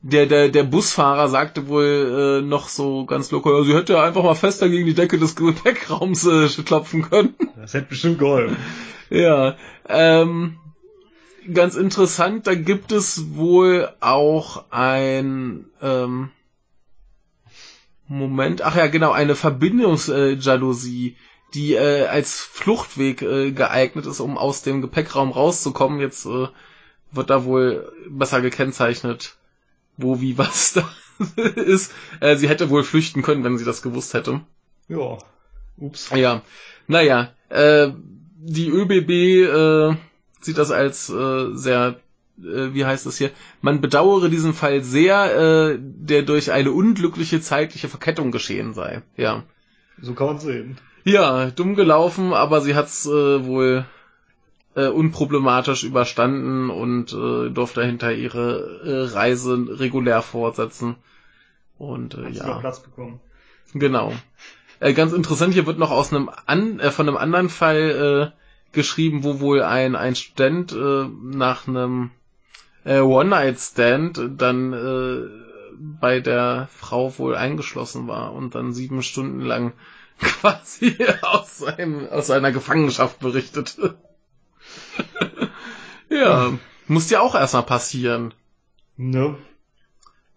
der, 0.00 0.26
der, 0.26 0.48
der 0.48 0.62
Busfahrer 0.62 1.28
sagte 1.28 1.68
wohl 1.68 2.40
äh, 2.40 2.46
noch 2.46 2.68
so 2.68 3.04
ganz 3.04 3.30
locker, 3.30 3.64
sie 3.64 3.74
hätte 3.74 3.94
ja 3.94 4.04
einfach 4.04 4.22
mal 4.22 4.34
fester 4.34 4.68
gegen 4.68 4.86
die 4.86 4.94
Decke 4.94 5.18
des 5.18 5.34
Gepäckraums 5.36 6.26
äh, 6.26 6.48
klopfen 6.62 7.08
können. 7.08 7.34
Das 7.56 7.74
hätte 7.74 7.88
bestimmt 7.88 8.18
geholfen. 8.18 8.56
Ja, 9.10 9.56
ähm, 9.88 10.58
ganz 11.52 11.74
interessant, 11.74 12.46
da 12.46 12.54
gibt 12.54 12.92
es 12.92 13.34
wohl 13.34 13.88
auch 14.00 14.64
ein 14.70 15.64
ähm, 15.82 16.30
Moment, 18.06 18.62
ach 18.62 18.76
ja, 18.76 18.86
genau, 18.86 19.12
eine 19.12 19.34
Verbindungsjalousie, 19.34 21.16
die 21.54 21.74
äh, 21.74 22.06
als 22.06 22.40
Fluchtweg 22.40 23.22
äh, 23.22 23.52
geeignet 23.52 24.06
ist, 24.06 24.20
um 24.20 24.38
aus 24.38 24.62
dem 24.62 24.80
Gepäckraum 24.80 25.30
rauszukommen. 25.30 26.00
Jetzt 26.00 26.26
äh, 26.26 26.48
wird 27.10 27.30
da 27.30 27.44
wohl 27.44 27.92
besser 28.08 28.40
gekennzeichnet, 28.40 29.37
wo, 29.98 30.20
wie, 30.22 30.38
was 30.38 30.72
da 30.72 30.88
ist. 31.56 31.92
Äh, 32.20 32.36
sie 32.36 32.48
hätte 32.48 32.70
wohl 32.70 32.82
flüchten 32.84 33.20
können, 33.22 33.44
wenn 33.44 33.58
sie 33.58 33.64
das 33.66 33.82
gewusst 33.82 34.14
hätte. 34.14 34.40
Ja. 34.88 35.18
Ups. 35.76 36.10
Ja, 36.14 36.42
naja, 36.86 37.32
äh, 37.50 37.90
die 38.40 38.68
ÖBB 38.70 39.10
äh, 39.10 39.96
sieht 40.40 40.58
das 40.58 40.70
als 40.70 41.08
äh, 41.10 41.54
sehr, 41.54 42.00
äh, 42.38 42.72
wie 42.72 42.84
heißt 42.84 43.06
es 43.06 43.18
hier, 43.18 43.30
man 43.60 43.80
bedauere 43.80 44.28
diesen 44.28 44.54
Fall 44.54 44.82
sehr, 44.82 45.36
äh, 45.74 45.78
der 45.78 46.22
durch 46.22 46.50
eine 46.52 46.72
unglückliche 46.72 47.40
zeitliche 47.40 47.88
Verkettung 47.88 48.30
geschehen 48.32 48.72
sei. 48.74 49.02
Ja, 49.16 49.44
So 50.00 50.14
kann 50.14 50.28
man 50.28 50.38
sehen. 50.40 50.78
ja, 51.04 51.50
dumm 51.50 51.74
gelaufen, 51.76 52.32
aber 52.32 52.60
sie 52.60 52.74
hat's 52.74 53.06
äh, 53.06 53.44
wohl 53.44 53.84
äh, 54.78 54.86
unproblematisch 54.86 55.82
überstanden 55.82 56.70
und 56.70 57.12
äh, 57.12 57.50
durfte 57.50 57.84
hinter 57.84 58.12
ihre 58.12 58.80
äh, 58.84 59.12
Reise 59.12 59.66
regulär 59.68 60.22
fortsetzen. 60.22 60.94
Und 61.78 62.14
äh, 62.14 62.26
Hat 62.26 62.34
ja. 62.34 62.58
Platz 62.58 62.80
bekommen. 62.80 63.20
Genau. 63.74 64.12
Äh, 64.78 64.92
ganz 64.92 65.12
interessant, 65.12 65.54
hier 65.54 65.66
wird 65.66 65.78
noch 65.78 65.90
aus 65.90 66.12
einem 66.12 66.30
an, 66.46 66.78
äh, 66.78 66.92
von 66.92 67.08
einem 67.08 67.16
anderen 67.16 67.48
Fall 67.48 68.32
äh, 68.32 68.74
geschrieben, 68.74 69.24
wo 69.24 69.40
wohl 69.40 69.62
ein, 69.62 69.96
ein 69.96 70.14
Student 70.14 70.72
äh, 70.72 71.08
nach 71.22 71.66
einem 71.66 72.12
äh, 72.84 73.00
One-Night-Stand 73.00 74.20
dann 74.36 74.72
äh, 74.72 75.28
bei 76.00 76.20
der 76.20 76.68
Frau 76.72 77.18
wohl 77.18 77.34
eingeschlossen 77.34 78.06
war 78.06 78.32
und 78.32 78.54
dann 78.54 78.72
sieben 78.72 79.02
Stunden 79.02 79.40
lang 79.40 79.72
quasi 80.20 80.96
aus, 81.22 81.58
seinem, 81.58 82.08
aus 82.08 82.28
seiner 82.28 82.52
Gefangenschaft 82.52 83.18
berichtete. 83.18 83.96
ja, 86.08 86.58
muss 86.86 87.08
dir 87.08 87.22
auch 87.22 87.34
erstmal 87.34 87.64
passieren. 87.64 88.34
Ne? 88.96 89.36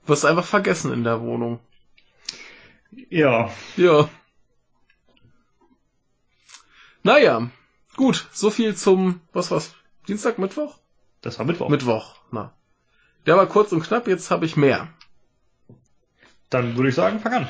Wirst 0.06 0.26
einfach 0.26 0.46
vergessen 0.46 0.92
in 0.94 1.04
der 1.04 1.22
Wohnung. 1.22 1.60
Ja. 3.10 3.50
Ja. 3.78 4.10
Naja, 7.04 7.50
gut, 7.96 8.28
so 8.32 8.52
viel 8.52 8.76
zum, 8.76 9.22
was 9.34 9.50
war's, 9.50 9.74
Dienstag, 10.08 10.38
Mittwoch? 10.38 10.78
Das 11.22 11.40
war 11.40 11.46
Mittwoch. 11.46 11.70
Mittwoch, 11.70 12.16
na. 12.32 12.54
Der 13.26 13.38
war 13.38 13.48
kurz 13.48 13.72
und 13.72 13.84
knapp, 13.84 14.08
jetzt 14.08 14.32
habe 14.32 14.46
ich 14.46 14.58
mehr. 14.58 14.88
Dann 16.50 16.76
würde 16.76 16.90
ich 16.90 16.96
sagen, 16.96 17.20
fang 17.20 17.34
an. 17.34 17.50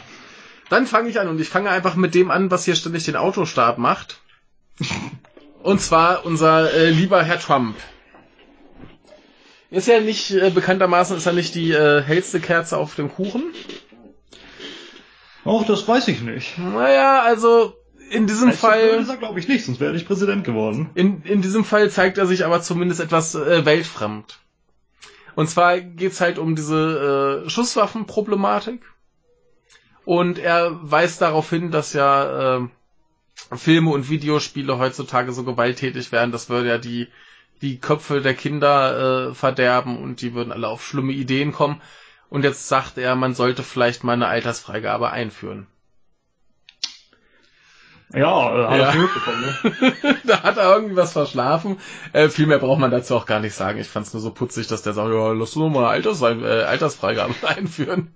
Dann 0.70 0.88
fange 0.88 1.10
ich 1.10 1.20
an 1.20 1.28
und 1.28 1.40
ich 1.42 1.50
fange 1.50 1.70
einfach 1.70 1.96
mit 1.96 2.16
dem 2.16 2.32
an, 2.32 2.52
was 2.52 2.66
hier 2.66 2.76
ständig 2.76 3.04
den 3.06 3.16
Autostart 3.16 3.78
macht. 3.78 4.22
Und 5.64 5.80
zwar 5.82 6.26
unser 6.26 6.74
äh, 6.74 6.90
lieber 6.90 7.24
Herr 7.24 7.40
Trump. 7.40 7.76
Ist 9.70 9.88
ja 9.88 10.00
nicht, 10.02 10.32
äh, 10.32 10.50
bekanntermaßen 10.50 11.16
ist 11.16 11.26
er 11.26 11.34
nicht 11.34 11.56
die 11.56 11.72
äh, 11.72 12.02
hellste 12.02 12.40
Kerze 12.40 12.78
auf 12.78 12.96
dem 12.96 13.10
Kuchen. 13.14 13.44
Och, 15.46 15.66
das 15.66 15.88
weiß 15.88 16.08
ich 16.10 16.22
nicht. 16.22 16.58
Naja, 16.58 17.22
also 17.22 17.74
in 18.10 18.28
diesem 18.28 18.50
Als 18.50 18.60
Fall... 18.60 19.06
er, 19.08 19.18
glaube 19.18 19.40
ich, 19.40 19.48
nicht, 19.48 19.66
sonst 19.66 19.80
wäre 19.80 19.92
er 19.92 19.94
nicht 19.94 20.08
Präsident 20.08 20.44
geworden. 20.44 20.90
In, 20.96 21.22
in 21.24 21.42
diesem 21.42 21.64
Fall 21.64 21.90
zeigt 21.90 22.18
er 22.18 22.26
sich 22.26 22.44
aber 22.46 22.62
zumindest 22.62 23.00
etwas 23.00 23.36
äh, 23.36 23.66
weltfremd. 23.66 24.40
Und 25.36 25.50
zwar 25.50 25.80
geht's 25.80 26.20
halt 26.20 26.38
um 26.38 26.56
diese 26.56 27.44
äh, 27.46 27.50
Schusswaffenproblematik. 27.50 28.82
Und 30.04 30.40
er 30.40 30.78
weist 30.82 31.22
darauf 31.22 31.50
hin, 31.50 31.72
dass 31.72 31.94
ja 31.94 32.58
äh, 32.58 32.68
Filme 33.56 33.92
und 33.92 34.10
Videospiele 34.10 34.78
heutzutage 34.78 35.34
so 35.34 35.44
gewalttätig 35.44 36.12
werden, 36.12 36.32
das 36.32 36.50
würde 36.50 36.70
ja 36.70 36.78
die, 36.78 37.08
die 37.62 37.80
Köpfe 37.80 38.22
der 38.22 38.34
Kinder 38.34 39.30
äh, 39.30 39.34
verderben 39.36 39.98
und 40.02 40.22
die 40.22 40.34
würden 40.34 40.52
alle 40.52 40.68
auf 40.68 40.86
schlimme 40.86 41.12
Ideen 41.14 41.52
kommen. 41.52 41.82
Und 42.30 42.44
jetzt 42.44 42.68
sagt 42.68 42.98
er, 42.98 43.16
man 43.16 43.34
sollte 43.36 43.62
vielleicht 43.64 44.04
mal 44.04 44.14
eine 44.14 44.28
Altersfreigabe 44.28 45.12
einführen. 45.12 45.68
Ja, 48.14 48.54
äh, 48.56 48.68
hat 48.68 48.80
Ja. 48.80 48.90
er 48.90 48.96
mitbekommen, 48.96 49.42
ne? 49.42 50.18
da 50.26 50.44
hat 50.44 50.58
er 50.58 50.74
irgendwie 50.76 50.96
was 50.98 51.14
verschlafen. 51.14 51.80
Äh, 52.14 52.28
viel 52.30 52.46
mehr 52.46 52.60
braucht 52.60 52.80
man 52.80 52.92
dazu 52.92 53.16
auch 53.16 53.26
gar 53.26 53.40
nicht 53.40 53.54
sagen. 53.54 53.80
Ich 53.80 53.88
fand's 53.88 54.14
nur 54.14 54.22
so 54.22 54.32
putzig, 54.32 54.68
dass 54.68 54.82
der 54.82 54.94
sagt, 54.94 55.10
ja, 55.14 55.32
lass 55.32 55.56
uns 55.56 55.74
mal 55.74 55.88
Alters, 55.90 56.22
äh, 56.22 56.64
Altersfreigabe 56.64 57.36
einführen. 57.48 58.14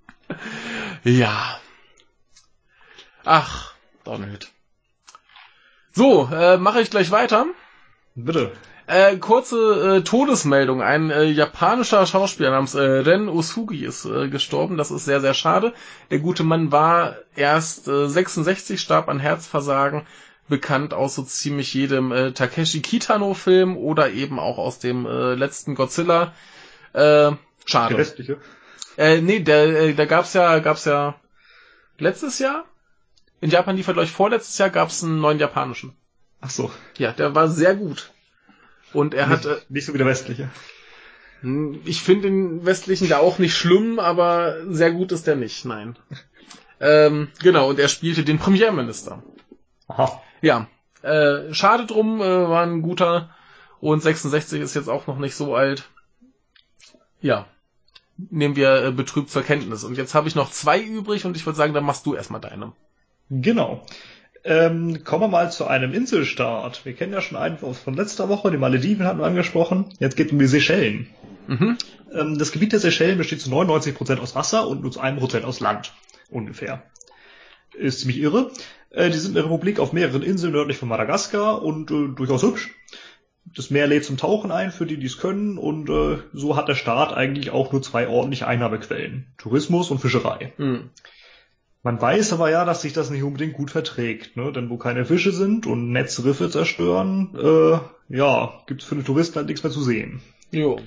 ja. 1.03 1.59
Ach, 3.23 3.73
Donald. 4.03 4.51
So, 5.95 6.27
äh, 6.29 6.57
mache 6.57 6.81
ich 6.81 6.89
gleich 6.91 7.09
weiter. 7.09 7.45
Bitte. 8.15 8.51
Äh, 8.85 9.15
kurze 9.15 9.97
äh, 9.97 10.01
Todesmeldung. 10.03 10.81
Ein 10.81 11.09
äh, 11.09 11.23
japanischer 11.23 12.05
Schauspieler 12.05 12.51
namens 12.51 12.75
äh, 12.75 12.81
Ren 12.81 13.29
Osugi 13.29 13.85
ist 13.85 14.03
äh, 14.05 14.27
gestorben. 14.27 14.75
Das 14.77 14.91
ist 14.91 15.05
sehr, 15.05 15.21
sehr 15.21 15.33
schade. 15.33 15.73
Der 16.11 16.19
gute 16.19 16.43
Mann 16.43 16.71
war 16.73 17.15
erst 17.35 17.87
äh, 17.87 18.09
66, 18.09 18.79
starb 18.81 19.07
an 19.07 19.19
Herzversagen. 19.19 20.05
Bekannt 20.49 20.93
aus 20.93 21.15
so 21.15 21.23
ziemlich 21.23 21.73
jedem 21.73 22.11
äh, 22.11 22.31
Takeshi 22.33 22.81
Kitano-Film 22.81 23.77
oder 23.77 24.11
eben 24.11 24.37
auch 24.37 24.57
aus 24.57 24.77
dem 24.79 25.05
äh, 25.05 25.33
letzten 25.33 25.75
Godzilla. 25.75 26.33
Äh, 26.91 26.99
Der 26.99 27.37
schade. 27.65 27.97
westliche. 27.97 28.37
Äh, 28.97 29.21
nee, 29.21 29.39
der, 29.39 29.65
äh, 29.67 29.93
da 29.93 30.05
gab's 30.05 30.33
ja, 30.33 30.59
gab's 30.59 30.83
ja 30.85 31.15
letztes 31.97 32.37
Jahr. 32.39 32.65
In 33.45 33.51
Japan 33.51 33.75
lief 33.75 33.87
er, 33.87 33.93
glaube 33.93 34.07
ich, 34.07 34.11
vorletztes 34.11 34.57
Jahr 34.57 34.71
gab's 34.71 35.03
einen 35.03 35.21
neuen 35.21 35.37
japanischen. 35.37 35.95
Ach 36.41 36.49
so. 36.49 36.71
Ja, 36.97 37.11
der 37.11 37.35
war 37.35 37.47
sehr 37.47 37.75
gut. 37.75 38.11
Und 38.91 39.13
er 39.13 39.29
hat, 39.29 39.45
nicht, 39.45 39.69
nicht 39.69 39.85
so 39.85 39.93
wie 39.93 39.99
der 39.99 40.07
westliche. 40.07 40.49
hm, 41.41 41.79
ich 41.85 42.01
finde 42.01 42.23
den 42.23 42.65
westlichen 42.65 43.07
da 43.07 43.19
auch 43.19 43.37
nicht 43.37 43.55
schlimm, 43.55 43.99
aber 43.99 44.55
sehr 44.73 44.91
gut 44.91 45.11
ist 45.11 45.27
der 45.27 45.35
nicht, 45.35 45.63
nein. 45.63 45.95
Ähm, 46.79 47.27
genau, 47.39 47.69
und 47.69 47.77
er 47.77 47.87
spielte 47.87 48.23
den 48.23 48.39
Premierminister. 48.39 49.21
Aha. 49.89 50.23
Ja, 50.41 50.67
äh, 51.03 51.53
schade 51.53 51.85
drum, 51.85 52.21
äh, 52.21 52.49
war 52.49 52.63
ein 52.63 52.81
guter 52.81 53.29
und 53.79 54.01
66 54.01 54.59
ist 54.59 54.73
jetzt 54.73 54.89
auch 54.89 55.05
noch 55.05 55.19
nicht 55.19 55.35
so 55.35 55.53
alt. 55.53 55.87
Ja, 57.21 57.45
nehmen 58.17 58.55
wir 58.55 58.85
äh, 58.85 58.91
betrübt 58.91 59.29
zur 59.29 59.43
Kenntnis. 59.43 59.83
Und 59.83 59.99
jetzt 59.99 60.15
habe 60.15 60.27
ich 60.27 60.33
noch 60.33 60.49
zwei 60.49 60.81
übrig 60.81 61.25
und 61.25 61.37
ich 61.37 61.45
würde 61.45 61.57
sagen, 61.57 61.75
dann 61.75 61.85
machst 61.85 62.07
du 62.07 62.15
erstmal 62.15 62.41
deine. 62.41 62.73
Genau. 63.29 63.85
Ähm, 64.43 65.03
kommen 65.03 65.23
wir 65.23 65.27
mal 65.27 65.51
zu 65.51 65.65
einem 65.65 65.93
Inselstaat. 65.93 66.85
Wir 66.85 66.93
kennen 66.93 67.13
ja 67.13 67.21
schon 67.21 67.37
einen 67.37 67.57
von 67.57 67.93
letzter 67.95 68.29
Woche, 68.29 68.51
die 68.51 68.57
Malediven 68.57 69.05
hatten 69.05 69.19
wir 69.19 69.25
angesprochen. 69.25 69.85
Jetzt 69.99 70.15
geht 70.15 70.27
es 70.27 70.33
um 70.33 70.39
die 70.39 70.45
Seychellen. 70.45 71.07
Mhm. 71.47 71.77
Ähm, 72.13 72.37
das 72.37 72.51
Gebiet 72.51 72.71
der 72.71 72.79
Seychellen 72.79 73.17
besteht 73.17 73.41
zu 73.41 73.49
99% 73.49 74.19
aus 74.19 74.35
Wasser 74.35 74.67
und 74.67 74.83
nur 74.83 74.91
zu 74.91 75.01
1% 75.01 75.43
aus 75.43 75.59
Land. 75.59 75.93
Ungefähr. 76.29 76.83
Ist 77.73 78.01
ziemlich 78.01 78.19
irre. 78.19 78.51
Äh, 78.91 79.09
die 79.09 79.17
sind 79.17 79.35
eine 79.35 79.45
Republik 79.45 79.79
auf 79.79 79.93
mehreren 79.93 80.21
Inseln 80.21 80.53
nördlich 80.53 80.77
von 80.77 80.89
Madagaskar 80.89 81.63
und 81.63 81.89
äh, 81.89 82.09
durchaus 82.15 82.43
hübsch. 82.43 82.69
Das 83.55 83.69
Meer 83.69 83.87
lädt 83.87 84.05
zum 84.05 84.17
Tauchen 84.17 84.51
ein 84.51 84.71
für 84.71 84.85
die, 84.85 84.97
die 84.97 85.05
es 85.05 85.17
können 85.17 85.57
und 85.57 85.89
äh, 85.89 86.17
so 86.33 86.55
hat 86.55 86.67
der 86.67 86.75
Staat 86.75 87.13
eigentlich 87.13 87.51
auch 87.51 87.71
nur 87.71 87.81
zwei 87.81 88.07
ordentliche 88.07 88.47
Einnahmequellen. 88.47 89.27
Tourismus 89.37 89.91
und 89.91 89.99
Fischerei. 89.99 90.53
Hm. 90.57 90.89
Man 91.85 92.01
weiß 92.01 92.33
aber 92.33 92.49
ja, 92.49 92.65
dass 92.65 92.81
sich 92.81 92.93
das 92.93 93.11
nicht 93.11 93.21
unbedingt 93.21 93.53
gut 93.53 93.69
verträgt, 93.69 94.35
ne? 94.35 94.51
Denn 94.51 94.71
wo 94.71 94.77
keine 94.77 95.05
Fische 95.05 95.31
sind 95.31 95.67
und 95.67 95.91
Netzriffe 95.91 96.49
zerstören, 96.49 97.29
äh, 97.35 97.77
ja, 98.17 98.63
gibt's 98.65 98.85
für 98.85 98.95
den 98.95 99.05
Touristen 99.05 99.35
halt 99.35 99.45
nichts 99.45 99.61
mehr 99.61 99.71
zu 99.71 99.83
sehen. 99.83 100.19
Jo. 100.49 100.79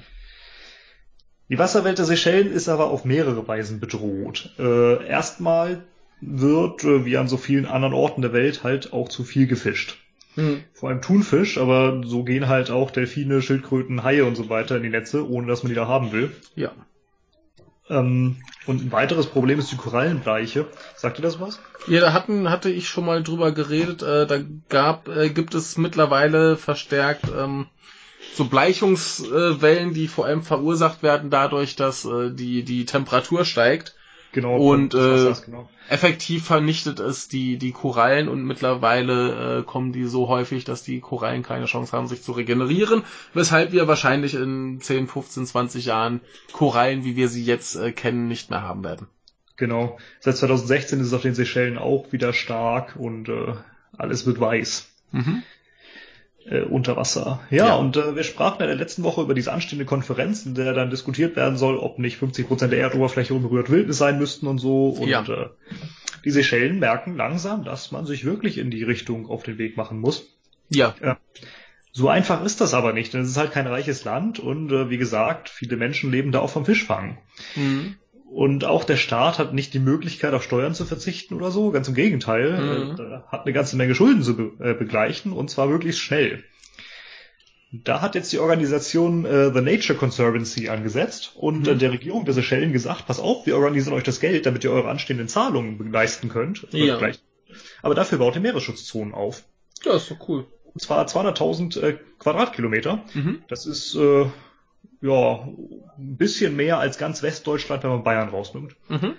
Die 1.49 1.57
Wasserwelt 1.57 1.99
der 1.99 2.05
Seychellen 2.05 2.51
ist 2.51 2.69
aber 2.69 2.91
auf 2.91 3.05
mehrere 3.05 3.47
Weisen 3.47 3.79
bedroht. 3.79 4.51
Äh, 4.59 5.07
erstmal 5.07 5.85
wird, 6.21 6.83
äh, 6.83 7.05
wie 7.05 7.17
an 7.17 7.29
so 7.29 7.37
vielen 7.37 7.67
anderen 7.67 7.95
Orten 7.95 8.23
der 8.23 8.33
Welt, 8.33 8.65
halt 8.65 8.93
auch 8.93 9.09
zu 9.09 9.23
viel 9.23 9.47
gefischt. 9.47 9.99
Hm. 10.35 10.65
Vor 10.73 10.89
allem 10.89 11.01
Thunfisch, 11.01 11.59
aber 11.59 12.03
so 12.05 12.25
gehen 12.25 12.49
halt 12.49 12.73
auch 12.73 12.91
Delfine, 12.91 13.41
Schildkröten, 13.41 14.03
Haie 14.03 14.25
und 14.25 14.35
so 14.35 14.49
weiter 14.49 14.77
in 14.77 14.83
die 14.83 14.91
Netze, 14.91 15.31
ohne 15.31 15.47
dass 15.47 15.63
man 15.63 15.71
die 15.71 15.77
da 15.77 15.87
haben 15.87 16.11
will. 16.11 16.33
Ja. 16.57 16.73
Ähm, 17.91 18.37
und 18.67 18.83
ein 18.83 18.93
weiteres 18.93 19.27
Problem 19.27 19.59
ist 19.59 19.73
die 19.73 19.77
Korallenbleiche. 19.77 20.67
Sagt 20.97 21.19
ihr 21.19 21.23
das 21.23 21.41
was? 21.41 21.59
Ja, 21.87 22.01
da 22.01 22.13
hatten, 22.13 22.51
hatte 22.51 22.71
ich 22.71 22.89
schon 22.89 23.07
mal 23.07 23.23
drüber 23.23 23.53
geredet. 23.53 24.03
Äh, 24.03 24.27
da 24.27 24.39
gab, 24.69 25.09
äh, 25.09 25.31
gibt 25.31 25.55
es 25.55 25.79
mittlerweile 25.79 26.57
verstärkt 26.57 27.25
ähm, 27.35 27.67
so 28.35 28.45
Bleichungswellen, 28.45 29.95
die 29.95 30.09
vor 30.09 30.27
allem 30.27 30.43
verursacht 30.43 31.03
werden 31.03 31.31
dadurch, 31.31 31.77
dass 31.77 32.05
äh, 32.05 32.31
die, 32.31 32.63
die 32.63 32.85
Temperatur 32.85 33.45
steigt. 33.45 33.95
Genau. 34.39 34.57
Und, 34.57 34.95
äh, 34.95 35.35
genau. 35.45 35.69
Effektiv 35.89 36.45
vernichtet 36.45 37.01
es 37.01 37.27
die, 37.27 37.59
die 37.59 37.73
Korallen 37.73 38.29
und 38.29 38.45
mittlerweile 38.45 39.59
äh, 39.59 39.63
kommen 39.65 39.91
die 39.91 40.05
so 40.05 40.29
häufig, 40.29 40.65
dass 40.65 40.85
die 40.85 41.01
Korallen 41.01 41.43
keine 41.43 41.65
Chance 41.65 41.91
haben, 41.91 42.07
sich 42.07 42.23
zu 42.23 42.31
regenerieren, 42.31 43.03
weshalb 43.35 43.73
wir 43.73 43.89
wahrscheinlich 43.89 44.35
in 44.35 44.81
10, 44.81 45.09
15, 45.09 45.47
20 45.47 45.87
Jahren 45.87 46.21
Korallen, 46.53 47.05
wie 47.05 47.17
wir 47.17 47.29
sie 47.29 47.45
jetzt 47.45 47.75
äh, 47.75 47.91
kennen, 47.91 48.29
nicht 48.29 48.49
mehr 48.49 48.63
haben 48.63 48.85
werden. 48.85 49.09
Genau. 49.57 49.99
Seit 50.21 50.37
2016 50.37 51.01
ist 51.01 51.09
es 51.09 51.15
auf 51.15 51.23
den 51.23 51.35
Seychellen 51.35 51.77
auch 51.77 52.13
wieder 52.13 52.33
stark 52.33 52.95
und 52.97 53.29
äh, 53.29 53.55
alles 53.97 54.25
wird 54.25 54.39
weiß 54.39 54.89
Mhm. 55.11 55.43
Äh, 56.51 56.61
unter 56.63 56.97
Wasser. 56.97 57.41
Ja, 57.51 57.67
Ja. 57.69 57.75
und 57.77 57.97
äh, 57.97 58.17
wir 58.17 58.23
sprachen 58.25 58.61
in 58.63 58.67
der 58.69 58.77
letzten 58.77 59.03
Woche 59.03 59.23
über 59.23 59.35
diese 59.35 59.53
anstehende 59.53 59.85
Konferenz, 59.85 60.45
in 60.47 60.55
der 60.55 60.73
dann 60.75 60.91
diskutiert 60.91 61.37
werden 61.37 61.57
soll, 61.57 61.77
ob 61.79 61.99
nicht 61.99 62.17
50 62.19 62.47
Prozent 62.49 62.73
der 62.73 62.81
Erdoberfläche 62.81 63.35
unberührt 63.35 63.71
Wildnis 63.71 63.99
sein 63.99 64.19
müssten 64.19 64.47
und 64.47 64.59
so. 64.59 64.89
Und 64.91 65.09
Ja. 65.09 65.23
äh, 65.23 65.49
die 66.25 66.31
Seychellen 66.31 66.79
merken 66.79 67.17
langsam, 67.17 67.65
dass 67.65 67.93
man 67.93 68.07
sich 68.07 68.25
wirklich 68.25 68.59
in 68.59 68.71
die 68.71 68.83
Richtung 68.83 69.29
auf 69.29 69.43
den 69.43 69.59
Weg 69.59 69.77
machen 69.77 70.01
muss. 70.01 70.27
Ja, 70.69 70.95
So 71.93 72.09
einfach 72.09 72.45
ist 72.45 72.61
das 72.61 72.75
aber 72.75 72.93
nicht, 72.93 73.13
denn 73.15 73.23
es 73.23 73.29
ist 73.31 73.37
halt 73.39 73.53
kein 73.53 73.67
reiches 73.67 74.05
Land 74.05 74.39
und 74.39 74.71
äh, 74.71 74.91
wie 74.91 74.99
gesagt, 74.99 75.49
viele 75.49 75.77
Menschen 75.77 76.11
leben 76.13 76.31
da 76.33 76.41
auch 76.41 76.51
vom 76.51 76.65
Fischfang. 76.65 77.19
mhm. 77.57 77.97
Und 78.31 78.65
auch 78.65 78.85
der 78.85 78.97
Staat 78.97 79.39
hat 79.39 79.55
nicht 79.55 79.73
die 79.75 79.79
Möglichkeit, 79.79 80.35
auf 80.35 80.43
Steuern 80.45 80.75
zu 80.75 80.85
verzichten 80.85 81.35
oder 81.35 81.51
so. 81.51 81.71
Ganz 81.71 81.89
im 81.89 81.95
Gegenteil. 81.95 82.93
Mhm. 82.95 83.01
Äh, 83.01 83.21
hat 83.33 83.45
eine 83.45 83.53
ganze 83.53 83.77
Menge 83.77 83.95
Schulden 83.95 84.23
zu 84.23 84.37
be 84.37 84.53
äh, 84.61 84.75
begleichen 84.75 85.33
und 85.33 85.51
zwar 85.51 85.67
möglichst 85.67 86.01
schnell. 86.01 86.45
Da 87.71 88.01
hat 88.01 88.15
jetzt 88.15 88.33
die 88.33 88.39
Organisation 88.39 89.27
äh, 89.27 89.53
The 89.53 89.61
Nature 89.61 89.99
Conservancy 89.99 90.69
angesetzt 90.69 91.33
und 91.37 91.61
Mhm. 91.67 91.69
äh, 91.69 91.75
der 91.77 91.93
Regierung 91.93 92.25
der 92.25 92.33
Seychellen 92.35 92.73
gesagt, 92.73 93.07
pass 93.07 93.21
auf, 93.21 93.45
wir 93.47 93.57
organisieren 93.57 93.95
euch 93.95 94.05
das 94.05 94.21
Geld, 94.21 94.47
damit 94.47 94.65
ihr 94.65 94.73
eure 94.73 94.89
anstehenden 94.89 95.29
Zahlungen 95.29 95.93
leisten 95.93 96.29
könnt. 96.31 96.67
Äh, 96.73 96.87
Ja. 96.87 96.99
Aber 97.83 97.95
dafür 97.95 98.19
baut 98.19 98.35
ihr 98.37 98.41
Meeresschutzzonen 98.41 99.13
auf. 99.15 99.45
ja, 99.85 99.95
ist 99.97 100.11
doch 100.11 100.29
cool. 100.29 100.47
Und 100.75 100.81
zwar 100.81 101.07
200.000 101.07 101.81
äh, 101.81 101.97
Quadratkilometer. 102.19 103.05
Mhm. 103.15 103.43
Das 103.49 103.67
ist 103.67 103.95
äh, 103.97 104.27
ja 105.01 105.49
ein 105.99 106.17
bisschen 106.17 106.57
mehr 106.57 106.79
als 106.79 106.99
ganz 106.99 107.23
Westdeutschland, 107.23 107.83
wenn 107.83 107.91
man 107.91 108.05
Bayern 108.05 108.29
rausnimmt. 108.29 108.75
Mhm. 108.89 109.15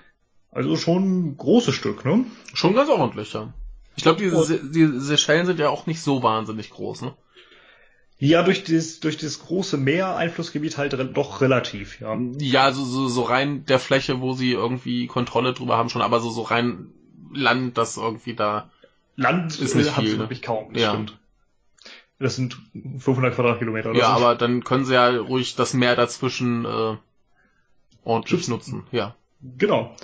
Also 0.52 0.76
schon 0.78 1.28
ein 1.30 1.38
großes 1.38 1.76
Stück, 1.76 2.06
ne? 2.06 2.26
Schon 2.54 2.74
ganz 2.76 2.90
ordentlich, 2.90 3.34
ja. 3.34 3.54
Ich 3.96 4.04
glaube, 4.04 4.20
die, 4.22 4.30
Und- 4.30 4.46
Se 4.46 4.60
die 4.72 4.88
Seychellen 5.00 5.46
sind 5.46 5.60
ja 5.60 5.70
auch 5.70 5.86
nicht 5.86 6.02
so 6.02 6.24
wahnsinnig 6.24 6.70
groß, 6.72 7.02
ne? 7.04 7.14
Ja, 8.22 8.44
durch 8.44 8.64
dieses, 8.66 9.00
durch 9.00 9.16
dieses 9.18 9.40
große 9.40 9.78
Meer 9.78 10.16
Einflussgebiet 10.18 10.78
halt 10.78 10.94
re 10.94 11.06
doch 11.06 11.40
relativ, 11.40 12.02
ja. 12.02 12.18
Ja, 12.40 12.72
so, 12.74 12.84
so, 12.84 13.08
so 13.08 13.22
rein 13.22 13.64
der 13.66 13.80
Fläche, 13.80 14.20
wo 14.20 14.34
sie 14.34 14.52
irgendwie 14.52 15.08
Kontrolle 15.08 15.54
drüber 15.54 15.78
haben 15.78 15.90
schon, 15.90 16.02
aber 16.02 16.20
so, 16.20 16.30
so 16.30 16.42
rein 16.42 16.88
Land, 17.34 17.78
das 17.78 17.96
irgendwie 17.96 18.34
da. 18.34 18.70
Land 19.16 19.58
Ist 19.60 19.76
nicht 19.76 19.88
äh, 19.88 19.92
haben 19.92 20.02
viel, 20.02 20.12
sie 20.12 20.18
ne? 20.18 20.24
wirklich 20.24 20.42
kaum, 20.42 20.74
das 20.74 20.82
Ja. 20.84 20.90
stimmt. 20.90 21.19
Das 22.20 22.36
sind 22.36 22.58
500 23.00 23.34
Quadratkilometer 23.34 23.92
oder 23.92 24.00
ja, 24.00 24.08
aber 24.10 24.36
dann 24.36 24.64
können 24.64 24.86
sie 24.86 24.94
ja 24.94 25.08
ruhig 25.10 25.56
das 25.56 25.74
Meer 25.74 25.96
dazwischen 25.96 26.66
äh, 26.66 26.96
ordentlich 28.04 28.40
Schützen. 28.42 28.52
nutzen. 28.52 28.84
Ja. 28.92 29.16
Genau. 29.58 29.96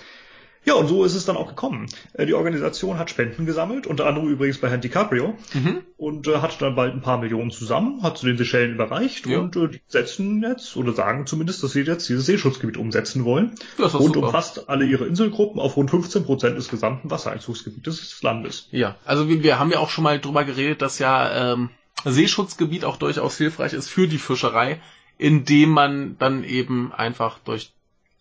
Ja, 0.64 0.74
und 0.74 0.88
so 0.88 1.04
ist 1.04 1.14
es 1.14 1.26
dann 1.26 1.38
auch 1.38 1.48
gekommen. 1.50 1.86
Äh, 2.14 2.26
Die 2.26 2.34
Organisation 2.34 2.98
hat 2.98 3.12
Spenden 3.12 3.46
gesammelt, 3.46 3.86
unter 3.86 4.08
anderem 4.08 4.30
übrigens 4.30 4.58
bei 4.60 4.68
Herrn 4.70 4.82
DiCaprio, 4.82 5.36
Mhm. 5.54 5.82
und 5.98 6.28
äh, 6.28 6.38
hat 6.38 6.60
dann 6.60 6.74
bald 6.74 6.94
ein 6.96 7.02
paar 7.02 7.20
Millionen 7.20 7.52
zusammen, 7.52 8.02
hat 8.02 8.18
zu 8.18 8.26
den 8.26 8.36
Seychellen 8.38 8.74
überreicht 8.74 9.28
Ja. 9.28 9.40
und 9.40 9.56
äh, 9.58 9.68
die 9.68 9.82
setzen 9.88 10.42
jetzt, 10.42 10.76
oder 10.76 10.94
sagen 10.94 11.28
zumindest, 11.28 11.62
dass 11.62 11.74
sie 11.74 11.82
jetzt 11.82 12.10
dieses 12.10 12.26
Seeschutzgebiet 12.26 12.78
umsetzen 12.78 13.26
wollen. 13.26 13.52
Das 13.78 13.94
ist 13.94 14.00
und 14.00 14.14
super. 14.16 14.26
umfasst 14.28 14.68
alle 14.68 14.86
ihre 14.86 15.06
Inselgruppen 15.06 15.62
auf 15.62 15.78
rund 15.78 15.92
15 15.92 16.24
Prozent 16.26 16.58
des 16.58 16.70
gesamten 16.70 17.12
Wassereinzugsgebietes 17.12 17.98
des 18.00 18.24
Landes. 18.24 18.68
Ja, 18.72 18.96
also 19.06 19.30
wir, 19.30 19.44
wir 19.44 19.60
haben 19.60 19.70
ja 19.72 19.78
auch 19.78 19.90
schon 19.92 20.04
mal 20.06 20.20
drüber 20.20 20.46
geredet, 20.46 20.82
dass 20.82 20.98
ja 20.98 21.54
ähm, 21.54 21.70
Seeschutzgebiet 22.04 22.86
auch 22.86 22.98
durchaus 22.98 23.38
hilfreich 23.38 23.74
ist 23.74 23.90
für 23.90 24.08
die 24.08 24.18
Fischerei, 24.18 24.82
indem 25.18 25.70
man 25.70 26.18
dann 26.18 26.44
eben 26.44 26.92
einfach 26.94 27.40
durch, 27.40 27.72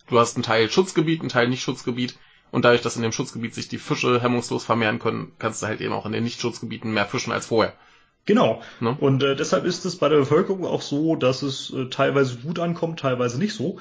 du 0.08 0.18
hast 0.18 0.36
einen 0.36 0.44
Teil 0.44 0.70
Schutzgebiet, 0.70 1.20
einen 1.20 1.28
Teil 1.28 1.48
Nicht-Schutzgebiet 1.48 2.16
und 2.50 2.64
dadurch, 2.64 2.82
dass 2.82 2.96
in 2.96 3.02
dem 3.02 3.12
Schutzgebiet 3.12 3.54
sich 3.54 3.68
die 3.68 3.78
Fische 3.78 4.22
hemmungslos 4.22 4.64
vermehren 4.64 5.00
können, 5.00 5.32
kannst 5.38 5.62
du 5.62 5.66
halt 5.66 5.80
eben 5.80 5.92
auch 5.92 6.06
in 6.06 6.12
den 6.12 6.24
Nicht-Schutzgebieten 6.24 6.92
mehr 6.92 7.06
fischen 7.06 7.32
als 7.32 7.46
vorher. 7.46 7.74
Genau. 8.26 8.62
Ne? 8.80 8.96
Und 8.98 9.22
äh, 9.22 9.36
deshalb 9.36 9.64
ist 9.64 9.84
es 9.84 9.96
bei 9.96 10.08
der 10.08 10.16
Bevölkerung 10.16 10.64
auch 10.64 10.80
so, 10.80 11.16
dass 11.16 11.42
es 11.42 11.72
äh, 11.74 11.86
teilweise 11.86 12.36
gut 12.36 12.58
ankommt, 12.58 13.00
teilweise 13.00 13.38
nicht 13.38 13.54
so. 13.54 13.78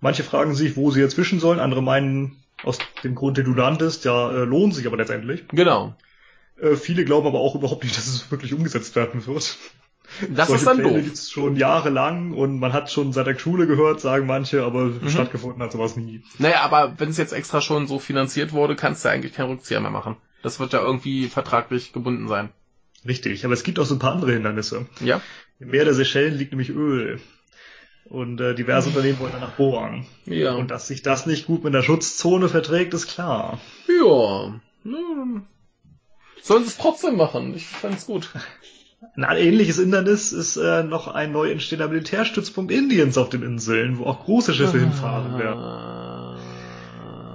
Manche 0.00 0.22
fragen 0.22 0.54
sich, 0.54 0.76
wo 0.76 0.90
sie 0.90 1.00
jetzt 1.00 1.14
fischen 1.14 1.40
sollen, 1.40 1.60
andere 1.60 1.82
meinen, 1.82 2.36
aus 2.62 2.78
dem 3.04 3.14
Grund, 3.14 3.38
den 3.38 3.46
du 3.46 3.52
nanntest, 3.52 4.04
ja, 4.04 4.30
äh, 4.30 4.44
lohnt 4.44 4.74
sich 4.74 4.86
aber 4.86 4.98
letztendlich. 4.98 5.44
Genau. 5.48 5.94
Äh, 6.60 6.76
viele 6.76 7.04
glauben 7.04 7.26
aber 7.26 7.40
auch 7.40 7.54
überhaupt 7.54 7.84
nicht, 7.84 7.96
dass 7.96 8.06
es 8.06 8.30
wirklich 8.30 8.54
umgesetzt 8.54 8.96
werden 8.96 9.26
wird. 9.26 9.56
Das 10.30 10.48
Solche 10.48 10.60
ist 10.60 10.66
dann 10.66 10.78
Pläne 10.78 10.94
doof. 10.94 11.04
gibt's 11.04 11.30
schon 11.30 11.56
jahrelang 11.56 12.32
und 12.32 12.58
man 12.58 12.72
hat 12.72 12.90
schon 12.90 13.12
seit 13.12 13.26
der 13.26 13.38
Schule 13.38 13.66
gehört, 13.66 14.00
sagen 14.00 14.26
manche, 14.26 14.62
aber 14.62 14.84
mhm. 14.84 15.08
stattgefunden 15.08 15.62
hat 15.62 15.72
sowas 15.72 15.96
nie. 15.96 16.22
Naja, 16.38 16.60
aber 16.60 16.94
wenn 16.98 17.08
es 17.08 17.16
jetzt 17.16 17.32
extra 17.32 17.60
schon 17.60 17.86
so 17.86 17.98
finanziert 17.98 18.52
wurde, 18.52 18.76
kannst 18.76 19.04
du 19.04 19.10
eigentlich 19.10 19.34
keinen 19.34 19.50
Rückzieher 19.50 19.80
mehr 19.80 19.90
machen. 19.90 20.16
Das 20.42 20.60
wird 20.60 20.72
ja 20.72 20.80
irgendwie 20.80 21.26
vertraglich 21.26 21.92
gebunden 21.92 22.28
sein. 22.28 22.50
Richtig, 23.06 23.44
aber 23.44 23.54
es 23.54 23.62
gibt 23.62 23.78
auch 23.78 23.84
so 23.84 23.96
ein 23.96 23.98
paar 23.98 24.12
andere 24.12 24.32
Hindernisse. 24.32 24.86
Ja. 25.00 25.20
Im 25.58 25.68
Meer 25.68 25.84
der 25.84 25.94
Seychellen 25.94 26.36
liegt 26.36 26.52
nämlich 26.52 26.70
Öl. 26.70 27.20
Und 28.04 28.40
äh, 28.40 28.54
diverse 28.54 28.88
Unternehmen 28.90 29.18
wollen 29.18 29.32
danach 29.32 29.52
bohren. 29.52 30.06
Ja. 30.24 30.54
Und 30.54 30.70
dass 30.70 30.86
sich 30.86 31.02
das 31.02 31.26
nicht 31.26 31.46
gut 31.46 31.64
mit 31.64 31.74
der 31.74 31.82
Schutzzone 31.82 32.48
verträgt, 32.48 32.94
ist 32.94 33.08
klar. 33.08 33.60
Ja. 33.88 34.60
Sollen 36.46 36.62
sie 36.62 36.68
es 36.68 36.78
trotzdem 36.78 37.16
machen? 37.16 37.56
Ich 37.56 37.66
fand's 37.66 38.06
gut. 38.06 38.30
Ein 39.16 39.36
ähnliches 39.36 39.80
Hindernis 39.80 40.30
ist 40.30 40.56
äh, 40.56 40.84
noch 40.84 41.08
ein 41.08 41.32
neu 41.32 41.50
entstehender 41.50 41.88
Militärstützpunkt 41.88 42.70
Indiens 42.70 43.18
auf 43.18 43.30
den 43.30 43.42
Inseln, 43.42 43.98
wo 43.98 44.04
auch 44.04 44.24
große 44.24 44.54
Schiffe 44.54 44.78
hinfahren 44.78 45.40
werden. 45.40 46.38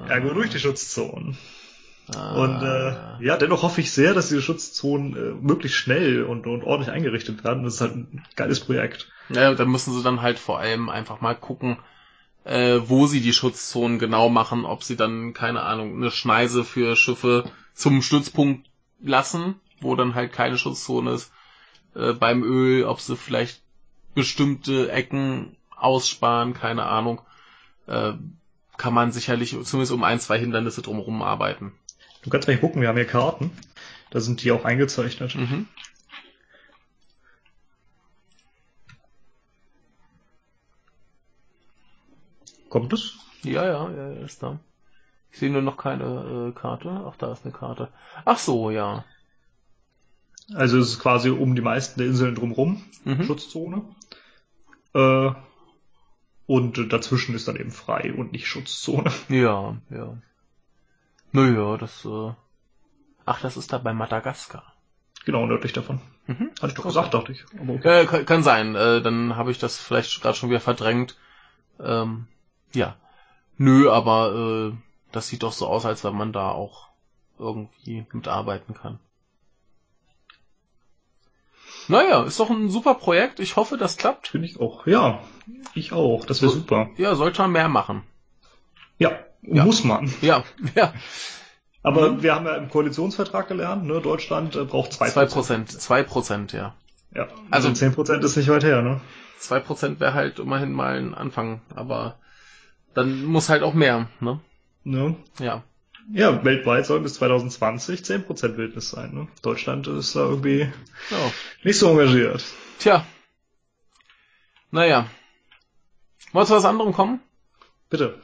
Ergo 0.10 0.34
durch 0.34 0.50
die 0.52 0.60
Schutzzonen. 0.60 1.38
Und 2.08 2.62
äh, 2.62 2.94
ja, 3.20 3.36
dennoch 3.36 3.64
hoffe 3.64 3.82
ich 3.82 3.92
sehr, 3.92 4.14
dass 4.14 4.30
diese 4.30 4.42
Schutzzonen 4.42 5.16
äh, 5.18 5.34
möglichst 5.42 5.78
schnell 5.78 6.24
und, 6.24 6.48
und 6.48 6.64
ordentlich 6.64 6.94
eingerichtet 6.94 7.44
werden. 7.44 7.66
Das 7.66 7.74
ist 7.76 7.82
halt 7.82 7.98
ein 7.98 8.24
geiles 8.38 8.62
Projekt. 8.62 9.12
Ja, 9.28 9.54
da 9.54 9.66
müssen 9.66 9.94
sie 9.94 10.04
dann 10.04 10.22
halt 10.22 10.40
vor 10.40 10.60
allem 10.60 10.88
einfach 10.88 11.20
mal 11.20 11.36
gucken, 11.36 11.80
äh, 12.46 12.80
wo 12.86 13.08
sie 13.08 13.20
die 13.20 13.34
Schutzzonen 13.34 14.00
genau 14.00 14.30
machen, 14.30 14.64
ob 14.64 14.84
sie 14.84 14.96
dann, 14.96 15.34
keine 15.34 15.64
Ahnung, 15.64 15.98
eine 15.98 16.12
Schneise 16.12 16.64
für 16.64 16.96
Schiffe 16.96 17.44
zum 17.74 18.02
Stützpunkt 18.02 18.71
lassen, 19.02 19.56
wo 19.80 19.96
dann 19.96 20.16
halt 20.16 20.32
keine 20.32 20.58
Schutzzone 20.58 21.12
ist 21.12 21.32
äh, 21.96 22.14
beim 22.14 22.44
Öl, 22.44 22.86
ob 22.86 23.00
sie 23.00 23.16
vielleicht 23.18 23.62
bestimmte 24.14 24.92
Ecken 24.92 25.56
aussparen, 25.76 26.54
keine 26.54 26.86
Ahnung. 26.86 27.22
Äh, 27.88 28.14
kann 28.78 28.94
man 28.94 29.12
sicherlich 29.12 29.52
zumindest 29.64 29.92
um 29.92 30.04
ein, 30.04 30.20
zwei 30.20 30.40
Hindernisse 30.40 30.82
drumherum 30.82 31.22
arbeiten. 31.22 31.74
Du 32.24 32.30
kannst 32.30 32.48
mal 32.48 32.58
gucken, 32.58 32.82
wir 32.82 32.90
haben 32.90 32.98
hier 32.98 33.06
Karten. 33.06 33.52
Da 34.10 34.20
sind 34.20 34.44
die 34.44 34.52
auch 34.52 34.66
eingezeichnet. 34.66 35.36
Mhm. 35.36 35.68
Kommt 42.70 42.94
es? 42.94 43.18
Ja, 43.44 43.66
ja, 43.66 43.92
ja, 43.92 44.12
ist 44.24 44.42
da. 44.42 44.60
Ich 45.32 45.40
sehe 45.40 45.50
nur 45.50 45.62
noch 45.62 45.78
keine 45.78 46.50
äh, 46.50 46.60
Karte. 46.60 47.06
Ach, 47.08 47.16
da 47.18 47.32
ist 47.32 47.46
eine 47.46 47.54
Karte. 47.54 47.90
Ach 48.26 48.38
so, 48.38 48.70
ja. 48.70 49.06
Also 50.54 50.78
es 50.78 50.90
ist 50.90 51.00
quasi 51.00 51.30
um 51.30 51.56
die 51.56 51.62
meisten 51.62 52.00
der 52.00 52.08
Inseln 52.08 52.36
drumherum, 52.36 52.84
mhm. 53.06 53.24
Schutzzone. 53.24 53.84
Äh, 54.94 55.32
und 56.48 56.92
dazwischen 56.92 57.34
ist 57.34 57.48
dann 57.48 57.56
eben 57.56 57.72
frei 57.72 58.14
und 58.14 58.34
nicht 58.34 58.48
Schutzzone. 58.48 59.12
Ja, 59.30 59.78
ja. 59.90 60.18
Naja, 61.32 61.78
das. 61.78 62.04
Äh... 62.04 62.34
Ach, 63.26 63.42
das 63.42 63.56
ist 63.56 63.72
da 63.72 63.78
bei 63.78 63.94
Madagaskar. 63.94 64.74
Genau, 65.24 65.46
nördlich 65.46 65.72
davon. 65.72 66.02
Mhm. 66.28 66.52
Hatte 66.58 66.68
ich 66.68 66.74
doch 66.74 66.84
gesagt, 66.84 67.14
dachte 67.14 67.32
ich. 67.32 67.46
Okay. 67.58 68.02
äh, 68.02 68.06
kann, 68.06 68.26
kann 68.26 68.44
sein. 68.44 68.76
Äh, 68.76 69.02
dann 69.02 69.38
habe 69.38 69.52
ich 69.52 69.60
das 69.60 69.78
vielleicht 69.78 70.22
gerade 70.22 70.36
schon 70.36 70.50
wieder 70.50 70.60
verdrängt. 70.60 71.16
Ähm, 71.80 72.28
ja. 72.74 72.98
Nö, 73.58 73.90
aber 73.90 74.74
äh, 74.74 74.91
das 75.12 75.28
sieht 75.28 75.44
doch 75.44 75.54
so 75.54 75.68
aus, 75.68 75.86
als 75.86 76.04
wenn 76.04 76.16
man 76.16 76.34
da 76.34 76.52
auch 76.52 76.90
irgendwie 77.38 78.06
mitarbeiten 78.12 78.74
kann. 78.74 79.00
Naja, 81.88 82.24
ist 82.24 82.40
doch 82.40 82.50
ein 82.50 82.70
super 82.70 82.94
Projekt. 82.94 83.40
Ich 83.40 83.56
hoffe, 83.56 83.78
das 83.78 83.98
klappt. 83.98 84.28
Finde 84.28 84.48
ich 84.48 84.60
auch. 84.60 84.86
Ja, 84.86 85.20
ich 85.74 85.94
auch. 85.94 86.26
Das 86.26 86.42
wäre 86.42 86.52
so, 86.52 86.60
super. 86.60 86.90
Ja, 86.98 87.16
sollte 87.16 87.42
man 87.42 87.52
mehr 87.52 87.70
machen. 87.70 88.04
Ja, 88.98 89.12
ja. 89.42 89.66
Muss 89.66 89.84
man. 89.84 90.14
Ja, 90.22 90.44
ja. 90.76 90.94
Aber 91.84 92.12
mhm. 92.12 92.24
wir 92.24 92.36
haben 92.36 92.46
ja 92.46 92.56
im 92.56 92.70
Koalitionsvertrag 92.70 93.48
gelernt, 93.48 93.86
ne, 93.86 94.00
Deutschland 94.02 94.56
äh, 94.56 94.66
braucht 94.66 94.94
zwei 94.94 95.10
Prozent. 95.26 95.72
Zwei 95.72 96.04
Prozent, 96.04 96.54
ja. 96.54 96.76
Ja, 97.14 97.24
also, 97.24 97.36
also 97.50 97.74
zehn 97.74 97.94
Prozent 97.94 98.24
ist 98.24 98.38
nicht 98.38 98.50
weit 98.50 98.64
her, 98.64 98.82
ne? 98.82 99.02
Zwei 99.38 99.60
Prozent 99.60 100.00
wäre 100.00 100.14
halt 100.14 100.40
immerhin 100.40 100.72
mal 100.72 100.98
ein 100.98 101.14
Anfang, 101.14 101.62
aber 101.76 102.20
dann 102.94 103.26
muss 103.26 103.50
halt 103.50 103.64
auch 103.64 103.74
mehr, 103.74 104.08
ne? 104.20 104.40
Ne? 104.84 105.16
Ja. 105.40 105.64
Ja, 106.14 106.44
weltweit 106.44 106.86
soll 106.86 107.00
bis 107.02 107.14
2020 107.16 108.04
zehn 108.04 108.24
Prozent 108.24 108.58
Wildnis 108.58 108.90
sein, 108.90 109.14
ne? 109.14 109.28
Deutschland 109.42 109.88
ist 109.88 110.16
da 110.16 110.22
irgendwie 110.22 110.68
ja. 111.10 111.32
nicht 111.64 111.78
so 111.78 111.90
engagiert. 111.92 112.44
Tja. 112.80 113.06
Naja. 114.72 115.08
Wolltest 116.34 116.52
du 116.52 116.56
was 116.56 116.66
anderem 116.66 116.94
kommen? 116.94 117.22
Bitte. 117.90 118.22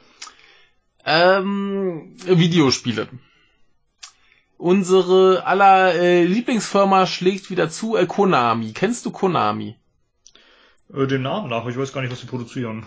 Ähm, 1.04 2.16
Videospiele. 2.26 3.08
Unsere 4.56 5.46
aller 5.46 5.94
äh, 5.94 6.24
Lieblingsfirma 6.24 7.06
schlägt 7.06 7.48
wieder 7.48 7.70
zu, 7.70 7.96
äh, 7.96 8.06
Konami. 8.06 8.72
Kennst 8.72 9.06
du 9.06 9.10
Konami? 9.10 9.76
Äh, 10.92 11.06
den 11.06 11.22
Namen 11.22 11.48
nach, 11.48 11.66
ich 11.66 11.78
weiß 11.78 11.92
gar 11.92 12.00
nicht, 12.00 12.10
was 12.10 12.20
sie 12.20 12.26
produzieren. 12.26 12.84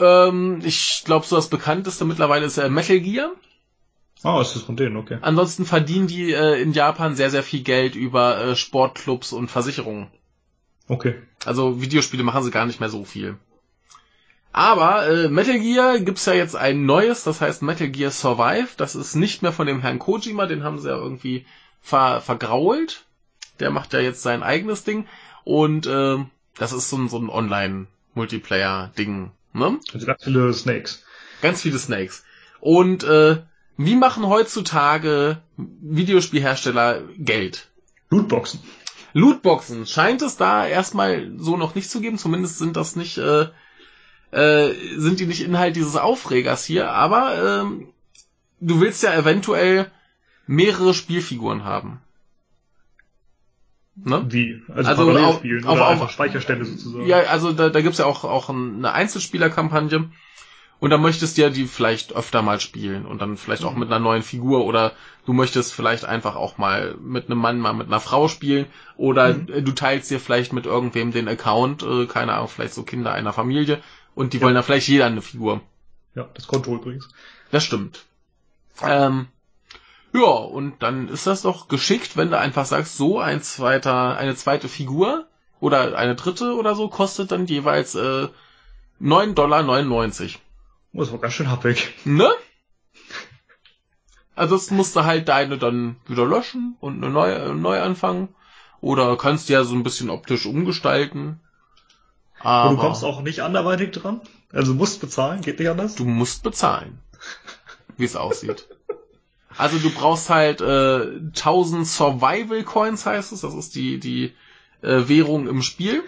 Ähm, 0.00 0.60
ich 0.64 1.02
glaube, 1.04 1.26
so 1.26 1.36
das 1.36 1.48
bekannteste 1.48 2.04
mittlerweile 2.04 2.46
ist 2.46 2.58
äh, 2.58 2.68
Metal 2.68 3.00
Gear. 3.00 3.32
Ah, 4.22 4.40
ist 4.40 4.54
das 4.56 4.62
von 4.62 4.76
denen, 4.76 4.96
okay. 4.96 5.18
Ansonsten 5.20 5.64
verdienen 5.64 6.08
die 6.08 6.32
äh, 6.32 6.60
in 6.60 6.72
Japan 6.72 7.14
sehr, 7.14 7.30
sehr 7.30 7.44
viel 7.44 7.62
Geld 7.62 7.94
über 7.94 8.38
äh, 8.38 8.56
Sportclubs 8.56 9.32
und 9.32 9.48
Versicherungen. 9.48 10.08
Okay. 10.88 11.14
Also 11.44 11.80
Videospiele 11.80 12.24
machen 12.24 12.42
sie 12.42 12.50
gar 12.50 12.66
nicht 12.66 12.80
mehr 12.80 12.88
so 12.88 13.04
viel. 13.04 13.36
Aber 14.52 15.06
äh, 15.06 15.28
Metal 15.28 15.60
Gear 15.60 16.00
gibt's 16.00 16.26
ja 16.26 16.32
jetzt 16.32 16.56
ein 16.56 16.84
neues, 16.84 17.22
das 17.22 17.40
heißt 17.40 17.62
Metal 17.62 17.88
Gear 17.88 18.10
Survive. 18.10 18.70
Das 18.76 18.96
ist 18.96 19.14
nicht 19.14 19.42
mehr 19.42 19.52
von 19.52 19.68
dem 19.68 19.82
Herrn 19.82 20.00
Kojima, 20.00 20.46
den 20.46 20.64
haben 20.64 20.80
sie 20.80 20.88
ja 20.88 20.96
irgendwie 20.96 21.46
ver 21.80 22.20
vergrault. 22.20 23.04
Der 23.60 23.70
macht 23.70 23.92
ja 23.92 24.00
jetzt 24.00 24.22
sein 24.22 24.42
eigenes 24.42 24.82
Ding. 24.84 25.06
Und 25.44 25.86
äh, 25.86 26.16
das 26.56 26.72
ist 26.72 26.90
so 26.90 26.96
ein, 26.96 27.08
so 27.08 27.18
ein 27.18 27.28
Online-Multiplayer-Ding. 27.28 29.30
Ne? 29.58 29.78
Also 29.92 30.06
ganz 30.06 30.24
viele 30.24 30.52
Snakes. 30.52 31.04
Ganz 31.42 31.62
viele 31.62 31.78
Snakes. 31.78 32.24
Und 32.60 33.04
äh, 33.04 33.38
wie 33.76 33.96
machen 33.96 34.26
heutzutage 34.26 35.38
Videospielhersteller 35.56 37.02
Geld? 37.18 37.68
Lootboxen. 38.10 38.60
Lootboxen. 39.12 39.86
Scheint 39.86 40.22
es 40.22 40.36
da 40.36 40.66
erstmal 40.66 41.32
so 41.38 41.56
noch 41.56 41.74
nicht 41.74 41.90
zu 41.90 42.00
geben. 42.00 42.18
Zumindest 42.18 42.58
sind 42.58 42.76
das 42.76 42.96
nicht 42.96 43.18
äh, 43.18 43.46
äh, 44.30 44.74
sind 44.96 45.20
die 45.20 45.26
nicht 45.26 45.42
Inhalt 45.42 45.76
dieses 45.76 45.96
Aufregers 45.96 46.64
hier, 46.64 46.90
aber 46.90 47.62
ähm, 47.62 47.88
du 48.60 48.80
willst 48.80 49.02
ja 49.02 49.14
eventuell 49.14 49.90
mehrere 50.46 50.94
Spielfiguren 50.94 51.64
haben. 51.64 52.00
Ne? 54.04 54.24
Wie? 54.28 54.62
Also, 54.68 54.90
also 54.90 55.18
auf, 55.18 55.36
spielen 55.36 55.64
auf, 55.64 55.76
oder 55.76 55.88
auf, 55.88 56.10
Speicherstände 56.10 56.64
sozusagen. 56.64 57.06
Ja, 57.06 57.18
also 57.20 57.52
da, 57.52 57.68
da 57.68 57.80
gibt's 57.80 57.98
ja 57.98 58.06
auch, 58.06 58.24
auch 58.24 58.48
eine 58.48 58.92
Einzelspielerkampagne. 58.92 60.10
Und 60.80 60.90
da 60.90 60.98
möchtest 60.98 61.36
du 61.36 61.42
ja 61.42 61.50
die 61.50 61.66
vielleicht 61.66 62.14
öfter 62.14 62.40
mal 62.40 62.60
spielen 62.60 63.04
und 63.04 63.20
dann 63.20 63.36
vielleicht 63.36 63.64
auch 63.64 63.74
mit 63.74 63.88
einer 63.88 63.98
neuen 63.98 64.22
Figur 64.22 64.64
oder 64.64 64.92
du 65.26 65.32
möchtest 65.32 65.74
vielleicht 65.74 66.04
einfach 66.04 66.36
auch 66.36 66.56
mal 66.56 66.94
mit 67.00 67.26
einem 67.26 67.40
Mann 67.40 67.58
mal 67.58 67.72
mit 67.72 67.88
einer 67.88 67.98
Frau 67.98 68.28
spielen 68.28 68.66
oder 68.96 69.34
mhm. 69.34 69.64
du 69.64 69.72
teilst 69.72 70.08
dir 70.08 70.20
vielleicht 70.20 70.52
mit 70.52 70.66
irgendwem 70.66 71.10
den 71.10 71.26
Account, 71.26 71.82
äh, 71.82 72.06
keine 72.06 72.34
Ahnung, 72.34 72.46
vielleicht 72.46 72.74
so 72.74 72.84
Kinder 72.84 73.12
einer 73.12 73.32
Familie 73.32 73.80
und 74.14 74.32
die 74.32 74.36
ja. 74.36 74.44
wollen 74.44 74.54
dann 74.54 74.62
vielleicht 74.62 74.86
jeder 74.86 75.06
eine 75.06 75.20
Figur. 75.20 75.62
Ja, 76.14 76.28
das 76.34 76.46
Konto 76.46 76.72
übrigens. 76.76 77.08
Das 77.50 77.64
stimmt. 77.64 78.04
Ähm, 78.80 79.26
ja, 80.12 80.20
und 80.20 80.82
dann 80.82 81.08
ist 81.08 81.26
das 81.26 81.42
doch 81.42 81.68
geschickt, 81.68 82.16
wenn 82.16 82.30
du 82.30 82.38
einfach 82.38 82.64
sagst, 82.64 82.96
so 82.96 83.18
ein 83.18 83.42
zweiter, 83.42 84.16
eine 84.16 84.34
zweite 84.36 84.68
Figur 84.68 85.26
oder 85.60 85.96
eine 85.96 86.14
dritte 86.14 86.54
oder 86.54 86.74
so 86.74 86.88
kostet 86.88 87.30
dann 87.32 87.46
jeweils 87.46 87.94
äh, 87.94 88.28
9,99 89.00 89.34
Dollar. 89.34 89.64
Oh, 90.94 91.00
das 91.00 91.12
war 91.12 91.18
ganz 91.18 91.34
schön 91.34 91.50
happig. 91.50 91.94
Ne? 92.04 92.28
Also 94.34 94.56
das 94.56 94.70
musst 94.70 94.96
du 94.96 95.04
halt 95.04 95.28
deine 95.28 95.58
dann 95.58 95.96
wieder 96.06 96.24
löschen 96.24 96.76
und 96.80 97.02
eine 97.02 97.12
neue, 97.12 97.54
neu 97.54 97.80
anfangen. 97.80 98.28
Oder 98.80 99.16
kannst 99.16 99.48
du 99.48 99.52
ja 99.52 99.64
so 99.64 99.74
ein 99.74 99.82
bisschen 99.82 100.10
optisch 100.10 100.46
umgestalten. 100.46 101.40
Aber 102.40 102.70
Und 102.70 102.76
du 102.76 102.82
kommst 102.82 103.04
auch 103.04 103.20
nicht 103.22 103.40
anderweitig 103.40 103.90
dran? 103.90 104.20
Also 104.52 104.72
du 104.72 104.78
musst 104.78 105.00
bezahlen, 105.00 105.40
geht 105.42 105.58
nicht 105.58 105.68
anders? 105.68 105.96
Du 105.96 106.04
musst 106.04 106.44
bezahlen. 106.44 107.00
Wie 107.96 108.04
es 108.04 108.16
aussieht. 108.16 108.68
Also 109.58 109.78
du 109.78 109.90
brauchst 109.90 110.30
halt 110.30 110.60
äh, 110.60 111.18
1000 111.34 111.86
Survival 111.86 112.62
Coins 112.62 113.04
heißt 113.04 113.32
es, 113.32 113.42
das 113.42 113.54
ist 113.54 113.74
die 113.74 113.98
die 113.98 114.32
äh, 114.82 115.08
Währung 115.08 115.48
im 115.48 115.62
Spiel. 115.62 116.04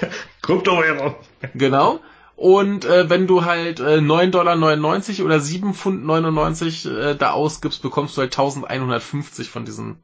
Kryptowährung. 0.42 1.14
Genau. 1.54 2.00
Und 2.34 2.84
äh, 2.84 3.10
wenn 3.10 3.26
du 3.26 3.44
halt 3.44 3.80
äh, 3.80 3.98
9,99 3.98 4.30
Dollar 4.30 4.56
oder 4.56 5.36
7,99 5.36 5.72
Pfund 5.74 6.86
äh, 6.86 7.16
da 7.16 7.32
ausgibst, 7.32 7.82
bekommst 7.82 8.16
du 8.16 8.20
halt 8.20 8.32
1150 8.32 9.50
von 9.50 9.64
diesen 9.64 10.02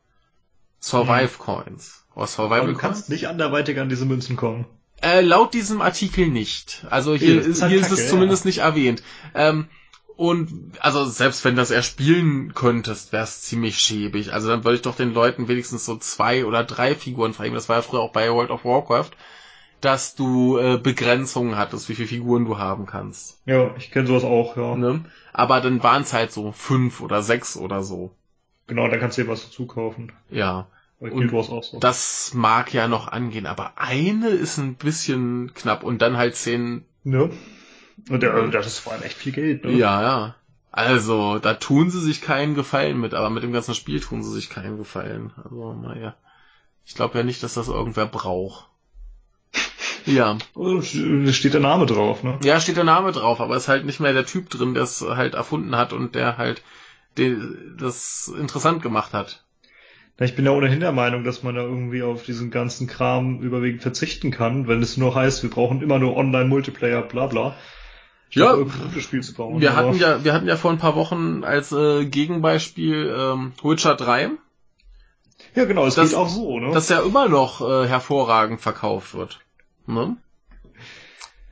Survive 0.81 1.39
Coins. 1.39 2.05
Oder 2.15 2.27
Survival 2.27 2.61
Aber 2.61 2.73
du 2.73 2.77
kannst 2.77 3.09
nicht 3.09 3.28
anderweitig 3.28 3.78
an 3.78 3.89
diese 3.89 4.05
Münzen 4.05 4.36
kommen. 4.36 4.66
Äh, 5.01 5.20
laut 5.20 5.55
diesem 5.55 5.81
Artikel 5.81 6.28
nicht. 6.28 6.85
Also 6.90 7.15
hier, 7.15 7.40
ist, 7.40 7.62
halt 7.62 7.73
hier 7.73 7.81
Kacke, 7.81 7.94
ist 7.94 8.01
es 8.01 8.11
zumindest 8.11 8.44
ja. 8.44 8.48
nicht 8.48 8.59
erwähnt. 8.59 9.02
Ähm, 9.35 9.69
und 10.16 10.73
also 10.81 11.05
selbst 11.05 11.45
wenn 11.45 11.57
das 11.57 11.70
erspielen 11.70 12.55
könntest, 12.55 13.12
wäre 13.12 13.24
es 13.24 13.43
ziemlich 13.43 13.78
schäbig. 13.78 14.32
Also 14.32 14.49
dann 14.49 14.65
würde 14.65 14.77
ich 14.77 14.82
doch 14.82 14.97
den 14.97 15.12
Leuten 15.12 15.49
wenigstens 15.49 15.85
so 15.85 15.97
zwei 15.97 16.45
oder 16.45 16.62
drei 16.62 16.95
Figuren 16.95 17.35
freigeben. 17.35 17.57
Das 17.57 17.69
war 17.69 17.77
ja 17.77 17.82
früher 17.82 18.01
auch 18.01 18.12
bei 18.12 18.31
World 18.31 18.51
of 18.51 18.65
Warcraft, 18.65 19.11
dass 19.81 20.15
du 20.15 20.59
äh, 20.59 20.78
Begrenzungen 20.78 21.57
hattest, 21.57 21.89
wie 21.89 21.95
viele 21.95 22.09
Figuren 22.09 22.45
du 22.45 22.59
haben 22.59 22.86
kannst. 22.86 23.41
Ja, 23.45 23.74
ich 23.77 23.91
kenne 23.91 24.07
sowas 24.07 24.24
auch, 24.24 24.57
ja. 24.57 24.77
Ne? 24.77 25.05
Aber 25.32 25.61
dann 25.61 25.82
waren 25.82 26.03
es 26.03 26.12
halt 26.12 26.31
so 26.31 26.53
fünf 26.53 27.01
oder 27.01 27.23
sechs 27.23 27.57
oder 27.57 27.82
so. 27.82 28.12
Genau, 28.69 28.89
dann 28.89 29.01
kannst 29.01 29.19
du 29.19 29.23
dir 29.23 29.28
was 29.28 29.45
dazu 29.45 29.66
kaufen. 29.66 30.12
Ja. 30.31 30.69
Und 31.01 31.28
so. 31.31 31.78
Das 31.81 32.32
mag 32.35 32.73
ja 32.73 32.89
noch 32.89 33.09
angehen, 33.09 33.47
aber 33.47 33.73
eine 33.77 34.28
ist 34.28 34.59
ein 34.59 34.77
bisschen 34.77 35.53
knapp 35.55 35.82
und 35.82 36.01
dann 36.01 36.16
halt 36.16 36.36
zehn. 36.36 36.85
Ja. 37.03 37.28
Und 38.09 38.23
der, 38.23 38.49
das 38.49 38.66
ist 38.66 38.79
vor 38.79 38.93
allem 38.93 39.03
echt 39.03 39.16
viel 39.16 39.33
Geld, 39.33 39.65
ne? 39.65 39.73
Ja, 39.73 40.03
ja. 40.03 40.35
Also, 40.71 41.39
da 41.39 41.55
tun 41.55 41.91
sie 41.91 42.01
sich 42.01 42.21
keinen 42.21 42.55
Gefallen 42.55 43.01
mit, 43.01 43.15
aber 43.15 43.31
mit 43.31 43.43
dem 43.43 43.53
ganzen 43.53 43.75
Spiel 43.75 44.01
tun 44.01 44.23
sie 44.25 44.33
sich 44.33 44.51
keinen 44.51 44.77
Gefallen. 44.77 45.33
Also, 45.43 45.73
naja. 45.75 46.16
Ich 46.85 46.95
glaube 46.95 47.16
ja 47.16 47.25
nicht, 47.25 47.43
dass 47.43 47.55
das 47.55 47.69
irgendwer 47.69 48.07
braucht. 48.07 48.69
Ja. 50.07 50.37
Steht 50.83 51.55
der 51.55 51.61
Name 51.62 51.87
drauf, 51.87 52.23
ne? 52.25 52.39
Ja, 52.43 52.61
steht 52.61 52.77
der 52.77 52.85
Name 52.85 53.12
drauf, 53.12 53.41
aber 53.41 53.57
ist 53.57 53.69
halt 53.69 53.87
nicht 53.87 54.01
mehr 54.01 54.12
der 54.12 54.27
Typ 54.27 54.51
drin, 54.51 54.75
der 54.75 54.83
es 54.83 55.01
halt 55.01 55.33
erfunden 55.33 55.77
hat 55.77 55.95
und 55.95 56.15
der 56.15 56.37
halt 56.37 56.62
das 57.16 58.31
interessant 58.39 58.83
gemacht 58.83 59.15
hat. 59.15 59.45
Ich 60.21 60.37
bin 60.37 60.45
ja 60.45 60.53
ohnehin 60.53 60.81
der 60.81 60.93
Meinung, 60.93 61.25
dass 61.25 61.43
man 61.43 61.55
da 61.55 61.62
irgendwie 61.62 62.03
auf 62.03 62.23
diesen 62.23 62.51
ganzen 62.51 62.87
Kram 62.87 63.41
überwiegend 63.41 63.83
verzichten 63.83 64.31
kann, 64.31 64.69
wenn 64.69 64.83
es 64.83 64.97
nur 64.97 65.15
heißt, 65.15 65.43
wir 65.43 65.51
brauchen 65.51 65.83
immer 65.83 65.99
nur 65.99 66.16
Online-Multiplayer, 66.16 67.03
bla 67.03 67.27
bla. 67.27 67.57
Ja, 68.35 68.55
glaub, 68.55 68.70
Spiel 69.01 69.23
zu 69.23 69.35
bauen, 69.35 69.61
wir 69.61 69.77
hatten 69.77 69.97
ja, 69.97 70.24
wir 70.24 70.32
hatten 70.32 70.48
ja 70.48 70.56
vor 70.56 70.70
ein 70.70 70.78
paar 70.78 70.97
Wochen 70.97 71.44
als 71.44 71.73
äh, 71.73 72.05
Gegenbeispiel 72.05 73.15
ähm, 73.16 73.52
Witcher 73.62 73.94
3. 73.94 74.31
Ja, 75.55 75.65
genau, 75.65 75.86
es 75.86 75.94
das, 75.94 76.11
geht 76.11 76.19
auch 76.19 76.28
so, 76.28 76.59
ne? 76.59 76.73
Dass 76.73 76.89
ja 76.89 77.01
immer 77.01 77.28
noch 77.28 77.61
äh, 77.61 77.86
hervorragend 77.86 78.61
verkauft 78.61 79.15
wird. 79.15 79.40
Ne? 79.86 80.16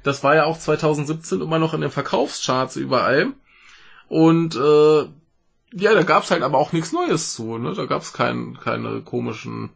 Das 0.03 0.25
war 0.25 0.35
ja 0.35 0.45
auch 0.45 0.59
2017 0.59 1.41
immer 1.41 1.59
noch 1.59 1.75
in 1.75 1.81
den 1.81 1.91
Verkaufscharts 1.91 2.77
überall. 2.77 3.33
Und 4.09 4.57
äh, 4.57 5.03
ja, 5.75 5.95
da 5.95 6.03
gab's 6.03 6.31
halt 6.31 6.43
aber 6.43 6.59
auch 6.59 6.73
nichts 6.73 6.93
Neues 6.93 7.35
zu, 7.35 7.59
ne? 7.59 7.75
Da 7.75 7.87
gab's 7.87 8.13
kein, 8.13 8.59
keine 8.63 9.01
komischen 9.03 9.71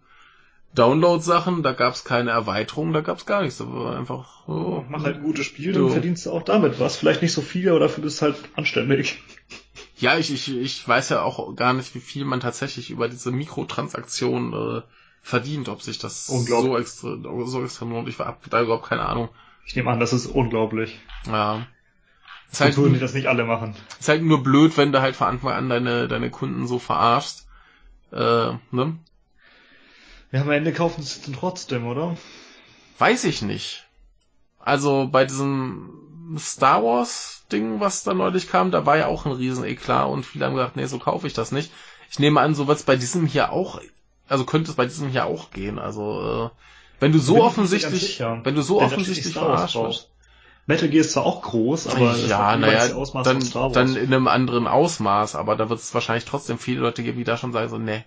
Download-Sachen, 0.77 1.63
da 1.63 1.73
gab's 1.73 2.05
keine 2.05 2.31
Erweiterungen, 2.31 2.93
da 2.93 3.01
gab's 3.01 3.27
gar 3.27 3.43
nichts. 3.43 3.59
Da 3.59 3.67
war 3.73 3.97
einfach. 3.97 4.47
Oh, 4.47 4.85
Mach 4.89 5.03
halt 5.03 5.17
ein 5.17 5.23
gutes 5.23 5.47
Spiel, 5.47 5.73
dann 5.73 5.91
verdienst 5.91 6.27
du 6.27 6.31
auch 6.31 6.43
damit 6.43 6.79
was. 6.79 6.97
Vielleicht 6.97 7.23
nicht 7.23 7.33
so 7.33 7.41
viel, 7.41 7.69
aber 7.71 7.81
dafür 7.81 8.05
bist 8.05 8.21
du 8.21 8.27
halt 8.27 8.37
anständig. 8.55 9.19
Ja, 9.97 10.19
ich, 10.19 10.33
ich, 10.33 10.55
ich 10.55 10.87
weiß 10.87 11.09
ja 11.09 11.23
auch 11.23 11.55
gar 11.57 11.73
nicht, 11.73 11.95
wie 11.95 12.01
viel 12.01 12.27
man 12.27 12.41
tatsächlich 12.41 12.91
über 12.91 13.09
diese 13.09 13.33
Mikrotransaktion 13.33 14.53
äh, 14.53 14.83
verdient, 15.23 15.71
ob 15.71 15.81
sich 15.81 15.99
das 15.99 16.27
so 16.27 16.77
extra, 16.77 17.17
so 17.47 17.65
extrem 17.65 17.91
lohnt. 17.91 18.09
Ich 18.09 18.19
habe 18.19 18.37
da 18.51 18.61
überhaupt 18.61 18.87
keine 18.87 19.07
Ahnung. 19.07 19.31
Ich 19.67 19.75
nehme 19.75 19.91
an, 19.91 19.99
das 19.99 20.13
ist 20.13 20.27
unglaublich. 20.27 21.01
Ja. 21.27 21.67
Ist 22.53 22.61
halt, 22.61 22.75
tun, 22.75 22.93
die 22.93 23.01
das 23.01 23.15
nicht 23.15 23.27
alle 23.27 23.45
machen. 23.45 23.75
Ist 23.99 24.09
halt 24.09 24.23
nur 24.23 24.43
blöd, 24.43 24.77
wenn 24.77 24.93
du 24.93 25.01
halt 25.01 25.17
von 25.17 25.27
Anfang 25.27 25.53
an 25.53 25.69
deine, 25.69 26.07
deine 26.07 26.31
Kunden 26.31 26.67
so 26.67 26.79
verarschst. 26.79 27.49
Äh, 28.13 28.53
ne? 28.71 28.99
Ja, 30.33 30.43
am 30.43 30.51
Ende 30.51 30.73
kaufen 30.73 31.03
sie 31.03 31.19
es 31.19 31.23
dann 31.23 31.35
trotzdem, 31.35 31.87
oder? 31.87 32.17
Weiß 32.99 33.25
ich 33.25 33.43
nicht. 33.43 33.85
Also 34.59 35.09
bei 35.11 35.25
diesem 35.25 35.91
Star 36.39 36.83
Wars 36.83 37.45
Ding, 37.53 37.79
was 37.79 38.03
da 38.03 38.15
neulich 38.15 38.49
kam, 38.49 38.71
da 38.71 38.85
war 38.87 38.97
ja 38.97 39.07
auch 39.07 39.27
ein 39.27 39.33
riesen 39.33 39.65
Eklat 39.65 40.09
und 40.09 40.25
viele 40.25 40.47
haben 40.47 40.55
gesagt, 40.55 40.77
nee, 40.77 40.87
so 40.87 40.99
kaufe 40.99 41.27
ich 41.27 41.35
das 41.35 41.53
nicht. 41.53 41.71
Ich 42.11 42.19
nehme 42.19 42.41
an, 42.41 42.55
so 42.55 42.67
wird's 42.67 42.83
bei 42.83 42.97
diesem 42.97 43.27
hier 43.27 43.53
auch, 43.53 43.81
also 44.29 44.45
könnte 44.45 44.71
es 44.71 44.77
bei 44.77 44.87
diesem 44.87 45.09
hier 45.09 45.27
auch 45.27 45.51
gehen. 45.51 45.79
Also 45.79 46.51
äh, 46.53 47.01
wenn 47.01 47.13
du 47.13 47.19
so 47.19 47.43
offensichtlich, 47.43 48.21
wenn 48.21 48.55
du 48.55 48.63
so 48.63 48.81
Denn 48.81 48.87
offensichtlich 48.87 49.35
verarscht 49.35 49.77
wirst. 49.77 50.11
Metal 50.69 50.89
Gear 50.89 51.03
ist 51.03 51.13
zwar 51.13 51.25
auch 51.25 51.43
groß, 51.43 51.87
aber 51.87 52.17
ja, 52.17 52.57
naja, 52.57 52.89
dann, 53.23 53.73
dann 53.73 53.95
in 53.95 54.13
einem 54.13 54.27
anderen 54.27 54.67
Ausmaß, 54.67 55.37
aber 55.37 55.55
da 55.55 55.69
wird 55.69 55.79
es 55.79 55.95
wahrscheinlich 55.95 56.25
trotzdem 56.25 56.59
viele 56.59 56.81
Leute 56.81 57.05
geben, 57.05 57.19
die 57.19 57.25
da 57.25 57.37
schon 57.37 57.53
sagen 57.53 57.69
so, 57.69 57.79
ne, 57.79 58.05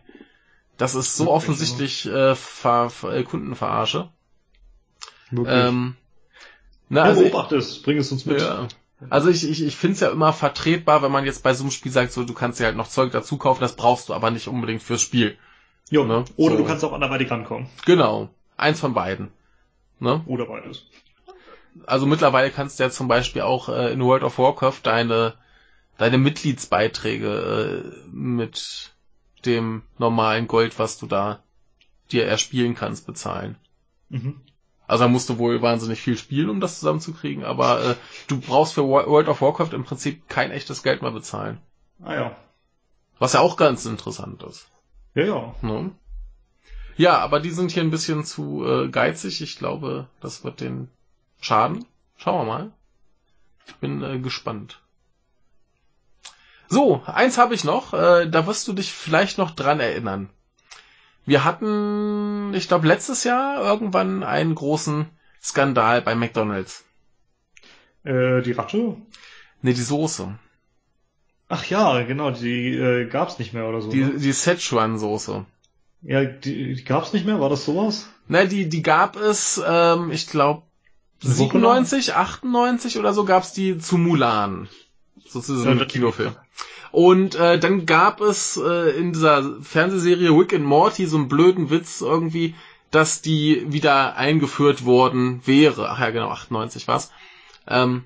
das 0.79 0.95
ist 0.95 1.15
so 1.15 1.31
offensichtlich 1.31 2.07
äh, 2.07 2.33
Ver 2.33 2.89
Ver 2.89 3.13
äh, 3.13 3.23
Kundenverarsche. 3.23 4.09
Ähm, 5.31 5.95
na, 6.89 7.03
also, 7.03 7.21
beobachte 7.21 7.55
es, 7.57 7.83
bring 7.83 7.97
es 7.97 8.11
uns 8.11 8.25
mit. 8.25 8.41
Ja. 8.41 8.67
Also 9.11 9.29
ich, 9.29 9.47
ich, 9.47 9.63
ich 9.63 9.75
finde 9.77 9.93
es 9.93 9.99
ja 9.99 10.09
immer 10.09 10.33
vertretbar, 10.33 11.03
wenn 11.03 11.11
man 11.11 11.25
jetzt 11.25 11.43
bei 11.43 11.53
so 11.53 11.63
einem 11.63 11.71
Spiel 11.71 11.91
sagt, 11.91 12.11
so 12.11 12.23
du 12.23 12.33
kannst 12.33 12.59
dir 12.59 12.65
halt 12.65 12.75
noch 12.75 12.89
Zeug 12.89 13.11
dazu 13.11 13.37
kaufen, 13.37 13.61
das 13.61 13.75
brauchst 13.75 14.09
du 14.09 14.13
aber 14.13 14.31
nicht 14.31 14.47
unbedingt 14.47 14.81
fürs 14.81 15.01
Spiel. 15.01 15.37
Jo, 15.91 16.03
ne? 16.03 16.25
Oder 16.35 16.55
so. 16.55 16.61
du 16.63 16.67
kannst 16.67 16.83
auch 16.83 16.93
anderweitig 16.93 17.29
rankommen. 17.29 17.69
Genau. 17.85 18.29
Eins 18.57 18.79
von 18.79 18.93
beiden. 18.93 19.29
Ne? 19.99 20.21
Oder 20.25 20.47
beides 20.47 20.85
also 21.85 22.05
mittlerweile 22.05 22.51
kannst 22.51 22.79
du 22.79 22.83
ja 22.83 22.89
zum 22.89 23.07
Beispiel 23.07 23.41
auch 23.41 23.69
äh, 23.69 23.91
in 23.91 24.03
World 24.03 24.23
of 24.23 24.37
Warcraft 24.37 24.81
deine 24.83 25.33
deine 25.97 26.17
Mitgliedsbeiträge 26.17 27.83
äh, 27.83 28.07
mit 28.11 28.93
dem 29.45 29.83
normalen 29.97 30.47
Gold, 30.47 30.79
was 30.79 30.97
du 30.97 31.07
da 31.07 31.43
dir 32.11 32.25
erspielen 32.25 32.75
kannst, 32.75 33.05
bezahlen. 33.05 33.55
Mhm. 34.09 34.41
Also 34.87 35.03
da 35.03 35.07
musst 35.07 35.29
du 35.29 35.37
wohl 35.37 35.61
wahnsinnig 35.61 36.01
viel 36.01 36.17
spielen, 36.17 36.49
um 36.49 36.59
das 36.59 36.79
zusammenzukriegen, 36.79 37.43
aber 37.43 37.91
äh, 37.91 37.95
du 38.27 38.39
brauchst 38.39 38.73
für 38.73 38.87
World 38.87 39.27
of 39.27 39.41
Warcraft 39.41 39.73
im 39.73 39.83
Prinzip 39.83 40.27
kein 40.27 40.49
echtes 40.49 40.81
Geld 40.81 41.03
mehr 41.03 41.11
bezahlen. 41.11 41.59
Ah 42.03 42.15
ja. 42.15 42.35
Was 43.19 43.33
ja 43.33 43.41
auch 43.41 43.55
ganz 43.55 43.85
interessant 43.85 44.41
ist. 44.43 44.67
Ja, 45.13 45.25
ja. 45.25 45.55
Ne? 45.61 45.91
Ja, 46.97 47.19
aber 47.19 47.39
die 47.39 47.51
sind 47.51 47.71
hier 47.71 47.83
ein 47.83 47.91
bisschen 47.91 48.25
zu 48.25 48.65
äh, 48.65 48.89
geizig. 48.89 49.41
Ich 49.41 49.57
glaube, 49.57 50.07
das 50.21 50.43
wird 50.43 50.59
den 50.59 50.89
Schaden. 51.39 51.85
Schauen 52.17 52.47
wir 52.47 52.51
mal. 52.51 52.71
Ich 53.67 53.75
bin 53.75 54.01
äh, 54.01 54.19
gespannt. 54.19 54.81
So, 56.69 57.01
eins 57.05 57.37
habe 57.37 57.55
ich 57.55 57.63
noch. 57.63 57.93
Äh, 57.93 58.29
da 58.29 58.45
wirst 58.45 58.67
du 58.67 58.73
dich 58.73 58.93
vielleicht 58.93 59.37
noch 59.37 59.51
dran 59.51 59.79
erinnern. 59.79 60.29
Wir 61.25 61.43
hatten, 61.43 62.53
ich 62.53 62.67
glaube, 62.67 62.87
letztes 62.87 63.23
Jahr 63.23 63.61
irgendwann 63.61 64.23
einen 64.23 64.55
großen 64.55 65.07
Skandal 65.41 66.01
bei 66.01 66.15
McDonald's. 66.15 66.85
Äh, 68.03 68.41
die 68.41 68.51
Ratte? 68.51 68.97
Ne, 69.61 69.73
die 69.73 69.81
Soße. 69.81 70.37
Ach 71.49 71.65
ja, 71.65 72.03
genau, 72.03 72.31
die 72.31 72.75
äh, 72.75 73.05
gab's 73.07 73.39
nicht 73.39 73.53
mehr 73.53 73.67
oder 73.67 73.81
so. 73.81 73.89
Die, 73.89 74.03
ne? 74.03 74.13
die 74.17 74.33
Szechuan-Soße. 74.33 75.45
Ja, 76.03 76.23
die, 76.23 76.75
die 76.75 76.83
gab's 76.83 77.13
nicht 77.13 77.25
mehr? 77.25 77.39
War 77.39 77.49
das 77.49 77.65
sowas? 77.65 78.07
Ne, 78.27 78.47
die, 78.47 78.69
die 78.69 78.83
gab 78.83 79.15
es, 79.15 79.61
ähm, 79.65 80.11
ich 80.11 80.27
glaube, 80.27 80.61
97, 81.21 82.13
98 82.13 82.99
oder 82.99 83.13
so 83.13 83.25
gab's 83.25 83.53
die 83.53 83.79
zu 83.79 83.97
Mulan. 83.97 84.69
Sozusagen 85.27 85.79
ja, 85.79 85.85
Kinofilm. 85.85 86.35
Und 86.91 87.35
äh, 87.35 87.59
dann 87.59 87.85
gab 87.85 88.21
es 88.21 88.57
äh, 88.57 88.97
in 88.97 89.13
dieser 89.13 89.61
Fernsehserie 89.61 90.31
Rick 90.31 90.53
and 90.53 90.65
Morty 90.65 91.05
so 91.05 91.17
einen 91.17 91.27
blöden 91.27 91.69
Witz 91.69 92.01
irgendwie, 92.01 92.55
dass 92.91 93.21
die 93.21 93.63
wieder 93.67 94.15
eingeführt 94.15 94.85
worden 94.85 95.41
wäre. 95.45 95.89
Ach 95.89 95.99
ja, 95.99 96.09
genau, 96.09 96.29
98 96.29 96.87
war's. 96.87 97.11
Ähm, 97.67 98.05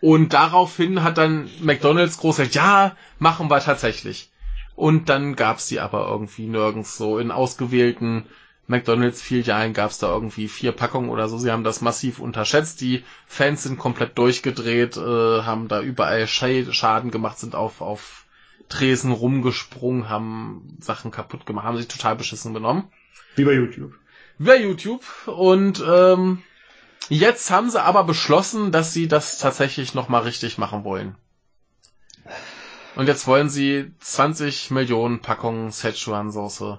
und 0.00 0.32
daraufhin 0.32 1.02
hat 1.02 1.18
dann 1.18 1.48
McDonalds 1.60 2.18
groß 2.18 2.36
gesagt, 2.36 2.54
ja, 2.54 2.96
machen 3.18 3.48
wir 3.48 3.60
tatsächlich. 3.60 4.30
Und 4.74 5.08
dann 5.08 5.36
gab's 5.36 5.68
die 5.68 5.80
aber 5.80 6.06
irgendwie 6.08 6.46
nirgends 6.46 6.98
so 6.98 7.18
in 7.18 7.30
ausgewählten 7.30 8.26
McDonalds-Filialen 8.68 9.72
gab 9.72 9.90
es 9.90 9.98
da 9.98 10.08
irgendwie 10.12 10.48
vier 10.48 10.72
Packungen 10.72 11.10
oder 11.10 11.28
so. 11.28 11.38
Sie 11.38 11.50
haben 11.50 11.64
das 11.64 11.80
massiv 11.80 12.18
unterschätzt. 12.18 12.80
Die 12.80 13.04
Fans 13.26 13.62
sind 13.62 13.78
komplett 13.78 14.18
durchgedreht, 14.18 14.96
äh, 14.96 15.42
haben 15.42 15.68
da 15.68 15.80
überall 15.80 16.26
Schaden 16.26 17.10
gemacht, 17.10 17.38
sind 17.38 17.54
auf, 17.54 17.80
auf 17.80 18.24
Tresen 18.68 19.12
rumgesprungen, 19.12 20.08
haben 20.08 20.76
Sachen 20.80 21.10
kaputt 21.10 21.46
gemacht, 21.46 21.64
haben 21.64 21.76
sich 21.76 21.88
total 21.88 22.16
beschissen 22.16 22.52
benommen. 22.52 22.84
Wie 23.36 23.44
bei 23.44 23.52
YouTube. 23.52 23.94
Wie 24.38 24.46
bei 24.46 24.60
YouTube. 24.60 25.04
Und 25.26 25.82
ähm, 25.86 26.42
Jetzt 27.08 27.50
haben 27.52 27.70
sie 27.70 27.80
aber 27.80 28.02
beschlossen, 28.02 28.72
dass 28.72 28.92
sie 28.92 29.06
das 29.06 29.38
tatsächlich 29.38 29.94
nochmal 29.94 30.22
richtig 30.22 30.58
machen 30.58 30.82
wollen. 30.82 31.14
Und 32.96 33.06
jetzt 33.06 33.28
wollen 33.28 33.48
sie 33.48 33.92
20 34.00 34.72
Millionen 34.72 35.20
Packungen 35.20 35.70
Szechuan-Soße 35.70 36.78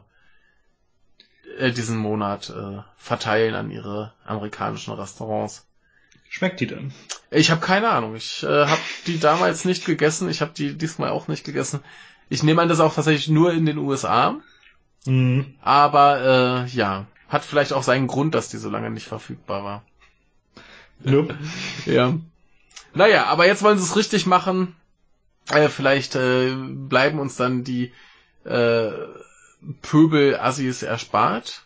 äh, 1.57 1.71
diesen 1.71 1.97
Monat 1.97 2.49
äh, 2.49 2.81
verteilen 2.97 3.55
an 3.55 3.71
ihre 3.71 4.13
amerikanischen 4.25 4.93
Restaurants. 4.93 5.65
Schmeckt 6.29 6.59
die 6.59 6.67
denn? 6.67 6.91
Ich 7.31 7.51
habe 7.51 7.61
keine 7.61 7.89
Ahnung. 7.89 8.15
Ich 8.15 8.43
äh, 8.43 8.65
habe 8.65 8.81
die 9.05 9.19
damals 9.19 9.65
nicht 9.65 9.85
gegessen. 9.85 10.29
Ich 10.29 10.41
habe 10.41 10.51
die 10.55 10.77
diesmal 10.77 11.09
auch 11.09 11.27
nicht 11.27 11.45
gegessen. 11.45 11.81
Ich 12.29 12.43
nehme 12.43 12.61
an, 12.61 12.69
das 12.69 12.79
auch 12.79 12.93
tatsächlich 12.93 13.29
nur 13.29 13.53
in 13.53 13.65
den 13.65 13.77
USA. 13.77 14.35
Mhm. 15.05 15.55
Aber 15.61 16.65
äh, 16.67 16.75
ja, 16.75 17.05
hat 17.29 17.45
vielleicht 17.45 17.73
auch 17.73 17.83
seinen 17.83 18.07
Grund, 18.07 18.35
dass 18.35 18.49
die 18.49 18.57
so 18.57 18.69
lange 18.69 18.89
nicht 18.89 19.07
verfügbar 19.07 19.63
war. 19.63 19.83
Nope. 21.03 21.37
Ja. 21.85 22.17
Naja, 22.93 23.25
aber 23.25 23.45
jetzt 23.45 23.63
wollen 23.63 23.77
sie 23.77 23.83
es 23.83 23.95
richtig 23.95 24.25
machen. 24.25 24.75
Äh, 25.49 25.69
vielleicht 25.69 26.15
äh, 26.15 26.51
bleiben 26.55 27.19
uns 27.19 27.35
dann 27.35 27.63
die 27.63 27.93
äh, 28.43 28.89
Pöbel-Assis 29.81 30.83
erspart. 30.83 31.65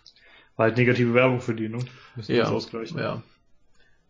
War 0.55 0.65
halt 0.68 0.77
negative 0.77 1.13
Werbung 1.13 1.41
für 1.41 1.55
die, 1.55 1.69
ne? 1.69 1.80
Müssen 2.15 2.35
Ja, 2.35 2.45
ausgleichen. 2.45 2.99
ja. 2.99 3.22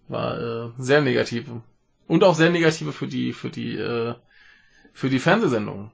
War 0.07 0.39
äh, 0.39 0.69
sehr 0.77 1.01
negative. 1.01 1.61
Und 2.07 2.23
auch 2.23 2.35
sehr 2.35 2.49
negative 2.49 2.91
für 2.91 3.07
die, 3.07 3.33
für 3.33 3.49
die, 3.49 3.77
äh, 3.77 4.15
für 4.93 5.09
die 5.09 5.19
Fernsehsendungen. 5.19 5.91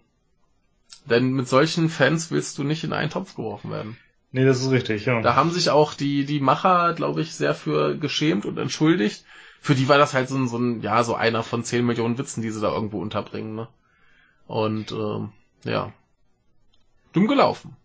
Denn 1.09 1.31
mit 1.31 1.47
solchen 1.47 1.89
Fans 1.89 2.31
willst 2.31 2.57
du 2.57 2.63
nicht 2.63 2.83
in 2.83 2.93
einen 2.93 3.09
Topf 3.09 3.35
geworfen 3.35 3.71
werden. 3.71 3.97
Nee, 4.31 4.45
das 4.45 4.61
ist 4.61 4.71
richtig, 4.71 5.05
ja. 5.05 5.21
Da 5.21 5.35
haben 5.35 5.51
sich 5.51 5.69
auch 5.69 5.93
die, 5.93 6.25
die 6.25 6.39
Macher, 6.39 6.93
glaube 6.93 7.21
ich, 7.21 7.33
sehr 7.33 7.55
für 7.55 7.97
geschämt 7.97 8.45
und 8.45 8.57
entschuldigt. 8.57 9.23
Für 9.61 9.73
die 9.73 9.87
war 9.87 9.97
das 9.97 10.13
halt 10.13 10.27
so 10.29 10.35
ein, 10.37 10.47
so 10.47 10.57
ein, 10.57 10.81
ja, 10.81 11.03
so 11.03 11.15
einer 11.15 11.43
von 11.43 11.63
zehn 11.63 11.85
Millionen 11.85 12.17
Witzen, 12.17 12.41
die 12.41 12.49
sie 12.51 12.61
da 12.61 12.73
irgendwo 12.73 12.99
unterbringen, 13.01 13.55
ne? 13.55 13.67
Und, 14.47 14.91
ähm, 14.91 15.31
ja. 15.63 15.93
Dumm 17.17 17.25
gelaufen. 17.27 17.75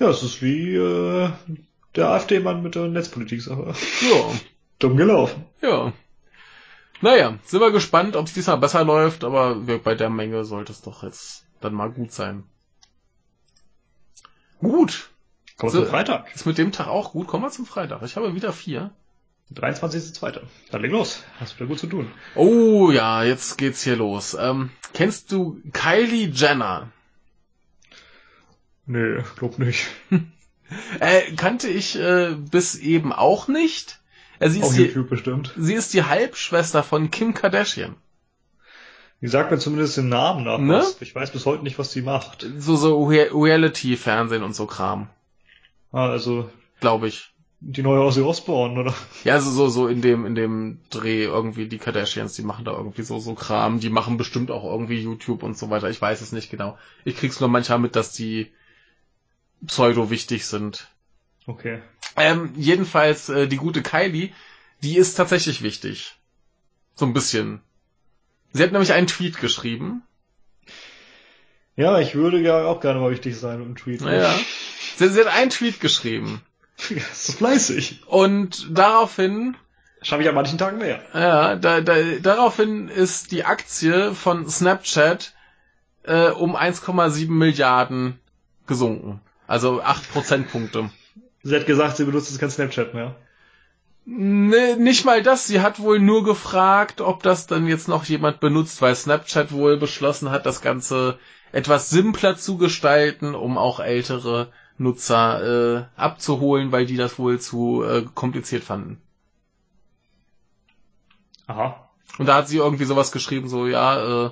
Ja, 0.00 0.08
es 0.08 0.24
ist 0.24 0.42
wie 0.42 0.74
äh, 0.74 1.30
der 1.94 2.08
AfD-Mann 2.08 2.64
mit 2.64 2.74
der 2.74 2.88
Netzpolitik-Sache. 2.88 3.74
Ja. 4.10 4.32
Dumm 4.80 4.96
gelaufen. 4.96 5.44
Ja. 5.62 5.92
Naja, 7.00 7.38
sind 7.44 7.60
wir 7.60 7.70
gespannt, 7.70 8.16
ob 8.16 8.26
es 8.26 8.34
diesmal 8.34 8.58
besser 8.58 8.82
läuft, 8.82 9.22
aber 9.22 9.54
bei 9.54 9.94
der 9.94 10.10
Menge 10.10 10.44
sollte 10.44 10.72
es 10.72 10.82
doch 10.82 11.04
jetzt 11.04 11.46
dann 11.60 11.74
mal 11.74 11.92
gut 11.92 12.10
sein. 12.10 12.42
Gut. 14.58 15.10
Kommt 15.56 15.70
So. 15.70 15.82
zum 15.82 15.88
Freitag. 15.88 16.34
Ist 16.34 16.44
mit 16.44 16.58
dem 16.58 16.72
Tag 16.72 16.88
auch 16.88 17.12
gut. 17.12 17.28
Kommen 17.28 17.44
wir 17.44 17.50
zum 17.50 17.66
Freitag. 17.66 18.02
Ich 18.02 18.16
habe 18.16 18.34
wieder 18.34 18.52
vier. 18.52 18.90
23.2. 19.54 20.40
Dann 20.72 20.82
leg 20.82 20.90
los. 20.90 21.22
Hast 21.38 21.54
wieder 21.56 21.68
gut 21.68 21.78
zu 21.78 21.86
tun. 21.86 22.10
Oh 22.34 22.90
ja, 22.90 23.22
jetzt 23.22 23.58
geht's 23.58 23.82
hier 23.84 23.94
los. 23.94 24.36
Ähm, 24.38 24.70
kennst 24.92 25.30
du 25.30 25.62
Kylie 25.72 26.30
Jenner? 26.34 26.90
Nee, 28.88 29.22
glaub 29.36 29.58
nicht. 29.60 29.86
Äh, 31.00 31.32
kannte 31.34 31.66
ich 31.68 31.98
äh, 31.98 32.34
bis 32.34 32.74
eben 32.74 33.10
auch 33.14 33.48
nicht. 33.48 34.00
Äh, 34.38 34.50
sie, 34.50 34.62
Auf 34.62 34.68
ist 34.68 34.76
die, 34.76 34.82
YouTube 34.84 35.08
bestimmt. 35.08 35.54
sie 35.56 35.72
ist 35.72 35.94
die 35.94 36.02
Halbschwester 36.04 36.82
von 36.82 37.10
Kim 37.10 37.32
Kardashian. 37.32 37.94
Die 39.22 39.28
sagt 39.28 39.50
mir 39.50 39.56
zumindest 39.58 39.96
den 39.96 40.10
Namen 40.10 40.44
nach 40.44 40.58
Ne? 40.58 40.84
Ich 41.00 41.14
weiß 41.14 41.30
bis 41.32 41.46
heute 41.46 41.62
nicht, 41.62 41.78
was 41.78 41.92
sie 41.92 42.02
macht. 42.02 42.46
So, 42.58 42.76
so 42.76 43.02
Re- 43.04 43.30
Reality-Fernsehen 43.32 44.42
und 44.42 44.54
so 44.54 44.66
Kram. 44.66 45.08
Ah, 45.90 46.10
also 46.10 46.50
Glaube 46.80 47.08
ich. 47.08 47.30
die 47.60 47.82
neue 47.82 48.00
Ozzy 48.02 48.20
Osbourne, 48.20 48.78
oder? 48.78 48.94
Ja, 49.24 49.32
also 49.36 49.50
so, 49.50 49.68
so 49.70 49.88
in 49.88 50.02
dem, 50.02 50.26
in 50.26 50.34
dem 50.34 50.80
Dreh 50.90 51.24
irgendwie 51.24 51.66
die 51.66 51.78
Kardashians, 51.78 52.34
die 52.34 52.42
machen 52.42 52.66
da 52.66 52.72
irgendwie 52.72 53.02
so, 53.02 53.18
so 53.20 53.32
Kram. 53.32 53.80
Die 53.80 53.88
machen 53.88 54.18
bestimmt 54.18 54.50
auch 54.50 54.64
irgendwie 54.64 55.00
YouTube 55.00 55.42
und 55.42 55.56
so 55.56 55.70
weiter. 55.70 55.88
Ich 55.88 56.02
weiß 56.02 56.20
es 56.20 56.32
nicht 56.32 56.50
genau. 56.50 56.76
Ich 57.06 57.16
krieg's 57.16 57.40
nur 57.40 57.48
manchmal 57.48 57.78
mit, 57.78 57.96
dass 57.96 58.12
die 58.12 58.52
pseudo 59.66 60.10
wichtig 60.10 60.46
sind. 60.46 60.88
Okay. 61.46 61.80
Ähm, 62.16 62.52
jedenfalls, 62.56 63.28
äh, 63.28 63.46
die 63.46 63.56
gute 63.56 63.82
Kylie, 63.82 64.32
die 64.82 64.96
ist 64.96 65.14
tatsächlich 65.14 65.62
wichtig. 65.62 66.16
So 66.94 67.06
ein 67.06 67.12
bisschen. 67.12 67.60
Sie 68.52 68.62
hat 68.62 68.72
nämlich 68.72 68.92
einen 68.92 69.06
Tweet 69.06 69.40
geschrieben. 69.40 70.02
Ja, 71.76 72.00
ich 72.00 72.14
würde 72.14 72.40
ja 72.40 72.64
auch 72.64 72.80
gerne 72.80 73.00
mal 73.00 73.10
wichtig 73.10 73.36
sein 73.38 73.62
und 73.62 73.76
tweeten. 73.76 74.04
Naja. 74.04 74.34
Sie, 74.96 75.08
sie 75.08 75.20
hat 75.20 75.28
einen 75.28 75.50
Tweet 75.50 75.80
geschrieben. 75.80 76.42
so 77.12 77.32
fleißig. 77.32 78.02
Und 78.06 78.66
daraufhin 78.70 79.56
Schaffe 80.02 80.22
ich 80.22 80.28
an 80.28 80.34
manchen 80.34 80.58
Tagen 80.58 80.78
mehr. 80.78 81.02
Ja, 81.12 81.56
da, 81.56 81.80
da, 81.80 81.94
daraufhin 82.22 82.88
ist 82.88 83.32
die 83.32 83.44
Aktie 83.44 84.14
von 84.14 84.48
Snapchat 84.48 85.34
äh, 86.04 86.28
um 86.28 86.56
1,7 86.56 87.30
Milliarden 87.30 88.20
gesunken. 88.66 89.20
Also 89.48 89.82
8 89.82 90.12
Prozentpunkte. 90.12 90.90
Sie 91.42 91.56
hat 91.56 91.66
gesagt, 91.66 91.96
sie 91.96 92.04
benutzt 92.04 92.30
jetzt 92.30 92.38
kein 92.38 92.50
Snapchat 92.50 92.94
mehr. 92.94 93.16
Ne, 94.04 94.76
nicht 94.76 95.04
mal 95.04 95.22
das. 95.22 95.46
Sie 95.46 95.60
hat 95.60 95.80
wohl 95.80 95.98
nur 95.98 96.22
gefragt, 96.22 97.00
ob 97.00 97.22
das 97.22 97.46
dann 97.46 97.66
jetzt 97.66 97.88
noch 97.88 98.04
jemand 98.04 98.40
benutzt, 98.40 98.80
weil 98.82 98.94
Snapchat 98.94 99.50
wohl 99.52 99.78
beschlossen 99.78 100.30
hat, 100.30 100.46
das 100.46 100.60
Ganze 100.60 101.18
etwas 101.50 101.88
simpler 101.88 102.36
zu 102.36 102.58
gestalten, 102.58 103.34
um 103.34 103.56
auch 103.56 103.80
ältere 103.80 104.52
Nutzer 104.76 105.42
äh, 105.42 106.00
abzuholen, 106.00 106.70
weil 106.70 106.86
die 106.86 106.96
das 106.96 107.18
wohl 107.18 107.40
zu 107.40 107.82
äh, 107.82 108.04
kompliziert 108.14 108.64
fanden. 108.64 109.00
Aha. 111.46 111.88
Und 112.18 112.26
da 112.26 112.36
hat 112.36 112.48
sie 112.48 112.58
irgendwie 112.58 112.84
sowas 112.84 113.12
geschrieben, 113.12 113.48
so, 113.48 113.66
ja, 113.66 114.26
äh, 114.26 114.30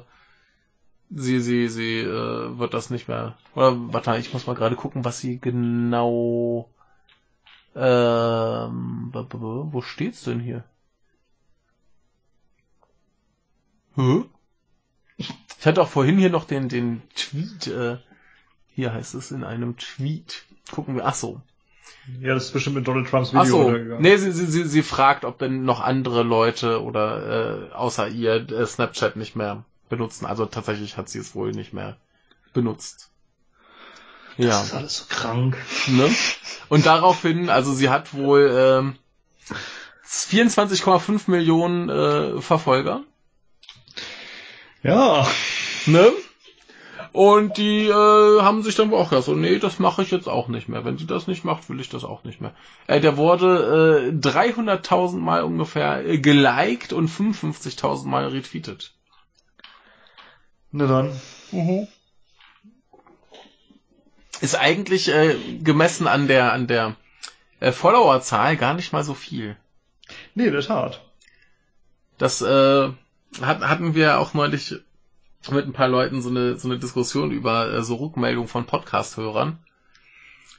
sie, 1.10 1.40
sie, 1.40 1.68
sie 1.68 2.00
äh, 2.00 2.58
wird 2.58 2.74
das 2.74 2.90
nicht 2.90 3.08
mehr. 3.08 3.36
Oder 3.54 3.74
warte, 3.92 4.16
ich 4.16 4.32
muss 4.32 4.46
mal 4.46 4.54
gerade 4.54 4.76
gucken, 4.76 5.04
was 5.04 5.18
sie 5.20 5.38
genau. 5.38 6.68
Ähm, 7.74 9.10
wo 9.12 9.82
steht's 9.82 10.24
denn 10.24 10.40
hier? 10.40 10.64
Hä? 13.96 14.24
Ich 15.16 15.32
hatte 15.66 15.82
auch 15.82 15.88
vorhin 15.88 16.18
hier 16.18 16.30
noch 16.30 16.44
den, 16.44 16.68
den 16.68 17.02
Tweet, 17.14 17.66
äh, 17.66 17.98
hier 18.68 18.92
heißt 18.92 19.14
es 19.14 19.30
in 19.30 19.44
einem 19.44 19.76
Tweet. 19.76 20.44
Gucken 20.70 20.96
wir, 20.96 21.06
ach 21.06 21.14
so. 21.14 21.40
Ja, 22.20 22.34
das 22.34 22.46
ist 22.46 22.52
bestimmt 22.52 22.76
mit 22.76 22.86
Donald 22.86 23.08
Trumps 23.08 23.30
Ach 23.34 23.44
Video 23.44 23.56
so. 23.56 23.66
untergegangen. 23.66 24.02
Nee, 24.02 24.16
sie, 24.16 24.32
sie, 24.32 24.46
sie, 24.46 24.64
sie 24.64 24.82
fragt, 24.82 25.24
ob 25.24 25.38
denn 25.38 25.64
noch 25.64 25.80
andere 25.80 26.22
Leute 26.22 26.82
oder 26.82 27.70
äh, 27.70 27.72
außer 27.72 28.08
ihr 28.08 28.48
äh, 28.50 28.66
Snapchat 28.66 29.16
nicht 29.16 29.34
mehr 29.36 29.64
benutzen. 29.88 30.26
Also 30.26 30.46
tatsächlich 30.46 30.96
hat 30.96 31.08
sie 31.08 31.18
es 31.18 31.34
wohl 31.34 31.52
nicht 31.52 31.72
mehr 31.72 31.96
benutzt. 32.52 33.10
Ja. 34.36 34.48
Das 34.48 34.64
ist 34.66 34.74
alles 34.74 34.98
so 34.98 35.04
krank. 35.08 35.56
Ne? 35.88 36.10
Und 36.68 36.86
daraufhin, 36.86 37.48
also 37.48 37.72
sie 37.72 37.88
hat 37.88 38.14
wohl 38.14 38.50
ähm, 38.54 38.96
24,5 40.06 41.30
Millionen 41.30 41.88
äh, 41.88 42.40
Verfolger. 42.40 43.02
Ja. 44.82 45.26
Ne? 45.86 46.12
Und 47.12 47.56
die 47.56 47.86
äh, 47.86 48.42
haben 48.42 48.62
sich 48.62 48.74
dann 48.74 48.92
auch 48.92 49.08
gesagt, 49.08 49.24
so, 49.24 49.34
nee, 49.34 49.58
das 49.58 49.78
mache 49.78 50.02
ich 50.02 50.10
jetzt 50.10 50.28
auch 50.28 50.48
nicht 50.48 50.68
mehr. 50.68 50.84
Wenn 50.84 50.98
sie 50.98 51.06
das 51.06 51.26
nicht 51.26 51.44
macht, 51.44 51.70
will 51.70 51.80
ich 51.80 51.88
das 51.88 52.04
auch 52.04 52.24
nicht 52.24 52.42
mehr. 52.42 52.54
Äh, 52.88 53.00
der 53.00 53.16
wurde 53.16 54.12
äh, 54.12 54.28
300.000 54.28 55.16
Mal 55.16 55.42
ungefähr 55.42 56.06
äh, 56.06 56.18
geliked 56.18 56.92
und 56.92 57.08
55.000 57.08 58.06
Mal 58.06 58.28
retweetet. 58.28 58.95
Na 60.72 60.86
dann. 60.86 61.20
Ist 64.40 64.54
eigentlich 64.54 65.08
äh, 65.08 65.36
gemessen 65.58 66.06
an 66.06 66.28
der 66.28 66.52
an 66.52 66.66
der 66.66 66.96
äh, 67.60 67.72
Followerzahl 67.72 68.56
gar 68.56 68.74
nicht 68.74 68.92
mal 68.92 69.04
so 69.04 69.14
viel. 69.14 69.56
Nee, 70.34 70.50
der 70.50 70.60
Tat. 70.60 71.02
Das 72.18 72.42
äh, 72.42 72.90
hat, 73.40 73.60
hatten 73.60 73.94
wir 73.94 74.18
auch 74.18 74.34
neulich 74.34 74.74
mit 75.50 75.66
ein 75.66 75.72
paar 75.72 75.88
Leuten 75.88 76.22
so 76.22 76.28
eine 76.28 76.58
so 76.58 76.68
eine 76.68 76.78
Diskussion 76.78 77.30
über 77.30 77.72
äh, 77.72 77.82
so 77.82 77.96
Rückmeldungen 77.96 78.48
von 78.48 78.66
Podcast-Hörern. 78.66 79.58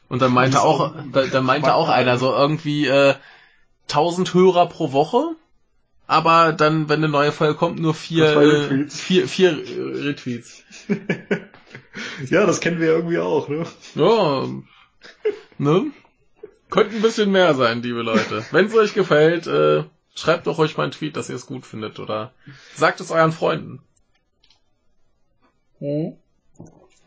Und 0.10 0.22
dann 0.22 0.34
meinte 0.34 0.56
Das 0.56 0.64
auch 0.64 0.94
da, 1.12 1.26
dann 1.26 1.46
meinte 1.46 1.76
auch 1.76 1.90
einer 1.90 2.18
so 2.18 2.32
irgendwie 2.32 2.88
äh, 2.88 3.16
1000 3.90 4.34
Hörer 4.34 4.68
pro 4.68 4.92
Woche, 4.92 5.36
aber 6.08 6.54
dann, 6.54 6.90
wenn 6.90 7.00
eine 7.04 7.10
neue 7.10 7.32
Folge 7.32 7.56
kommt, 7.56 7.80
nur 7.80 7.94
vier, 7.94 8.26
äh, 8.26 8.38
Retweets. 8.38 9.00
vier, 9.02 9.28
vier 9.28 9.50
äh, 9.52 10.08
Retweets. 10.08 10.64
ja, 12.30 12.46
das 12.46 12.62
kennen 12.62 12.80
wir 12.80 12.88
ja 12.88 12.94
irgendwie 12.94 13.20
auch, 13.20 13.50
ne? 13.50 13.66
Ja, 13.96 14.48
ne? 15.58 15.92
Könnte 16.70 16.96
ein 16.96 17.02
bisschen 17.02 17.32
mehr 17.32 17.54
sein, 17.56 17.82
liebe 17.82 18.02
Leute. 18.02 18.46
Wenn 18.52 18.66
es 18.66 18.76
euch 18.76 18.94
gefällt, 18.94 19.48
äh, 19.48 19.84
schreibt 20.16 20.48
doch 20.48 20.60
euch 20.60 20.76
mal 20.78 20.84
einen 20.84 20.92
Tweet, 20.92 21.16
dass 21.16 21.30
ihr 21.30 21.36
es 21.36 21.46
gut 21.46 21.66
findet 21.66 22.00
oder 22.00 22.34
sagt 22.76 23.00
es 23.02 23.12
euren 23.12 23.32
Freunden. 23.32 23.82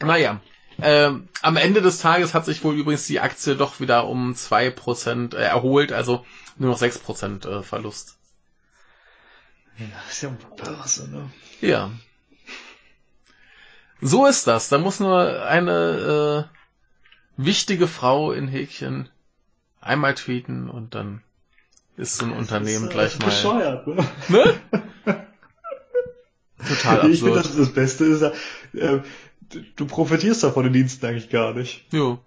Naja, 0.00 0.40
Ähm, 0.82 1.28
am 1.42 1.56
Ende 1.58 1.82
des 1.82 1.98
Tages 1.98 2.32
hat 2.32 2.46
sich 2.46 2.64
wohl 2.64 2.74
übrigens 2.74 3.06
die 3.06 3.20
Aktie 3.20 3.54
doch 3.54 3.80
wieder 3.80 4.06
um 4.06 4.34
zwei 4.34 4.70
Prozent 4.70 5.34
äh, 5.34 5.42
erholt, 5.42 5.92
also 5.92 6.24
nur 6.56 6.70
noch 6.70 6.78
sechs 6.78 6.96
Prozent 6.98 7.44
äh, 7.44 7.62
Verlust. 7.62 8.16
Ja, 9.80 9.86
ist 10.10 10.22
ja 10.22 10.36
Börse, 10.56 11.10
ne? 11.10 11.30
Ja. 11.60 11.90
So 14.02 14.26
ist 14.26 14.46
das. 14.46 14.68
Da 14.68 14.78
muss 14.78 15.00
nur 15.00 15.44
eine 15.46 16.48
äh, 16.50 17.42
wichtige 17.42 17.88
Frau 17.88 18.32
in 18.32 18.48
Häkchen 18.48 19.08
einmal 19.80 20.14
tweeten 20.14 20.68
und 20.68 20.94
dann 20.94 21.22
ist 21.96 22.16
so 22.16 22.26
ein 22.26 22.32
Unternehmen 22.32 22.84
ist, 22.84 22.90
äh, 22.90 22.94
gleich 22.94 23.18
mal. 23.18 23.26
Bescheuert, 23.26 23.86
ne? 23.86 24.06
ne? 24.28 24.60
Total 26.68 27.00
absurd. 27.00 27.12
Ich 27.12 27.20
finde, 27.20 27.42
das, 27.42 27.56
das 27.56 27.72
Beste 27.72 28.04
ist 28.04 28.20
ja, 28.20 28.32
äh, 28.74 29.02
du 29.76 29.86
profitierst 29.86 30.42
davon 30.42 30.64
den 30.64 30.72
Diensten 30.74 31.04
eigentlich 31.06 31.30
gar 31.30 31.54
nicht. 31.54 31.86
Jo. 31.90 32.18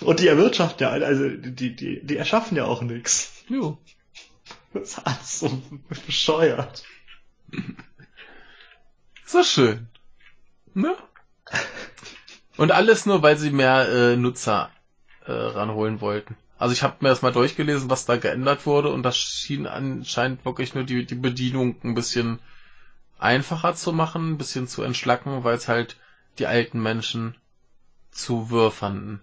Und 0.00 0.20
die 0.20 0.28
erwirtschaften 0.28 0.86
ja, 0.86 0.90
also 0.90 1.28
die, 1.28 1.74
die, 1.74 2.04
die 2.04 2.16
erschaffen 2.16 2.56
ja 2.56 2.64
auch 2.64 2.82
nichts. 2.82 3.32
Jo. 3.48 3.76
Das 4.72 4.82
ist 4.90 4.98
alles 4.98 5.38
so 5.40 5.62
bescheuert. 6.06 6.84
So 9.26 9.42
schön. 9.42 9.88
Ne? 10.74 10.96
Und 12.56 12.72
alles 12.72 13.06
nur, 13.06 13.22
weil 13.22 13.36
sie 13.36 13.50
mehr 13.50 13.88
äh, 13.88 14.16
Nutzer 14.16 14.70
äh, 15.26 15.32
ranholen 15.32 16.00
wollten. 16.00 16.36
Also 16.58 16.72
ich 16.72 16.82
habe 16.82 16.96
mir 17.00 17.08
das 17.08 17.22
mal 17.22 17.32
durchgelesen, 17.32 17.88
was 17.88 18.04
da 18.04 18.16
geändert 18.16 18.66
wurde 18.66 18.90
und 18.90 19.02
das 19.02 19.16
schien 19.16 19.66
anscheinend 19.66 20.44
wirklich 20.44 20.74
nur 20.74 20.84
die, 20.84 21.06
die 21.06 21.14
Bedienung 21.14 21.76
ein 21.82 21.94
bisschen 21.94 22.38
einfacher 23.18 23.74
zu 23.74 23.92
machen, 23.92 24.32
ein 24.32 24.38
bisschen 24.38 24.68
zu 24.68 24.82
entschlacken, 24.82 25.42
weil 25.42 25.54
es 25.54 25.68
halt 25.68 25.96
die 26.38 26.46
alten 26.46 26.82
Menschen 26.82 27.34
zu 28.10 28.50
wirr 28.50 28.70
fanden. 28.70 29.20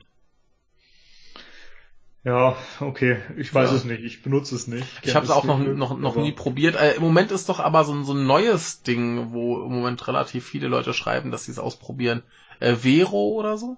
Ja, 2.28 2.58
okay. 2.82 3.20
Ich 3.38 3.54
weiß 3.54 3.70
ja. 3.70 3.78
es 3.78 3.86
nicht. 3.86 4.04
Ich 4.04 4.22
benutze 4.22 4.54
es 4.54 4.68
nicht. 4.68 4.86
Ich, 5.02 5.10
ich 5.10 5.16
habe 5.16 5.26
es 5.26 5.32
auch 5.32 5.46
noch, 5.46 5.60
noch, 5.60 5.98
noch 5.98 6.18
nie 6.18 6.34
probiert. 6.34 6.76
Äh, 6.76 6.96
Im 6.96 7.02
Moment 7.02 7.32
ist 7.32 7.48
doch 7.48 7.62
aber 7.62 7.86
so 7.86 7.94
ein, 7.94 8.04
so 8.04 8.12
ein 8.12 8.26
neues 8.28 8.84
Ding, 8.84 9.32
wo 9.32 9.64
im 9.64 9.72
Moment 9.72 10.06
relativ 10.10 10.46
viele 10.46 10.68
Leute 10.68 10.94
schreiben, 10.94 11.32
dass 11.32 11.46
sie 11.46 11.54
es 11.54 11.58
ausprobieren. 11.58 12.24
Äh, 12.60 12.76
Vero 12.76 13.30
oder 13.30 13.58
so? 13.58 13.78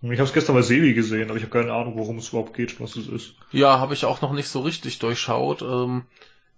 Ich 0.00 0.12
habe 0.12 0.22
es 0.22 0.32
gestern 0.32 0.54
bei 0.54 0.62
Sevi 0.62 0.94
gesehen, 0.94 1.28
aber 1.28 1.36
ich 1.36 1.42
habe 1.42 1.52
keine 1.52 1.74
Ahnung, 1.74 1.98
worum 1.98 2.16
es 2.16 2.30
überhaupt 2.30 2.54
geht, 2.54 2.80
was 2.80 2.96
es 2.96 3.08
ist. 3.08 3.34
Ja, 3.52 3.78
habe 3.78 3.92
ich 3.92 4.06
auch 4.06 4.22
noch 4.22 4.32
nicht 4.32 4.48
so 4.48 4.60
richtig 4.60 4.98
durchschaut. 4.98 5.60
Ähm, 5.60 6.04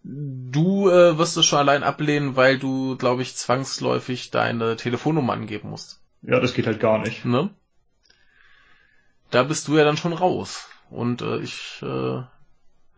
du 0.04 0.88
äh, 0.88 1.18
wirst 1.18 1.36
es 1.36 1.46
schon 1.46 1.58
allein 1.58 1.82
ablehnen, 1.82 2.36
weil 2.36 2.60
du, 2.60 2.96
glaube 2.96 3.22
ich, 3.22 3.34
zwangsläufig 3.34 4.30
deine 4.30 4.76
Telefonnummer 4.76 5.32
angeben 5.32 5.70
musst. 5.70 6.00
Ja, 6.22 6.38
das 6.38 6.54
geht 6.54 6.68
halt 6.68 6.78
gar 6.78 6.98
nicht. 6.98 7.24
Ne? 7.24 7.50
Da 9.32 9.42
bist 9.42 9.66
du 9.66 9.76
ja 9.76 9.82
dann 9.82 9.96
schon 9.96 10.12
raus. 10.12 10.68
Und 10.90 11.22
äh, 11.22 11.38
ich 11.38 11.80
äh, 11.82 12.22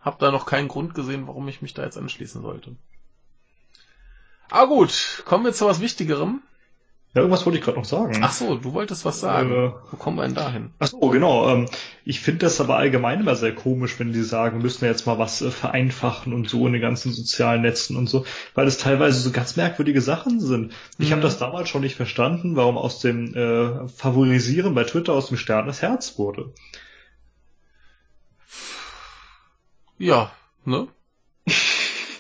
habe 0.01 0.17
da 0.19 0.31
noch 0.31 0.47
keinen 0.47 0.69
Grund 0.69 0.95
gesehen, 0.95 1.27
warum 1.27 1.49
ich 1.49 1.63
mich 1.63 1.75
da 1.75 1.85
jetzt 1.85 1.99
anschließen 1.99 2.43
sollte. 2.43 2.77
Ah 4.51 4.65
gut, 4.65 5.23
kommen 5.27 5.45
wir 5.45 5.53
zu 5.53 5.67
was 5.67 5.81
Wichtigerem. 5.81 6.43
Ja, 7.13 7.23
irgendwas 7.23 7.45
wollte 7.45 7.59
ich 7.59 7.65
gerade 7.65 7.77
noch 7.77 7.85
sagen. 7.85 8.21
Ach 8.23 8.33
so, 8.33 8.55
du 8.55 8.73
wolltest 8.73 9.05
was 9.05 9.19
sagen. 9.19 9.51
Äh, 9.51 9.73
Wo 9.91 9.97
kommen 9.97 10.17
wir 10.17 10.23
denn 10.23 10.37
dahin? 10.37 10.71
Ach 10.79 10.87
so, 10.87 10.99
genau. 11.09 11.49
Ähm, 11.49 11.67
ich 12.05 12.21
finde 12.21 12.47
das 12.47 12.61
aber 12.61 12.77
allgemein 12.77 13.19
immer 13.19 13.35
sehr 13.35 13.53
komisch, 13.53 13.99
wenn 13.99 14.13
die 14.13 14.23
sagen, 14.23 14.59
wir 14.59 14.63
müssen 14.63 14.85
jetzt 14.85 15.07
mal 15.09 15.19
was 15.19 15.43
äh, 15.43 15.51
vereinfachen 15.51 16.33
und 16.33 16.49
so 16.49 16.65
in 16.69 16.73
den 16.73 16.83
ganzen 16.83 17.13
sozialen 17.13 17.63
Netzen 17.63 17.97
und 17.97 18.09
so, 18.09 18.25
weil 18.55 18.69
es 18.69 18.79
teilweise 18.79 19.19
so 19.19 19.33
ganz 19.33 19.57
merkwürdige 19.57 20.01
Sachen 20.01 20.39
sind. 20.39 20.73
Ich 20.99 21.09
mhm. 21.09 21.15
habe 21.15 21.23
das 21.23 21.39
damals 21.39 21.69
schon 21.69 21.81
nicht 21.81 21.97
verstanden, 21.97 22.55
warum 22.55 22.79
aus 22.79 23.01
dem 23.01 23.35
äh, 23.35 23.89
Favorisieren 23.89 24.75
bei 24.77 24.85
Twitter 24.85 25.13
aus 25.13 25.29
dem 25.29 25.37
Stern 25.37 25.67
das 25.67 25.83
Herz 25.83 26.17
wurde. 26.17 26.53
Ja, 30.01 30.33
ne? 30.65 30.89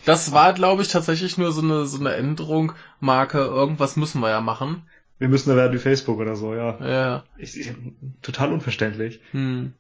Das 0.07 0.33
war, 0.33 0.55
glaube 0.55 0.81
ich, 0.81 0.89
tatsächlich 0.89 1.37
nur 1.37 1.53
so 1.53 1.61
eine, 1.61 1.85
so 1.85 2.01
eine 2.01 2.15
Änderung, 2.15 2.73
Marke, 3.01 3.39
irgendwas 3.39 3.97
müssen 3.97 4.23
wir 4.23 4.31
ja 4.31 4.41
machen. 4.41 4.83
Wir 5.19 5.29
müssen 5.29 5.51
da 5.51 5.57
werden 5.57 5.75
wie 5.75 5.79
Facebook 5.79 6.19
oder 6.19 6.37
so, 6.37 6.55
ja. 6.55 6.79
Ja. 6.81 7.25
Ich, 7.37 7.61
ich, 7.61 7.71
total 8.23 8.51
unverständlich. 8.51 9.21
Hm. 9.33 9.75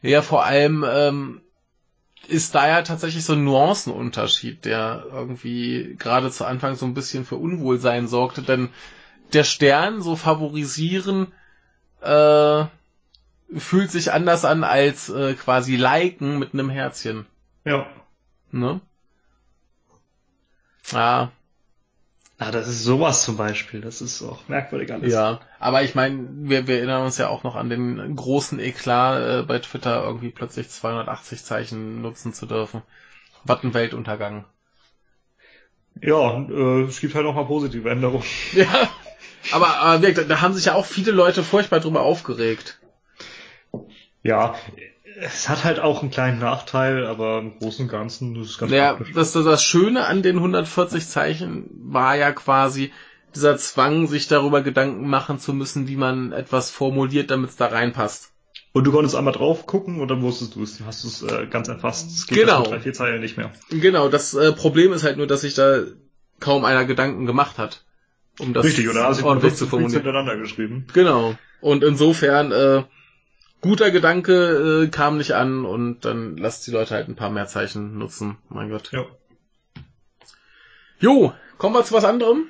Ja, 0.00 0.22
vor 0.22 0.46
allem 0.46 0.86
ähm, 0.88 1.42
ist 2.28 2.54
da 2.54 2.66
ja 2.66 2.82
tatsächlich 2.82 3.24
so 3.24 3.34
ein 3.34 3.44
Nuancenunterschied, 3.44 4.64
der 4.64 5.04
irgendwie 5.12 5.94
gerade 5.98 6.30
zu 6.30 6.46
Anfang 6.46 6.76
so 6.76 6.86
ein 6.86 6.94
bisschen 6.94 7.26
für 7.26 7.36
Unwohlsein 7.36 8.08
sorgte, 8.08 8.40
denn 8.40 8.70
der 9.34 9.44
Stern 9.44 10.00
so 10.00 10.16
favorisieren 10.16 11.28
äh, 12.00 12.64
fühlt 13.54 13.90
sich 13.90 14.12
anders 14.12 14.44
an 14.44 14.64
als 14.64 15.08
äh, 15.08 15.34
quasi 15.34 15.76
liken 15.76 16.38
mit 16.38 16.52
einem 16.52 16.70
Herzchen. 16.70 17.26
Ja. 17.64 17.86
Ne? 18.50 18.80
Ja. 20.92 21.32
Ah, 22.38 22.50
das 22.50 22.68
ist 22.68 22.84
sowas 22.84 23.24
zum 23.24 23.38
Beispiel. 23.38 23.80
Das 23.80 24.02
ist 24.02 24.22
auch 24.22 24.46
merkwürdig 24.48 24.92
alles. 24.92 25.12
Ja, 25.12 25.40
aber 25.58 25.82
ich 25.82 25.94
meine, 25.94 26.28
wir, 26.30 26.66
wir 26.66 26.76
erinnern 26.76 27.04
uns 27.04 27.16
ja 27.16 27.28
auch 27.28 27.44
noch 27.44 27.56
an 27.56 27.70
den 27.70 28.14
großen 28.14 28.60
Eklat 28.60 29.22
äh, 29.22 29.42
bei 29.42 29.58
Twitter, 29.58 30.04
irgendwie 30.04 30.30
plötzlich 30.30 30.68
280 30.68 31.44
Zeichen 31.44 32.02
nutzen 32.02 32.34
zu 32.34 32.44
dürfen. 32.44 32.82
Was 33.44 33.64
ein 33.64 33.72
Weltuntergang. 33.72 34.44
Ja, 36.02 36.38
äh, 36.42 36.82
es 36.82 37.00
gibt 37.00 37.14
halt 37.14 37.24
auch 37.26 37.34
mal 37.34 37.46
positive 37.46 37.88
Änderungen. 37.88 38.24
Ja, 38.52 38.90
aber, 39.52 39.78
aber 39.78 40.12
da 40.12 40.40
haben 40.40 40.54
sich 40.54 40.66
ja 40.66 40.74
auch 40.74 40.84
viele 40.84 41.12
Leute 41.12 41.42
furchtbar 41.42 41.80
drüber 41.80 42.02
aufgeregt. 42.02 42.78
Ja, 44.22 44.54
es 45.20 45.48
hat 45.48 45.64
halt 45.64 45.80
auch 45.80 46.02
einen 46.02 46.10
kleinen 46.10 46.38
Nachteil, 46.38 47.06
aber 47.06 47.38
im 47.38 47.58
Großen 47.58 47.86
und 47.86 47.90
Ganzen 47.90 48.34
das 48.34 48.48
ist 48.48 48.58
ganz 48.58 48.72
Ja, 48.72 48.98
das, 49.14 49.32
das, 49.32 49.62
Schöne 49.64 50.06
an 50.06 50.22
den 50.22 50.36
140 50.36 51.06
Zeichen 51.06 51.70
war 51.84 52.16
ja 52.16 52.32
quasi 52.32 52.92
dieser 53.34 53.56
Zwang, 53.56 54.06
sich 54.06 54.28
darüber 54.28 54.62
Gedanken 54.62 55.08
machen 55.08 55.38
zu 55.38 55.52
müssen, 55.52 55.88
wie 55.88 55.96
man 55.96 56.32
etwas 56.32 56.70
formuliert, 56.70 57.30
damit 57.30 57.50
es 57.50 57.56
da 57.56 57.66
reinpasst. 57.66 58.32
Und 58.72 58.84
du 58.84 58.92
konntest 58.92 59.14
einmal 59.14 59.32
drauf 59.32 59.66
gucken 59.66 60.00
und 60.00 60.08
dann 60.08 60.20
wusstest 60.20 60.54
du 60.54 60.62
es. 60.62 60.82
Hast 60.84 61.04
du 61.04 61.08
es 61.08 61.22
äh, 61.22 61.46
ganz 61.46 61.68
erfasst. 61.68 62.10
Es 62.10 62.26
geht 62.26 62.40
genau. 62.40 62.62
drei, 62.62 62.80
vier 62.80 62.92
Zeilen 62.92 63.20
nicht 63.20 63.38
mehr. 63.38 63.50
Genau, 63.70 64.08
das 64.08 64.34
äh, 64.34 64.52
Problem 64.52 64.92
ist 64.92 65.02
halt 65.02 65.16
nur, 65.16 65.26
dass 65.26 65.42
sich 65.42 65.54
da 65.54 65.80
kaum 66.40 66.64
einer 66.66 66.84
Gedanken 66.84 67.24
gemacht 67.24 67.56
hat. 67.56 67.84
Um 68.38 68.52
das 68.52 68.66
Richtig, 68.66 68.88
oder? 68.90 69.06
Also 69.06 69.24
ordentlich 69.24 69.54
zu 69.54 69.66
formulieren. 69.66 70.02
hintereinander 70.02 70.36
geschrieben. 70.36 70.86
Genau. 70.92 71.36
Und 71.62 71.84
insofern 71.84 72.52
äh, 72.52 72.82
guter 73.66 73.90
Gedanke 73.90 74.84
äh, 74.84 74.88
kam 74.88 75.18
nicht 75.18 75.32
an 75.32 75.64
und 75.64 76.04
dann 76.04 76.36
lasst 76.36 76.66
die 76.66 76.70
Leute 76.70 76.94
halt 76.94 77.08
ein 77.08 77.16
paar 77.16 77.30
mehr 77.30 77.46
Zeichen 77.46 77.98
nutzen. 77.98 78.38
Mein 78.48 78.70
Gott. 78.70 78.90
Ja. 78.92 79.04
Jo, 80.98 81.34
kommen 81.58 81.74
wir 81.74 81.84
zu 81.84 81.94
was 81.94 82.04
anderem. 82.04 82.48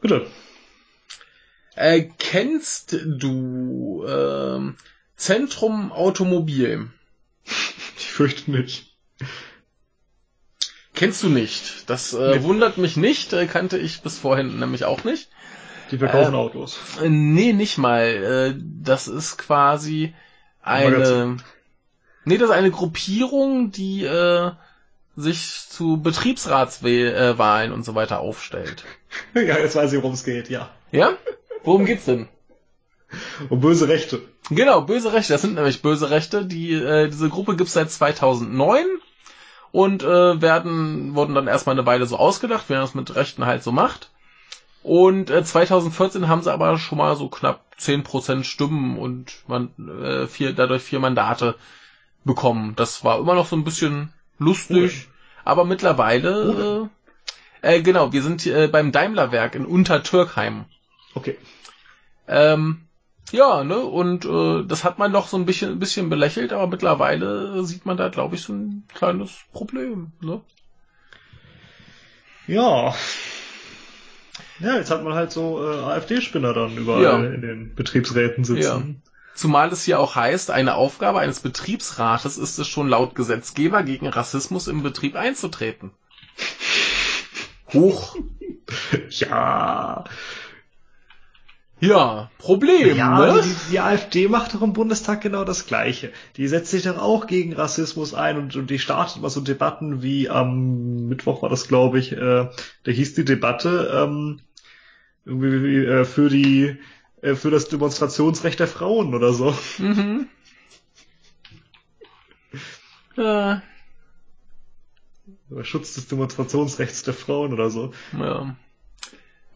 Bitte. 0.00 0.26
Äh, 1.74 2.08
kennst 2.18 2.96
du 3.04 4.04
äh, 4.06 4.72
Zentrum 5.16 5.92
Automobil? 5.92 6.90
Ich 7.98 8.12
fürchte 8.12 8.50
nicht. 8.50 8.96
Kennst 10.94 11.22
du 11.22 11.28
nicht? 11.28 11.88
Das 11.88 12.12
äh, 12.12 12.36
nee. 12.36 12.42
wundert 12.42 12.76
mich 12.76 12.96
nicht, 12.96 13.32
äh, 13.32 13.46
kannte 13.46 13.78
ich 13.78 14.02
bis 14.02 14.18
vorhin 14.18 14.58
nämlich 14.58 14.84
auch 14.84 15.04
nicht. 15.04 15.30
Die 15.90 15.98
verkaufen 15.98 16.34
äh, 16.34 16.36
Autos. 16.36 16.78
Nee, 17.06 17.52
nicht 17.52 17.78
mal. 17.78 18.04
Äh, 18.56 18.60
das 18.82 19.08
ist 19.08 19.38
quasi 19.38 20.14
eine. 20.62 21.36
Nee, 22.24 22.38
das 22.38 22.50
ist 22.50 22.54
eine 22.54 22.70
Gruppierung, 22.70 23.72
die 23.72 24.04
äh, 24.04 24.52
sich 25.16 25.68
zu 25.68 25.96
Betriebsratswahlen 25.98 27.72
und 27.72 27.84
so 27.84 27.94
weiter 27.94 28.20
aufstellt. 28.20 28.84
ja, 29.34 29.58
jetzt 29.58 29.76
weiß 29.76 29.92
ich, 29.92 30.02
worum 30.02 30.14
es 30.14 30.24
geht, 30.24 30.48
ja. 30.48 30.70
Ja? 30.92 31.14
Worum 31.64 31.84
geht's 31.84 32.04
denn? 32.04 32.28
Um 33.48 33.60
böse 33.60 33.88
Rechte. 33.88 34.22
Genau, 34.50 34.82
böse 34.82 35.12
Rechte. 35.12 35.32
Das 35.32 35.42
sind 35.42 35.54
nämlich 35.54 35.82
böse 35.82 36.10
Rechte. 36.10 36.44
Die, 36.44 36.72
äh, 36.72 37.08
diese 37.08 37.28
Gruppe 37.28 37.56
gibt's 37.56 37.72
seit 37.72 37.90
2009 37.90 38.84
und 39.72 40.02
äh, 40.02 40.40
werden 40.40 41.14
wurden 41.14 41.34
dann 41.34 41.46
erstmal 41.46 41.76
eine 41.76 41.86
Weile 41.86 42.06
so 42.06 42.16
ausgedacht, 42.16 42.68
wie 42.68 42.74
man 42.74 42.82
das 42.82 42.94
mit 42.94 43.14
Rechten 43.14 43.46
halt 43.46 43.62
so 43.62 43.72
macht. 43.72 44.10
Und 44.82 45.30
äh, 45.30 45.44
2014 45.44 46.28
haben 46.28 46.42
sie 46.42 46.52
aber 46.52 46.78
schon 46.78 46.98
mal 46.98 47.16
so 47.16 47.28
knapp 47.28 47.64
10% 47.78 48.44
Stimmen 48.44 48.98
und 48.98 49.32
man, 49.46 49.70
äh, 50.02 50.26
vier, 50.26 50.52
dadurch 50.52 50.82
vier 50.82 51.00
Mandate 51.00 51.56
bekommen. 52.24 52.74
Das 52.76 53.04
war 53.04 53.18
immer 53.18 53.34
noch 53.34 53.46
so 53.46 53.56
ein 53.56 53.64
bisschen 53.64 54.12
lustig, 54.38 55.06
cool. 55.06 55.14
aber 55.44 55.64
mittlerweile, 55.64 56.88
äh, 57.62 57.76
äh, 57.76 57.82
genau, 57.82 58.12
wir 58.12 58.22
sind 58.22 58.46
äh, 58.46 58.68
beim 58.68 58.92
Daimlerwerk 58.92 59.54
in 59.54 59.66
Untertürkheim. 59.66 60.64
Okay. 61.14 61.36
Ähm, 62.26 62.82
ja, 63.32 63.64
ne, 63.64 63.78
und 63.78 64.24
äh, 64.24 64.66
das 64.66 64.84
hat 64.84 64.98
man 64.98 65.12
doch 65.12 65.28
so 65.28 65.36
ein 65.36 65.46
bisschen, 65.46 65.72
ein 65.72 65.78
bisschen 65.78 66.08
belächelt, 66.08 66.52
aber 66.52 66.66
mittlerweile 66.66 67.62
sieht 67.64 67.86
man 67.86 67.96
da, 67.96 68.08
glaube 68.08 68.34
ich, 68.34 68.42
so 68.42 68.52
ein 68.52 68.84
kleines 68.94 69.30
Problem, 69.52 70.12
ne? 70.20 70.40
Ja, 72.46 72.94
Ja, 74.60 74.76
jetzt 74.76 74.90
hat 74.90 75.02
man 75.04 75.14
halt 75.14 75.32
so 75.32 75.62
äh, 75.62 75.78
AfD-Spinner 75.80 76.52
dann 76.52 76.76
überall 76.76 77.02
Ja. 77.02 77.16
in 77.18 77.40
den 77.40 77.74
Betriebsräten 77.74 78.44
sitzen. 78.44 79.02
Zumal 79.34 79.68
es 79.72 79.84
hier 79.84 80.00
auch 80.00 80.16
heißt, 80.16 80.50
eine 80.50 80.74
Aufgabe 80.74 81.20
eines 81.20 81.40
Betriebsrates 81.40 82.36
ist 82.36 82.58
es 82.58 82.68
schon 82.68 82.88
laut 82.88 83.14
Gesetzgeber 83.14 83.82
gegen 83.82 84.06
Rassismus 84.06 84.68
im 84.68 84.82
Betrieb 84.82 85.16
einzutreten. 85.16 85.92
Hoch. 87.72 88.16
Ja. 89.10 90.04
Ja, 91.80 92.30
Problem, 92.38 92.94
Ja, 92.96 93.18
ne? 93.34 93.42
die, 93.42 93.72
die 93.72 93.80
AfD 93.80 94.28
macht 94.28 94.54
doch 94.54 94.60
im 94.62 94.74
Bundestag 94.74 95.22
genau 95.22 95.44
das 95.44 95.66
Gleiche. 95.66 96.12
Die 96.36 96.46
setzt 96.46 96.70
sich 96.70 96.82
doch 96.84 96.98
auch 96.98 97.26
gegen 97.26 97.54
Rassismus 97.54 98.12
ein 98.14 98.36
und, 98.36 98.54
und 98.54 98.68
die 98.68 98.78
startet 98.78 99.16
immer 99.16 99.30
so 99.30 99.40
Debatten 99.40 100.02
wie 100.02 100.28
am 100.28 101.08
Mittwoch 101.08 101.40
war 101.42 101.48
das, 101.48 101.68
glaube 101.68 101.98
ich, 101.98 102.12
äh, 102.12 102.16
da 102.84 102.90
hieß 102.90 103.14
die 103.14 103.24
Debatte 103.24 103.90
ähm, 104.04 104.40
irgendwie 105.24 105.84
äh, 105.84 106.04
für 106.04 106.28
die 106.28 106.76
äh, 107.22 107.34
für 107.34 107.50
das 107.50 107.68
Demonstrationsrecht 107.68 108.58
der 108.60 108.68
Frauen 108.68 109.14
oder 109.14 109.32
so. 109.32 109.54
Mhm. 109.78 110.26
Ja, 113.16 113.60
Oder 115.50 115.64
Schutz 115.64 115.94
des 115.94 116.06
Demonstrationsrechts 116.06 117.02
der 117.02 117.12
Frauen 117.14 117.52
oder 117.52 117.70
so. 117.70 117.92
ja. 118.12 118.54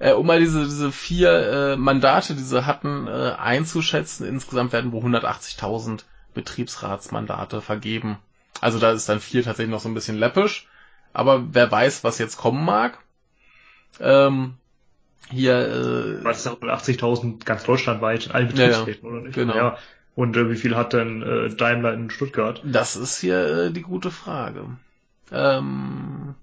Äh, 0.00 0.12
um 0.12 0.26
mal 0.26 0.40
diese, 0.40 0.64
diese 0.64 0.90
vier 0.90 1.30
äh, 1.30 1.76
Mandate, 1.76 2.34
die 2.34 2.42
sie 2.42 2.66
hatten, 2.66 3.06
äh, 3.06 3.36
einzuschätzen, 3.38 4.26
insgesamt 4.26 4.72
werden 4.72 4.90
wohl 4.92 5.02
180.000 5.04 6.02
Betriebsratsmandate 6.34 7.60
vergeben. 7.60 8.18
Also 8.60 8.80
da 8.80 8.90
ist 8.90 9.08
dann 9.08 9.20
vier 9.20 9.44
tatsächlich 9.44 9.70
noch 9.70 9.80
so 9.80 9.88
ein 9.88 9.94
bisschen 9.94 10.18
läppisch. 10.18 10.68
Aber 11.12 11.54
wer 11.54 11.70
weiß, 11.70 12.02
was 12.02 12.18
jetzt 12.18 12.36
kommen 12.36 12.64
mag. 12.64 12.98
Ähm, 14.00 14.54
hier, 15.30 16.20
äh, 16.20 16.24
Was 16.24 16.40
ist 16.40 16.46
auch 16.48 16.60
80.000 16.60 17.44
ganz 17.44 17.64
deutschlandweit 17.64 18.26
in 18.26 18.32
allen 18.32 18.54
Ja, 18.54 18.64
ja. 18.64 18.68
Betriebsräten, 18.68 19.08
oder 19.08 19.20
nicht? 19.22 19.34
Genau. 19.34 19.54
Ja. 19.54 19.78
Und 20.14 20.36
äh, 20.36 20.50
wie 20.50 20.56
viel 20.56 20.76
hat 20.76 20.92
denn 20.92 21.22
äh, 21.22 21.48
Daimler 21.54 21.92
in 21.94 22.10
Stuttgart? 22.10 22.62
Das 22.64 22.94
ist 22.96 23.18
hier 23.18 23.66
äh, 23.66 23.72
die 23.72 23.82
gute 23.82 24.10
Frage. 24.10 24.66
Ähm, 25.32 26.34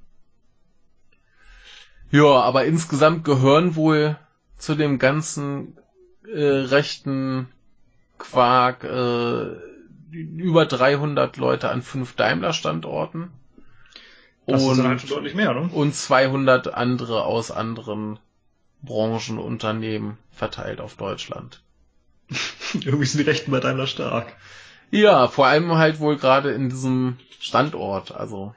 ja, 2.12 2.26
aber 2.42 2.66
insgesamt 2.66 3.24
gehören 3.24 3.76
wohl 3.76 4.18
zu 4.58 4.76
dem 4.76 5.00
ganzen 5.00 5.78
äh, 6.28 6.44
rechten 6.44 7.48
Quark 8.18 8.84
äh, 8.84 9.56
über 10.12 10.66
300 10.66 11.38
Leute 11.38 11.70
an 11.70 11.82
fünf 11.82 12.16
Daimler-Standorten 12.16 13.32
Das 14.46 14.62
ist 14.62 14.68
dann 14.70 14.80
und, 14.80 14.88
halt 14.88 15.02
schon 15.02 15.10
deutlich 15.10 15.36
mehr, 15.36 15.54
ne? 15.54 15.70
und 15.74 15.96
200 15.96 16.74
andere 16.74 17.24
aus 17.24 17.50
anderen 17.50 18.20
Branchenunternehmen 18.84 20.18
verteilt 20.32 20.82
auf 20.82 20.96
Deutschland. 20.96 21.62
Irgendwie 22.74 23.06
sind 23.06 23.20
die 23.20 23.30
Rechten 23.30 23.52
bei 23.52 23.60
Daimler 23.60 23.88
stark. 23.88 24.34
Ja, 24.90 25.28
vor 25.28 25.48
allem 25.48 25.76
halt 25.76 26.00
wohl 26.00 26.18
gerade 26.18 26.52
in 26.52 26.70
diesem 26.70 27.18
Standort. 27.40 28.12
Also 28.12 28.56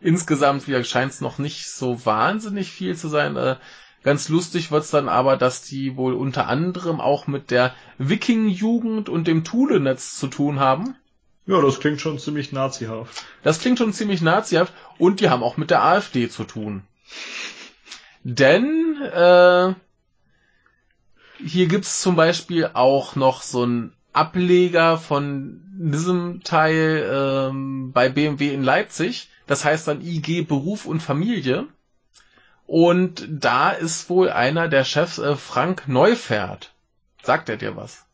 insgesamt 0.00 0.64
scheint 0.86 1.12
es 1.12 1.20
noch 1.20 1.38
nicht 1.38 1.70
so 1.70 2.04
wahnsinnig 2.04 2.70
viel 2.70 2.96
zu 2.96 3.08
sein. 3.08 3.36
Äh, 3.36 3.56
ganz 4.02 4.28
lustig 4.28 4.70
wird's 4.70 4.90
dann 4.90 5.08
aber, 5.08 5.36
dass 5.36 5.62
die 5.62 5.96
wohl 5.96 6.14
unter 6.14 6.48
anderem 6.48 7.00
auch 7.00 7.26
mit 7.26 7.50
der 7.50 7.74
Wiking-Jugend 7.98 9.08
und 9.08 9.26
dem 9.26 9.44
Thule-Netz 9.44 10.16
zu 10.18 10.26
tun 10.26 10.60
haben. 10.60 10.96
Ja, 11.46 11.60
das 11.60 11.78
klingt 11.78 12.00
schon 12.00 12.18
ziemlich 12.18 12.50
nazihaft. 12.50 13.24
Das 13.44 13.60
klingt 13.60 13.78
schon 13.78 13.92
ziemlich 13.92 14.20
nazihaft 14.20 14.72
und 14.98 15.20
die 15.20 15.30
haben 15.30 15.44
auch 15.44 15.56
mit 15.56 15.70
der 15.70 15.84
AfD 15.84 16.28
zu 16.28 16.42
tun. 16.42 16.82
Denn 18.28 19.00
äh, 19.02 19.72
hier 21.38 21.66
gibt's 21.68 22.00
zum 22.00 22.16
Beispiel 22.16 22.68
auch 22.74 23.14
noch 23.14 23.40
so 23.40 23.62
einen 23.62 23.92
Ableger 24.12 24.98
von 24.98 25.62
diesem 25.78 26.42
Teil 26.42 27.08
ähm, 27.08 27.92
bei 27.92 28.08
BMW 28.08 28.52
in 28.52 28.64
Leipzig. 28.64 29.30
Das 29.46 29.64
heißt 29.64 29.86
dann 29.86 30.00
IG 30.00 30.42
Beruf 30.42 30.86
und 30.86 31.04
Familie. 31.04 31.68
Und 32.66 33.28
da 33.30 33.70
ist 33.70 34.10
wohl 34.10 34.28
einer 34.28 34.66
der 34.66 34.82
Chefs 34.82 35.18
äh, 35.18 35.36
Frank 35.36 35.86
Neufert. 35.86 36.74
Sagt 37.22 37.48
er 37.48 37.58
dir 37.58 37.76
was? 37.76 38.06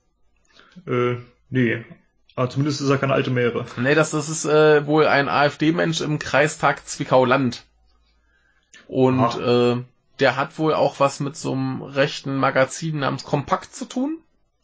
Äh, 0.86 1.16
nee. 1.48 1.86
Aber 2.34 2.50
zumindest 2.50 2.82
ist 2.82 2.90
er 2.90 2.98
keine 2.98 3.14
alte 3.14 3.30
Meere. 3.30 3.64
Nee, 3.78 3.94
das, 3.94 4.10
das 4.10 4.28
ist 4.28 4.44
äh, 4.44 4.84
wohl 4.84 5.06
ein 5.06 5.30
AfD-Mensch 5.30 6.02
im 6.02 6.18
Kreistag 6.18 6.86
Zwickau-Land. 6.86 7.64
Und 8.88 9.38
äh, 9.38 9.82
der 10.22 10.36
hat 10.36 10.56
wohl 10.56 10.72
auch 10.72 11.00
was 11.00 11.18
mit 11.18 11.36
so 11.36 11.52
einem 11.52 11.82
rechten 11.82 12.36
Magazin 12.36 13.00
namens 13.00 13.24
Kompakt 13.24 13.74
zu 13.74 13.86
tun. 13.86 14.18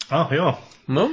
Ach 0.09 0.31
ja. 0.31 0.57
Ne? 0.87 1.11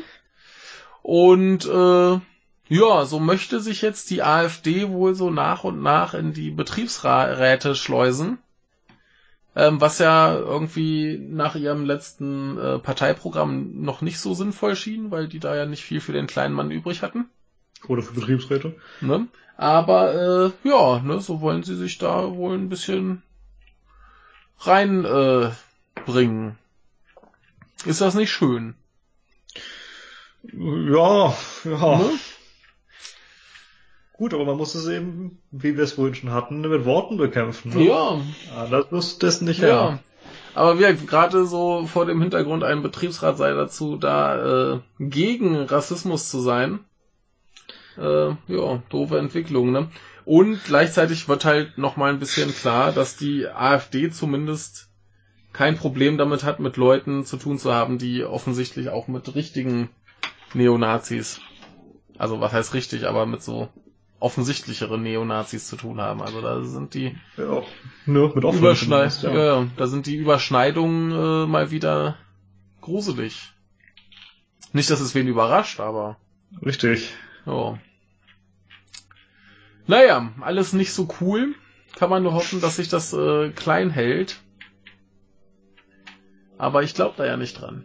Und 1.01 1.65
äh, 1.65 2.19
ja, 2.67 3.05
so 3.05 3.19
möchte 3.19 3.59
sich 3.59 3.81
jetzt 3.81 4.11
die 4.11 4.21
AfD 4.21 4.89
wohl 4.89 5.15
so 5.15 5.31
nach 5.31 5.63
und 5.63 5.81
nach 5.81 6.13
in 6.13 6.31
die 6.31 6.51
Betriebsräte 6.51 7.73
schleusen. 7.73 8.37
Ähm, 9.55 9.81
was 9.81 9.97
ja 9.97 10.35
irgendwie 10.35 11.17
nach 11.17 11.55
ihrem 11.55 11.83
letzten 11.83 12.59
äh, 12.59 12.77
Parteiprogramm 12.77 13.81
noch 13.81 14.01
nicht 14.01 14.19
so 14.19 14.35
sinnvoll 14.35 14.75
schien, 14.75 15.09
weil 15.09 15.27
die 15.27 15.39
da 15.39 15.55
ja 15.55 15.65
nicht 15.65 15.83
viel 15.83 16.01
für 16.01 16.13
den 16.13 16.27
kleinen 16.27 16.53
Mann 16.53 16.69
übrig 16.69 17.01
hatten. 17.01 17.29
Oder 17.87 18.03
für 18.03 18.13
Betriebsräte. 18.13 18.75
Ne? 19.01 19.27
Aber 19.57 20.13
äh, 20.13 20.69
ja, 20.69 20.99
ne, 20.99 21.19
so 21.19 21.41
wollen 21.41 21.63
sie 21.63 21.75
sich 21.75 21.97
da 21.97 22.35
wohl 22.35 22.55
ein 22.55 22.69
bisschen 22.69 23.23
rein 24.59 25.05
äh, 25.05 25.51
bringen. 26.05 26.57
Ist 27.85 28.01
das 28.01 28.15
nicht 28.15 28.31
schön? 28.31 28.75
Ja, 30.43 31.35
ja. 31.63 31.97
Ne? 31.97 32.09
Gut, 34.13 34.33
aber 34.33 34.45
man 34.45 34.57
muss 34.57 34.75
es 34.75 34.87
eben, 34.87 35.41
wie 35.51 35.75
wir 35.75 35.83
es 35.83 35.93
vorhin 35.93 36.15
schon 36.15 36.31
hatten, 36.31 36.61
mit 36.61 36.85
Worten 36.85 37.17
bekämpfen. 37.17 37.73
Ne? 37.73 37.87
Ja, 37.87 38.21
Anders 38.55 38.87
ist 38.91 39.23
das 39.23 39.41
nicht 39.41 39.59
ja. 39.59 39.67
mehr. 39.67 39.99
Aber 40.53 40.79
wir 40.79 40.93
gerade 40.93 41.45
so 41.45 41.85
vor 41.85 42.05
dem 42.05 42.21
Hintergrund, 42.21 42.63
ein 42.63 42.81
Betriebsrat 42.81 43.37
sei 43.37 43.51
dazu 43.51 43.97
da, 43.97 44.75
äh, 44.75 44.79
gegen 44.99 45.57
Rassismus 45.57 46.29
zu 46.29 46.39
sein. 46.39 46.79
Äh, 47.97 48.29
ja, 48.47 48.81
doofe 48.89 49.17
Entwicklung, 49.17 49.71
ne? 49.71 49.89
Und 50.25 50.63
gleichzeitig 50.63 51.27
wird 51.27 51.45
halt 51.45 51.77
nochmal 51.77 52.11
ein 52.11 52.19
bisschen 52.19 52.53
klar, 52.53 52.91
dass 52.91 53.15
die 53.15 53.47
AfD 53.47 54.09
zumindest 54.09 54.89
kein 55.53 55.77
Problem 55.77 56.17
damit 56.17 56.43
hat, 56.43 56.59
mit 56.59 56.77
Leuten 56.77 57.25
zu 57.25 57.37
tun 57.37 57.57
zu 57.57 57.73
haben, 57.73 57.97
die 57.97 58.23
offensichtlich 58.23 58.89
auch 58.89 59.07
mit 59.07 59.35
richtigen 59.35 59.89
Neonazis, 60.53 61.39
also 62.17 62.41
was 62.41 62.51
heißt 62.51 62.73
richtig, 62.73 63.07
aber 63.07 63.25
mit 63.25 63.41
so 63.41 63.69
offensichtlichere 64.19 64.97
Neonazis 64.97 65.67
zu 65.67 65.75
tun 65.75 66.01
haben. 66.01 66.21
Also 66.21 66.41
da 66.41 66.63
sind 66.63 66.93
die 66.93 67.15
Ja, 67.37 67.61
ne, 68.05 68.31
mit 68.33 68.43
Überschneid 68.43 69.21
ja. 69.21 69.33
ja, 69.33 69.67
da 69.77 69.87
sind 69.87 70.07
die 70.07 70.15
Überschneidungen 70.15 71.11
äh, 71.11 71.47
mal 71.47 71.71
wieder 71.71 72.17
gruselig. 72.81 73.53
Nicht, 74.73 74.89
dass 74.89 74.99
es 74.99 75.15
wen 75.15 75.27
überrascht, 75.27 75.79
aber 75.79 76.17
Richtig. 76.65 77.13
ja. 77.45 77.77
Naja, 79.87 80.31
alles 80.41 80.73
nicht 80.73 80.93
so 80.93 81.07
cool. 81.21 81.53
Kann 81.95 82.09
man 82.09 82.23
nur 82.23 82.33
hoffen, 82.33 82.59
dass 82.61 82.75
sich 82.75 82.89
das 82.89 83.13
äh, 83.13 83.49
klein 83.51 83.89
hält. 83.89 84.39
Aber 86.57 86.83
ich 86.83 86.93
glaube 86.93 87.15
da 87.17 87.25
ja 87.25 87.37
nicht 87.37 87.59
dran. 87.61 87.83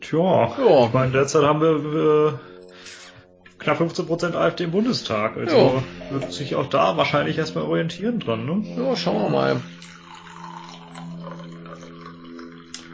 Tja, 0.00 0.18
Ja. 0.58 0.86
ich 0.86 0.92
meine, 0.92 1.12
derzeit 1.12 1.44
haben 1.44 1.60
wir 1.60 2.32
äh, 2.32 2.32
knapp 3.58 3.80
15% 3.80 4.34
AfD 4.34 4.64
im 4.64 4.70
Bundestag. 4.70 5.36
Also 5.36 5.82
Ja. 6.10 6.18
wird 6.18 6.32
sich 6.32 6.54
auch 6.56 6.68
da 6.68 6.96
wahrscheinlich 6.96 7.36
erstmal 7.38 7.64
orientieren 7.64 8.18
dran, 8.18 8.46
ne? 8.46 8.64
Ja, 8.76 8.96
schauen 8.96 9.22
wir 9.22 9.28
mal. 9.28 9.60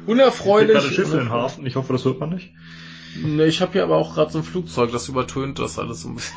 Unerfreulich. 0.06 0.72
gerade 0.72 0.88
Schiff 0.88 1.12
in 1.12 1.18
den 1.18 1.30
Hafen. 1.30 1.66
Ich 1.66 1.76
hoffe, 1.76 1.92
das 1.92 2.04
hört 2.04 2.20
man 2.20 2.30
nicht. 2.30 2.52
Ne, 3.22 3.46
ich 3.46 3.60
habe 3.60 3.72
hier 3.72 3.82
aber 3.82 3.96
auch 3.96 4.14
gerade 4.14 4.32
so 4.32 4.38
ein 4.38 4.44
Flugzeug, 4.44 4.92
das 4.92 5.08
übertönt 5.08 5.58
das 5.58 5.78
alles 5.78 6.02
so 6.02 6.08
ein 6.08 6.16
bisschen. 6.16 6.36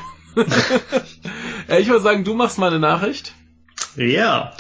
ja, 1.68 1.78
ich 1.78 1.88
würde 1.88 2.02
sagen, 2.02 2.24
du 2.24 2.34
machst 2.34 2.58
mal 2.58 2.68
eine 2.68 2.80
Nachricht. 2.80 3.34
Ja. 3.96 4.54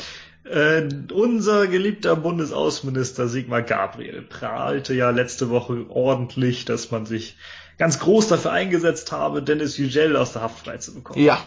Äh, 0.43 0.89
unser 1.13 1.67
geliebter 1.67 2.15
Bundesaußenminister 2.15 3.27
Sigmar 3.27 3.61
Gabriel 3.61 4.23
prahlte 4.23 4.93
ja 4.93 5.11
letzte 5.11 5.49
Woche 5.49 5.85
ordentlich, 5.89 6.65
dass 6.65 6.89
man 6.91 7.05
sich 7.05 7.37
ganz 7.77 7.99
groß 7.99 8.27
dafür 8.27 8.51
eingesetzt 8.51 9.11
habe, 9.11 9.43
Dennis 9.43 9.77
Yücel 9.77 10.15
aus 10.15 10.33
der 10.33 10.41
Haft 10.41 10.65
freizubekommen. 10.65 11.23
Ja. 11.23 11.43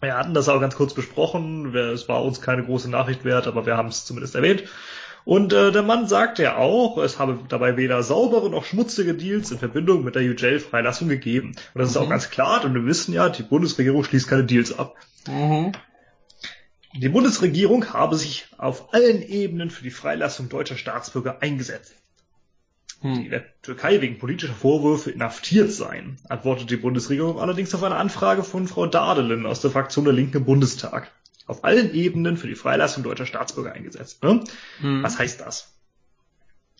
Wir 0.00 0.16
hatten 0.16 0.34
das 0.34 0.48
auch 0.48 0.60
ganz 0.60 0.76
kurz 0.76 0.92
besprochen. 0.92 1.74
Es 1.74 2.08
war 2.08 2.22
uns 2.22 2.40
keine 2.42 2.62
große 2.62 2.90
Nachricht 2.90 3.24
wert, 3.24 3.46
aber 3.46 3.64
wir 3.64 3.76
haben 3.76 3.88
es 3.88 4.04
zumindest 4.04 4.34
erwähnt. 4.34 4.64
Und 5.26 5.52
äh, 5.52 5.72
der 5.72 5.82
Mann 5.82 6.06
sagt 6.06 6.38
ja 6.38 6.56
auch, 6.56 6.98
es 6.98 7.18
habe 7.18 7.40
dabei 7.48 7.76
weder 7.76 8.04
saubere 8.04 8.48
noch 8.48 8.64
schmutzige 8.64 9.12
Deals 9.12 9.50
in 9.50 9.58
Verbindung 9.58 10.04
mit 10.04 10.14
der 10.14 10.22
UJL-Freilassung 10.22 11.08
gegeben. 11.08 11.48
Und 11.74 11.80
das 11.80 11.90
ist 11.90 11.96
Mhm. 11.96 12.02
auch 12.02 12.08
ganz 12.08 12.30
klar, 12.30 12.64
und 12.64 12.74
wir 12.74 12.86
wissen 12.86 13.12
ja, 13.12 13.28
die 13.28 13.42
Bundesregierung 13.42 14.04
schließt 14.04 14.28
keine 14.28 14.44
Deals 14.44 14.78
ab. 14.78 14.94
Mhm. 15.26 15.72
Die 16.94 17.08
Bundesregierung 17.08 17.92
habe 17.92 18.14
sich 18.14 18.46
auf 18.56 18.94
allen 18.94 19.20
Ebenen 19.20 19.70
für 19.70 19.82
die 19.82 19.90
Freilassung 19.90 20.48
deutscher 20.48 20.76
Staatsbürger 20.76 21.42
eingesetzt. 21.42 21.96
Hm. 23.00 23.14
Die 23.14 23.24
in 23.24 23.30
der 23.30 23.44
Türkei 23.62 24.00
wegen 24.00 24.18
politischer 24.18 24.54
Vorwürfe 24.54 25.10
inhaftiert 25.10 25.72
seien, 25.72 26.18
antwortet 26.28 26.70
die 26.70 26.76
Bundesregierung 26.76 27.40
allerdings 27.40 27.74
auf 27.74 27.82
eine 27.82 27.96
Anfrage 27.96 28.44
von 28.44 28.68
Frau 28.68 28.86
Dadelen 28.86 29.44
aus 29.44 29.60
der 29.60 29.72
Fraktion 29.72 30.04
der 30.04 30.14
Linken 30.14 30.36
im 30.38 30.44
Bundestag. 30.44 31.10
Auf 31.46 31.64
allen 31.64 31.94
Ebenen 31.94 32.36
für 32.36 32.48
die 32.48 32.54
Freilassung 32.54 33.02
deutscher 33.02 33.26
Staatsbürger 33.26 33.72
eingesetzt. 33.72 34.22
Ne? 34.22 34.42
Hm. 34.80 35.02
Was 35.02 35.18
heißt 35.18 35.40
das? 35.40 35.76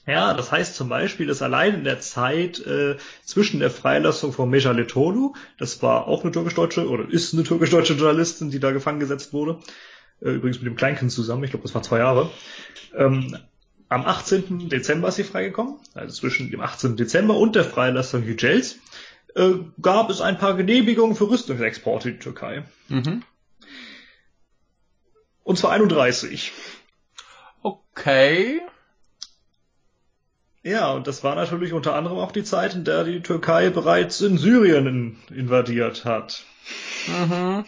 Ja, 0.06 0.34
das 0.34 0.52
heißt 0.52 0.76
zum 0.76 0.88
Beispiel, 0.88 1.26
dass 1.26 1.42
allein 1.42 1.74
in 1.74 1.84
der 1.84 2.00
Zeit 2.00 2.64
äh, 2.64 2.96
zwischen 3.24 3.58
der 3.58 3.70
Freilassung 3.70 4.32
von 4.32 4.48
Meja 4.48 4.70
Letolu, 4.70 5.34
das 5.58 5.82
war 5.82 6.06
auch 6.06 6.22
eine 6.22 6.30
türkisch-deutsche 6.30 6.88
oder 6.88 7.10
ist 7.10 7.34
eine 7.34 7.42
türkisch-deutsche 7.42 7.94
Journalistin, 7.94 8.50
die 8.50 8.60
da 8.60 8.70
gefangen 8.70 9.00
gesetzt 9.00 9.32
wurde, 9.32 9.58
äh, 10.20 10.30
übrigens 10.30 10.58
mit 10.58 10.66
dem 10.66 10.76
Kleinkind 10.76 11.10
zusammen, 11.10 11.42
ich 11.42 11.50
glaube, 11.50 11.64
das 11.64 11.74
war 11.74 11.82
zwei 11.82 11.98
Jahre, 11.98 12.30
ähm, 12.94 13.36
am 13.88 14.04
18. 14.04 14.68
Dezember 14.68 15.08
ist 15.08 15.16
sie 15.16 15.24
freigekommen, 15.24 15.76
also 15.94 16.14
zwischen 16.14 16.52
dem 16.52 16.60
18. 16.60 16.96
Dezember 16.96 17.36
und 17.36 17.56
der 17.56 17.64
Freilassung 17.64 18.22
Yücels, 18.22 18.78
äh, 19.34 19.54
gab 19.82 20.08
es 20.10 20.20
ein 20.20 20.38
paar 20.38 20.54
Genehmigungen 20.54 21.16
für 21.16 21.28
Rüstungsexporte 21.28 22.10
in 22.10 22.14
die 22.14 22.20
Türkei. 22.20 22.62
Mhm. 22.88 23.22
Und 25.46 25.56
zwar 25.56 25.70
31. 25.70 26.50
Okay. 27.62 28.60
Ja, 30.64 30.90
und 30.90 31.06
das 31.06 31.22
war 31.22 31.36
natürlich 31.36 31.72
unter 31.72 31.94
anderem 31.94 32.18
auch 32.18 32.32
die 32.32 32.42
Zeit, 32.42 32.74
in 32.74 32.82
der 32.82 33.04
die 33.04 33.20
Türkei 33.20 33.70
bereits 33.70 34.20
in 34.20 34.38
Syrien 34.38 35.16
invadiert 35.30 36.04
hat. 36.04 36.44
Mhm. 37.06 37.64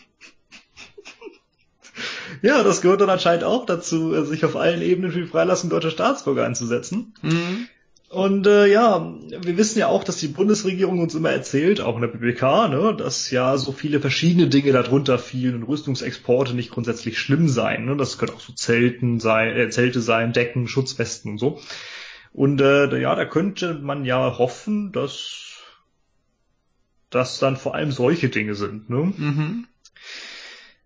Ja, 2.42 2.64
das 2.64 2.80
gehört 2.80 3.00
dann 3.00 3.10
anscheinend 3.10 3.44
auch 3.44 3.64
dazu, 3.64 4.24
sich 4.24 4.44
auf 4.44 4.56
allen 4.56 4.82
Ebenen 4.82 5.12
für 5.12 5.20
die 5.20 5.28
Freilassung 5.28 5.70
deutscher 5.70 5.92
Staatsbürger 5.92 6.44
einzusetzen. 6.44 7.14
Mhm. 7.22 7.68
Und 8.08 8.46
äh, 8.46 8.66
ja, 8.66 9.14
wir 9.28 9.58
wissen 9.58 9.78
ja 9.78 9.88
auch, 9.88 10.02
dass 10.02 10.16
die 10.16 10.28
Bundesregierung 10.28 10.98
uns 10.98 11.14
immer 11.14 11.30
erzählt, 11.30 11.82
auch 11.82 11.96
in 11.96 12.00
der 12.00 12.08
BBK, 12.08 12.68
ne, 12.68 12.94
dass 12.96 13.30
ja 13.30 13.58
so 13.58 13.70
viele 13.70 14.00
verschiedene 14.00 14.48
Dinge 14.48 14.72
darunter 14.72 15.18
fielen 15.18 15.56
und 15.56 15.62
Rüstungsexporte 15.64 16.54
nicht 16.54 16.70
grundsätzlich 16.70 17.18
schlimm 17.18 17.48
seien. 17.48 17.84
Ne? 17.84 17.96
Das 17.96 18.16
können 18.16 18.32
auch 18.32 18.40
so 18.40 18.54
Zelten 18.54 19.20
sein, 19.20 19.54
äh, 19.54 19.68
Zelte 19.68 20.00
sein, 20.00 20.32
Decken, 20.32 20.68
Schutzwesten 20.68 21.32
und 21.32 21.38
so. 21.38 21.60
Und 22.32 22.62
äh, 22.62 22.98
ja, 22.98 23.14
da 23.14 23.26
könnte 23.26 23.74
man 23.74 24.06
ja 24.06 24.38
hoffen, 24.38 24.90
dass 24.92 25.62
das 27.10 27.38
dann 27.38 27.58
vor 27.58 27.74
allem 27.74 27.92
solche 27.92 28.30
Dinge 28.30 28.54
sind. 28.54 28.88
Ne? 28.88 29.12
Mhm. 29.16 29.66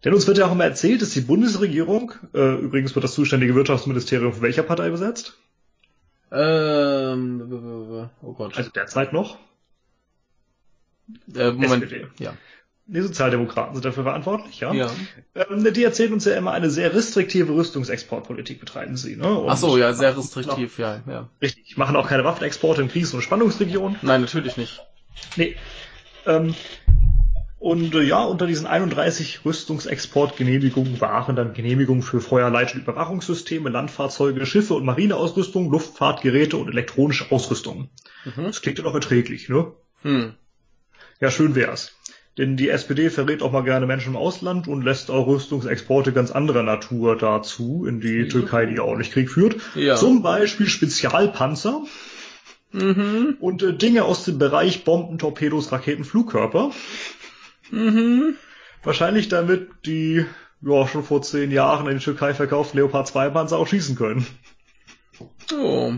Denn 0.05 0.15
uns 0.15 0.27
wird 0.27 0.39
ja 0.39 0.47
auch 0.47 0.53
immer 0.53 0.65
erzählt, 0.65 1.03
dass 1.03 1.11
die 1.11 1.21
Bundesregierung, 1.21 2.15
äh, 2.35 2.57
übrigens 2.57 2.97
wird 2.97 3.05
das 3.05 3.15
zuständige 3.15 3.55
Wirtschaftsministerium 3.55 4.33
von 4.33 4.43
welcher 4.43 4.65
Partei 4.65 4.91
besetzt? 4.91 5.39
Ähm, 6.33 8.09
oh 8.23 8.33
Gott. 8.33 8.57
Also 8.57 8.71
derzeit 8.71 9.13
noch? 9.13 9.39
Äh, 11.35 11.53
Moment. 11.53 11.85
SPD. 11.85 12.07
Ja. 12.19 12.35
Die 12.87 13.01
Sozialdemokraten 13.01 13.75
sind 13.75 13.85
dafür 13.85 14.03
verantwortlich, 14.03 14.61
ja. 14.61 14.73
ja. 14.73 14.91
Ähm, 15.35 15.73
die 15.73 15.85
erzählen 15.85 16.13
uns 16.13 16.25
ja 16.25 16.35
immer, 16.35 16.53
eine 16.53 16.69
sehr 16.69 16.93
restriktive 16.95 17.55
Rüstungsexportpolitik 17.55 18.61
betreiben 18.61 18.97
sie. 18.97 19.17
Ne? 19.17 19.33
Und 19.33 19.49
Ach 19.49 19.57
so, 19.57 19.79
ja, 19.79 19.93
sehr 19.93 20.17
restriktiv, 20.17 20.79
ja, 20.79 21.01
ja. 21.07 21.29
Richtig, 21.41 21.77
machen 21.77 21.97
auch 21.97 22.09
keine 22.09 22.25
Waffenexporte 22.25 22.83
in 22.83 22.89
Krisen- 22.89 23.17
und 23.17 23.23
Spannungsregionen. 23.23 23.99
Nein, 24.03 24.23
natürlich 24.23 24.57
nicht. 24.57 24.85
Nee. 25.37 25.57
Ähm, 26.27 26.55
und 27.63 27.95
äh, 27.95 28.03
ja, 28.03 28.25
unter 28.25 28.49
diesen 28.49 28.67
31 28.67 29.45
Rüstungsexportgenehmigungen 29.45 31.01
waren 31.01 31.37
dann 31.37 31.55
Genehmigungen 31.55 32.03
für 32.03 32.21
Feuerleit- 32.21 32.75
und 32.75 32.81
Überwachungssysteme, 32.81 33.71
Landfahrzeuge, 33.71 34.45
Schiffe 34.47 34.75
und 34.75 34.85
Marineausrüstung, 34.85 35.71
Luftfahrtgeräte 35.71 36.57
und 36.57 36.69
elektronische 36.69 37.31
Ausrüstung. 37.31 37.89
Mhm. 38.25 38.47
Das 38.47 38.63
klingt 38.63 38.79
ja 38.79 38.85
doch 38.85 38.95
erträglich, 38.95 39.49
ne? 39.49 39.71
Hm. 40.03 40.33
Ja, 41.21 41.31
schön 41.31 41.55
wär's. 41.55 41.93
Denn 42.37 42.57
die 42.57 42.69
SPD 42.69 43.11
verrät 43.11 43.43
auch 43.43 43.53
mal 43.53 43.63
gerne 43.63 43.87
Menschen 43.87 44.15
im 44.15 44.17
Ausland 44.17 44.67
und 44.67 44.83
lässt 44.83 45.13
auch 45.13 45.29
Rüstungsexporte 45.29 46.13
ganz 46.13 46.33
anderer 46.33 46.65
Natur 46.65 47.17
dazu 47.17 47.87
in 47.87 48.01
die 48.01 48.25
mhm. 48.25 48.29
Türkei, 48.29 48.67
die 48.67 48.77
ja 48.77 48.83
auch 48.83 48.97
nicht 48.97 49.13
Krieg 49.13 49.31
führt. 49.31 49.55
Ja. 49.77 49.95
Zum 49.95 50.23
Beispiel 50.23 50.67
Spezialpanzer 50.67 51.85
mhm. 52.73 53.37
und 53.39 53.63
äh, 53.63 53.73
Dinge 53.73 54.03
aus 54.03 54.25
dem 54.25 54.39
Bereich 54.39 54.83
Bomben, 54.83 55.19
Torpedos, 55.19 55.71
Raketen, 55.71 56.05
Flugkörper. 56.05 56.73
Mhm. 57.73 58.37
Wahrscheinlich 58.83 59.29
damit 59.29 59.71
die 59.87 60.27
ja 60.61 60.87
schon 60.87 61.03
vor 61.03 61.23
zehn 61.23 61.51
Jahren 61.51 61.89
in 61.89 61.99
die 61.99 62.05
Türkei 62.05 62.35
verkauften 62.35 62.79
Leopard 62.79 63.09
2 63.09 63.31
Panzer 63.31 63.57
auch 63.57 63.67
schießen 63.67 63.97
können. 63.97 64.27
Oh. 65.53 65.95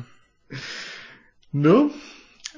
Ne? 1.51 1.91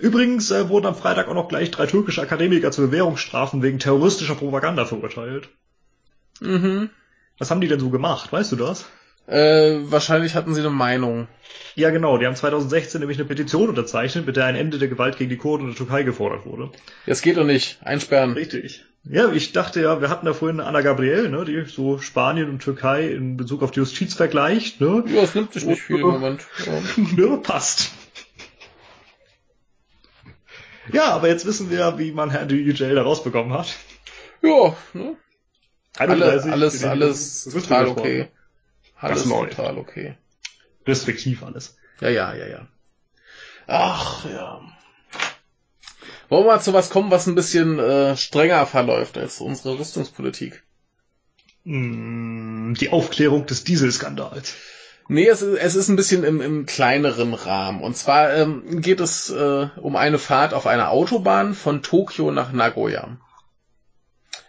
Übrigens 0.00 0.50
äh, 0.50 0.68
wurden 0.68 0.86
am 0.86 0.94
Freitag 0.94 1.28
auch 1.28 1.34
noch 1.34 1.48
gleich 1.48 1.70
drei 1.70 1.86
türkische 1.86 2.20
Akademiker 2.20 2.70
zu 2.70 2.82
Bewährungsstrafen 2.82 3.62
wegen 3.62 3.78
terroristischer 3.78 4.34
Propaganda 4.34 4.84
verurteilt. 4.84 5.48
Mhm. 6.40 6.90
Was 7.38 7.50
haben 7.50 7.62
die 7.62 7.68
denn 7.68 7.80
so 7.80 7.88
gemacht? 7.88 8.30
Weißt 8.30 8.52
du 8.52 8.56
das? 8.56 8.86
Äh, 9.26 9.90
wahrscheinlich 9.90 10.34
hatten 10.34 10.54
sie 10.54 10.60
eine 10.60 10.70
Meinung. 10.70 11.26
Ja, 11.74 11.90
genau. 11.90 12.16
Die 12.18 12.26
haben 12.26 12.36
2016 12.36 13.00
nämlich 13.00 13.18
eine 13.18 13.26
Petition 13.26 13.68
unterzeichnet, 13.68 14.26
mit 14.26 14.36
der 14.36 14.46
ein 14.46 14.56
Ende 14.56 14.78
der 14.78 14.88
Gewalt 14.88 15.18
gegen 15.18 15.30
die 15.30 15.36
Kurden 15.36 15.64
in 15.64 15.70
der 15.70 15.76
Türkei 15.76 16.04
gefordert 16.04 16.46
wurde. 16.46 16.70
Das 17.06 17.22
geht 17.22 17.36
doch 17.36 17.44
nicht. 17.44 17.78
Einsperren. 17.82 18.32
Richtig. 18.32 18.84
Ja, 19.08 19.30
ich 19.30 19.52
dachte 19.52 19.80
ja, 19.80 20.00
wir 20.00 20.08
hatten 20.08 20.26
da 20.26 20.32
vorhin 20.32 20.60
Anna 20.60 20.80
Gabriel, 20.80 21.28
ne, 21.28 21.44
die 21.44 21.64
so 21.66 21.98
Spanien 21.98 22.48
und 22.50 22.60
Türkei 22.60 23.06
in 23.08 23.36
Bezug 23.36 23.62
auf 23.62 23.70
die 23.70 23.78
Justiz 23.78 24.14
vergleicht, 24.14 24.80
ne? 24.80 25.04
Ja, 25.06 25.22
es 25.22 25.34
nimmt 25.34 25.52
sich 25.52 25.64
nicht 25.64 25.82
viel 25.82 26.00
im 26.00 26.08
Moment. 26.08 26.44
Ja. 26.64 26.80
ne, 27.16 27.38
passt. 27.38 27.92
Ja, 30.92 31.12
aber 31.12 31.28
jetzt 31.28 31.46
wissen 31.46 31.70
wir, 31.70 31.98
wie 31.98 32.12
man 32.12 32.30
Herrn 32.30 32.48
DJ 32.48 32.94
da 32.94 33.02
rausbekommen 33.02 33.52
hat. 33.52 33.74
Ja, 34.42 34.76
ne? 34.92 35.16
Alle, 35.96 36.24
alles, 36.52 36.84
alles 36.84 37.44
total 37.44 37.88
okay. 37.88 38.28
Alles 38.98 39.24
total 39.24 39.78
okay. 39.78 40.16
Restriktiv 40.86 41.42
alles. 41.42 41.76
Ja, 42.00 42.08
ja, 42.08 42.34
ja, 42.34 42.46
ja. 42.46 42.68
Ach, 43.66 44.24
ja. 44.24 44.60
Wollen 46.28 46.44
wir 46.44 46.52
mal 46.54 46.60
zu 46.60 46.72
was 46.72 46.90
kommen, 46.90 47.10
was 47.10 47.26
ein 47.26 47.34
bisschen 47.34 47.78
äh, 47.78 48.16
strenger 48.16 48.66
verläuft 48.66 49.16
als 49.16 49.40
unsere 49.40 49.78
Rüstungspolitik? 49.78 50.64
Hm, 51.64 52.74
die 52.78 52.90
Aufklärung 52.90 53.46
des 53.46 53.64
Dieselskandals. 53.64 54.54
Nee, 55.08 55.28
es 55.28 55.42
ist, 55.42 55.58
es 55.58 55.74
ist 55.76 55.88
ein 55.88 55.96
bisschen 55.96 56.24
im, 56.24 56.40
im 56.40 56.66
kleineren 56.66 57.34
Rahmen. 57.34 57.80
Und 57.80 57.96
zwar 57.96 58.34
ähm, 58.34 58.80
geht 58.80 59.00
es 59.00 59.30
äh, 59.30 59.68
um 59.76 59.94
eine 59.94 60.18
Fahrt 60.18 60.52
auf 60.52 60.66
einer 60.66 60.90
Autobahn 60.90 61.54
von 61.54 61.82
Tokio 61.82 62.32
nach 62.32 62.52
Nagoya. 62.52 63.16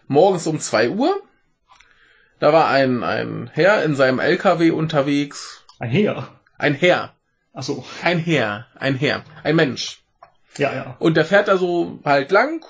Morgens 0.08 0.48
um 0.48 0.60
zwei 0.60 0.90
Uhr. 0.90 1.22
Da 2.40 2.54
war 2.54 2.70
ein, 2.70 3.04
ein 3.04 3.50
Herr 3.54 3.84
in 3.84 3.96
seinem 3.96 4.20
LKW 4.20 4.72
unterwegs. 4.72 5.64
Ein 5.80 5.90
Herr? 5.90 6.28
Ein 6.58 6.76
Herr. 6.76 7.14
Ach 7.54 7.64
so. 7.64 7.84
Ein 8.04 8.20
Herr. 8.20 8.68
Ein 8.76 8.96
Herr. 8.96 9.24
Ein 9.44 9.56
Mensch. 9.56 10.04
Ja, 10.58 10.74
ja. 10.74 10.96
Und 11.00 11.18
der 11.18 11.26
fährt 11.26 11.48
da 11.48 11.58
so 11.58 12.00
halt 12.04 12.32
lang, 12.32 12.66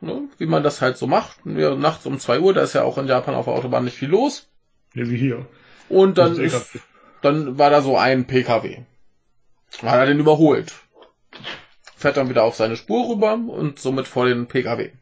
ne, 0.00 0.28
wie 0.38 0.46
man 0.46 0.62
das 0.62 0.80
halt 0.80 0.96
so 0.96 1.06
macht. 1.06 1.38
Ja, 1.44 1.74
nachts 1.74 2.06
um 2.06 2.18
zwei 2.18 2.40
Uhr, 2.40 2.54
da 2.54 2.62
ist 2.62 2.74
ja 2.74 2.82
auch 2.82 2.98
in 2.98 3.06
Japan 3.06 3.34
auf 3.34 3.46
der 3.46 3.54
Autobahn 3.54 3.84
nicht 3.84 3.96
viel 3.96 4.08
los. 4.08 4.48
Ja, 4.94 5.08
wie 5.08 5.16
hier. 5.16 5.46
Und 5.88 6.18
dann 6.18 6.38
ist, 6.38 6.78
dann 7.22 7.58
war 7.58 7.70
da 7.70 7.82
so 7.82 7.96
ein 7.96 8.26
PKW. 8.26 8.82
Hat 9.82 9.98
er 9.98 10.06
den 10.06 10.20
überholt. 10.20 10.74
Fährt 11.96 12.16
dann 12.16 12.28
wieder 12.28 12.44
auf 12.44 12.54
seine 12.54 12.76
Spur 12.76 13.08
rüber 13.08 13.34
und 13.34 13.78
somit 13.78 14.06
vor 14.06 14.26
den 14.26 14.46
PKW. 14.46 14.92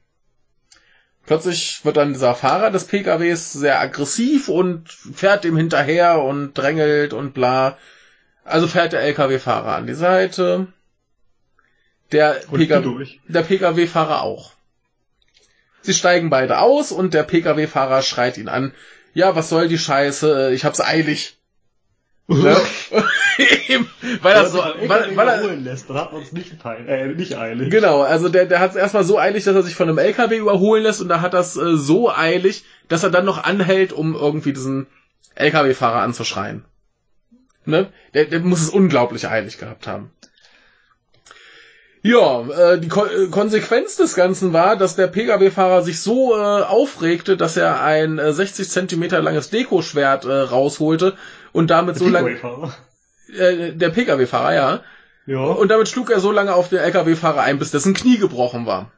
Plötzlich 1.26 1.84
wird 1.84 1.96
dann 1.96 2.12
dieser 2.12 2.34
Fahrer 2.36 2.70
des 2.70 2.84
PKWs 2.84 3.52
sehr 3.52 3.80
aggressiv 3.80 4.48
und 4.48 4.88
fährt 4.88 5.44
ihm 5.44 5.56
hinterher 5.56 6.22
und 6.22 6.54
drängelt 6.54 7.12
und 7.12 7.34
bla. 7.34 7.76
Also 8.44 8.68
fährt 8.68 8.92
der 8.92 9.00
LKW-Fahrer 9.00 9.74
an 9.74 9.88
die 9.88 9.94
Seite. 9.94 10.68
Der, 12.12 12.40
PKW, 12.52 13.06
der 13.26 13.42
PKW-Fahrer 13.42 14.22
auch. 14.22 14.52
Sie 15.82 15.94
steigen 15.94 16.30
beide 16.30 16.60
aus 16.60 16.92
und 16.92 17.12
der 17.12 17.24
PKW-Fahrer 17.24 18.02
schreit 18.02 18.38
ihn 18.38 18.48
an. 18.48 18.72
Ja, 19.12 19.34
was 19.34 19.48
soll 19.48 19.66
die 19.66 19.78
Scheiße? 19.78 20.52
Ich 20.52 20.64
hab's 20.64 20.80
eilig. 20.80 21.35
Ne? 22.28 22.56
weil 24.22 24.34
das 24.34 24.50
so, 24.50 24.58
weil, 24.58 25.16
weil 25.16 25.28
er 25.28 25.56
lässt, 25.56 25.88
dann 25.88 25.96
hat 25.96 26.12
man 26.12 26.22
es 26.22 26.32
nicht, 26.32 26.52
äh, 26.64 27.06
nicht 27.08 27.36
eilig. 27.36 27.70
Genau, 27.70 28.02
also 28.02 28.28
der, 28.28 28.46
der 28.46 28.58
hat 28.58 28.70
es 28.70 28.76
erstmal 28.76 29.04
so 29.04 29.18
eilig, 29.18 29.44
dass 29.44 29.54
er 29.54 29.62
sich 29.62 29.76
von 29.76 29.88
einem 29.88 29.98
LKW 29.98 30.36
überholen 30.36 30.82
lässt 30.82 31.00
und 31.00 31.08
da 31.08 31.20
hat 31.20 31.34
das 31.34 31.56
äh, 31.56 31.76
so 31.76 32.10
eilig, 32.10 32.64
dass 32.88 33.04
er 33.04 33.10
dann 33.10 33.24
noch 33.24 33.44
anhält, 33.44 33.92
um 33.92 34.14
irgendwie 34.14 34.52
diesen 34.52 34.86
LKW-Fahrer 35.36 36.02
anzuschreien. 36.02 36.64
Ne? 37.64 37.92
Der, 38.14 38.24
der 38.24 38.40
muss 38.40 38.60
es 38.60 38.70
unglaublich 38.70 39.28
eilig 39.28 39.58
gehabt 39.58 39.86
haben. 39.86 40.10
Ja, 42.06 42.48
äh, 42.48 42.78
die 42.78 42.88
Ko 42.88 43.04
äh, 43.04 43.26
Konsequenz 43.28 43.96
des 43.96 44.14
Ganzen 44.14 44.52
war, 44.52 44.76
dass 44.76 44.94
der 44.94 45.08
Pkw-Fahrer 45.08 45.82
sich 45.82 46.00
so 46.00 46.36
äh, 46.36 46.62
aufregte, 46.62 47.36
dass 47.36 47.56
er 47.56 47.82
ein 47.82 48.18
äh, 48.18 48.32
60 48.32 48.68
Zentimeter 48.68 49.20
langes 49.20 49.50
Dekoschwert 49.50 50.24
äh, 50.24 50.32
rausholte 50.32 51.16
und 51.52 51.70
damit 51.70 51.96
Der 51.96 52.00
so 52.00 52.08
lange 52.08 52.38
äh, 53.36 53.72
der 53.72 53.88
Pkw-Fahrer, 53.90 54.54
ja. 54.54 54.80
Ja. 55.26 55.40
Und 55.40 55.68
damit 55.68 55.88
schlug 55.88 56.10
er 56.10 56.20
so 56.20 56.30
lange 56.30 56.54
auf 56.54 56.68
den 56.68 56.78
Lkw-Fahrer 56.78 57.42
ein, 57.42 57.58
bis 57.58 57.72
dessen 57.72 57.92
Knie 57.92 58.18
gebrochen 58.18 58.66
war. 58.66 58.92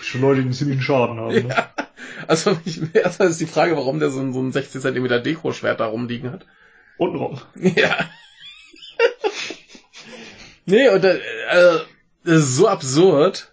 Schon 0.00 0.22
Leute, 0.22 0.36
die 0.36 0.46
einen 0.46 0.54
ziemlichen 0.54 0.80
Schaden 0.80 1.20
haben. 1.20 1.34
Ne? 1.34 1.48
Ja. 1.48 1.70
Also 2.28 2.56
ich, 2.64 2.80
erstmal 2.94 3.28
ist 3.28 3.40
die 3.40 3.46
Frage, 3.46 3.76
warum 3.76 4.00
der 4.00 4.08
so 4.08 4.20
ein, 4.20 4.32
so 4.32 4.40
ein 4.40 4.50
60 4.50 4.80
Zentimeter 4.80 5.20
Dekoschwert 5.20 5.80
da 5.80 5.86
rumliegen 5.86 6.32
hat. 6.32 6.46
Untenrum. 6.96 7.38
Ja. 7.54 7.98
Nee, 10.66 10.88
und 10.88 11.04
äh, 11.04 11.16
äh, 11.16 11.80
das 12.24 12.42
ist 12.42 12.56
so 12.56 12.68
absurd. 12.68 13.52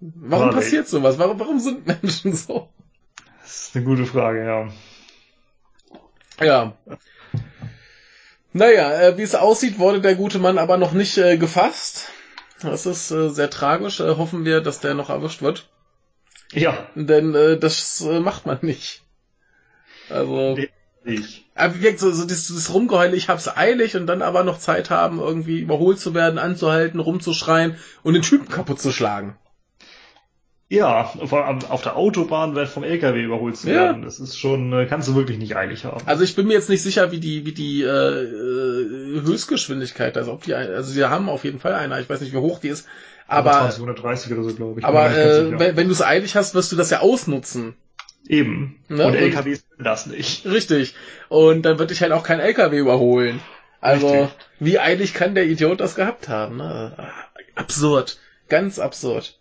Warum 0.00 0.48
nee. 0.48 0.54
passiert 0.54 0.88
sowas? 0.88 1.18
Warum, 1.18 1.38
warum 1.40 1.60
sind 1.60 1.86
Menschen 1.86 2.32
so? 2.36 2.68
Das 3.42 3.68
ist 3.68 3.76
eine 3.76 3.84
gute 3.84 4.06
Frage, 4.06 4.44
ja. 4.44 4.68
Ja. 6.44 6.76
Naja, 8.52 9.00
äh, 9.00 9.18
wie 9.18 9.22
es 9.22 9.34
aussieht, 9.34 9.78
wurde 9.78 10.00
der 10.00 10.14
gute 10.14 10.38
Mann 10.38 10.58
aber 10.58 10.76
noch 10.76 10.92
nicht 10.92 11.18
äh, 11.18 11.36
gefasst. 11.36 12.08
Das 12.60 12.86
ist 12.86 13.10
äh, 13.10 13.28
sehr 13.28 13.50
tragisch. 13.50 14.00
Äh, 14.00 14.16
hoffen 14.16 14.44
wir, 14.44 14.60
dass 14.60 14.80
der 14.80 14.94
noch 14.94 15.10
erwischt 15.10 15.42
wird. 15.42 15.68
Ja, 16.52 16.88
Denn 16.94 17.34
äh, 17.34 17.58
das 17.58 18.00
äh, 18.00 18.20
macht 18.20 18.46
man 18.46 18.58
nicht. 18.62 19.02
Also. 20.08 20.54
Nee. 20.54 20.70
Ich. 21.06 21.46
Aber 21.54 21.74
wie 21.74 21.78
gesagt, 21.80 22.00
so, 22.00 22.10
so 22.10 22.24
dieses, 22.26 22.48
dieses 22.48 22.72
Rumgeheule, 22.72 23.16
ich 23.16 23.28
hab's 23.28 23.48
eilig 23.48 23.96
und 23.96 24.06
dann 24.06 24.22
aber 24.22 24.44
noch 24.44 24.58
Zeit 24.58 24.90
haben, 24.90 25.18
irgendwie 25.18 25.60
überholt 25.60 25.98
zu 25.98 26.14
werden, 26.14 26.38
anzuhalten, 26.38 27.00
rumzuschreien 27.00 27.76
und 28.02 28.14
den 28.14 28.22
Typen 28.22 28.48
kaputt 28.48 28.80
zu 28.80 28.92
schlagen. 28.92 29.36
Ja, 30.68 31.12
auf 31.20 31.82
der 31.82 31.96
Autobahn 31.96 32.56
wird 32.56 32.68
vom 32.68 32.82
LKW 32.82 33.22
überholt 33.22 33.56
zu 33.56 33.68
Ja. 33.68 33.84
werden. 33.84 34.02
Das 34.02 34.18
ist 34.18 34.36
schon, 34.36 34.72
äh, 34.72 34.86
kannst 34.86 35.06
du 35.06 35.14
wirklich 35.14 35.38
nicht 35.38 35.54
eilig 35.56 35.84
haben. 35.84 36.04
Also 36.06 36.24
ich 36.24 36.34
bin 36.34 36.48
mir 36.48 36.54
jetzt 36.54 36.68
nicht 36.68 36.82
sicher, 36.82 37.12
wie 37.12 37.20
die, 37.20 37.46
wie 37.46 37.52
die 37.52 37.82
äh, 37.82 37.86
äh, 37.86 39.20
Höchstgeschwindigkeit, 39.22 40.16
also 40.16 40.32
ob 40.32 40.42
die, 40.42 40.54
also 40.54 40.90
sie 40.90 41.04
haben 41.04 41.28
auf 41.28 41.44
jeden 41.44 41.60
Fall 41.60 41.74
eine, 41.74 42.00
ich 42.00 42.10
weiß 42.10 42.20
nicht, 42.20 42.32
wie 42.32 42.38
hoch 42.38 42.58
die 42.58 42.68
ist, 42.68 42.88
aber, 43.28 43.52
20, 43.52 43.80
130 43.80 44.32
oder 44.32 44.42
so, 44.42 44.54
glaube 44.54 44.80
ich. 44.80 44.86
aber 44.86 45.08
nicht 45.08 45.18
äh, 45.18 45.58
wenn, 45.58 45.76
wenn 45.76 45.86
du 45.86 45.92
es 45.92 46.02
eilig 46.02 46.34
hast, 46.34 46.56
wirst 46.56 46.72
du 46.72 46.76
das 46.76 46.90
ja 46.90 46.98
ausnutzen. 46.98 47.74
Eben. 48.26 48.82
Ne, 48.88 49.04
und 49.06 49.12
und- 49.12 49.18
LKWs 49.18 49.64
können 49.68 49.84
das 49.84 50.06
nicht. 50.06 50.44
Richtig. 50.46 50.94
Und 51.28 51.62
dann 51.62 51.78
wird 51.78 51.90
dich 51.90 52.02
halt 52.02 52.12
auch 52.12 52.22
kein 52.22 52.40
LKW 52.40 52.78
überholen. 52.78 53.40
Also, 53.80 54.08
Richtig. 54.08 54.28
wie 54.58 54.78
eilig 54.78 55.14
kann 55.14 55.34
der 55.34 55.44
Idiot 55.46 55.80
das 55.80 55.94
gehabt 55.94 56.28
haben? 56.28 56.56
Ne? 56.56 57.12
Absurd. 57.54 58.18
Ganz 58.48 58.78
absurd. 58.78 59.38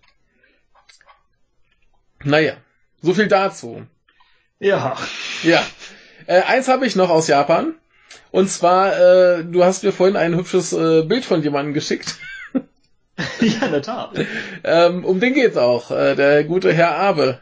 Naja, 2.23 2.53
so 3.01 3.13
viel 3.13 3.27
dazu. 3.27 3.85
Ja. 4.59 4.95
Ja. 5.43 5.63
Äh, 6.27 6.41
eins 6.41 6.67
habe 6.67 6.85
ich 6.85 6.95
noch 6.95 7.09
aus 7.09 7.27
Japan. 7.27 7.75
Und 8.31 8.49
zwar, 8.49 8.97
äh, 8.97 9.43
du 9.43 9.63
hast 9.63 9.83
mir 9.83 9.91
vorhin 9.91 10.15
ein 10.15 10.35
hübsches 10.35 10.73
äh, 10.73 11.03
Bild 11.03 11.23
von 11.23 11.41
jemandem 11.41 11.73
geschickt. 11.73 12.15
ja, 12.53 13.65
in 13.65 13.71
der 13.71 13.81
Tat. 13.81 14.11
Ähm, 14.63 15.05
um 15.05 15.19
den 15.19 15.33
geht's 15.33 15.57
auch. 15.57 15.91
Äh, 15.91 16.15
der 16.15 16.43
gute 16.43 16.73
Herr 16.73 16.97
Abe. 16.97 17.39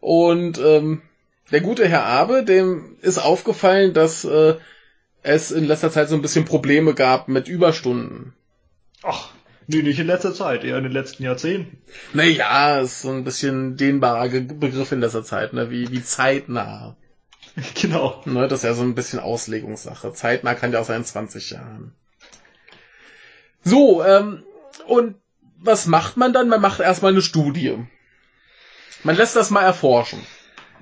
Und 0.00 0.58
ähm, 0.58 1.02
der 1.50 1.60
gute 1.60 1.88
Herr 1.88 2.04
Abe, 2.04 2.44
dem 2.44 2.96
ist 3.00 3.18
aufgefallen, 3.18 3.94
dass 3.94 4.24
äh, 4.24 4.56
es 5.22 5.50
in 5.50 5.64
letzter 5.64 5.90
Zeit 5.90 6.08
so 6.08 6.14
ein 6.14 6.22
bisschen 6.22 6.44
Probleme 6.44 6.94
gab 6.94 7.28
mit 7.28 7.48
Überstunden. 7.48 8.34
Ach, 9.02 9.30
nee, 9.66 9.82
nicht 9.82 9.98
in 9.98 10.06
letzter 10.06 10.34
Zeit, 10.34 10.64
eher 10.64 10.78
in 10.78 10.84
den 10.84 10.92
letzten 10.92 11.22
Jahrzehnten. 11.22 11.78
Naja, 12.12 12.80
ist 12.80 13.02
so 13.02 13.10
ein 13.10 13.24
bisschen 13.24 13.76
dehnbarer 13.76 14.28
Begriff 14.28 14.92
in 14.92 15.00
letzter 15.00 15.24
Zeit, 15.24 15.52
ne? 15.52 15.70
wie, 15.70 15.90
wie 15.90 16.02
zeitnah. 16.02 16.96
genau. 17.74 18.22
Ne? 18.24 18.48
Das 18.48 18.60
ist 18.60 18.64
ja 18.64 18.74
so 18.74 18.82
ein 18.82 18.94
bisschen 18.94 19.18
Auslegungssache. 19.18 20.12
Zeitnah 20.12 20.54
kann 20.54 20.72
ja 20.72 20.80
auch 20.80 20.84
sein 20.84 21.04
20 21.04 21.50
Jahren. 21.50 21.92
So, 23.64 24.04
ähm, 24.04 24.44
und 24.86 25.16
was 25.60 25.86
macht 25.86 26.16
man 26.16 26.32
dann? 26.32 26.48
Man 26.48 26.60
macht 26.60 26.80
erstmal 26.80 27.12
eine 27.12 27.22
Studie. 27.22 27.78
Man 29.04 29.16
lässt 29.16 29.36
das 29.36 29.50
mal 29.50 29.62
erforschen. 29.62 30.20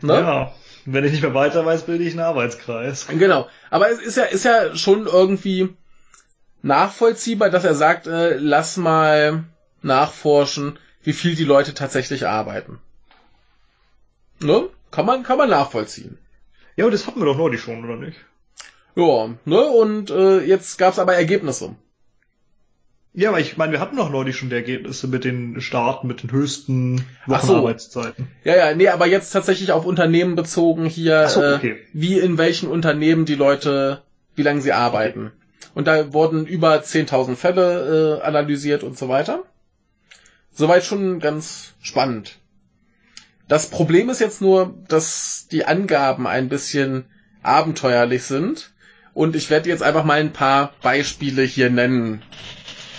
Ne? 0.00 0.14
Ja. 0.14 0.54
Wenn 0.84 1.04
ich 1.04 1.12
nicht 1.12 1.22
mehr 1.22 1.34
weiter 1.34 1.66
weiß, 1.66 1.82
bilde 1.82 2.04
ich 2.04 2.12
einen 2.12 2.20
Arbeitskreis. 2.20 3.06
Genau. 3.08 3.48
Aber 3.70 3.90
es 3.90 4.00
ist 4.00 4.16
ja, 4.16 4.24
ist 4.24 4.44
ja 4.44 4.76
schon 4.76 5.06
irgendwie 5.06 5.74
nachvollziehbar, 6.62 7.50
dass 7.50 7.64
er 7.64 7.74
sagt, 7.74 8.06
äh, 8.06 8.36
lass 8.36 8.76
mal 8.76 9.44
nachforschen, 9.82 10.78
wie 11.02 11.12
viel 11.12 11.34
die 11.34 11.44
Leute 11.44 11.74
tatsächlich 11.74 12.26
arbeiten. 12.26 12.78
Ne? 14.40 14.68
Kann 14.90 15.06
man, 15.06 15.22
kann 15.22 15.38
man 15.38 15.50
nachvollziehen. 15.50 16.18
Ja, 16.76 16.84
aber 16.84 16.92
das 16.92 17.06
hatten 17.06 17.20
wir 17.20 17.26
doch 17.26 17.36
neulich 17.36 17.60
schon, 17.60 17.84
oder 17.84 17.96
nicht? 17.96 18.18
Ja, 18.94 19.30
ne? 19.44 19.62
Und 19.62 20.10
äh, 20.10 20.40
jetzt 20.40 20.78
gab's 20.78 20.98
aber 20.98 21.14
Ergebnisse. 21.14 21.74
Ja, 23.16 23.30
aber 23.30 23.40
ich 23.40 23.56
meine, 23.56 23.72
wir 23.72 23.80
hatten 23.80 23.96
doch 23.96 24.10
neulich 24.10 24.36
schon 24.36 24.50
die 24.50 24.56
Ergebnisse 24.56 25.08
mit 25.08 25.24
den 25.24 25.62
Staaten, 25.62 26.06
mit 26.06 26.22
den 26.22 26.30
höchsten 26.30 27.02
Ach 27.26 27.40
so. 27.40 27.48
Wochenarbeitszeiten. 27.48 28.28
Ja, 28.44 28.54
ja, 28.54 28.74
nee, 28.74 28.88
aber 28.88 29.06
jetzt 29.06 29.30
tatsächlich 29.30 29.72
auf 29.72 29.86
Unternehmen 29.86 30.36
bezogen 30.36 30.84
hier, 30.84 31.26
so, 31.28 31.42
äh, 31.42 31.54
okay. 31.54 31.76
wie 31.94 32.18
in 32.18 32.36
welchen 32.36 32.68
Unternehmen 32.68 33.24
die 33.24 33.34
Leute, 33.34 34.02
wie 34.34 34.42
lange 34.42 34.60
sie 34.60 34.72
arbeiten. 34.72 35.32
Und 35.74 35.86
da 35.86 36.12
wurden 36.12 36.46
über 36.46 36.74
10.000 36.74 37.36
Fälle 37.36 38.18
äh, 38.18 38.22
analysiert 38.22 38.82
und 38.82 38.98
so 38.98 39.08
weiter. 39.08 39.44
Soweit 40.52 40.84
schon 40.84 41.18
ganz 41.18 41.72
spannend. 41.80 42.38
Das 43.48 43.70
Problem 43.70 44.10
ist 44.10 44.20
jetzt 44.20 44.42
nur, 44.42 44.74
dass 44.88 45.48
die 45.50 45.64
Angaben 45.64 46.26
ein 46.26 46.50
bisschen 46.50 47.06
abenteuerlich 47.42 48.24
sind. 48.24 48.72
Und 49.14 49.36
ich 49.36 49.48
werde 49.48 49.70
jetzt 49.70 49.82
einfach 49.82 50.04
mal 50.04 50.20
ein 50.20 50.34
paar 50.34 50.74
Beispiele 50.82 51.44
hier 51.44 51.70
nennen. 51.70 52.20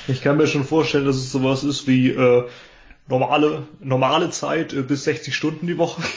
Ich 0.08 0.22
kann 0.22 0.38
mir 0.38 0.48
schon 0.48 0.64
vorstellen, 0.64 1.06
dass 1.06 1.18
es 1.18 1.32
sowas 1.32 1.64
ist 1.64 1.88
wie 1.88 2.10
äh, 2.12 2.48
normale, 3.08 3.68
normale 3.80 4.30
Zeit 4.30 4.74
äh, 4.74 4.82
bis 4.82 5.04
60 5.04 5.36
Stunden 5.36 5.68
die 5.68 5.78
Woche. 5.78 6.02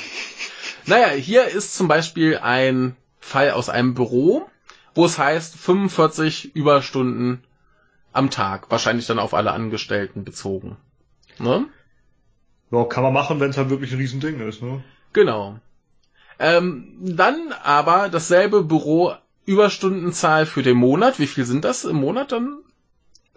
Naja, 0.86 1.08
hier 1.10 1.46
ist 1.46 1.76
zum 1.76 1.88
Beispiel 1.88 2.38
ein 2.38 2.96
Fall 3.20 3.50
aus 3.50 3.68
einem 3.68 3.94
Büro, 3.94 4.48
wo 4.94 5.04
es 5.04 5.18
heißt 5.18 5.54
45 5.54 6.56
Überstunden 6.56 7.44
am 8.12 8.30
Tag, 8.30 8.70
wahrscheinlich 8.70 9.06
dann 9.06 9.18
auf 9.18 9.34
alle 9.34 9.52
Angestellten 9.52 10.24
bezogen. 10.24 10.78
Ne? 11.38 11.66
Ja, 12.70 12.84
kann 12.84 13.02
man 13.02 13.12
machen, 13.12 13.40
wenn 13.40 13.50
es 13.50 13.58
halt 13.58 13.70
wirklich 13.70 13.92
ein 13.92 13.98
Riesending 13.98 14.40
ist, 14.40 14.62
ne? 14.62 14.82
Genau. 15.12 15.58
Ähm, 16.38 16.96
dann 16.98 17.52
aber 17.62 18.08
dasselbe 18.08 18.64
Büro 18.64 19.12
Überstundenzahl 19.44 20.46
für 20.46 20.62
den 20.62 20.78
Monat. 20.78 21.18
Wie 21.18 21.26
viel 21.26 21.44
sind 21.44 21.64
das 21.64 21.84
im 21.84 21.96
Monat 21.96 22.32
dann? 22.32 22.58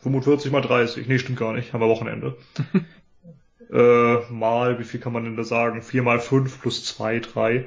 45 0.03 0.51
mal 0.51 0.61
30. 0.61 1.07
Nee, 1.07 1.19
stimmt 1.19 1.39
gar 1.39 1.53
nicht. 1.53 1.73
Haben 1.73 1.81
wir 1.81 1.88
Wochenende. 1.88 2.38
äh, 3.71 4.31
mal, 4.31 4.80
wie 4.80 4.84
viel 4.84 4.99
kann 4.99 5.13
man 5.13 5.23
denn 5.23 5.38
da 5.38 5.43
sagen? 5.43 5.81
4 5.81 6.03
mal 6.03 6.19
5 6.19 6.61
plus 6.61 6.85
2, 6.85 7.19
3. 7.19 7.65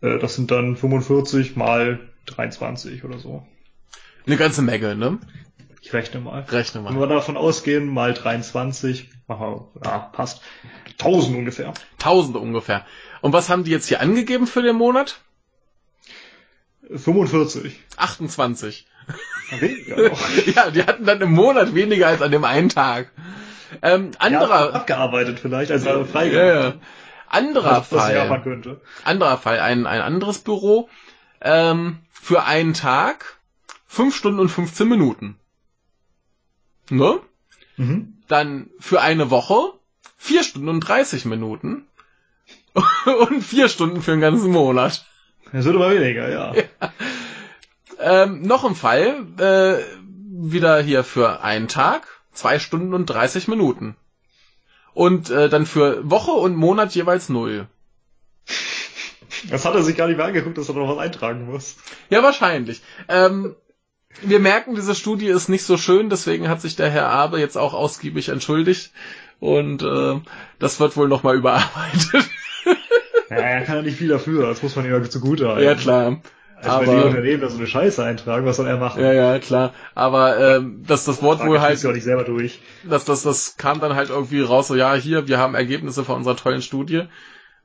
Äh, 0.00 0.18
das 0.18 0.34
sind 0.34 0.50
dann 0.50 0.76
45 0.76 1.56
mal 1.56 2.00
23 2.26 3.04
oder 3.04 3.18
so. 3.18 3.46
Eine 4.26 4.36
ganze 4.36 4.62
Menge, 4.62 4.96
ne? 4.96 5.18
Ich 5.80 5.92
rechne 5.92 6.20
mal. 6.20 6.42
Rechne 6.42 6.84
Wenn 6.84 6.94
mal. 6.94 7.00
wir 7.00 7.06
davon 7.06 7.36
ausgehen, 7.36 7.86
mal 7.86 8.12
23, 8.12 9.08
machen 9.28 9.68
wir, 9.74 9.82
ja, 9.84 9.98
passt. 9.98 10.42
1000 10.98 11.36
ungefähr. 11.36 11.74
Tausende 11.98 12.40
ungefähr. 12.40 12.84
Und 13.20 13.32
was 13.32 13.48
haben 13.48 13.62
die 13.62 13.70
jetzt 13.70 13.86
hier 13.86 14.00
angegeben 14.00 14.48
für 14.48 14.62
den 14.62 14.76
Monat? 14.76 15.20
45. 16.90 17.78
28. 17.96 18.86
Ja, 19.50 19.60
Weniger 19.60 20.08
noch. 20.10 20.28
ja, 20.54 20.70
die 20.70 20.82
hatten 20.82 21.04
dann 21.04 21.20
im 21.20 21.32
Monat 21.32 21.74
weniger 21.74 22.08
als 22.08 22.22
an 22.22 22.30
dem 22.32 22.44
einen 22.44 22.68
Tag. 22.68 23.10
Ähm, 23.82 24.10
Ja, 24.14 24.20
anderer, 24.20 24.74
abgearbeitet 24.74 25.40
vielleicht, 25.40 25.70
also 25.70 25.88
ja, 25.88 26.04
freigegeben. 26.04 26.46
ja. 26.48 26.74
anderer 27.28 27.84
Japan 27.90 28.28
Fall, 28.28 28.42
könnte. 28.42 28.80
anderer 29.04 29.38
Fall, 29.38 29.60
ein, 29.60 29.86
ein 29.86 30.00
anderes 30.00 30.38
Büro, 30.38 30.88
ähm, 31.40 31.98
für 32.12 32.44
einen 32.44 32.74
Tag 32.74 33.38
fünf 33.86 34.16
Stunden 34.16 34.40
und 34.40 34.48
15 34.48 34.88
Minuten. 34.88 35.36
Ne? 36.90 37.20
Mhm. 37.76 38.18
Dann 38.28 38.70
für 38.78 39.00
eine 39.00 39.30
Woche 39.30 39.72
vier 40.16 40.42
Stunden 40.42 40.68
und 40.68 40.80
30 40.80 41.24
Minuten 41.24 41.86
und 43.28 43.42
vier 43.42 43.68
Stunden 43.68 44.02
für 44.02 44.12
den 44.12 44.20
ganzen 44.20 44.50
Monat. 44.50 45.06
Das 45.52 45.64
wird 45.64 45.76
immer 45.76 45.90
weniger, 45.90 46.28
ja. 46.30 46.52
Ähm, 47.98 48.42
noch 48.42 48.64
ein 48.64 48.74
Fall, 48.74 49.26
äh, 49.38 49.82
wieder 50.48 50.80
hier 50.80 51.04
für 51.04 51.42
einen 51.42 51.68
Tag, 51.68 52.06
zwei 52.32 52.58
Stunden 52.58 52.94
und 52.94 53.06
30 53.06 53.48
Minuten. 53.48 53.96
Und 54.92 55.30
äh, 55.30 55.48
dann 55.48 55.66
für 55.66 56.08
Woche 56.08 56.30
und 56.32 56.56
Monat 56.56 56.94
jeweils 56.94 57.28
null. 57.28 57.66
Das 59.50 59.64
hat 59.64 59.74
er 59.74 59.82
sich 59.82 59.96
gar 59.96 60.08
nicht 60.08 60.16
mehr 60.16 60.26
angeguckt, 60.26 60.56
dass 60.58 60.68
er 60.68 60.74
noch 60.74 60.88
was 60.96 60.98
eintragen 61.04 61.46
muss. 61.46 61.76
Ja, 62.10 62.22
wahrscheinlich. 62.22 62.80
Ähm, 63.08 63.54
Wir 64.22 64.40
merken, 64.40 64.74
diese 64.74 64.94
Studie 64.94 65.26
ist 65.28 65.48
nicht 65.48 65.64
so 65.64 65.76
schön, 65.76 66.08
deswegen 66.08 66.48
hat 66.48 66.62
sich 66.62 66.74
der 66.76 66.88
Herr 66.90 67.08
Abe 67.10 67.38
jetzt 67.38 67.58
auch 67.58 67.74
ausgiebig 67.74 68.30
entschuldigt. 68.30 68.92
Und 69.40 69.82
äh, 69.82 70.18
das 70.58 70.80
wird 70.80 70.96
wohl 70.96 71.08
nochmal 71.08 71.36
überarbeitet. 71.36 72.24
Ja, 73.28 73.36
er 73.36 73.64
kann 73.64 73.76
ja 73.76 73.82
nicht 73.82 73.98
viel 73.98 74.08
dafür, 74.08 74.46
das 74.46 74.62
muss 74.62 74.76
man 74.76 74.86
ihm 74.86 74.92
ja 74.92 75.02
zugute 75.02 75.48
halten. 75.48 75.64
ja, 75.64 75.74
klar. 75.74 76.22
Aber, 76.68 76.86
wenn 76.86 76.96
die 76.98 77.04
Unternehmen 77.04 77.40
da 77.40 77.48
so 77.48 77.58
eine 77.58 77.66
Scheiße 77.66 78.04
eintragen, 78.04 78.46
was 78.46 78.56
soll 78.56 78.66
er 78.66 78.76
machen? 78.76 79.02
Ja, 79.02 79.12
ja, 79.12 79.38
klar. 79.38 79.74
Aber 79.94 80.38
ähm, 80.56 80.84
dass 80.86 81.04
das 81.04 81.22
Wort 81.22 81.44
wohl 81.44 81.60
halt, 81.60 81.82
ja 81.82 81.90
auch 81.90 81.94
nicht 81.94 82.04
selber 82.04 82.24
durch. 82.24 82.60
dass 82.84 83.04
das, 83.04 83.22
das 83.22 83.56
kam 83.56 83.80
dann 83.80 83.94
halt 83.94 84.10
irgendwie 84.10 84.40
raus, 84.40 84.68
so 84.68 84.74
ja, 84.74 84.94
hier, 84.94 85.28
wir 85.28 85.38
haben 85.38 85.54
Ergebnisse 85.54 86.04
von 86.04 86.16
unserer 86.16 86.36
tollen 86.36 86.62
Studie. 86.62 87.04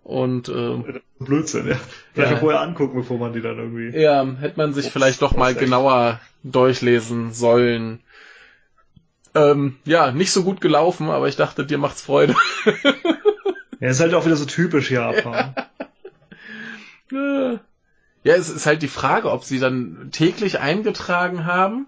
Und 0.03 0.49
äh, 0.49 1.01
Blödsinn, 1.19 1.67
ja. 1.67 1.75
Vielleicht 2.13 2.31
Ja. 2.33 2.37
vorher 2.39 2.61
angucken, 2.61 2.97
bevor 2.97 3.19
man 3.19 3.33
die 3.33 3.41
dann 3.41 3.57
irgendwie. 3.57 3.95
ja, 3.97 4.25
hätte 4.39 4.57
man 4.57 4.73
sich 4.73 4.89
vielleicht 4.91 5.21
doch 5.21 5.35
mal 5.35 5.51
Ups, 5.51 5.59
genauer 5.59 6.19
durchlesen 6.43 7.33
sollen. 7.33 7.99
Ähm, 9.35 9.77
ja, 9.85 10.11
nicht 10.11 10.31
so 10.31 10.43
gut 10.43 10.59
gelaufen, 10.59 11.09
aber 11.09 11.27
ich 11.27 11.35
dachte, 11.35 11.65
dir 11.65 11.77
macht's 11.77 12.01
Freude. 12.01 12.35
Ja, 13.79 13.89
ist 13.89 13.99
halt 13.99 14.13
auch 14.13 14.25
wieder 14.25 14.35
so 14.35 14.45
typisch 14.45 14.91
Japan. 14.91 15.55
Äh, 17.11 17.57
Ja, 18.23 18.35
es 18.35 18.49
ist 18.49 18.65
halt 18.65 18.81
die 18.81 18.87
Frage, 18.87 19.31
ob 19.31 19.43
sie 19.43 19.59
dann 19.59 20.09
täglich 20.11 20.59
eingetragen 20.59 21.45
haben 21.45 21.87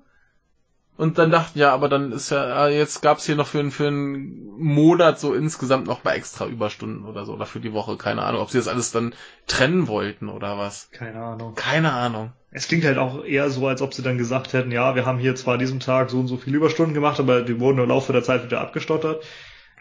und 0.98 1.18
dann 1.18 1.32
dachten, 1.32 1.58
ja, 1.60 1.74
aber 1.74 1.90
dann 1.90 2.12
ist 2.12 2.30
ja, 2.30 2.68
äh, 2.68 2.78
jetzt 2.78 3.02
gab's 3.02 3.26
hier 3.26 3.36
noch 3.36 3.48
für, 3.48 3.60
einen- 3.60 3.72
für 3.72 3.88
einen 3.88 4.46
Monat 4.58 5.20
so 5.20 5.34
insgesamt 5.34 5.88
noch 5.88 6.04
mal 6.04 6.14
extra 6.14 6.46
Überstunden 6.46 7.06
oder 7.06 7.26
so, 7.26 7.34
oder 7.34 7.46
für 7.48 7.60
die 7.60 7.74
Woche, 7.74 7.98
keine 7.98 8.22
Ahnung, 8.24 8.42
ob 8.42 8.50
sie 8.52 8.58
das 8.60 8.68
alles 8.68 8.92
dann 8.92 9.14
trennen 9.48 9.88
wollten 9.88 10.30
oder 10.30 10.58
was. 10.58 10.90
Keine 10.92 11.20
Ahnung. 11.24 11.56
Keine 11.56 11.92
Ahnung. 11.94 12.32
Es 12.52 12.68
klingt 12.68 12.86
halt 12.86 13.00
auch 13.00 13.24
eher 13.26 13.50
so, 13.50 13.68
als 13.68 13.82
ob 13.82 13.94
sie 13.96 14.04
dann 14.04 14.20
gesagt 14.20 14.54
hätten, 14.54 14.72
ja, 14.72 14.94
wir 14.96 15.06
haben 15.08 15.18
hier 15.18 15.36
zwar 15.36 15.56
an 15.56 15.60
diesem 15.60 15.80
Tag 15.80 16.12
so 16.12 16.20
und 16.20 16.28
so 16.28 16.38
viele 16.38 16.58
Überstunden 16.58 16.94
gemacht, 16.94 17.20
aber 17.20 17.42
die 17.42 17.60
wurden 17.60 17.80
im 17.80 17.90
Laufe 17.90 18.14
der 18.14 18.24
Zeit 18.24 18.44
wieder 18.44 18.62
abgestottert. 18.62 19.24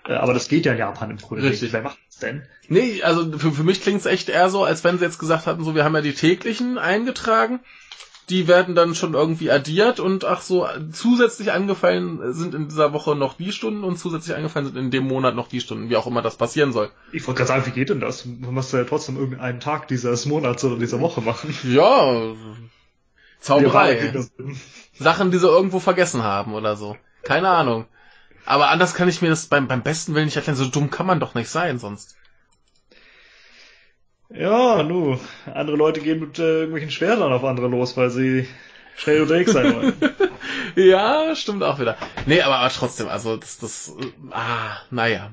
Äh, 0.06 0.14
Aber 0.14 0.34
das 0.34 0.48
geht 0.48 0.66
ja 0.66 0.72
in 0.72 0.78
Japan 0.78 1.10
im 1.10 1.18
Grunde 1.18 1.44
Richtig. 1.44 1.62
nicht. 1.62 1.72
Wer 1.72 1.82
macht 1.82 1.98
das 2.08 2.18
denn? 2.18 2.42
Nee, 2.68 3.02
also 3.02 3.38
für, 3.38 3.52
für 3.52 3.64
mich 3.64 3.82
klingt's 3.82 4.06
echt 4.06 4.28
eher 4.28 4.50
so, 4.50 4.64
als 4.64 4.84
wenn 4.84 4.98
sie 4.98 5.04
jetzt 5.04 5.18
gesagt 5.18 5.46
hatten, 5.46 5.64
so, 5.64 5.74
wir 5.74 5.84
haben 5.84 5.94
ja 5.94 6.00
die 6.00 6.14
täglichen 6.14 6.78
eingetragen, 6.78 7.60
die 8.30 8.48
werden 8.48 8.74
dann 8.74 8.94
schon 8.94 9.14
irgendwie 9.14 9.50
addiert 9.50 10.00
und 10.00 10.24
ach 10.24 10.40
so, 10.40 10.66
zusätzlich 10.92 11.52
angefallen 11.52 12.32
sind 12.32 12.54
in 12.54 12.68
dieser 12.68 12.92
Woche 12.92 13.16
noch 13.16 13.34
die 13.34 13.52
Stunden 13.52 13.84
und 13.84 13.98
zusätzlich 13.98 14.36
angefallen 14.36 14.66
sind 14.66 14.76
in 14.76 14.90
dem 14.90 15.06
Monat 15.06 15.34
noch 15.34 15.48
die 15.48 15.60
Stunden, 15.60 15.90
wie 15.90 15.96
auch 15.96 16.06
immer 16.06 16.22
das 16.22 16.36
passieren 16.36 16.72
soll. 16.72 16.90
Ich 17.12 17.26
wollte 17.26 17.38
gerade 17.38 17.48
sagen, 17.48 17.66
wie 17.66 17.78
geht 17.78 17.90
denn 17.90 18.00
das? 18.00 18.22
Du 18.22 18.52
musst 18.52 18.72
ja 18.72 18.84
trotzdem 18.84 19.16
irgendeinen 19.16 19.60
Tag 19.60 19.88
dieses 19.88 20.24
Monats 20.26 20.64
oder 20.64 20.78
dieser 20.78 21.00
Woche 21.00 21.20
machen. 21.20 21.54
Ja, 21.64 22.32
Zauberei. 23.40 24.12
Sachen, 24.98 25.30
die 25.32 25.38
sie 25.38 25.48
irgendwo 25.48 25.80
vergessen 25.80 26.22
haben 26.22 26.54
oder 26.54 26.76
so. 26.76 26.96
Keine 27.24 27.48
Ahnung. 27.48 27.86
Aber 28.44 28.70
anders 28.70 28.94
kann 28.94 29.08
ich 29.08 29.22
mir 29.22 29.30
das 29.30 29.46
beim, 29.46 29.68
beim 29.68 29.82
besten 29.82 30.14
Willen 30.14 30.26
nicht 30.26 30.36
erklären. 30.36 30.56
So 30.56 30.66
dumm 30.66 30.90
kann 30.90 31.06
man 31.06 31.20
doch 31.20 31.34
nicht 31.34 31.48
sein 31.48 31.78
sonst. 31.78 32.16
Ja, 34.30 34.82
nu, 34.82 35.18
andere 35.52 35.76
Leute 35.76 36.00
gehen 36.00 36.20
mit 36.20 36.38
äh, 36.38 36.60
irgendwelchen 36.60 36.90
Schwertern 36.90 37.32
auf 37.32 37.44
andere 37.44 37.68
los, 37.68 37.96
weil 37.96 38.10
sie 38.10 38.48
schnell 38.96 39.22
unterwegs 39.22 39.52
sein 39.52 39.74
wollen. 39.74 39.94
Ja, 40.74 41.36
stimmt 41.36 41.62
auch 41.62 41.78
wieder. 41.78 41.98
Nee, 42.24 42.40
aber, 42.40 42.56
aber 42.56 42.70
trotzdem, 42.70 43.08
also 43.08 43.36
das, 43.36 43.58
das, 43.58 43.88
äh, 43.88 44.10
ah, 44.30 44.78
naja. 44.90 45.32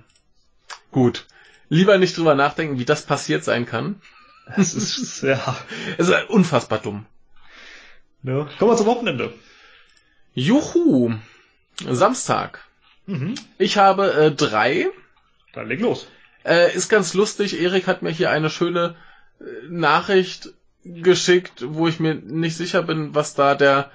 Gut. 0.92 1.28
Lieber 1.70 1.98
nicht 1.98 2.18
drüber 2.18 2.36
nachdenken, 2.36 2.78
wie 2.78 2.86
das 2.86 3.06
passiert 3.06 3.44
sein 3.44 3.66
kann. 3.66 4.02
Es 4.58 4.74
ist, 4.74 5.22
ja. 5.24 5.56
Es 5.98 6.10
ist 6.10 6.30
unfassbar 6.30 6.80
dumm. 6.80 7.06
Ne? 8.22 8.50
Kommen 8.58 8.72
wir 8.72 8.78
zum 8.78 8.88
Wochenende. 8.88 9.34
Juhu. 10.34 11.14
Samstag. 11.88 12.66
Mhm. 13.10 13.36
Ich 13.58 13.78
habe 13.78 14.14
äh, 14.14 14.32
drei. 14.32 14.88
Dann 15.54 15.68
leg 15.68 15.80
los. 15.80 16.08
Äh, 16.46 16.76
ist 16.76 16.90
ganz 16.90 17.14
lustig. 17.14 17.60
Erik 17.60 17.88
hat 17.88 18.04
mir 18.04 18.12
hier 18.12 18.30
eine 18.30 18.50
schöne 18.50 18.96
äh, 19.40 19.44
Nachricht 19.68 20.54
geschickt, 20.84 21.66
wo 21.68 21.88
ich 21.88 22.00
mir 22.00 22.14
nicht 22.16 22.56
sicher 22.56 22.84
bin, 22.84 23.16
was 23.16 23.34
da 23.34 23.56
der 23.56 23.92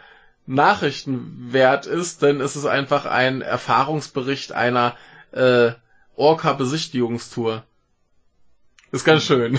Nachrichtenwert 0.46 1.86
ist, 1.86 2.22
denn 2.22 2.40
es 2.40 2.56
ist 2.56 2.66
einfach 2.66 3.06
ein 3.06 3.40
Erfahrungsbericht 3.40 4.52
einer 4.52 4.96
äh, 5.32 5.72
Orca-Besichtigungstour. 6.16 7.64
Ist 8.92 9.04
ganz 9.04 9.24
schön. 9.24 9.58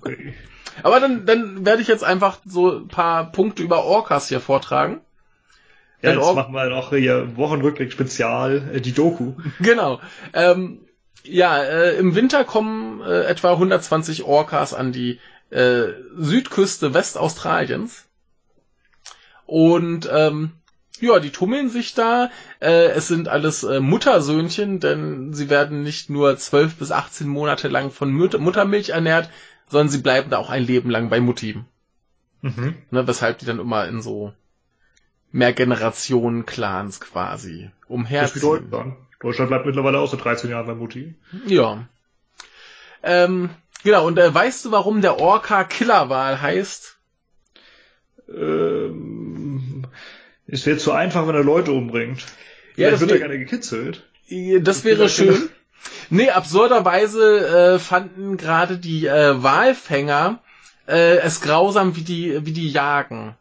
Okay. 0.00 0.34
Aber 0.82 1.00
dann, 1.00 1.26
dann 1.26 1.64
werde 1.64 1.82
ich 1.82 1.88
jetzt 1.88 2.02
einfach 2.02 2.38
so 2.44 2.78
ein 2.78 2.88
paar 2.88 3.30
Punkte 3.30 3.62
über 3.62 3.84
Orcas 3.84 4.28
hier 4.28 4.40
vortragen. 4.40 5.00
Ja, 6.04 6.12
jetzt 6.12 6.22
Or- 6.22 6.34
machen 6.34 6.54
wir 6.54 6.68
noch 6.68 6.90
hier 6.90 7.36
Wochenrückblick 7.36 7.92
Spezial, 7.92 8.70
äh, 8.74 8.80
die 8.80 8.92
Doku. 8.92 9.34
Genau. 9.60 10.00
Ähm, 10.32 10.80
ja, 11.24 11.62
äh, 11.62 11.96
im 11.96 12.14
Winter 12.14 12.44
kommen 12.44 13.00
äh, 13.00 13.24
etwa 13.24 13.52
120 13.52 14.24
Orcas 14.24 14.74
an 14.74 14.92
die 14.92 15.18
äh, 15.50 15.84
Südküste 16.16 16.92
Westaustraliens. 16.92 18.04
Und 19.46 20.08
ähm, 20.12 20.52
ja, 21.00 21.18
die 21.20 21.30
tummeln 21.30 21.70
sich 21.70 21.94
da. 21.94 22.30
Äh, 22.60 22.88
es 22.88 23.08
sind 23.08 23.28
alles 23.28 23.62
äh, 23.64 23.80
Muttersöhnchen, 23.80 24.80
denn 24.80 25.32
sie 25.32 25.50
werden 25.50 25.82
nicht 25.82 26.10
nur 26.10 26.36
12 26.36 26.76
bis 26.76 26.92
18 26.92 27.26
Monate 27.28 27.68
lang 27.68 27.90
von 27.90 28.12
Mut 28.12 28.38
Muttermilch 28.38 28.90
ernährt, 28.90 29.30
sondern 29.68 29.88
sie 29.88 29.98
bleiben 30.02 30.30
da 30.30 30.38
auch 30.38 30.50
ein 30.50 30.64
Leben 30.64 30.90
lang 30.90 31.08
bei 31.08 31.20
Mutti. 31.20 31.58
Mhm. 32.42 32.74
Ne, 32.90 33.06
weshalb 33.06 33.38
die 33.38 33.46
dann 33.46 33.58
immer 33.58 33.86
in 33.88 34.02
so 34.02 34.32
mehr 35.34 35.52
Generationen 35.52 36.46
Clans 36.46 37.00
quasi 37.00 37.70
Das 37.80 37.88
wie 37.88 37.92
umherziehen. 37.92 38.40
Deutschland. 38.70 38.94
Deutschland 39.20 39.48
bleibt 39.50 39.66
mittlerweile 39.66 39.98
auch 39.98 40.08
so 40.10 40.16
13 40.16 40.48
Jahre 40.50 40.66
bei 40.66 40.74
Mutti. 40.74 41.14
Ja. 41.46 41.86
Ähm, 43.02 43.50
genau, 43.82 44.06
und 44.06 44.18
äh, 44.18 44.32
weißt 44.32 44.64
du, 44.64 44.70
warum 44.70 45.00
der 45.00 45.18
Orca 45.18 45.64
Killerwal 45.64 46.40
heißt? 46.40 46.96
Ähm, 48.28 49.86
es 50.46 50.66
wird 50.66 50.80
zu 50.80 50.92
einfach, 50.92 51.26
wenn 51.26 51.34
er 51.34 51.44
Leute 51.44 51.72
umbringt. 51.72 52.20
Ja, 52.76 52.88
Vielleicht 52.88 52.92
das 52.94 53.00
wird 53.00 53.10
er 53.10 53.14
wär- 53.20 53.28
gerne 53.28 53.38
gekitzelt. 53.38 54.02
Äh, 54.28 54.60
Das 54.60 54.84
wäre 54.84 55.08
schön. 55.08 55.48
Nee, 56.08 56.30
absurderweise 56.30 57.74
äh, 57.74 57.78
fanden 57.78 58.36
gerade 58.38 58.78
die 58.78 59.06
äh, 59.06 59.42
Walfänger 59.42 60.38
äh, 60.88 61.18
es 61.18 61.42
grausam, 61.42 61.94
wie 61.96 62.00
die, 62.02 62.46
wie 62.46 62.52
die 62.52 62.70
jagen. 62.70 63.34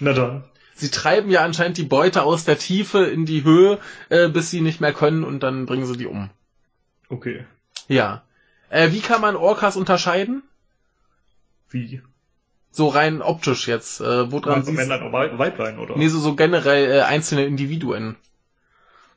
Na 0.00 0.12
dann. 0.12 0.44
Sie 0.74 0.90
treiben 0.90 1.30
ja 1.30 1.42
anscheinend 1.42 1.78
die 1.78 1.84
Beute 1.84 2.22
aus 2.22 2.44
der 2.44 2.58
Tiefe 2.58 3.04
in 3.04 3.24
die 3.24 3.44
Höhe, 3.44 3.78
äh, 4.10 4.28
bis 4.28 4.50
sie 4.50 4.60
nicht 4.60 4.80
mehr 4.80 4.92
können 4.92 5.24
und 5.24 5.42
dann 5.42 5.64
bringen 5.66 5.86
sie 5.86 5.96
die 5.96 6.06
um. 6.06 6.28
Okay. 7.08 7.44
Ja. 7.88 8.22
Äh, 8.68 8.92
wie 8.92 9.00
kann 9.00 9.20
man 9.22 9.36
Orcas 9.36 9.76
unterscheiden? 9.76 10.42
Wie? 11.70 12.02
So 12.72 12.88
rein 12.88 13.22
optisch 13.22 13.68
jetzt. 13.68 14.00
Äh, 14.00 14.04
Also 14.04 14.60
siehst 14.62 14.76
Männlein 14.76 15.02
oder 15.02 15.12
Wei- 15.12 15.38
Weiblein, 15.38 15.78
oder? 15.78 15.96
Nee, 15.96 16.08
so, 16.08 16.18
so 16.18 16.34
generell 16.36 16.90
äh, 16.98 17.00
einzelne 17.02 17.46
Individuen. 17.46 18.16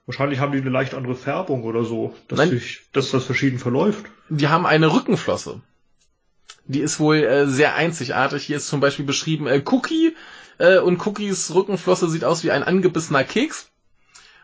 Wahrscheinlich 0.06 0.40
haben 0.40 0.54
die 0.54 0.60
eine 0.62 0.70
leicht 0.70 0.94
andere 0.94 1.16
Färbung 1.16 1.64
oder 1.64 1.84
so, 1.84 2.16
dass, 2.30 2.40
Nein. 2.40 2.50
sich, 2.52 2.84
dass 2.94 3.12
das 3.12 3.26
verschieden 3.26 3.60
verläuft. 3.60 4.06
Die 4.30 4.48
haben 4.48 4.66
eine 4.66 4.94
Rückenflosse. 4.94 5.60
Die 6.66 6.80
ist 6.80 7.00
wohl 7.00 7.18
äh, 7.18 7.48
sehr 7.48 7.76
einzigartig. 7.76 8.44
Hier 8.44 8.58
ist 8.58 8.68
zum 8.68 8.80
Beispiel 8.80 9.06
beschrieben 9.06 9.46
äh, 9.48 9.62
Cookie 9.66 10.16
äh, 10.60 10.78
und 10.78 11.06
Cookies 11.06 11.54
Rückenflosse 11.54 12.10
sieht 12.10 12.24
aus 12.24 12.44
wie 12.44 12.52
ein 12.52 12.64
angebissener 12.64 13.24
Keks. 13.24 13.70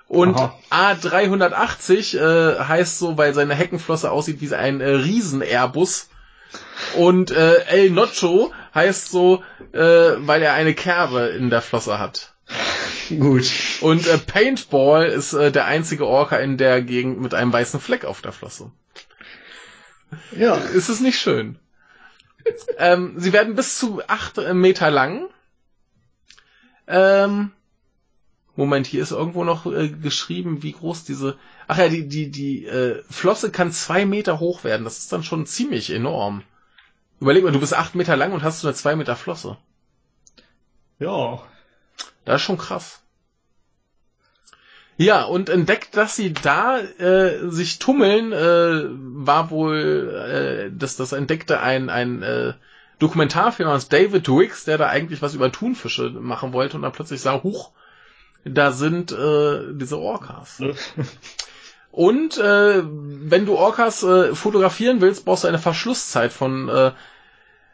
Und 0.07 0.35
Aha. 0.35 0.55
A380 0.71 2.17
äh, 2.17 2.59
heißt 2.63 2.99
so, 2.99 3.17
weil 3.17 3.33
seine 3.33 3.55
Heckenflosse 3.55 4.11
aussieht 4.11 4.39
wie 4.41 4.53
ein 4.53 4.81
äh, 4.81 4.89
Riesen-Airbus. 4.89 6.09
Und 6.95 7.31
äh, 7.31 7.63
El 7.65 7.89
Nocho 7.89 8.51
heißt 8.73 9.09
so, 9.09 9.43
äh, 9.73 9.79
weil 9.79 10.41
er 10.43 10.53
eine 10.53 10.73
Kerbe 10.73 11.27
in 11.27 11.49
der 11.49 11.61
Flosse 11.61 11.97
hat. 11.99 12.33
Gut. 13.09 13.51
Und 13.81 14.07
äh, 14.07 14.17
Paintball 14.17 15.07
ist 15.07 15.33
äh, 15.33 15.51
der 15.51 15.65
einzige 15.65 16.05
Orca 16.07 16.37
in 16.37 16.57
der 16.57 16.81
Gegend 16.81 17.19
mit 17.19 17.33
einem 17.33 17.51
weißen 17.51 17.79
Fleck 17.79 18.05
auf 18.05 18.21
der 18.21 18.31
Flosse. 18.31 18.71
Ja. 20.37 20.55
Ist 20.55 20.89
es 20.89 20.99
nicht 20.99 21.19
schön? 21.19 21.59
ähm, 22.77 23.13
sie 23.17 23.33
werden 23.33 23.55
bis 23.55 23.77
zu 23.77 24.01
acht 24.07 24.37
äh, 24.37 24.53
Meter 24.53 24.91
lang. 24.91 25.27
Ähm, 26.87 27.51
Moment, 28.55 28.87
hier 28.87 29.01
ist 29.01 29.11
irgendwo 29.11 29.43
noch 29.43 29.65
äh, 29.65 29.89
geschrieben, 29.89 30.63
wie 30.63 30.71
groß 30.71 31.03
diese. 31.03 31.37
Ach 31.67 31.77
ja, 31.77 31.89
die 31.89 32.07
die 32.07 32.31
die 32.31 32.65
äh, 32.65 33.03
Flosse 33.09 33.51
kann 33.51 33.71
zwei 33.71 34.05
Meter 34.05 34.39
hoch 34.39 34.63
werden. 34.63 34.85
Das 34.85 34.99
ist 34.99 35.11
dann 35.11 35.23
schon 35.23 35.45
ziemlich 35.45 35.89
enorm. 35.91 36.43
Überleg 37.19 37.43
mal, 37.43 37.51
du 37.51 37.59
bist 37.59 37.73
acht 37.73 37.95
Meter 37.95 38.15
lang 38.15 38.31
und 38.31 38.43
hast 38.43 38.61
so 38.61 38.67
eine 38.67 38.75
zwei 38.75 38.95
Meter 38.95 39.15
Flosse. 39.15 39.57
Ja. 40.99 41.41
Das 42.23 42.41
ist 42.41 42.45
schon 42.45 42.57
krass. 42.57 43.01
Ja, 44.97 45.23
und 45.23 45.49
entdeckt, 45.49 45.97
dass 45.97 46.15
sie 46.15 46.31
da 46.31 46.79
äh, 46.79 47.49
sich 47.49 47.79
tummeln, 47.79 48.31
äh, 48.31 48.85
war 49.25 49.49
wohl, 49.49 50.71
äh, 50.71 50.77
dass 50.77 50.95
das 50.95 51.11
entdeckte 51.11 51.59
ein, 51.59 51.89
ein 51.89 52.23
äh, 52.23 52.53
Dokumentarfilm 52.99 53.69
aus 53.69 53.89
David 53.89 54.27
Wicks, 54.29 54.65
der 54.65 54.77
da 54.77 54.87
eigentlich 54.87 55.21
was 55.21 55.33
über 55.33 55.51
Thunfische 55.51 56.09
machen 56.09 56.53
wollte 56.53 56.77
und 56.77 56.83
dann 56.83 56.91
plötzlich 56.91 57.21
sah, 57.21 57.43
huch, 57.43 57.71
da 58.45 58.71
sind 58.71 59.11
äh, 59.11 59.73
diese 59.73 59.97
Orcas. 59.97 60.61
Und 61.91 62.37
äh, 62.37 62.83
wenn 62.83 63.45
du 63.45 63.55
Orcas 63.55 64.03
äh, 64.03 64.35
fotografieren 64.35 64.99
willst, 64.99 65.23
brauchst 65.23 65.45
du 65.45 65.47
eine 65.47 65.59
Verschlusszeit 65.59 66.33
von 66.33 66.67
äh, 66.67 66.91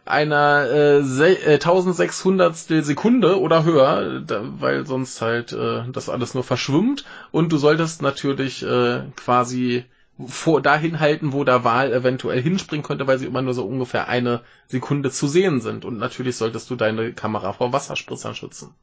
einer 0.06 0.70
äh, 0.70 0.98
1600 1.00 2.70
äh, 2.70 2.82
Sekunde 2.82 3.40
oder 3.40 3.64
höher, 3.64 4.22
da, 4.22 4.44
weil 4.44 4.86
sonst 4.86 5.22
halt 5.22 5.54
äh, 5.54 5.86
das 5.92 6.08
alles 6.08 6.36
nur 6.36 6.44
verschwimmt. 6.44 7.04
Und 7.32 7.52
du 7.52 7.58
solltest 7.58 8.04
natürlich 8.04 8.62
äh, 8.62 9.02
quasi 9.16 9.86
vor 10.28 10.62
dahin 10.62 11.00
halten, 11.00 11.34
wo 11.34 11.44
der 11.44 11.64
Wal 11.64 11.94
eventuell 11.94 12.42
hinspringen 12.42 12.86
könnte, 12.86 13.08
weil 13.08 13.20
sie 13.20 13.26
immer 13.26 13.42
nur 13.42 13.54
so 13.54 13.66
ungefähr 13.66 14.08
eine 14.08 14.42
Sekunde 14.68 15.12
zu 15.12 15.28
sehen 15.28 15.62
sind. 15.62 15.86
Und 15.86 15.98
natürlich 15.98 16.38
solltest 16.38 16.70
du 16.70 16.76
deine 16.76 17.14
Kamera 17.14 17.54
vor 17.54 17.74
Wasserspritzern 17.74 18.36
schützen. 18.36 18.74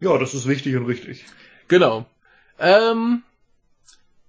Ja, 0.00 0.16
das 0.18 0.34
ist 0.34 0.46
wichtig 0.46 0.76
und 0.76 0.86
richtig. 0.86 1.24
Genau. 1.68 2.06
Ähm, 2.58 3.22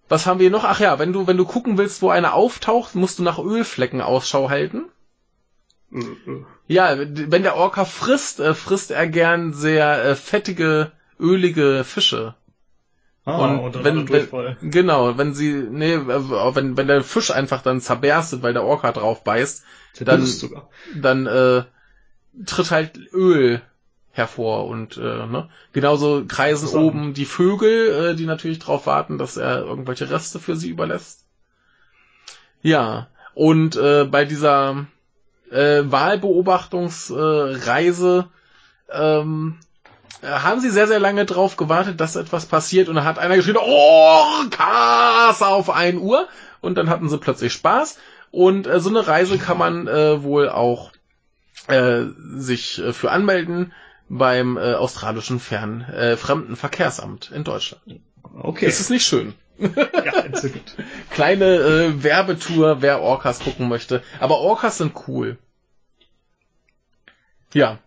was 0.07 0.26
haben 0.26 0.40
wir 0.40 0.49
noch? 0.49 0.64
Ach 0.64 0.80
ja, 0.80 0.99
wenn 0.99 1.14
du, 1.14 1.27
wenn 1.27 1.38
du 1.38 1.45
gucken 1.45 1.77
willst, 1.77 2.02
wo 2.02 2.10
einer 2.10 2.34
auftaucht, 2.34 2.95
musst 2.95 3.19
du 3.19 3.23
nach 3.23 3.40
Ölflecken 3.40 4.02
Ausschau 4.02 4.49
halten. 4.49 4.86
Mhm. 5.90 6.45
Ja, 6.68 6.98
wenn 6.98 7.44
der 7.44 7.56
Orca 7.56 7.86
frisst, 7.86 8.40
äh, 8.40 8.53
frisst 8.53 8.91
er 8.91 9.07
gern 9.07 9.53
sehr 9.53 10.03
äh, 10.03 10.15
fettige, 10.15 10.91
ölige 11.19 11.84
Fische. 11.84 12.36
Ah, 13.30 13.45
und, 13.45 13.76
und 13.76 13.84
wenn, 13.84 14.10
wenn 14.10 14.72
genau, 14.72 15.18
wenn 15.18 15.34
sie 15.34 15.53
nee, 15.53 15.93
äh, 15.93 16.56
wenn 16.56 16.77
wenn 16.77 16.88
der 16.88 17.03
Fisch 17.03 17.31
einfach 17.31 17.61
dann 17.61 17.81
zerberstet, 17.81 18.41
weil 18.41 18.53
der 18.53 18.64
Orca 18.64 18.91
drauf 18.91 19.23
beißt, 19.23 19.64
dann 19.99 20.27
dann 20.95 21.27
äh, 21.27 21.64
tritt 22.45 22.72
halt 22.72 22.97
Öl 23.14 23.61
hervor 24.11 24.68
und 24.68 24.97
äh, 24.97 25.27
ne? 25.27 25.49
genauso 25.72 26.26
kreisen 26.27 26.68
oben 26.77 27.14
die 27.14 27.26
Vögel, 27.26 28.11
äh, 28.11 28.15
die 28.15 28.26
natürlich 28.26 28.60
darauf 28.60 28.85
warten, 28.85 29.18
dass 29.18 29.38
er 29.38 29.60
irgendwelche 29.60 30.10
Reste 30.10 30.39
für 30.39 30.56
sie 30.56 30.69
überlässt. 30.69 31.26
Ja, 32.61 33.07
und 33.34 33.77
äh, 33.77 34.06
bei 34.06 34.26
dieser 34.26 34.85
äh, 35.51 35.84
Wahlbeobachtungsreise 35.85 38.27
äh, 38.88 39.19
ähm, 39.19 39.57
haben 40.21 40.61
sie 40.61 40.69
sehr, 40.69 40.87
sehr 40.87 40.99
lange 40.99 41.25
drauf 41.25 41.55
gewartet, 41.55 41.99
dass 41.99 42.15
etwas 42.15 42.45
passiert 42.45 42.89
und 42.89 42.95
dann 42.95 43.05
hat 43.05 43.19
einer 43.19 43.35
geschrien, 43.35 43.57
oh, 43.59 44.25
Kas 44.49 45.41
auf 45.41 45.69
1 45.69 45.99
Uhr 45.99 46.27
und 46.61 46.77
dann 46.77 46.89
hatten 46.89 47.09
sie 47.09 47.17
plötzlich 47.17 47.53
Spaß 47.53 47.97
und 48.31 48.67
äh, 48.67 48.79
so 48.79 48.89
eine 48.89 49.07
Reise 49.07 49.37
kann 49.37 49.57
man 49.57 49.87
äh, 49.87 50.23
wohl 50.23 50.49
auch 50.49 50.91
äh, 51.67 52.03
sich 52.35 52.79
äh, 52.79 52.93
für 52.93 53.11
anmelden 53.11 53.73
beim 54.09 54.57
äh, 54.57 54.73
australischen 54.73 55.39
Fern 55.39 55.81
äh, 55.81 56.17
Fremdenverkehrsamt 56.17 57.31
in 57.31 57.43
Deutschland. 57.43 57.83
Okay. 58.41 58.65
Ist 58.65 58.79
es 58.79 58.89
nicht 58.89 59.05
schön? 59.05 59.33
ja, 59.57 60.19
entzückend. 60.21 60.75
Kleine 61.11 61.45
äh, 61.45 62.03
Werbetour, 62.03 62.81
wer 62.81 63.01
Orcas 63.01 63.39
gucken 63.39 63.67
möchte. 63.67 64.01
Aber 64.19 64.39
Orcas 64.39 64.77
sind 64.77 64.93
cool. 65.07 65.37
Ja. 67.53 67.79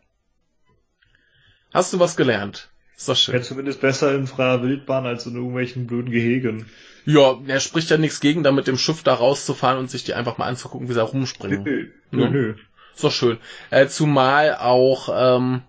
Hast 1.72 1.92
du 1.92 2.00
was 2.00 2.16
gelernt? 2.16 2.68
Ist 2.96 3.08
doch 3.08 3.16
schön. 3.16 3.34
Ja, 3.34 3.42
zumindest 3.42 3.80
besser 3.80 4.14
in 4.14 4.26
freier 4.26 4.62
Wildbahn 4.62 5.06
als 5.06 5.26
in 5.26 5.34
irgendwelchen 5.34 5.86
blöden 5.86 6.10
Gehegen. 6.10 6.66
Ja, 7.04 7.40
er 7.46 7.60
spricht 7.60 7.90
ja 7.90 7.96
nichts 7.96 8.20
gegen, 8.20 8.42
da 8.42 8.52
mit 8.52 8.66
dem 8.66 8.78
Schiff 8.78 9.02
da 9.02 9.14
rauszufahren 9.14 9.78
und 9.78 9.90
sich 9.90 10.04
die 10.04 10.14
einfach 10.14 10.38
mal 10.38 10.46
anzugucken, 10.46 10.88
wie 10.88 10.92
sie 10.92 10.98
da 10.98 11.04
rumspringen. 11.04 11.64
Nö, 11.64 11.88
nö, 12.10 12.28
nö. 12.28 12.54
Ist 12.94 13.02
doch 13.02 13.10
schön. 13.12 13.38
Äh, 13.70 13.88
zumal 13.88 14.54
auch 14.56 15.08
ähm, 15.12 15.62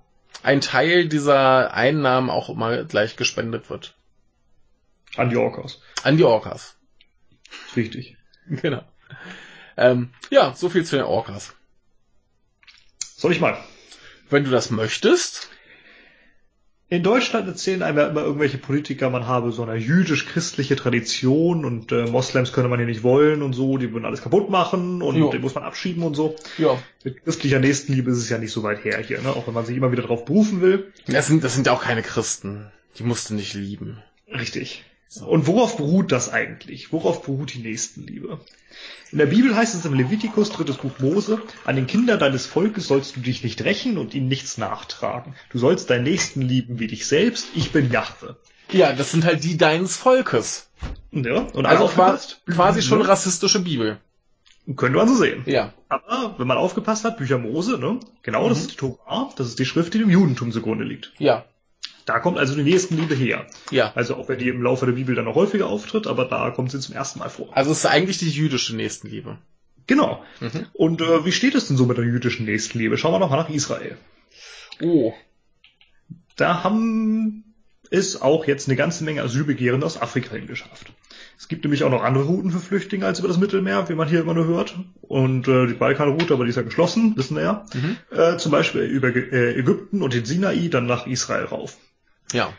ein 0.44 0.62
Teil 0.62 1.08
dieser 1.08 1.74
Einnahmen 1.74 2.30
auch 2.30 2.50
immer 2.50 2.84
gleich 2.84 3.16
gespendet 3.16 3.70
wird. 3.70 3.96
An 5.16 5.30
die 5.30 5.38
Orcas. 5.38 5.82
An 6.04 6.18
die 6.18 6.24
Orcas. 6.24 6.78
Wichtig. 7.74 8.18
Genau. 8.46 8.84
Ähm, 9.78 10.10
ja, 10.30 10.54
so 10.54 10.68
viel 10.68 10.84
zu 10.84 10.98
den 10.98 11.06
Orcas. 11.06 11.56
Soll 13.00 13.32
ich 13.32 13.40
mal? 13.40 13.58
Wenn 14.30 14.44
du 14.44 14.52
das 14.52 14.70
möchtest. 14.70 15.50
In 16.94 17.02
Deutschland 17.02 17.48
erzählen 17.48 17.82
einem 17.82 17.98
ja 17.98 18.08
immer 18.10 18.22
irgendwelche 18.22 18.60
Politiker, 18.60 19.10
man 19.10 19.26
habe 19.26 19.52
so 19.52 19.64
eine 19.64 19.74
jüdisch-christliche 19.78 20.76
Tradition 20.76 21.66
und 21.66 21.92
äh, 21.92 22.06
Moslems 22.06 22.54
könne 22.54 22.68
man 22.68 22.78
hier 22.78 22.86
nicht 22.86 23.02
wollen 23.02 23.42
und 23.42 23.54
so, 23.54 23.80
die 23.80 23.92
würden 23.92 24.06
alles 24.06 24.22
kaputt 24.22 24.52
machen 24.52 25.02
und 25.02 25.16
jo. 25.16 25.32
den 25.32 25.42
muss 25.42 25.56
man 25.56 25.64
abschieben 25.64 26.04
und 26.04 26.14
so. 26.14 26.36
Ja. 26.60 26.78
Mit 27.04 27.24
christlicher 27.24 27.58
Nächstenliebe 27.58 28.12
ist 28.12 28.20
es 28.20 28.30
ja 28.30 28.38
nicht 28.38 28.52
so 28.52 28.62
weit 28.62 28.86
her 28.86 29.00
hier, 29.00 29.20
ne? 29.24 29.30
auch 29.30 29.48
wenn 29.48 29.56
man 29.56 29.66
sich 29.66 29.76
immer 29.76 29.92
wieder 29.92 30.04
darauf 30.04 30.26
berufen 30.26 30.62
will. 30.62 30.94
Das 31.08 31.26
sind, 31.26 31.44
das 31.44 31.56
sind 31.56 31.66
ja 31.66 31.74
auch 31.74 31.82
keine 31.82 32.04
Christen. 32.04 32.68
Die 33.00 33.04
musst 33.04 33.32
du 33.32 33.34
nicht 33.34 33.56
lieben. 33.56 33.98
Richtig. 34.32 34.86
So. 35.14 35.28
Und 35.28 35.46
worauf 35.46 35.78
beruht 35.78 36.12
das 36.12 36.34
eigentlich? 36.34 36.92
Worauf 36.92 37.22
beruht 37.22 37.54
die 37.54 37.60
Nächstenliebe? 37.60 38.40
In 39.12 39.20
der 39.20 39.28
Bibel 39.28 39.56
heißt 39.56 39.76
es 39.76 39.86
im 39.86 39.94
Levitikus, 39.94 40.50
drittes 40.50 40.78
Buch 40.78 40.98
Mose, 40.98 41.40
an 41.66 41.76
den 41.76 41.86
Kindern 41.86 42.18
deines 42.18 42.48
Volkes 42.48 42.88
sollst 42.88 43.16
du 43.16 43.20
dich 43.20 43.44
nicht 43.44 43.64
rächen 43.64 44.00
und 44.00 44.16
ihnen 44.16 44.28
nichts 44.28 44.58
nachtragen. 44.58 45.36
Du 45.52 45.60
sollst 45.60 45.92
deinen 45.92 46.06
Nächsten 46.06 46.42
lieben 46.42 46.80
wie 46.80 46.88
dich 46.88 47.06
selbst. 47.06 47.50
Ich 47.54 47.72
bin 47.72 47.92
Jahwe. 47.92 48.38
Ja, 48.72 48.92
das 48.94 49.12
sind 49.12 49.24
halt 49.24 49.44
die 49.44 49.56
deines 49.56 49.98
Volkes. 49.98 50.72
Ja, 51.12 51.42
und 51.42 51.68
also 51.68 51.86
quasi, 51.90 52.34
quasi 52.48 52.82
schon 52.82 53.02
ja. 53.02 53.06
rassistische 53.06 53.60
Bibel. 53.60 54.00
Könnte 54.76 54.98
man 54.98 55.08
so 55.08 55.14
sehen. 55.14 55.44
Ja. 55.46 55.76
Aber 55.90 56.34
wenn 56.40 56.48
man 56.48 56.58
aufgepasst 56.58 57.06
hat, 57.06 57.18
Bücher 57.18 57.38
Mose, 57.38 57.78
ne? 57.78 58.00
Genau, 58.24 58.46
mhm. 58.46 58.50
das 58.50 58.62
ist 58.62 58.72
die 58.72 58.78
Torah, 58.78 59.30
das 59.36 59.46
ist 59.46 59.60
die 59.60 59.66
Schrift, 59.66 59.94
die 59.94 60.00
dem 60.00 60.10
Judentum 60.10 60.52
zugrunde 60.52 60.86
liegt. 60.86 61.14
Ja. 61.20 61.46
Da 62.06 62.20
kommt 62.20 62.38
also 62.38 62.56
die 62.56 62.64
Nächstenliebe 62.64 63.16
her. 63.16 63.46
Ja. 63.72 63.94
Also 63.96 64.16
auch 64.16 64.28
wenn 64.28 64.40
die 64.40 64.50
im 64.50 64.62
Laufe 64.62 64.86
der 64.86 64.94
Bibel 64.94 65.16
dann 65.16 65.26
noch 65.26 65.36
häufiger 65.36 65.68
auftritt, 65.68 66.08
aber 66.08 66.26
da 66.26 66.52
kommt 66.52 66.72
sie 66.72 66.80
zum 66.80 66.96
ersten 66.96 67.20
Mal 67.20 67.30
vor. 67.30 67.56
Also 67.56 67.72
es 67.72 67.80
ist 67.80 67.86
eigentlich 67.86 68.18
die 68.18 68.30
jüdische 68.30 68.76
Nächstenliebe. 68.76 69.38
Genau. 69.88 70.24
Mhm. 70.40 70.66
Und 70.74 71.02
äh, 71.02 71.26
wie 71.26 71.32
steht 71.32 71.56
es 71.56 71.68
denn 71.68 71.78
so 71.78 71.86
mit 71.86 71.98
der 71.98 72.06
jüdischen 72.06 72.46
Nächstenliebe? 72.46 72.98
Schauen 72.98 73.14
wir 73.14 73.20
noch 73.20 73.30
mal 73.30 73.38
nach 73.38 73.50
Israel. 73.50 73.98
Oh. 74.82 75.14
Da 76.36 76.64
haben 76.64 77.44
es 77.90 78.22
auch 78.22 78.46
jetzt 78.46 78.68
eine 78.68 78.76
ganze 78.76 79.04
Menge 79.04 79.22
Asylbegehrende 79.22 79.86
aus 79.86 80.02
Afrika 80.02 80.36
hingeschafft. 80.36 80.92
Es 81.38 81.48
gibt 81.48 81.64
nämlich 81.64 81.84
auch 81.84 81.92
noch 81.92 82.04
andere 82.04 82.24
Routen 82.24 82.52
für 82.52 82.60
Flüchtlinge 82.60 83.06
als 83.06 83.20
über 83.20 83.28
das 83.28 83.38
Mittelmeer, 83.38 83.90
wie 83.90 83.96
man 83.96 84.08
hier 84.08 84.22
immer 84.22 84.34
nur 84.34 84.48
hört. 84.48 84.76
Und 85.02 85.48
äh, 85.48 85.68
die 85.68 85.74
Balkanroute, 85.74 86.34
aber 86.34 86.46
die 86.46 86.50
ist 86.50 86.56
ja 86.56 86.62
geschlossen, 86.62 87.16
wissen 87.18 87.36
wir 87.36 87.44
ja. 87.44 87.66
Mhm. 87.74 87.98
Äh, 88.12 88.38
zum 88.38 88.52
Beispiel 88.52 88.82
über 88.84 89.10
Ägypten 89.10 90.02
und 90.02 90.14
den 90.14 90.26
Sinai, 90.26 90.70
dann 90.70 90.86
nach 90.86 91.06
Israel 91.06 91.46
rauf. 91.46 91.78
Ja. 92.34 92.54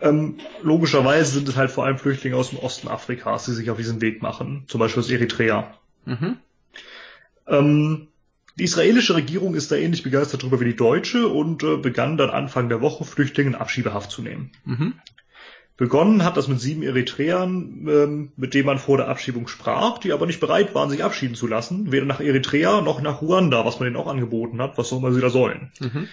Ähm, 0.00 0.38
logischerweise 0.62 1.32
sind 1.32 1.48
es 1.48 1.56
halt 1.56 1.70
vor 1.70 1.84
allem 1.84 1.98
Flüchtlinge 1.98 2.36
aus 2.36 2.50
dem 2.50 2.58
Osten 2.58 2.88
Afrikas, 2.88 3.44
die 3.44 3.52
sich 3.52 3.70
auf 3.70 3.76
diesen 3.76 4.00
Weg 4.00 4.22
machen, 4.22 4.64
zum 4.66 4.78
Beispiel 4.78 5.02
aus 5.02 5.10
Eritrea. 5.10 5.74
Mhm. 6.06 6.36
Ähm, 7.46 8.08
die 8.58 8.64
israelische 8.64 9.14
Regierung 9.14 9.54
ist 9.54 9.70
da 9.70 9.76
ähnlich 9.76 10.02
begeistert 10.02 10.42
darüber 10.42 10.60
wie 10.60 10.66
die 10.66 10.76
deutsche 10.76 11.28
und 11.28 11.62
äh, 11.62 11.76
begann 11.76 12.16
dann 12.16 12.30
Anfang 12.30 12.68
der 12.68 12.80
Woche 12.80 13.04
Flüchtlinge 13.04 13.50
in 13.50 13.54
Abschiebehaft 13.54 14.10
zu 14.10 14.22
nehmen. 14.22 14.50
Mhm. 14.64 14.94
Begonnen 15.76 16.24
hat 16.24 16.36
das 16.36 16.46
mit 16.46 16.60
sieben 16.60 16.82
Eritreern, 16.82 17.86
ähm, 17.88 18.32
mit 18.36 18.52
denen 18.52 18.66
man 18.66 18.78
vor 18.78 18.98
der 18.98 19.08
Abschiebung 19.08 19.48
sprach, 19.48 19.96
die 19.96 20.12
aber 20.12 20.26
nicht 20.26 20.38
bereit 20.38 20.74
waren, 20.74 20.90
sich 20.90 21.02
abschieben 21.02 21.34
zu 21.34 21.46
lassen, 21.46 21.90
weder 21.90 22.04
nach 22.04 22.20
Eritrea 22.20 22.82
noch 22.82 23.00
nach 23.00 23.22
Ruanda, 23.22 23.64
was 23.64 23.80
man 23.80 23.88
ihnen 23.88 23.96
auch 23.96 24.06
angeboten 24.06 24.60
hat, 24.60 24.76
was 24.76 24.92
auch 24.92 24.98
immer 24.98 25.10
sie 25.12 25.22
da 25.22 25.30
sollen. 25.30 25.72
Mhm. 25.80 26.08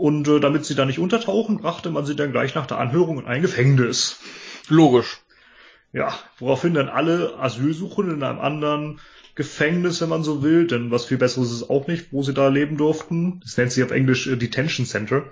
Und 0.00 0.26
äh, 0.28 0.40
damit 0.40 0.64
sie 0.64 0.74
da 0.74 0.86
nicht 0.86 0.98
untertauchen, 0.98 1.58
brachte 1.58 1.90
man 1.90 2.06
sie 2.06 2.16
dann 2.16 2.32
gleich 2.32 2.54
nach 2.54 2.64
der 2.64 2.78
Anhörung 2.78 3.20
in 3.20 3.26
ein 3.26 3.42
Gefängnis. 3.42 4.18
Logisch. 4.70 5.18
Ja, 5.92 6.18
woraufhin 6.38 6.72
dann 6.72 6.88
alle 6.88 7.38
Asylsuchenden 7.38 8.16
in 8.16 8.22
einem 8.22 8.40
anderen 8.40 9.00
Gefängnis, 9.34 10.00
wenn 10.00 10.08
man 10.08 10.22
so 10.22 10.42
will, 10.42 10.66
denn 10.66 10.90
was 10.90 11.04
viel 11.04 11.18
besseres 11.18 11.50
ist 11.50 11.56
es 11.56 11.68
auch 11.68 11.86
nicht, 11.86 12.14
wo 12.14 12.22
sie 12.22 12.32
da 12.32 12.48
leben 12.48 12.78
durften. 12.78 13.40
Das 13.42 13.58
nennt 13.58 13.72
sich 13.72 13.84
auf 13.84 13.90
Englisch 13.90 14.26
äh, 14.26 14.36
Detention 14.36 14.86
Center. 14.86 15.24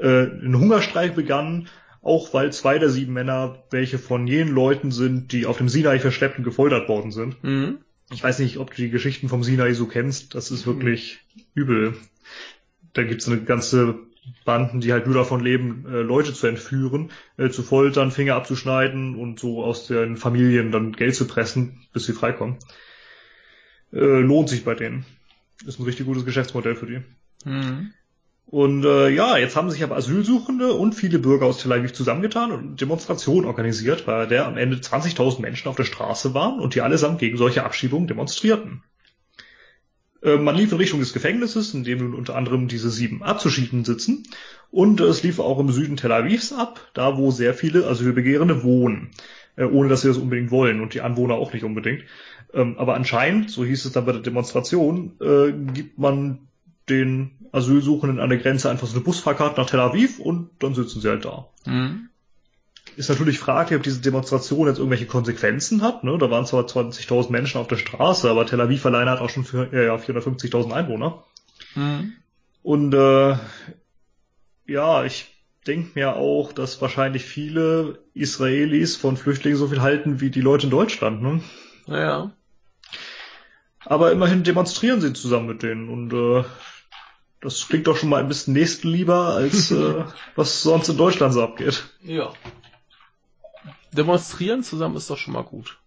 Äh, 0.00 0.26
ein 0.26 0.56
Hungerstreik 0.56 1.16
begann, 1.16 1.66
auch 2.00 2.32
weil 2.32 2.52
zwei 2.52 2.78
der 2.78 2.90
sieben 2.90 3.14
Männer 3.14 3.64
welche 3.72 3.98
von 3.98 4.28
jenen 4.28 4.54
Leuten 4.54 4.92
sind, 4.92 5.32
die 5.32 5.44
auf 5.44 5.58
dem 5.58 5.68
Sinai 5.68 5.98
verschleppt 5.98 6.38
und 6.38 6.44
gefoltert 6.44 6.88
worden 6.88 7.10
sind. 7.10 7.42
Mhm. 7.42 7.78
Ich 8.12 8.22
weiß 8.22 8.38
nicht, 8.38 8.58
ob 8.58 8.70
du 8.70 8.76
die 8.82 8.90
Geschichten 8.90 9.28
vom 9.28 9.42
Sinai 9.42 9.72
so 9.72 9.86
kennst. 9.86 10.36
Das 10.36 10.52
ist 10.52 10.68
wirklich 10.68 11.18
mhm. 11.34 11.42
übel 11.54 11.94
da 12.98 13.04
gibt's 13.04 13.28
eine 13.28 13.40
ganze 13.40 14.00
Banden, 14.44 14.80
die 14.80 14.92
halt 14.92 15.06
nur 15.06 15.14
davon 15.14 15.40
leben, 15.40 15.86
äh, 15.88 16.00
Leute 16.00 16.34
zu 16.34 16.46
entführen, 16.46 17.10
äh, 17.36 17.48
zu 17.48 17.62
foltern, 17.62 18.10
Finger 18.10 18.34
abzuschneiden 18.34 19.14
und 19.14 19.38
so 19.38 19.64
aus 19.64 19.86
den 19.86 20.16
Familien 20.16 20.70
dann 20.72 20.92
Geld 20.92 21.14
zu 21.14 21.26
pressen, 21.26 21.86
bis 21.92 22.04
sie 22.06 22.12
freikommen. 22.12 22.56
Äh, 23.92 24.20
lohnt 24.20 24.48
sich 24.48 24.64
bei 24.64 24.74
denen. 24.74 25.06
Ist 25.66 25.78
ein 25.78 25.84
richtig 25.84 26.06
gutes 26.06 26.24
Geschäftsmodell 26.24 26.74
für 26.74 26.86
die. 26.86 27.00
Mhm. 27.44 27.92
Und 28.46 28.84
äh, 28.84 29.10
ja, 29.10 29.36
jetzt 29.36 29.56
haben 29.56 29.70
sich 29.70 29.82
aber 29.82 29.96
Asylsuchende 29.96 30.72
und 30.72 30.94
viele 30.94 31.18
Bürger 31.18 31.46
aus 31.46 31.58
Tel 31.58 31.72
Aviv 31.72 31.92
zusammengetan 31.92 32.50
und 32.50 32.80
Demonstrationen 32.80 33.44
organisiert, 33.44 34.06
bei 34.06 34.24
der 34.24 34.46
am 34.46 34.56
Ende 34.56 34.76
20.000 34.76 35.40
Menschen 35.40 35.68
auf 35.68 35.76
der 35.76 35.84
Straße 35.84 36.32
waren 36.32 36.58
und 36.58 36.74
die 36.74 36.80
allesamt 36.80 37.18
gegen 37.18 37.36
solche 37.36 37.64
Abschiebungen 37.64 38.08
demonstrierten. 38.08 38.82
Äh, 40.22 40.36
man 40.36 40.56
lief 40.56 40.72
in 40.72 40.78
Richtung 40.78 41.00
des 41.00 41.12
Gefängnisses, 41.12 41.74
in 41.74 41.84
dem 41.84 41.98
nun 41.98 42.14
unter 42.14 42.36
anderem 42.36 42.68
diese 42.68 42.90
sieben 42.90 43.22
Abzuschieden 43.22 43.84
sitzen. 43.84 44.24
Und 44.70 45.00
äh, 45.00 45.04
es 45.04 45.22
lief 45.22 45.38
auch 45.38 45.58
im 45.58 45.70
Süden 45.70 45.96
Tel 45.96 46.12
Avivs 46.12 46.52
ab, 46.52 46.80
da 46.94 47.16
wo 47.16 47.30
sehr 47.30 47.54
viele 47.54 47.86
Asylbegehrende 47.86 48.62
wohnen, 48.62 49.10
äh, 49.56 49.64
ohne 49.64 49.88
dass 49.88 50.02
sie 50.02 50.08
das 50.08 50.18
unbedingt 50.18 50.50
wollen 50.50 50.80
und 50.80 50.94
die 50.94 51.00
Anwohner 51.00 51.34
auch 51.34 51.52
nicht 51.52 51.64
unbedingt. 51.64 52.04
Ähm, 52.52 52.76
aber 52.78 52.94
anscheinend, 52.94 53.50
so 53.50 53.64
hieß 53.64 53.84
es 53.84 53.92
dann 53.92 54.06
bei 54.06 54.12
der 54.12 54.22
Demonstration, 54.22 55.12
gibt 55.74 55.98
man 55.98 56.48
den 56.88 57.32
Asylsuchenden 57.52 58.20
an 58.20 58.30
der 58.30 58.38
Grenze 58.38 58.70
einfach 58.70 58.86
so 58.86 58.94
eine 58.94 59.04
Busfahrkarte 59.04 59.60
nach 59.60 59.68
Tel 59.68 59.80
Aviv 59.80 60.18
und 60.18 60.50
dann 60.60 60.74
sitzen 60.74 61.00
sie 61.00 61.08
halt 61.08 61.24
da. 61.24 61.48
Mhm. 61.66 62.08
Ist 62.98 63.08
natürlich 63.08 63.38
fraglich, 63.38 63.76
ob 63.76 63.84
diese 63.84 64.00
Demonstration 64.00 64.66
jetzt 64.66 64.78
irgendwelche 64.78 65.06
Konsequenzen 65.06 65.82
hat. 65.82 66.02
Ne? 66.02 66.18
Da 66.18 66.32
waren 66.32 66.46
zwar 66.46 66.64
20.000 66.64 67.30
Menschen 67.30 67.60
auf 67.60 67.68
der 67.68 67.76
Straße, 67.76 68.28
aber 68.28 68.44
Tel 68.44 68.60
Aviv 68.60 68.84
alleine 68.86 69.12
hat 69.12 69.20
auch 69.20 69.30
schon 69.30 69.44
für, 69.44 69.72
ja, 69.72 69.94
450.000 69.94 70.72
Einwohner. 70.72 71.22
Mhm. 71.76 72.14
Und 72.64 72.94
äh, 72.94 73.36
ja, 74.66 75.04
ich 75.04 75.28
denke 75.68 75.90
mir 75.94 76.16
auch, 76.16 76.52
dass 76.52 76.82
wahrscheinlich 76.82 77.24
viele 77.24 78.00
Israelis 78.14 78.96
von 78.96 79.16
Flüchtlingen 79.16 79.60
so 79.60 79.68
viel 79.68 79.80
halten 79.80 80.20
wie 80.20 80.30
die 80.30 80.40
Leute 80.40 80.66
in 80.66 80.70
Deutschland. 80.70 81.22
Ne? 81.22 81.40
Ja. 81.86 82.32
Aber 83.84 84.10
immerhin 84.10 84.42
demonstrieren 84.42 85.00
sie 85.00 85.12
zusammen 85.12 85.46
mit 85.46 85.62
denen 85.62 85.88
und 85.88 86.12
äh, 86.12 86.42
das 87.40 87.68
klingt 87.68 87.86
doch 87.86 87.96
schon 87.96 88.08
mal 88.08 88.20
ein 88.20 88.26
bisschen 88.26 88.54
nächstenlieber, 88.54 89.34
als 89.36 89.70
äh, 89.70 90.02
was 90.34 90.64
sonst 90.64 90.88
in 90.88 90.96
Deutschland 90.96 91.32
so 91.32 91.44
abgeht. 91.44 91.84
Ja. 92.02 92.32
Demonstrieren 93.92 94.62
zusammen 94.62 94.96
ist 94.96 95.08
doch 95.10 95.18
schon 95.18 95.34
mal 95.34 95.44
gut. 95.44 95.78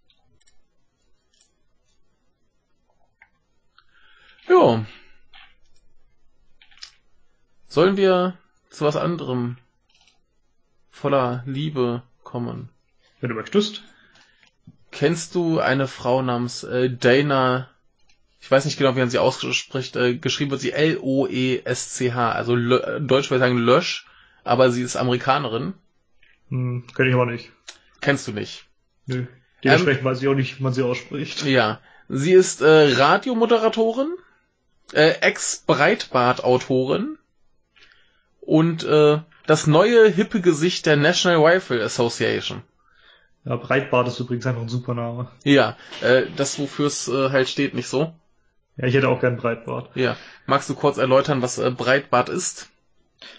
Ja. 4.48 4.84
Sollen 7.68 7.96
wir 7.96 8.36
zu 8.70 8.84
was 8.84 8.96
anderem 8.96 9.56
voller 10.90 11.42
Liebe 11.46 12.02
kommen? 12.22 12.68
Wenn 13.20 13.30
du 13.30 13.36
möchtest. 13.36 13.82
Kennst 14.90 15.34
du 15.34 15.58
eine 15.58 15.88
Frau 15.88 16.20
namens 16.22 16.64
äh, 16.64 16.90
Dana 16.90 17.72
ich 18.42 18.50
weiß 18.50 18.64
nicht 18.64 18.76
genau, 18.76 18.96
wie 18.96 18.98
man 18.98 19.08
sie 19.08 19.20
ausspricht, 19.20 19.94
äh, 19.94 20.16
geschrieben 20.16 20.50
wird 20.50 20.60
sie 20.60 20.72
L-O-E-S-C-H, 20.72 22.32
also 22.32 22.56
Lö 22.56 22.80
Deutsch 23.00 23.30
würde 23.30 23.36
ich 23.36 23.48
sagen 23.48 23.56
Lösch, 23.56 24.06
aber 24.42 24.72
sie 24.72 24.82
ist 24.82 24.96
Amerikanerin. 24.96 25.74
Hm, 26.48 26.84
kenn 26.94 27.06
ich 27.06 27.14
aber 27.14 27.26
nicht. 27.26 27.52
Kennst 28.02 28.28
du 28.28 28.32
nicht? 28.32 28.66
Nö. 29.06 29.24
Dementsprechend 29.64 30.00
ähm, 30.00 30.04
weiß 30.04 30.20
ich 30.20 30.28
auch 30.28 30.34
nicht, 30.34 30.58
wie 30.58 30.62
man 30.62 30.74
sie 30.74 30.82
ausspricht. 30.82 31.42
Ja. 31.46 31.80
Sie 32.08 32.32
ist 32.32 32.60
äh, 32.60 32.92
Radiomoderatorin, 32.94 34.12
äh, 34.92 35.12
Ex-Breitbart-Autorin 35.20 37.16
und 38.40 38.84
äh, 38.84 39.20
das 39.46 39.66
neue 39.66 40.08
hippe 40.08 40.42
Gesicht 40.42 40.84
der 40.84 40.96
National 40.96 41.42
Rifle 41.42 41.82
Association. 41.82 42.62
Ja, 43.44 43.56
Breitbart 43.56 44.08
ist 44.08 44.20
übrigens 44.20 44.46
einfach 44.46 44.60
ein 44.60 44.68
super 44.68 44.94
Name. 44.94 45.30
Ja, 45.44 45.76
äh, 46.02 46.24
das 46.36 46.58
wofür 46.58 46.86
es 46.86 47.08
äh, 47.08 47.30
halt 47.30 47.48
steht, 47.48 47.72
nicht 47.72 47.88
so? 47.88 48.12
Ja, 48.76 48.86
ich 48.86 48.94
hätte 48.94 49.08
auch 49.08 49.20
gern 49.20 49.36
Breitbart. 49.36 49.90
Ja. 49.94 50.16
Magst 50.44 50.68
du 50.68 50.74
kurz 50.74 50.98
erläutern, 50.98 51.40
was 51.40 51.58
äh, 51.58 51.70
Breitbart 51.70 52.28
ist? 52.28 52.68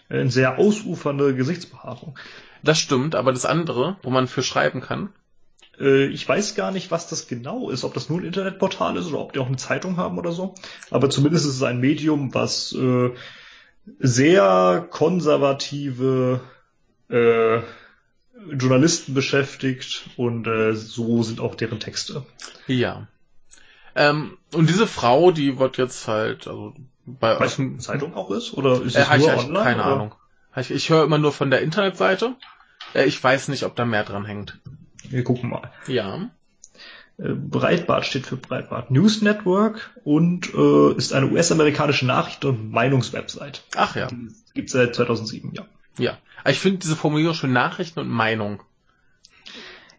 Eine 0.09 0.31
sehr 0.31 0.57
ausufernde 0.57 1.35
Gesichtsbehaarung. 1.35 2.17
Das 2.63 2.79
stimmt, 2.79 3.13
aber 3.15 3.33
das 3.33 3.45
andere, 3.45 3.97
wo 4.01 4.09
man 4.09 4.27
für 4.27 4.41
schreiben 4.41 4.81
kann? 4.81 5.09
Äh, 5.79 6.05
ich 6.07 6.27
weiß 6.27 6.55
gar 6.55 6.71
nicht, 6.71 6.91
was 6.91 7.07
das 7.07 7.27
genau 7.27 7.69
ist, 7.69 7.83
ob 7.83 7.93
das 7.93 8.09
nur 8.09 8.19
ein 8.19 8.25
Internetportal 8.25 8.97
ist 8.97 9.07
oder 9.07 9.19
ob 9.19 9.33
die 9.33 9.39
auch 9.39 9.47
eine 9.47 9.57
Zeitung 9.57 9.97
haben 9.97 10.17
oder 10.17 10.31
so. 10.31 10.55
Aber 10.89 11.09
zumindest 11.09 11.45
ist 11.45 11.55
es 11.55 11.63
ein 11.63 11.79
Medium, 11.79 12.33
was 12.33 12.73
äh, 12.73 13.11
sehr 13.99 14.87
konservative 14.89 16.41
äh, 17.09 17.59
Journalisten 18.51 19.13
beschäftigt 19.13 20.09
und 20.17 20.47
äh, 20.47 20.73
so 20.73 21.23
sind 21.23 21.39
auch 21.39 21.55
deren 21.55 21.79
Texte. 21.79 22.25
Ja. 22.67 23.07
Ähm, 23.95 24.37
und 24.53 24.69
diese 24.69 24.87
Frau, 24.87 25.31
die 25.31 25.59
wird 25.59 25.77
jetzt 25.77 26.07
halt, 26.07 26.47
also 26.47 26.73
bei 27.05 27.39
weißt 27.39 27.59
Zeitung 27.79 28.15
auch 28.15 28.31
ist 28.31 28.53
oder 28.53 28.81
ist 28.81 28.95
äh, 28.95 29.01
es 29.01 29.09
nur 29.09 29.33
ich, 29.33 29.39
online? 29.39 29.63
Keine 29.63 29.83
oder? 29.83 29.93
Ahnung. 29.93 30.15
Ich, 30.55 30.71
ich 30.71 30.89
höre 30.89 31.03
immer 31.03 31.17
nur 31.17 31.31
von 31.31 31.51
der 31.51 31.61
Internetseite. 31.61 32.35
Äh, 32.93 33.05
ich 33.05 33.23
weiß 33.23 33.47
nicht, 33.47 33.63
ob 33.63 33.75
da 33.75 33.85
mehr 33.85 34.03
dran 34.03 34.25
hängt. 34.25 34.59
Wir 35.09 35.23
gucken 35.23 35.49
mal. 35.49 35.71
Ja. 35.87 36.29
Äh, 37.17 37.29
Breitbart 37.33 38.05
steht 38.05 38.25
für 38.25 38.37
Breitbart 38.37 38.91
News 38.91 39.21
Network 39.21 39.91
und 40.03 40.53
äh, 40.53 40.93
ist 40.95 41.13
eine 41.13 41.27
US-amerikanische 41.27 42.05
Nachricht- 42.05 42.45
und 42.45 42.71
Meinungswebsite. 42.71 43.61
Ach 43.75 43.95
ja. 43.95 44.07
Die 44.07 44.29
gibt's 44.53 44.71
seit 44.71 44.95
2007, 44.95 45.53
ja. 45.53 45.65
Ja. 45.97 46.17
Ich 46.45 46.59
finde 46.59 46.79
diese 46.79 46.95
Formulierung 46.95 47.35
schon 47.35 47.53
Nachrichten 47.53 47.99
und 47.99 48.09
Meinung. 48.09 48.61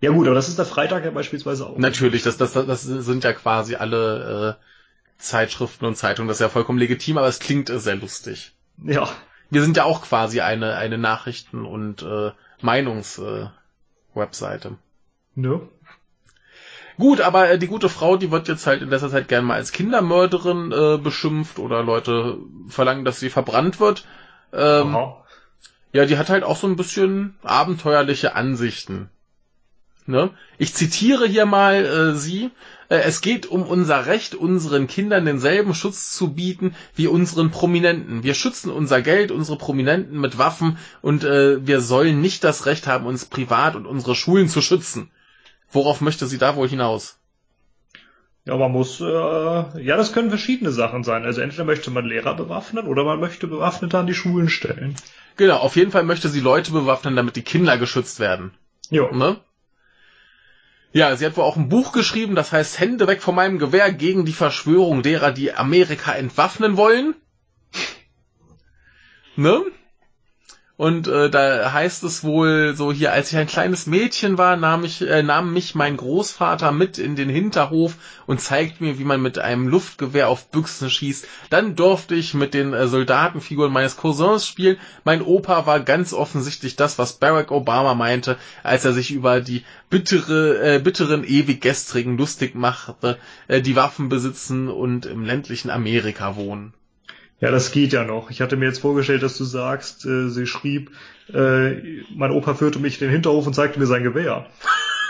Ja 0.01 0.11
gut, 0.11 0.27
aber 0.27 0.35
das 0.35 0.49
ist 0.49 0.59
der 0.59 0.67
Freitag 0.67 1.05
ja 1.05 1.11
beispielsweise 1.11 1.67
auch. 1.67 1.79
Natürlich, 1.79 2.23
das, 2.23 2.37
das, 2.37 2.53
das 2.53 2.83
sind 2.83 3.25
ja 3.25 3.33
quasi 3.33 3.77
alle 3.77 4.59
äh, 4.61 4.65
Zeitschriften 5.23 5.87
und 5.87 5.97
Zeitungen, 5.97 6.29
das 6.29 6.37
ist 6.37 6.43
ja 6.43 6.49
vollkommen 6.49 6.79
legitim, 6.79 7.17
aber 7.17 7.29
es 7.29 7.39
klingt 7.39 7.71
äh, 7.71 7.79
sehr 7.79 7.97
lustig. 7.97 8.53
Ja. 8.83 9.09
Wir 9.51 9.63
sind 9.63 9.77
ja 9.77 9.85
auch 9.85 10.03
quasi 10.03 10.41
eine, 10.41 10.77
eine 10.77 10.99
Nachrichten- 10.99 11.65
und 11.65 12.03
äh, 12.03 12.33
Meinungs-Webseite. 12.61 14.69
Äh, 14.69 15.41
ne? 15.41 15.61
Gut, 16.97 17.21
aber 17.21 17.51
äh, 17.51 17.59
die 17.59 17.67
gute 17.67 17.89
Frau, 17.89 18.17
die 18.17 18.31
wird 18.31 18.49
jetzt 18.49 18.67
halt 18.67 18.83
in 18.83 18.91
letzter 18.91 19.11
Zeit 19.11 19.29
gerne 19.29 19.47
mal 19.47 19.57
als 19.57 19.73
Kindermörderin 19.73 20.73
äh, 20.73 20.99
beschimpft 20.99 21.59
oder 21.59 21.83
Leute 21.83 22.39
verlangen, 22.69 23.05
dass 23.05 23.19
sie 23.19 23.31
verbrannt 23.31 23.81
wird. 23.81 24.07
Ähm, 24.53 24.97
ja, 25.93 26.07
die 26.07 26.19
hat 26.19 26.29
halt 26.29 26.45
auch 26.45 26.57
so 26.57 26.67
ein 26.67 26.77
bisschen 26.77 27.37
abenteuerliche 27.43 28.35
Ansichten. 28.35 29.11
Ne? 30.07 30.31
Ich 30.59 30.75
zitiere 30.75 31.27
hier 31.27 31.47
mal 31.47 31.85
äh, 31.85 32.15
sie. 32.15 32.51
Äh, 32.91 32.97
es 32.99 33.23
geht 33.23 33.47
um 33.47 33.63
unser 33.63 34.07
Recht, 34.07 34.35
unseren 34.35 34.87
Kindern 34.87 35.25
denselben 35.25 35.75
Schutz 35.75 36.13
zu 36.15 36.35
bieten 36.35 36.75
wie 36.95 37.07
unseren 37.07 37.51
Prominenten. 37.51 38.23
Wir 38.23 38.35
schützen 38.35 38.71
unser 38.71 39.01
Geld, 39.01 39.31
unsere 39.31 39.57
Prominenten 39.57 40.21
mit 40.21 40.37
Waffen 40.37 40.77
und 41.01 41.25
äh, 41.25 41.67
wir 41.67 41.81
sollen 41.81 42.21
nicht 42.21 42.45
das 42.45 42.67
Recht 42.67 42.87
haben, 42.87 43.07
uns 43.07 43.25
privat 43.25 43.77
und 43.77 43.87
unsere 43.87 44.15
Schulen 44.15 44.49
zu 44.49 44.61
schützen. 44.61 45.11
Worauf 45.71 46.03
möchte 46.03 46.27
sie 46.27 46.39
da 46.39 46.55
wohl 46.55 46.69
hinaus? 46.69 47.19
Ja, 48.45 48.59
man 48.59 48.73
muss, 48.73 49.01
äh, 49.01 49.05
ja, 49.05 49.97
das 49.97 50.13
können 50.13 50.29
verschiedene 50.29 50.71
Sachen 50.71 51.03
sein. 51.03 51.25
Also 51.25 51.41
entweder 51.41 51.65
möchte 51.65 51.91
man 51.91 52.05
Lehrer 52.05 52.35
bewaffnen 52.35 52.87
oder 52.87 53.05
man 53.05 53.21
möchte 53.21 53.47
Bewaffnete 53.47 53.99
an 53.99 54.07
die 54.07 54.15
Schulen 54.15 54.51
stellen. 54.51 54.97
Genau, 55.37 55.57
auf 55.57 55.77
jeden 55.77 55.91
Fall 55.91 56.05
möchte 56.05 56.29
sie 56.29 56.41
Leute 56.41 56.73
bewaffnen, 56.73 57.17
damit 57.17 57.37
die 57.37 57.43
Kinder 57.43 57.79
geschützt 57.79 58.21
werden. 58.21 58.53
Ja. 58.91 59.11
Ne? 59.11 59.37
Ja, 60.95 61.17
sie 61.17 61.27
hat 61.27 61.37
wohl 61.37 61.43
auch 61.43 61.57
ein 61.57 61.69
Buch 61.69 61.91
geschrieben, 61.91 62.37
das 62.37 62.53
heißt 62.53 62.79
Hände 62.79 63.09
weg 63.09 63.21
von 63.21 63.35
meinem 63.35 63.59
Gewehr 63.59 63.93
gegen 63.93 64.25
die 64.25 64.33
Verschwörung 64.33 65.03
derer, 65.03 65.33
die 65.33 65.53
Amerika 65.53 66.13
entwaffnen 66.13 66.77
wollen. 66.77 67.17
Ne? 69.35 69.65
Und 70.77 71.07
äh, 71.07 71.31
da 71.31 71.73
heißt 71.73 72.03
es 72.03 72.25
wohl 72.25 72.75
so 72.75 72.93
hier, 72.93 73.13
als 73.13 73.31
ich 73.31 73.39
ein 73.39 73.47
kleines 73.47 73.87
Mädchen 73.87 74.39
war, 74.39 74.57
nahm, 74.57 74.85
ich, 74.85 75.03
äh, 75.03 75.23
nahm 75.23 75.53
mich 75.53 75.77
mein 75.77 75.97
Großvater 75.97 76.73
mit 76.73 76.99
in 76.99 77.15
den 77.15 77.29
Hinterhof 77.29 77.95
und 78.27 78.41
zeigte 78.41 78.83
mir, 78.83 78.99
wie 78.99 79.05
man 79.05 79.23
mit 79.23 79.39
einem 79.39 79.69
Luftgewehr 79.69 80.29
auf 80.29 80.51
Büchsen 80.51 80.91
schießt. 80.91 81.29
Dann 81.49 81.77
durfte 81.77 82.17
ich 82.17 82.35
mit 82.35 82.55
den 82.55 82.73
äh, 82.73 82.89
Soldatenfiguren 82.89 83.73
meines 83.73 83.97
Cousins 83.97 84.49
spielen. 84.49 84.77
Mein 85.05 85.23
Opa 85.23 85.65
war 85.65 85.79
ganz 85.79 86.13
offensichtlich 86.13 86.75
das, 86.75 86.99
was 86.99 87.21
Barack 87.21 87.53
Obama 87.53 87.95
meinte, 87.95 88.37
als 88.65 88.85
er 88.85 88.95
sich 88.95 89.13
über 89.13 89.41
die 89.41 89.65
bittere, 89.91 90.75
äh, 90.75 90.79
bitteren 90.81 91.23
Ewiggestrigen 91.23 92.19
lustig 92.19 92.57
machte, 92.57 93.19
äh, 93.47 93.61
die 93.61 93.77
Waffen 93.77 94.09
besitzen 94.09 94.69
und 94.69 95.07
im 95.07 95.25
ländlichen 95.25 95.71
Amerika 95.71 96.35
wohnen. 96.35 96.75
Ja, 97.41 97.51
das 97.51 97.73
geht 97.73 97.93
ja 97.93 98.05
noch. 98.05 98.31
Ich 98.31 98.41
hatte 98.41 98.57
mir 98.57 98.67
jetzt 98.67 98.81
vorgestellt, 98.81 99.23
dass 99.23 99.37
du 99.37 99.45
sagst, 99.45 100.07
äh, 100.07 100.29
sie 100.29 100.47
schrieb, 100.47 100.91
äh, 101.33 102.03
mein 102.15 102.31
Opa 102.31 102.55
führte 102.55 102.79
mich 102.79 103.01
in 103.01 103.09
den 103.09 103.13
Hinterhof 103.13 103.47
und 103.47 103.55
zeigte 103.55 103.79
mir 103.79 103.87
sein 103.87 104.03
Gewehr. 104.03 104.47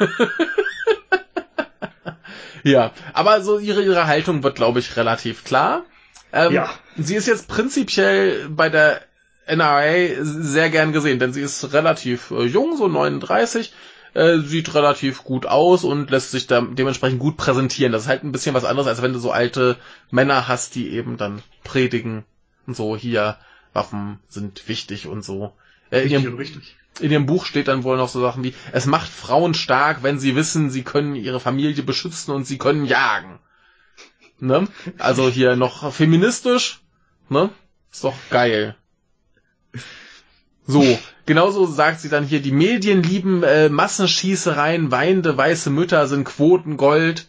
ja, 2.63 2.93
aber 3.13 3.43
so 3.43 3.59
ihre, 3.59 3.83
ihre 3.83 4.07
Haltung 4.07 4.43
wird, 4.43 4.57
glaube 4.57 4.81
ich, 4.81 4.97
relativ 4.97 5.45
klar. 5.45 5.85
Ähm, 6.33 6.53
ja. 6.53 6.71
Sie 6.97 7.15
ist 7.15 7.27
jetzt 7.27 7.47
prinzipiell 7.47 8.49
bei 8.49 8.69
der 8.69 9.01
NRA 9.47 10.23
sehr 10.23 10.71
gern 10.71 10.93
gesehen, 10.93 11.19
denn 11.19 11.33
sie 11.33 11.43
ist 11.43 11.73
relativ 11.73 12.31
äh, 12.31 12.45
jung, 12.45 12.77
so 12.77 12.89
39, 12.89 13.73
äh, 14.15 14.39
sieht 14.39 14.75
relativ 14.75 15.25
gut 15.25 15.47
aus 15.47 15.85
und 15.85 16.11
lässt 16.11 16.31
sich 16.31 16.47
da 16.47 16.61
dementsprechend 16.63 17.21
gut 17.21 17.37
präsentieren. 17.37 17.93
Das 17.93 18.03
ist 18.03 18.09
halt 18.09 18.25
ein 18.25 18.33
bisschen 18.33 18.55
was 18.55 18.65
anderes, 18.65 18.89
als 18.89 19.03
wenn 19.03 19.13
du 19.13 19.19
so 19.19 19.31
alte 19.31 19.77
Männer 20.11 20.49
hast, 20.49 20.75
die 20.75 20.91
eben 20.91 21.17
dann 21.17 21.43
predigen 21.65 22.25
und 22.67 22.77
so, 22.77 22.97
hier, 22.97 23.39
Waffen 23.73 24.21
sind 24.29 24.69
wichtig 24.69 25.07
und 25.07 25.25
so. 25.25 25.53
Äh, 25.91 26.03
in, 26.03 26.11
ihrem, 26.11 26.41
in 27.01 27.11
ihrem 27.11 27.27
Buch 27.27 27.45
steht 27.45 27.69
dann 27.69 27.83
wohl 27.83 27.97
noch 27.97 28.09
so 28.09 28.21
Sachen 28.21 28.45
wie, 28.45 28.55
es 28.73 28.87
macht 28.87 29.09
Frauen 29.09 29.55
stark, 29.55 30.03
wenn 30.03 30.19
sie 30.19 30.37
wissen, 30.37 30.71
sie 30.71 30.83
können 30.83 31.17
ihre 31.17 31.41
Familie 31.41 31.83
beschützen 31.83 32.33
und 32.33 32.47
sie 32.47 32.59
können 32.59 32.85
jagen. 32.85 33.41
Ne? 34.39 34.69
Also 34.99 35.29
hier 35.29 35.57
noch 35.57 35.93
feministisch, 35.93 36.81
ne? 37.29 37.51
Ist 37.93 38.05
doch 38.05 38.17
geil. 38.31 38.77
So, 40.67 40.99
genauso 41.27 41.67
sagt 41.67 42.01
sie 42.01 42.09
dann 42.09 42.25
hier, 42.25 42.41
die 42.41 42.53
Medien 42.53 43.03
lieben 43.03 43.43
äh, 43.43 43.69
Massenschießereien, 43.69 44.91
weinende 44.91 45.37
weiße 45.37 45.71
Mütter 45.71 46.07
sind 46.09 46.25
Quotengold. 46.25 47.29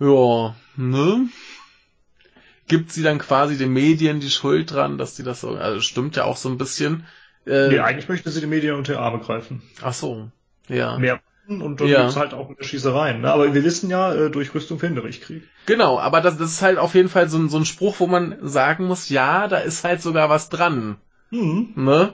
Ja, 0.00 0.56
ne? 0.76 1.28
Gibt 2.68 2.92
sie 2.92 3.02
dann 3.02 3.18
quasi 3.18 3.56
den 3.56 3.72
Medien 3.72 4.20
die 4.20 4.30
Schuld 4.30 4.72
dran, 4.72 4.98
dass 4.98 5.16
sie 5.16 5.24
das 5.24 5.40
so, 5.40 5.56
also 5.56 5.80
stimmt 5.80 6.16
ja 6.16 6.24
auch 6.24 6.36
so 6.36 6.48
ein 6.48 6.58
bisschen. 6.58 7.06
Äh, 7.46 7.68
nee, 7.68 7.78
eigentlich 7.78 8.08
möchte 8.08 8.30
sie 8.30 8.40
die 8.40 8.46
Medien 8.46 8.74
unter 8.74 8.92
die 8.92 8.98
Arme 8.98 9.20
greifen. 9.20 9.62
Ach 9.82 9.94
so, 9.94 10.30
ja. 10.68 10.98
Mehr 10.98 11.20
und 11.48 11.80
dann 11.80 11.88
ja. 11.88 12.02
gibt's 12.02 12.16
halt 12.16 12.34
auch 12.34 12.50
Schießereien. 12.60 13.22
Ne? 13.22 13.32
Aber 13.32 13.54
wir 13.54 13.64
wissen 13.64 13.88
ja, 13.88 14.12
äh, 14.12 14.30
durch 14.30 14.54
Rüstung 14.54 14.78
verhindere 14.78 15.08
ich 15.08 15.22
Krieg. 15.22 15.44
Genau, 15.64 15.98
aber 15.98 16.20
das, 16.20 16.36
das 16.36 16.52
ist 16.52 16.62
halt 16.62 16.78
auf 16.78 16.94
jeden 16.94 17.08
Fall 17.08 17.28
so 17.28 17.38
ein, 17.38 17.48
so 17.48 17.56
ein 17.56 17.64
Spruch, 17.64 17.96
wo 18.00 18.06
man 18.06 18.36
sagen 18.42 18.86
muss, 18.86 19.08
ja, 19.08 19.48
da 19.48 19.56
ist 19.56 19.82
halt 19.82 20.02
sogar 20.02 20.28
was 20.28 20.50
dran. 20.50 20.96
Mhm. 21.30 21.72
Ne? 21.74 22.12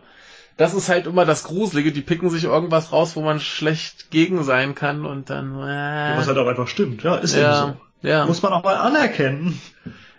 Das 0.56 0.72
ist 0.72 0.89
halt 0.89 1.06
immer 1.06 1.24
das 1.24 1.43
Gruselige, 1.43 1.90
die 1.90 2.01
picken 2.01 2.31
sich 2.31 2.44
irgendwas 2.44 2.93
raus, 2.93 3.16
wo 3.16 3.22
man 3.22 3.40
schlecht 3.40 4.10
gegen 4.10 4.44
sein 4.44 4.76
kann 4.76 5.05
und 5.05 5.31
dann. 5.31 5.60
Äh, 5.60 6.10
ja, 6.10 6.16
was 6.16 6.28
halt 6.28 6.39
auch 6.39 6.47
einfach 6.47 6.68
stimmt, 6.68 7.02
ja, 7.02 7.16
ist 7.16 7.35
ja, 7.35 7.64
eben 7.64 7.72
so. 8.02 8.09
Ja. 8.09 8.26
Muss 8.26 8.43
man 8.43 8.52
auch 8.52 8.62
mal 8.62 8.76
anerkennen. 8.76 9.60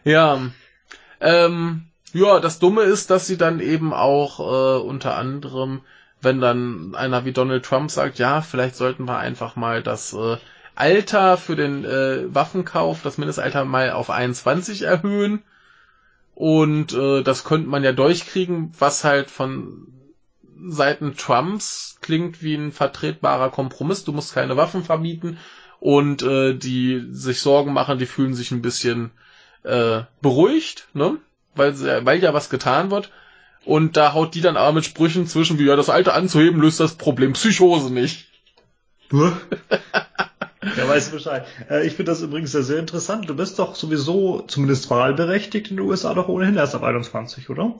Ja. 0.05 0.39
Ähm, 1.19 1.87
ja, 2.13 2.39
das 2.39 2.59
Dumme 2.59 2.83
ist, 2.83 3.09
dass 3.09 3.27
sie 3.27 3.37
dann 3.37 3.59
eben 3.59 3.93
auch 3.93 4.39
äh, 4.39 4.79
unter 4.81 5.17
anderem 5.17 5.81
wenn 6.25 6.41
dann 6.41 6.95
einer 6.95 7.23
wie 7.23 7.31
Donald 7.31 7.63
Trump 7.63 7.89
sagt, 7.89 8.19
ja, 8.19 8.41
vielleicht 8.41 8.75
sollten 8.75 9.05
wir 9.05 9.17
einfach 9.17 9.55
mal 9.55 9.81
das 9.81 10.11
äh, 10.13 10.37
Alter 10.75 11.37
für 11.37 11.55
den 11.55 11.85
äh, 11.85 12.33
Waffenkauf, 12.33 13.01
das 13.01 13.17
Mindestalter 13.17 13.63
mal 13.63 13.91
auf 13.91 14.09
21 14.09 14.81
erhöhen. 14.81 15.43
Und 16.33 16.91
äh, 16.91 17.23
das 17.23 17.45
könnte 17.45 17.69
man 17.69 17.83
ja 17.83 17.93
durchkriegen, 17.93 18.73
was 18.77 19.05
halt 19.05 19.31
von 19.31 19.87
Seiten 20.67 21.15
Trumps 21.15 21.97
klingt 22.01 22.43
wie 22.43 22.55
ein 22.55 22.73
vertretbarer 22.73 23.51
Kompromiss. 23.51 24.03
Du 24.03 24.11
musst 24.11 24.33
keine 24.33 24.57
Waffen 24.57 24.83
verbieten. 24.83 25.37
Und 25.79 26.23
äh, 26.23 26.55
die 26.55 27.07
sich 27.11 27.39
Sorgen 27.39 27.71
machen, 27.71 27.99
die 27.99 28.05
fühlen 28.05 28.33
sich 28.33 28.51
ein 28.51 28.61
bisschen 28.61 29.11
äh, 29.65 30.03
beruhigt, 30.21 30.87
ne? 30.93 31.17
Weil, 31.55 32.05
weil 32.05 32.21
ja 32.21 32.33
was 32.33 32.49
getan 32.49 32.91
wird. 32.91 33.09
Und 33.65 33.97
da 33.97 34.13
haut 34.13 34.35
die 34.35 34.41
dann 34.41 34.57
aber 34.57 34.73
mit 34.73 34.85
Sprüchen 34.85 35.25
zwischen, 35.25 35.57
wie 35.57 35.65
ja, 35.65 35.75
das 35.75 35.89
Alte 35.89 36.13
anzuheben 36.13 36.61
löst 36.61 36.79
das 36.79 36.95
Problem 36.95 37.33
Psychose 37.33 37.91
nicht. 37.91 38.27
ja, 39.11 39.31
weißt 40.87 41.09
du 41.09 41.15
Bescheid. 41.15 41.45
Äh, 41.69 41.85
ich 41.87 41.93
finde 41.93 42.11
das 42.11 42.21
übrigens 42.21 42.51
sehr, 42.51 42.63
sehr 42.63 42.79
interessant. 42.79 43.29
Du 43.29 43.35
bist 43.35 43.57
doch 43.57 43.75
sowieso 43.75 44.41
zumindest 44.47 44.89
wahlberechtigt 44.89 45.71
in 45.71 45.77
den 45.77 45.85
USA 45.87 46.13
doch 46.13 46.27
ohnehin 46.27 46.55
erst 46.55 46.75
ab 46.75 46.83
21, 46.83 47.49
oder? 47.49 47.75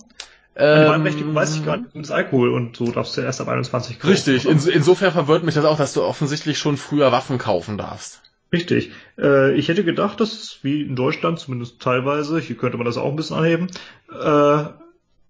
Ähm, 0.55 0.87
Wahlberechtigung 0.87 1.35
weiß 1.35 1.55
ich 1.57 1.65
gar 1.65 1.77
nicht. 1.77 1.91
Zumindest 1.91 2.13
Alkohol 2.13 2.53
und 2.53 2.77
so 2.77 2.91
darfst 2.91 3.17
du 3.17 3.21
erst 3.21 3.41
ab 3.41 3.49
21 3.49 3.99
kaufen. 3.99 4.11
Richtig. 4.11 4.45
In, 4.45 4.59
insofern 4.67 5.11
verwirrt 5.11 5.43
mich 5.43 5.55
das 5.55 5.65
auch, 5.65 5.77
dass 5.77 5.93
du 5.93 6.03
offensichtlich 6.03 6.57
schon 6.57 6.77
früher 6.77 7.11
Waffen 7.11 7.37
kaufen 7.37 7.77
darfst. 7.77 8.21
Richtig. 8.51 8.91
Äh, 9.17 9.55
ich 9.55 9.67
hätte 9.67 9.83
gedacht, 9.83 10.19
dass 10.19 10.59
wie 10.61 10.81
in 10.81 10.95
Deutschland 10.95 11.39
zumindest 11.39 11.81
teilweise, 11.81 12.39
hier 12.39 12.55
könnte 12.55 12.77
man 12.77 12.85
das 12.85 12.97
auch 12.97 13.09
ein 13.09 13.15
bisschen 13.15 13.37
anheben, 13.37 13.67
äh, 14.11 14.65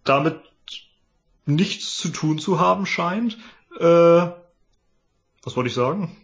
damit 0.03 0.39
nichts 1.45 1.97
zu 1.97 2.09
tun 2.09 2.39
zu 2.39 2.59
haben 2.59 2.85
scheint. 2.85 3.37
Äh, 3.79 3.83
was 5.43 5.55
wollte 5.55 5.67
ich 5.67 5.73
sagen? 5.73 6.15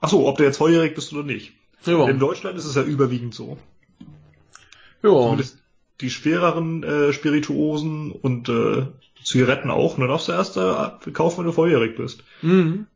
Ach 0.00 0.08
so, 0.08 0.26
ob 0.26 0.38
du 0.38 0.44
jetzt 0.44 0.56
volljährig 0.58 0.94
bist 0.94 1.12
oder 1.12 1.22
nicht. 1.22 1.52
Ja. 1.84 2.08
In 2.08 2.18
Deutschland 2.18 2.58
ist 2.58 2.64
es 2.64 2.74
ja 2.74 2.82
überwiegend 2.82 3.34
so. 3.34 3.58
Ja. 5.02 5.10
Zumindest 5.10 5.58
die 6.00 6.10
schwereren 6.10 6.82
äh, 6.82 7.12
Spirituosen 7.12 8.10
und 8.10 8.48
äh, 8.48 8.86
Zigaretten 9.22 9.70
auch. 9.70 9.94
Und 9.94 10.00
dann 10.00 10.08
darfst 10.08 10.28
du 10.28 10.32
erst 10.32 10.56
äh, 10.56 11.10
kaufen, 11.12 11.38
wenn 11.38 11.46
du 11.46 11.52
volljährig 11.52 11.96
bist. 11.96 12.24
Mhm. 12.40 12.86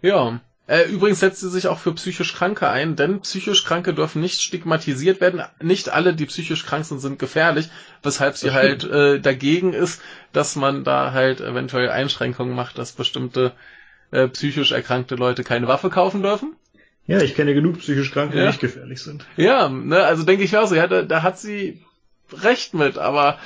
Ja. 0.00 0.40
Äh, 0.68 0.84
übrigens 0.84 1.20
setzt 1.20 1.40
sie 1.40 1.50
sich 1.50 1.66
auch 1.66 1.78
für 1.78 1.92
psychisch 1.92 2.34
Kranke 2.34 2.68
ein, 2.68 2.94
denn 2.94 3.20
psychisch 3.20 3.64
Kranke 3.64 3.94
dürfen 3.94 4.22
nicht 4.22 4.40
stigmatisiert 4.40 5.20
werden. 5.20 5.42
Nicht 5.60 5.88
alle, 5.88 6.14
die 6.14 6.26
psychisch 6.26 6.64
krank 6.64 6.84
sind, 6.84 7.00
sind 7.00 7.18
gefährlich, 7.18 7.68
weshalb 8.02 8.36
sie 8.36 8.52
halt 8.52 8.84
äh, 8.84 9.18
dagegen 9.18 9.72
ist, 9.72 10.00
dass 10.32 10.54
man 10.54 10.84
da 10.84 11.12
halt 11.12 11.40
eventuell 11.40 11.90
Einschränkungen 11.90 12.54
macht, 12.54 12.78
dass 12.78 12.92
bestimmte 12.92 13.52
äh, 14.12 14.28
psychisch 14.28 14.70
erkrankte 14.70 15.16
Leute 15.16 15.42
keine 15.42 15.66
Waffe 15.66 15.90
kaufen 15.90 16.22
dürfen. 16.22 16.54
Ja, 17.06 17.20
ich 17.20 17.34
kenne 17.34 17.54
genug 17.54 17.80
psychisch 17.80 18.12
Kranke, 18.12 18.36
ja. 18.36 18.42
die 18.42 18.46
nicht 18.48 18.60
gefährlich 18.60 19.02
sind. 19.02 19.26
Ja, 19.36 19.68
ne, 19.68 20.04
also 20.04 20.22
denke 20.22 20.44
ich 20.44 20.56
auch 20.56 20.68
so, 20.68 20.76
ja, 20.76 20.86
da, 20.86 21.02
da 21.02 21.22
hat 21.24 21.40
sie 21.40 21.84
recht 22.32 22.74
mit, 22.74 22.98
aber 22.98 23.38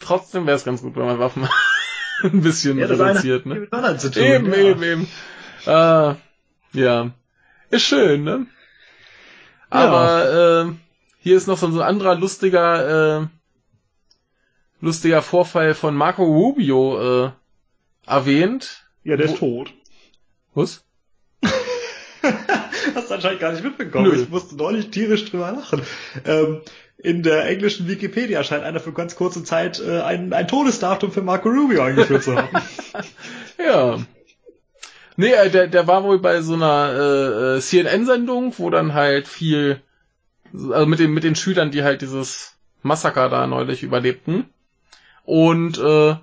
trotzdem 0.00 0.46
wäre 0.46 0.56
es 0.56 0.64
ganz 0.64 0.80
gut, 0.80 0.96
wenn 0.96 1.04
man 1.04 1.18
Waffen 1.18 1.46
ein 2.22 2.40
bisschen 2.40 2.78
ja, 2.78 2.86
reduziert, 2.86 3.44
ne? 3.44 3.68
Eben, 4.16 4.50
ja. 4.50 4.58
eben, 4.58 4.82
eben. 4.82 5.08
Äh, 5.66 6.14
ja. 6.74 7.10
Ist 7.70 7.84
schön, 7.84 8.24
ne? 8.24 8.46
Aber 9.70 10.62
ja. 10.62 10.62
äh, 10.62 10.72
hier 11.20 11.36
ist 11.36 11.46
noch 11.46 11.58
so 11.58 11.66
ein 11.66 11.80
anderer 11.80 12.14
lustiger, 12.14 13.22
äh, 13.22 13.26
lustiger 14.80 15.22
Vorfall 15.22 15.74
von 15.74 15.96
Marco 15.96 16.22
Rubio 16.22 17.26
äh, 17.26 17.30
erwähnt. 18.06 18.86
Ja, 19.02 19.16
der 19.16 19.26
ist 19.26 19.38
tot. 19.38 19.72
Was? 20.54 20.84
Hast 22.94 23.10
du 23.10 23.14
anscheinend 23.14 23.40
gar 23.40 23.52
nicht 23.52 23.64
mitbekommen. 23.64 24.08
Nö. 24.08 24.22
Ich 24.22 24.28
musste 24.28 24.56
neulich 24.56 24.90
tierisch 24.90 25.30
drüber 25.30 25.50
lachen. 25.52 25.82
Ähm, 26.24 26.60
in 26.98 27.22
der 27.22 27.46
englischen 27.46 27.88
Wikipedia 27.88 28.44
scheint 28.44 28.62
einer 28.62 28.80
für 28.80 28.92
ganz 28.92 29.16
kurze 29.16 29.42
Zeit 29.44 29.80
äh, 29.80 30.00
ein, 30.00 30.32
ein 30.32 30.48
Todesdatum 30.48 31.12
für 31.12 31.22
Marco 31.22 31.48
Rubio 31.48 31.82
eingeführt 31.82 32.22
zu 32.22 32.36
haben. 32.36 32.56
ja. 33.58 33.98
Nee, 35.16 35.32
äh, 35.32 35.50
der, 35.50 35.68
der 35.68 35.86
war 35.86 36.04
wohl 36.04 36.18
bei 36.18 36.42
so 36.42 36.54
einer 36.54 36.92
äh, 36.92 37.56
äh 37.56 37.60
CNN-Sendung, 37.60 38.54
wo 38.58 38.70
dann 38.70 38.94
halt 38.94 39.28
viel, 39.28 39.80
also 40.52 40.86
mit 40.86 40.98
den, 40.98 41.12
mit 41.12 41.24
den 41.24 41.36
Schülern, 41.36 41.70
die 41.70 41.84
halt 41.84 42.02
dieses 42.02 42.56
Massaker 42.82 43.28
da 43.28 43.46
neulich 43.46 43.82
überlebten. 43.82 44.46
Und 45.24 45.78
äh, 45.78 46.16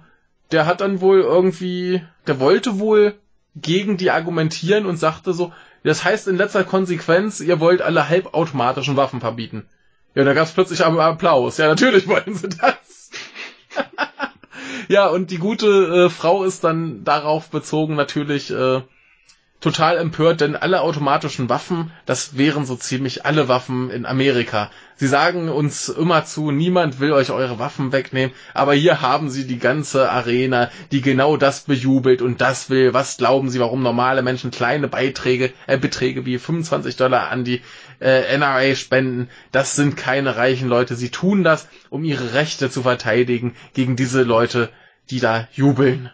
der 0.51 0.65
hat 0.65 0.81
dann 0.81 1.01
wohl 1.01 1.21
irgendwie, 1.21 2.03
der 2.27 2.39
wollte 2.39 2.79
wohl 2.79 3.15
gegen 3.55 3.97
die 3.97 4.11
argumentieren 4.11 4.85
und 4.85 4.97
sagte 4.97 5.33
so, 5.33 5.51
das 5.83 6.03
heißt 6.03 6.27
in 6.27 6.37
letzter 6.37 6.63
Konsequenz, 6.63 7.39
ihr 7.39 7.59
wollt 7.59 7.81
alle 7.81 8.07
halbautomatischen 8.07 8.97
Waffen 8.97 9.19
verbieten. 9.19 9.65
Ja, 10.13 10.23
da 10.23 10.33
gab's 10.33 10.51
plötzlich 10.51 10.85
aber 10.85 11.03
Applaus. 11.03 11.57
Ja, 11.57 11.67
natürlich 11.67 12.07
wollen 12.07 12.35
sie 12.35 12.49
das. 12.49 13.09
Ja, 14.87 15.07
und 15.07 15.31
die 15.31 15.37
gute 15.37 16.05
äh, 16.05 16.09
Frau 16.09 16.43
ist 16.43 16.63
dann 16.63 17.03
darauf 17.03 17.49
bezogen 17.49 17.95
natürlich 17.95 18.51
äh, 18.51 18.81
total 19.61 19.97
empört, 19.97 20.41
denn 20.41 20.55
alle 20.55 20.81
automatischen 20.81 21.47
Waffen, 21.47 21.91
das 22.07 22.35
wären 22.35 22.65
so 22.65 22.75
ziemlich 22.75 23.25
alle 23.25 23.47
Waffen 23.47 23.91
in 23.91 24.05
Amerika. 24.07 24.71
Sie 24.95 25.07
sagen 25.07 25.49
uns 25.49 25.87
immer 25.87 26.25
zu, 26.25 26.51
niemand 26.51 26.99
will 26.99 27.11
euch 27.13 27.31
eure 27.31 27.59
Waffen 27.59 27.91
wegnehmen, 27.91 28.35
aber 28.55 28.73
hier 28.73 29.01
haben 29.01 29.29
sie 29.29 29.45
die 29.47 29.59
ganze 29.59 30.11
Arena, 30.11 30.69
die 30.91 31.01
genau 31.01 31.37
das 31.37 31.61
bejubelt 31.61 32.21
und 32.21 32.41
das 32.41 32.69
will. 32.69 32.93
Was 32.93 33.17
glauben 33.17 33.49
sie, 33.49 33.59
warum 33.59 33.83
normale 33.83 34.23
Menschen 34.23 34.51
kleine 34.51 34.87
Beiträge, 34.87 35.53
äh, 35.67 35.77
Beträge 35.77 36.25
wie 36.25 36.39
25 36.39 36.97
Dollar 36.97 37.29
an 37.29 37.43
die 37.43 37.61
äh, 38.01 38.37
NRA 38.37 38.75
spenden? 38.75 39.29
Das 39.51 39.75
sind 39.75 39.95
keine 39.95 40.35
reichen 40.35 40.67
Leute. 40.67 40.95
Sie 40.95 41.09
tun 41.09 41.43
das, 41.43 41.69
um 41.89 42.03
ihre 42.03 42.33
Rechte 42.33 42.69
zu 42.69 42.81
verteidigen 42.83 43.55
gegen 43.73 43.95
diese 43.95 44.23
Leute, 44.23 44.69
die 45.09 45.19
da 45.19 45.47
jubeln. 45.53 46.11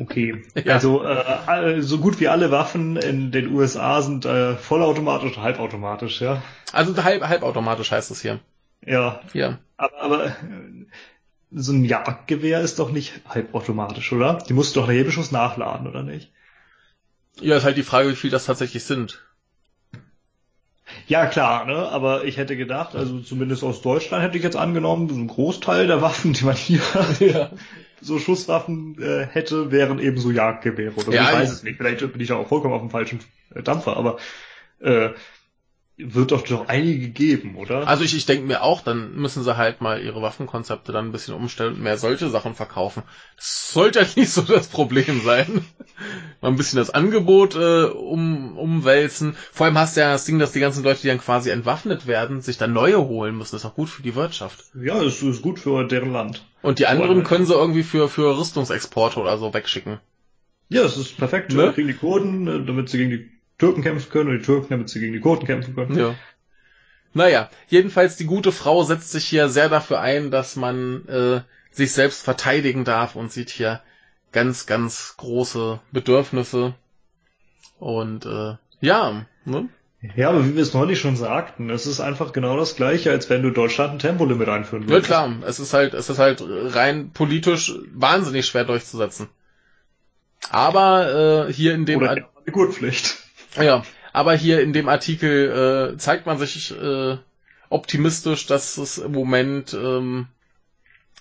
Okay. 0.00 0.42
Ja. 0.64 0.74
Also 0.74 1.04
äh, 1.04 1.82
so 1.82 1.98
gut 1.98 2.20
wie 2.20 2.28
alle 2.28 2.50
Waffen 2.50 2.96
in 2.96 3.32
den 3.32 3.52
USA 3.52 4.02
sind 4.02 4.24
äh, 4.24 4.56
vollautomatisch 4.56 5.36
halbautomatisch, 5.36 6.20
ja. 6.20 6.42
Also 6.72 7.02
halb, 7.02 7.22
halbautomatisch 7.22 7.90
heißt 7.90 8.10
es 8.10 8.20
hier. 8.20 8.40
Ja. 8.84 9.20
Ja. 9.32 9.58
Aber, 9.76 10.02
aber 10.02 10.26
äh, 10.26 10.32
so 11.50 11.72
ein 11.72 11.84
Jagdgewehr 11.84 12.60
ist 12.60 12.78
doch 12.78 12.90
nicht 12.90 13.20
halbautomatisch, 13.28 14.12
oder? 14.12 14.38
Die 14.48 14.52
musst 14.52 14.74
du 14.74 14.80
doch 14.80 14.88
einen 14.88 14.98
Hebeschuss 14.98 15.30
nachladen, 15.32 15.86
oder 15.86 16.02
nicht? 16.02 16.32
Ja, 17.40 17.56
ist 17.56 17.64
halt 17.64 17.76
die 17.76 17.82
Frage, 17.82 18.10
wie 18.10 18.16
viel 18.16 18.30
das 18.30 18.46
tatsächlich 18.46 18.84
sind. 18.84 19.22
Ja, 21.06 21.26
klar, 21.26 21.66
ne? 21.66 21.76
aber 21.76 22.24
ich 22.24 22.36
hätte 22.36 22.56
gedacht, 22.56 22.94
also 22.94 23.20
zumindest 23.20 23.62
aus 23.62 23.82
Deutschland 23.82 24.22
hätte 24.22 24.36
ich 24.36 24.44
jetzt 24.44 24.56
angenommen, 24.56 25.08
so 25.08 25.14
ein 25.14 25.28
Großteil 25.28 25.86
der 25.86 26.02
Waffen, 26.02 26.32
die 26.32 26.44
man 26.44 26.56
hier 26.56 26.80
ja. 27.20 27.50
so 28.00 28.18
Schusswaffen 28.18 29.00
äh, 29.00 29.26
hätte, 29.26 29.70
wären 29.70 29.98
eben 29.98 30.18
so 30.18 30.30
Jagdgewehre 30.30 30.94
oder. 30.94 31.12
Ja, 31.12 31.30
ich 31.30 31.36
weiß 31.36 31.52
es 31.52 31.62
nicht. 31.62 31.76
Vielleicht 31.76 32.00
bin 32.00 32.20
ich 32.20 32.32
auch 32.32 32.48
vollkommen 32.48 32.74
auf 32.74 32.80
dem 32.80 32.90
falschen 32.90 33.20
äh, 33.54 33.62
Dampfer, 33.62 33.96
aber 33.96 34.18
äh, 34.80 35.10
wird 35.96 36.32
doch 36.32 36.42
doch 36.42 36.68
einige 36.68 37.08
geben, 37.08 37.54
oder? 37.56 37.86
Also 37.86 38.02
ich, 38.02 38.16
ich 38.16 38.26
denke 38.26 38.46
mir 38.46 38.62
auch, 38.62 38.80
dann 38.80 39.14
müssen 39.14 39.44
sie 39.44 39.56
halt 39.56 39.80
mal 39.80 40.02
ihre 40.02 40.22
Waffenkonzepte 40.22 40.90
dann 40.90 41.06
ein 41.06 41.12
bisschen 41.12 41.34
umstellen 41.34 41.74
und 41.74 41.82
mehr 41.82 41.98
solche 41.98 42.28
Sachen 42.30 42.54
verkaufen. 42.54 43.04
Das 43.36 43.72
sollte 43.72 44.00
ja 44.00 44.06
nicht 44.16 44.30
so 44.30 44.42
das 44.42 44.66
Problem 44.66 45.20
sein. 45.24 45.64
mal 46.40 46.48
ein 46.48 46.56
bisschen 46.56 46.78
das 46.78 46.90
Angebot 46.90 47.54
äh, 47.54 47.84
um, 47.84 48.58
umwälzen. 48.58 49.36
Vor 49.52 49.66
allem 49.66 49.78
hast 49.78 49.96
du 49.96 50.00
ja 50.00 50.12
das 50.12 50.24
Ding, 50.24 50.40
dass 50.40 50.50
die 50.50 50.60
ganzen 50.60 50.82
Leute, 50.82 51.02
die 51.02 51.08
dann 51.08 51.20
quasi 51.20 51.50
entwaffnet 51.50 52.08
werden, 52.08 52.40
sich 52.40 52.58
dann 52.58 52.72
neue 52.72 52.98
holen 52.98 53.36
müssen. 53.36 53.52
Das 53.52 53.62
ist 53.62 53.70
auch 53.70 53.76
gut 53.76 53.88
für 53.88 54.02
die 54.02 54.16
Wirtschaft. 54.16 54.64
Ja, 54.74 55.00
es 55.00 55.22
ist 55.22 55.42
gut 55.42 55.60
für 55.60 55.84
deren 55.84 56.12
Land. 56.12 56.44
Und 56.62 56.80
die 56.80 56.88
anderen 56.88 57.22
können 57.22 57.46
sie 57.46 57.54
irgendwie 57.54 57.84
für, 57.84 58.08
für 58.08 58.36
Rüstungsexporte 58.36 59.20
oder 59.20 59.38
so 59.38 59.54
wegschicken. 59.54 60.00
Ja, 60.70 60.82
es 60.82 60.96
ist 60.96 61.18
perfekt. 61.18 61.52
Ne? 61.52 61.72
Kriegen 61.72 61.88
die 61.88 61.94
Kurden, 61.94 62.48
äh, 62.48 62.66
damit 62.66 62.88
sie 62.88 62.98
gegen 62.98 63.10
die 63.10 63.33
Türken 63.64 63.82
kämpfen 63.82 64.10
können 64.10 64.30
und 64.30 64.38
die 64.38 64.44
Türken, 64.44 64.68
damit 64.70 64.90
sie 64.90 65.00
gegen 65.00 65.14
die 65.14 65.20
Kurden 65.20 65.46
kämpfen 65.46 65.74
können. 65.74 65.98
Ja. 65.98 66.14
Naja, 67.14 67.48
jedenfalls 67.68 68.16
die 68.16 68.26
gute 68.26 68.52
Frau 68.52 68.82
setzt 68.82 69.12
sich 69.12 69.24
hier 69.24 69.48
sehr 69.48 69.68
dafür 69.68 70.00
ein, 70.00 70.30
dass 70.30 70.56
man 70.56 71.06
äh, 71.08 71.40
sich 71.70 71.92
selbst 71.92 72.22
verteidigen 72.24 72.84
darf 72.84 73.16
und 73.16 73.32
sieht 73.32 73.50
hier 73.50 73.80
ganz, 74.32 74.66
ganz 74.66 75.14
große 75.16 75.80
Bedürfnisse. 75.92 76.74
Und 77.78 78.26
äh, 78.26 78.56
ja, 78.80 79.24
ne? 79.44 79.68
Ja, 80.16 80.28
aber 80.28 80.44
wie 80.44 80.54
wir 80.54 80.62
es 80.62 80.74
neulich 80.74 81.00
schon 81.00 81.16
sagten, 81.16 81.70
es 81.70 81.86
ist 81.86 82.00
einfach 82.00 82.34
genau 82.34 82.58
das 82.58 82.76
gleiche, 82.76 83.10
als 83.10 83.30
wenn 83.30 83.42
du 83.42 83.50
Deutschland 83.50 83.94
ein 83.94 83.98
Tempolimit 83.98 84.48
einführen 84.48 84.86
würdest. 84.86 85.08
Ja 85.08 85.24
klar, 85.24 85.36
es 85.46 85.58
ist 85.58 85.72
halt, 85.72 85.94
es 85.94 86.10
ist 86.10 86.18
halt 86.18 86.42
rein 86.46 87.10
politisch 87.12 87.72
wahnsinnig 87.94 88.44
schwer 88.44 88.64
durchzusetzen. 88.64 89.28
Aber 90.50 91.46
äh, 91.48 91.52
hier 91.52 91.72
in 91.74 91.86
dem 91.86 92.00
Oder 92.00 92.10
eine 92.10 92.26
Gurtpflicht. 92.52 93.23
Ja, 93.56 93.84
aber 94.12 94.34
hier 94.34 94.60
in 94.60 94.72
dem 94.72 94.88
Artikel 94.88 95.92
äh, 95.94 95.98
zeigt 95.98 96.26
man 96.26 96.38
sich 96.38 96.72
äh, 96.72 97.18
optimistisch, 97.68 98.46
dass 98.46 98.76
es 98.78 98.98
im 98.98 99.12
Moment 99.12 99.74
ähm, 99.74 100.28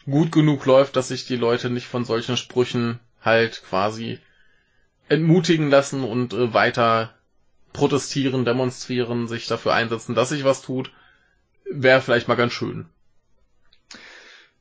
gut 0.05 0.31
genug 0.31 0.65
läuft, 0.65 0.95
dass 0.95 1.07
sich 1.07 1.26
die 1.26 1.35
Leute 1.35 1.69
nicht 1.69 1.88
von 1.88 2.05
solchen 2.05 2.38
Sprüchen 2.38 2.99
halt 3.22 3.64
quasi 3.68 4.19
entmutigen 5.10 5.69
lassen 5.69 6.03
und 6.03 6.34
äh, 6.34 6.53
weiter 6.53 7.14
protestieren, 7.72 8.45
demonstrieren, 8.45 9.27
sich 9.27 9.47
dafür 9.47 9.73
einsetzen, 9.73 10.15
dass 10.15 10.30
sich 10.30 10.43
was 10.43 10.61
tut, 10.61 10.91
wäre 11.69 12.01
vielleicht 12.01 12.27
mal 12.27 12.35
ganz 12.35 12.53
schön. 12.53 12.85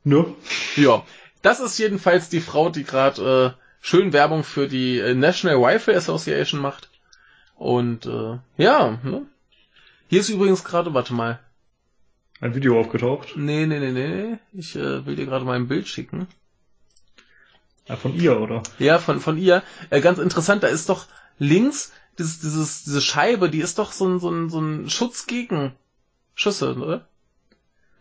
Ne? 0.04 0.34
Ja, 0.76 1.04
das 1.42 1.60
ist 1.60 1.78
jedenfalls 1.78 2.28
die 2.28 2.40
Frau, 2.40 2.70
die 2.70 2.84
gerade 2.84 3.54
äh, 3.56 3.62
schön 3.80 4.12
Werbung 4.12 4.44
für 4.44 4.68
die 4.68 4.98
äh, 4.98 5.14
National 5.14 5.62
Rifle 5.62 5.96
Association 5.96 6.60
macht. 6.60 6.88
Und 7.62 8.06
äh, 8.06 8.40
ja, 8.56 8.98
ne? 9.04 9.24
Hier 10.08 10.18
ist 10.18 10.28
übrigens 10.30 10.64
gerade, 10.64 10.94
warte 10.94 11.14
mal. 11.14 11.38
Ein 12.40 12.56
Video 12.56 12.80
aufgetaucht? 12.80 13.36
Nee, 13.36 13.66
nee, 13.66 13.78
nee, 13.78 13.92
nee. 13.92 14.38
Ich 14.52 14.74
äh, 14.74 15.06
will 15.06 15.14
dir 15.14 15.26
gerade 15.26 15.44
mal 15.44 15.54
ein 15.54 15.68
Bild 15.68 15.86
schicken. 15.86 16.26
Ja, 17.86 17.94
von 17.94 18.16
ihr, 18.16 18.40
oder? 18.40 18.64
Ja, 18.80 18.98
von, 18.98 19.20
von 19.20 19.38
ihr. 19.38 19.62
Äh, 19.90 20.00
ganz 20.00 20.18
interessant, 20.18 20.64
da 20.64 20.66
ist 20.66 20.88
doch 20.88 21.06
links 21.38 21.92
dieses, 22.18 22.40
dieses, 22.40 22.82
diese 22.82 23.00
Scheibe, 23.00 23.48
die 23.48 23.60
ist 23.60 23.78
doch 23.78 23.92
so 23.92 24.08
ein, 24.08 24.18
so 24.18 24.28
ein, 24.28 24.50
so 24.50 24.58
ein 24.58 24.90
Schutz 24.90 25.28
gegen 25.28 25.72
Schüsse, 26.34 26.74
oder? 26.74 27.06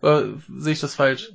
Oder 0.01 0.39
sehe 0.57 0.73
ich 0.73 0.79
das 0.79 0.95
falsch? 0.95 1.33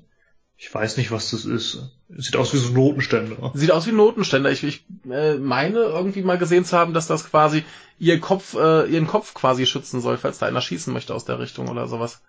Ich 0.57 0.75
weiß 0.75 0.97
nicht, 0.97 1.13
was 1.13 1.31
das 1.31 1.45
ist. 1.45 1.96
Sieht 2.09 2.37
aus 2.37 2.53
wie 2.53 2.59
so 2.59 2.69
ein 2.69 2.75
Notenständer. 2.75 3.51
Sieht 3.55 3.73
aus 3.73 3.87
wie 3.87 3.91
ein 3.91 3.97
Notenständer. 3.97 4.51
Ich, 4.51 4.63
ich 4.63 4.85
äh, 5.11 5.35
meine 5.35 5.81
irgendwie 5.81 6.23
mal 6.23 6.39
gesehen 6.39 6.65
zu 6.65 6.77
haben, 6.77 6.95
dass 6.95 7.09
das 7.09 7.29
quasi 7.29 7.65
ihr 7.99 8.21
Kopf, 8.21 8.55
äh, 8.55 8.87
ihren 8.87 9.07
Kopf 9.09 9.35
quasi 9.35 9.67
schützen 9.67 10.01
soll, 10.01 10.17
falls 10.17 10.39
da 10.39 10.47
einer 10.47 10.61
schießen 10.61 10.93
möchte 10.93 11.15
aus 11.15 11.25
der 11.25 11.39
Richtung 11.39 11.69
oder 11.69 11.89
sowas. 11.89 12.23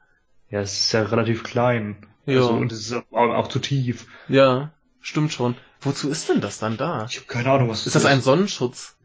Ja, 0.50 0.62
es 0.62 0.80
ist 0.80 0.92
ja 0.94 1.04
relativ 1.04 1.44
klein. 1.44 1.98
Ja. 2.26 2.38
Also, 2.38 2.54
und 2.54 2.72
es 2.72 2.80
ist 2.88 2.94
auch, 2.94 3.06
auch 3.12 3.48
zu 3.50 3.60
tief. 3.60 4.08
Ja, 4.28 4.72
stimmt 5.00 5.32
schon. 5.32 5.56
Wozu 5.82 6.10
ist 6.10 6.28
denn 6.28 6.42
das 6.42 6.58
dann 6.58 6.78
da? 6.78 7.06
Ich 7.10 7.18
habe 7.18 7.28
keine 7.28 7.52
Ahnung, 7.52 7.70
was 7.70 7.84
das 7.84 7.88
ist. 7.88 7.96
Ist 7.96 8.04
das 8.04 8.12
ein 8.12 8.22
Sonnenschutz? 8.22 8.98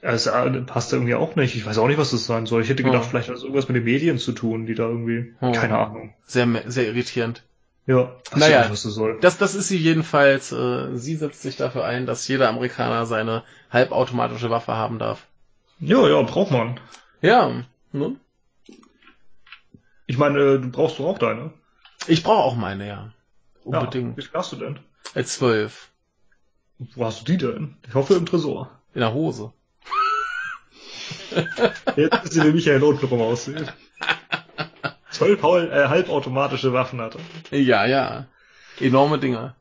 Es 0.00 0.26
äh, 0.26 0.50
passt 0.62 0.92
irgendwie 0.92 1.14
auch 1.14 1.36
nicht. 1.36 1.56
Ich 1.56 1.66
weiß 1.66 1.78
auch 1.78 1.88
nicht, 1.88 1.98
was 1.98 2.10
das 2.10 2.26
sein 2.26 2.46
soll. 2.46 2.62
Ich 2.62 2.68
hätte 2.68 2.82
gedacht, 2.82 3.04
oh. 3.06 3.10
vielleicht 3.10 3.28
hat 3.28 3.36
das 3.36 3.42
irgendwas 3.42 3.68
mit 3.68 3.76
den 3.76 3.84
Medien 3.84 4.18
zu 4.18 4.32
tun, 4.32 4.66
die 4.66 4.74
da 4.74 4.84
irgendwie. 4.84 5.34
Oh. 5.40 5.52
Keine 5.52 5.78
Ahnung. 5.78 6.14
Sehr, 6.24 6.46
sehr 6.66 6.86
irritierend. 6.86 7.44
Ja, 7.88 8.14
naja, 8.36 8.60
nicht, 8.60 8.72
was 8.72 8.82
das, 8.82 8.92
soll. 8.92 9.18
das, 9.18 9.38
das 9.38 9.54
ist 9.54 9.68
sie 9.68 9.78
jedenfalls. 9.78 10.52
Äh, 10.52 10.94
sie 10.98 11.16
setzt 11.16 11.40
sich 11.40 11.56
dafür 11.56 11.86
ein, 11.86 12.04
dass 12.04 12.28
jeder 12.28 12.50
Amerikaner 12.50 13.06
seine 13.06 13.44
halbautomatische 13.70 14.50
Waffe 14.50 14.74
haben 14.74 14.98
darf. 14.98 15.26
Ja, 15.80 16.06
ja, 16.06 16.20
braucht 16.20 16.50
man. 16.50 16.78
Ja, 17.22 17.64
ne? 17.92 18.16
Ich 20.06 20.18
meine, 20.18 20.38
äh, 20.38 20.58
du 20.58 20.70
brauchst 20.70 20.98
doch 20.98 21.06
auch 21.06 21.18
deine. 21.18 21.50
Ich 22.06 22.22
brauche 22.22 22.44
auch 22.44 22.56
meine, 22.56 22.86
ja. 22.86 23.10
Unbedingt. 23.64 24.10
Ja, 24.10 24.16
wie 24.18 24.22
viel 24.22 24.38
hast 24.38 24.52
du 24.52 24.56
denn? 24.56 24.78
Äh, 25.14 25.24
zwölf. 25.24 25.88
Wo 26.94 27.06
hast 27.06 27.22
du 27.22 27.24
die 27.24 27.38
denn? 27.38 27.78
Ich 27.88 27.94
hoffe 27.94 28.16
im 28.16 28.26
Tresor. 28.26 28.70
In 28.92 29.00
der 29.00 29.14
Hose. 29.14 29.54
Jetzt 31.96 32.24
ist 32.24 32.32
sie 32.34 32.44
wie 32.44 32.52
Michael 32.52 32.80
Notdruck 32.80 33.12
aussehen. 33.12 33.66
Zwölf 35.18 35.42
äh, 35.42 35.88
halbautomatische 35.88 36.72
Waffen 36.72 37.00
hatte. 37.00 37.18
Ja, 37.50 37.84
ja. 37.86 38.26
Enorme 38.78 39.18
Dinger. 39.18 39.56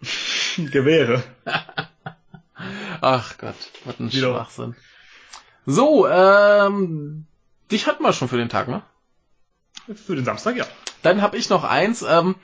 Gewehre. 0.56 1.22
Ach 3.00 3.38
Gott, 3.38 3.54
was 3.84 4.00
ein 4.00 4.12
Wieder. 4.12 4.34
Schwachsinn. 4.34 4.74
So, 5.64 6.08
ähm, 6.08 7.26
dich 7.70 7.86
hatten 7.86 8.02
wir 8.02 8.12
schon 8.12 8.28
für 8.28 8.36
den 8.36 8.48
Tag, 8.48 8.68
ne? 8.68 8.82
Für 9.94 10.16
den 10.16 10.24
Samstag, 10.24 10.56
ja. 10.56 10.66
Dann 11.02 11.22
habe 11.22 11.36
ich 11.36 11.48
noch 11.50 11.64
eins. 11.64 12.02
Ähm, 12.02 12.34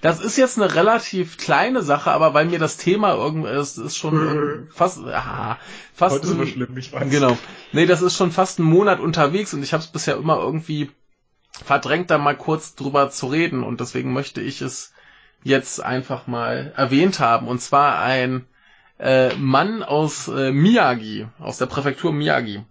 das 0.00 0.20
ist 0.20 0.36
jetzt 0.36 0.56
eine 0.56 0.74
relativ 0.76 1.38
kleine 1.38 1.82
Sache, 1.82 2.12
aber 2.12 2.32
weil 2.32 2.46
mir 2.46 2.60
das 2.60 2.76
Thema 2.76 3.14
irgendwie 3.14 3.50
ist, 3.50 3.78
ist 3.78 3.96
schon 3.96 4.68
fast, 4.72 4.98
aha, 5.04 5.58
fast. 5.92 6.14
Heute 6.14 6.26
ist 6.26 6.32
immer 6.32 6.46
schlimm, 6.46 6.76
ich 6.76 6.92
weiß. 6.92 7.10
Genau. 7.10 7.36
Nee, 7.72 7.86
das 7.86 8.02
ist 8.02 8.16
schon 8.16 8.30
fast 8.30 8.60
einen 8.60 8.68
Monat 8.68 9.00
unterwegs 9.00 9.52
und 9.52 9.64
ich 9.64 9.72
habe 9.72 9.82
es 9.82 9.88
bisher 9.88 10.16
immer 10.16 10.38
irgendwie 10.38 10.92
verdrängt, 11.52 12.10
da 12.10 12.18
mal 12.18 12.36
kurz 12.36 12.74
drüber 12.74 13.10
zu 13.10 13.26
reden 13.26 13.62
und 13.62 13.80
deswegen 13.80 14.12
möchte 14.12 14.40
ich 14.40 14.62
es 14.62 14.92
jetzt 15.42 15.82
einfach 15.82 16.26
mal 16.26 16.72
erwähnt 16.76 17.20
haben. 17.20 17.48
Und 17.48 17.60
zwar 17.60 18.00
ein 18.00 18.46
äh, 18.98 19.34
Mann 19.34 19.82
aus 19.82 20.28
äh, 20.28 20.50
Miyagi, 20.50 21.26
aus 21.38 21.58
der 21.58 21.66
Präfektur 21.66 22.12
Miyagi, 22.12 22.62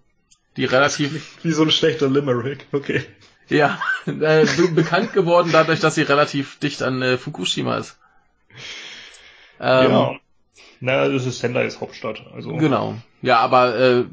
die 0.56 0.66
relativ... 0.66 1.38
Wie 1.44 1.52
so 1.52 1.64
ein 1.64 1.72
schlechter 1.72 2.10
Limerick, 2.10 2.68
okay. 2.72 3.06
Ja, 3.50 3.80
äh, 4.06 4.46
be 4.46 4.68
bekannt 4.74 5.14
geworden 5.14 5.50
dadurch, 5.52 5.80
dass 5.80 5.96
sie 5.96 6.02
relativ 6.02 6.60
dicht 6.60 6.84
an 6.84 7.02
äh, 7.02 7.18
Fukushima 7.18 7.78
ist. 7.78 7.98
Ähm, 9.60 9.92
ja. 9.92 10.12
Naja, 10.80 11.08
das 11.08 11.26
ist 11.26 11.40
Sendais 11.40 11.80
Hauptstadt. 11.82 12.24
Also. 12.36 12.56
Genau. 12.58 12.96
Ja, 13.22 13.40
aber 13.40 13.80
äh, 13.80 14.06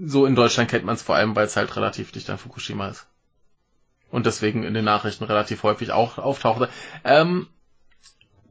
so 0.00 0.24
in 0.24 0.34
Deutschland 0.34 0.70
kennt 0.70 0.84
man 0.84 0.94
es 0.94 1.02
vor 1.02 1.16
allem, 1.16 1.34
weil 1.36 1.46
es 1.46 1.56
halt 1.56 1.74
relativ 1.76 2.12
dicht 2.12 2.30
an 2.30 2.38
Fukushima 2.38 2.88
ist 2.88 3.07
und 4.10 4.26
deswegen 4.26 4.64
in 4.64 4.74
den 4.74 4.84
Nachrichten 4.84 5.24
relativ 5.24 5.62
häufig 5.62 5.92
auch 5.92 6.18
auftauchte. 6.18 6.68
Ähm, 7.04 7.46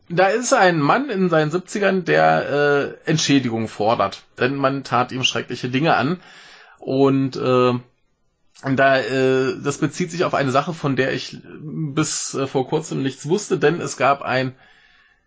da 0.10 0.28
ist 0.28 0.54
ein 0.54 0.80
Mann 0.80 1.10
in 1.10 1.30
seinen 1.30 1.52
70ern, 1.52 2.02
der 2.04 2.98
äh, 3.06 3.10
Entschädigung 3.10 3.68
fordert, 3.68 4.24
denn 4.40 4.56
man 4.56 4.84
tat 4.84 5.12
ihm 5.12 5.24
schreckliche 5.24 5.70
Dinge 5.70 5.96
an 5.96 6.22
und 6.80 7.36
äh, 7.36 7.74
da 8.64 8.98
äh, 9.00 9.60
das 9.62 9.78
bezieht 9.80 10.12
sich 10.12 10.24
auf 10.24 10.34
eine 10.34 10.52
Sache, 10.52 10.74
von 10.74 10.96
der 10.96 11.12
ich 11.14 11.38
bis 11.60 12.34
äh, 12.34 12.48
vor 12.48 12.66
kurzem 12.68 13.04
nichts 13.04 13.28
wusste, 13.28 13.60
denn 13.60 13.82
es 13.82 13.98
gab 13.98 14.22
ein 14.22 14.56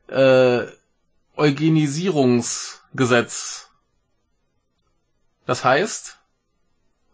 äh, 0.08 0.62
Eugenisierungsgesetz. 1.36 3.68
Das 5.46 5.64
heißt, 5.64 6.18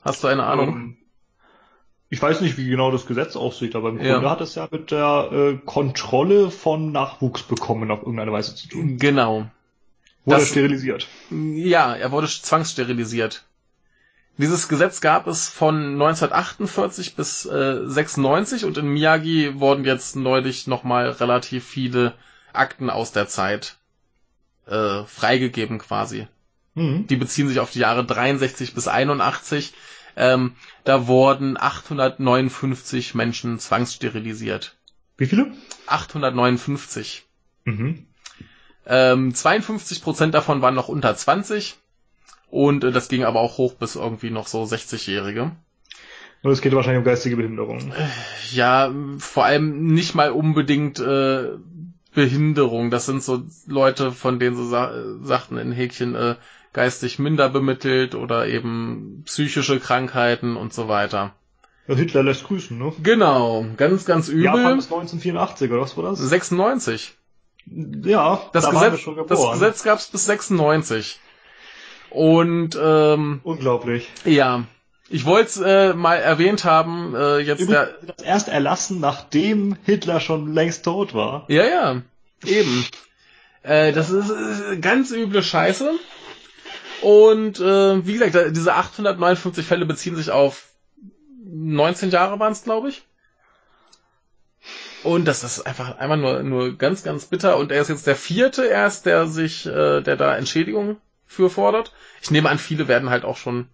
hast 0.02 0.24
du 0.24 0.28
eine 0.28 0.44
Ahnung? 0.44 0.96
Ich 2.08 2.22
weiß 2.22 2.40
nicht, 2.40 2.56
wie 2.56 2.68
genau 2.68 2.92
das 2.92 3.06
Gesetz 3.06 3.34
aussieht, 3.34 3.74
aber 3.74 3.88
im 3.88 3.96
Grunde 3.96 4.22
ja. 4.22 4.30
hat 4.30 4.40
es 4.40 4.54
ja 4.54 4.68
mit 4.70 4.92
der 4.92 5.30
äh, 5.32 5.58
Kontrolle 5.64 6.50
von 6.50 6.92
Nachwuchs 6.92 7.42
bekommen 7.42 7.90
auf 7.90 8.00
irgendeine 8.00 8.32
Weise 8.32 8.54
zu 8.54 8.68
tun. 8.68 8.96
Genau. 8.98 9.46
Wurde 10.24 10.40
das, 10.40 10.48
sterilisiert. 10.48 11.08
Ja, 11.30 11.94
er 11.94 12.12
wurde 12.12 12.28
zwangssterilisiert. 12.28 13.44
Dieses 14.38 14.68
Gesetz 14.68 15.00
gab 15.00 15.26
es 15.26 15.48
von 15.48 15.94
1948 15.94 17.16
bis 17.16 17.46
äh, 17.46 17.80
96 17.86 18.64
und 18.64 18.76
in 18.76 18.88
Miyagi 18.88 19.58
wurden 19.58 19.84
jetzt 19.84 20.14
neulich 20.14 20.66
nochmal 20.66 21.08
relativ 21.10 21.64
viele 21.64 22.12
Akten 22.52 22.90
aus 22.90 23.12
der 23.12 23.28
Zeit 23.28 23.78
äh, 24.66 25.04
freigegeben 25.04 25.78
quasi. 25.78 26.28
Mhm. 26.74 27.06
Die 27.06 27.16
beziehen 27.16 27.48
sich 27.48 27.60
auf 27.60 27.70
die 27.70 27.78
Jahre 27.78 28.04
63 28.04 28.74
bis 28.74 28.88
81 28.88 29.72
ähm, 30.16 30.52
da 30.84 31.06
wurden 31.06 31.56
859 31.58 33.14
Menschen 33.14 33.58
zwangssterilisiert. 33.58 34.76
Wie 35.16 35.26
viele? 35.26 35.52
859. 35.86 37.24
Mhm. 37.64 38.06
Ähm, 38.86 39.34
52 39.34 40.02
Prozent 40.02 40.34
davon 40.34 40.62
waren 40.62 40.74
noch 40.74 40.88
unter 40.88 41.14
20 41.14 41.76
und 42.50 42.84
äh, 42.84 42.92
das 42.92 43.08
ging 43.08 43.24
aber 43.24 43.40
auch 43.40 43.58
hoch 43.58 43.74
bis 43.74 43.96
irgendwie 43.96 44.30
noch 44.30 44.46
so 44.46 44.62
60-Jährige. 44.62 45.52
Und 46.42 46.50
es 46.50 46.60
geht 46.60 46.74
wahrscheinlich 46.74 46.98
um 46.98 47.04
geistige 47.04 47.36
Behinderung. 47.36 47.92
Ja, 48.52 48.92
vor 49.18 49.44
allem 49.44 49.86
nicht 49.88 50.14
mal 50.14 50.30
unbedingt 50.30 51.00
äh, 51.00 51.48
Behinderung. 52.14 52.90
Das 52.90 53.06
sind 53.06 53.22
so 53.22 53.42
Leute, 53.66 54.12
von 54.12 54.38
denen 54.38 54.56
sie 54.56 54.68
sa 54.68 54.92
sagten 55.22 55.58
in 55.58 55.72
Häkchen, 55.72 56.14
äh, 56.14 56.36
geistig 56.76 57.18
minder 57.18 57.48
bemittelt 57.48 58.14
oder 58.14 58.46
eben 58.46 59.22
psychische 59.24 59.80
Krankheiten 59.80 60.56
und 60.56 60.74
so 60.74 60.88
weiter. 60.88 61.34
Ja, 61.88 61.94
Hitler 61.94 62.22
lässt 62.22 62.44
grüßen, 62.44 62.76
ne? 62.78 62.92
Genau, 63.02 63.64
ganz, 63.78 64.04
ganz 64.04 64.28
übel. 64.28 64.44
Japan 64.44 64.76
bis 64.76 64.84
1984, 64.92 65.70
oder 65.70 65.80
was 65.80 65.96
war 65.96 66.04
das? 66.04 66.18
96. 66.18 67.14
Ja, 68.04 68.42
Das 68.52 68.64
da 68.64 68.74
waren 68.74 68.82
wir 68.82 68.90
Gesetz, 68.90 69.00
schon 69.00 69.16
das 69.16 69.26
geboren. 69.26 69.52
Gesetz 69.58 69.82
gab's 69.84 70.08
bis 70.08 70.26
96. 70.26 71.18
Und 72.10 72.78
ähm, 72.80 73.40
Unglaublich. 73.42 74.08
ja, 74.26 74.64
ich 75.08 75.24
wollte 75.24 75.48
es 75.48 75.56
äh, 75.58 75.94
mal 75.94 76.16
erwähnt 76.16 76.64
haben, 76.64 77.14
äh, 77.14 77.38
jetzt 77.38 77.68
der, 77.70 77.88
Übrigens 77.96 78.14
das 78.18 78.26
erst 78.26 78.48
erlassen, 78.48 79.00
nachdem 79.00 79.76
Hitler 79.86 80.20
schon 80.20 80.52
längst 80.52 80.84
tot 80.84 81.14
war. 81.14 81.46
Ja, 81.48 81.64
ja, 81.64 82.02
eben. 82.44 82.84
Äh, 83.62 83.92
das 83.92 84.10
ist 84.10 84.30
äh, 84.30 84.76
ganz 84.76 85.10
üble 85.10 85.42
Scheiße. 85.42 85.92
Und 87.02 87.60
äh, 87.60 88.06
wie 88.06 88.18
gesagt, 88.18 88.56
diese 88.56 88.74
859 88.74 89.66
Fälle 89.66 89.86
beziehen 89.86 90.16
sich 90.16 90.30
auf 90.30 90.68
19 91.44 92.10
Jahre 92.10 92.38
waren 92.40 92.52
es, 92.52 92.64
glaube 92.64 92.88
ich. 92.88 93.02
Und 95.02 95.26
das 95.26 95.44
ist 95.44 95.60
einfach 95.60 95.98
einfach 95.98 96.16
nur 96.16 96.42
nur 96.42 96.76
ganz 96.76 97.04
ganz 97.04 97.26
bitter. 97.26 97.58
Und 97.58 97.70
er 97.70 97.80
ist 97.80 97.88
jetzt 97.88 98.06
der 98.06 98.16
vierte 98.16 98.64
erst, 98.64 99.06
der 99.06 99.26
sich, 99.26 99.66
äh, 99.66 100.00
der 100.00 100.16
da 100.16 100.36
Entschädigung 100.36 100.96
für 101.26 101.50
fordert. 101.50 101.92
Ich 102.22 102.30
nehme 102.30 102.48
an, 102.48 102.58
viele 102.58 102.88
werden 102.88 103.10
halt 103.10 103.24
auch 103.24 103.36
schon 103.36 103.68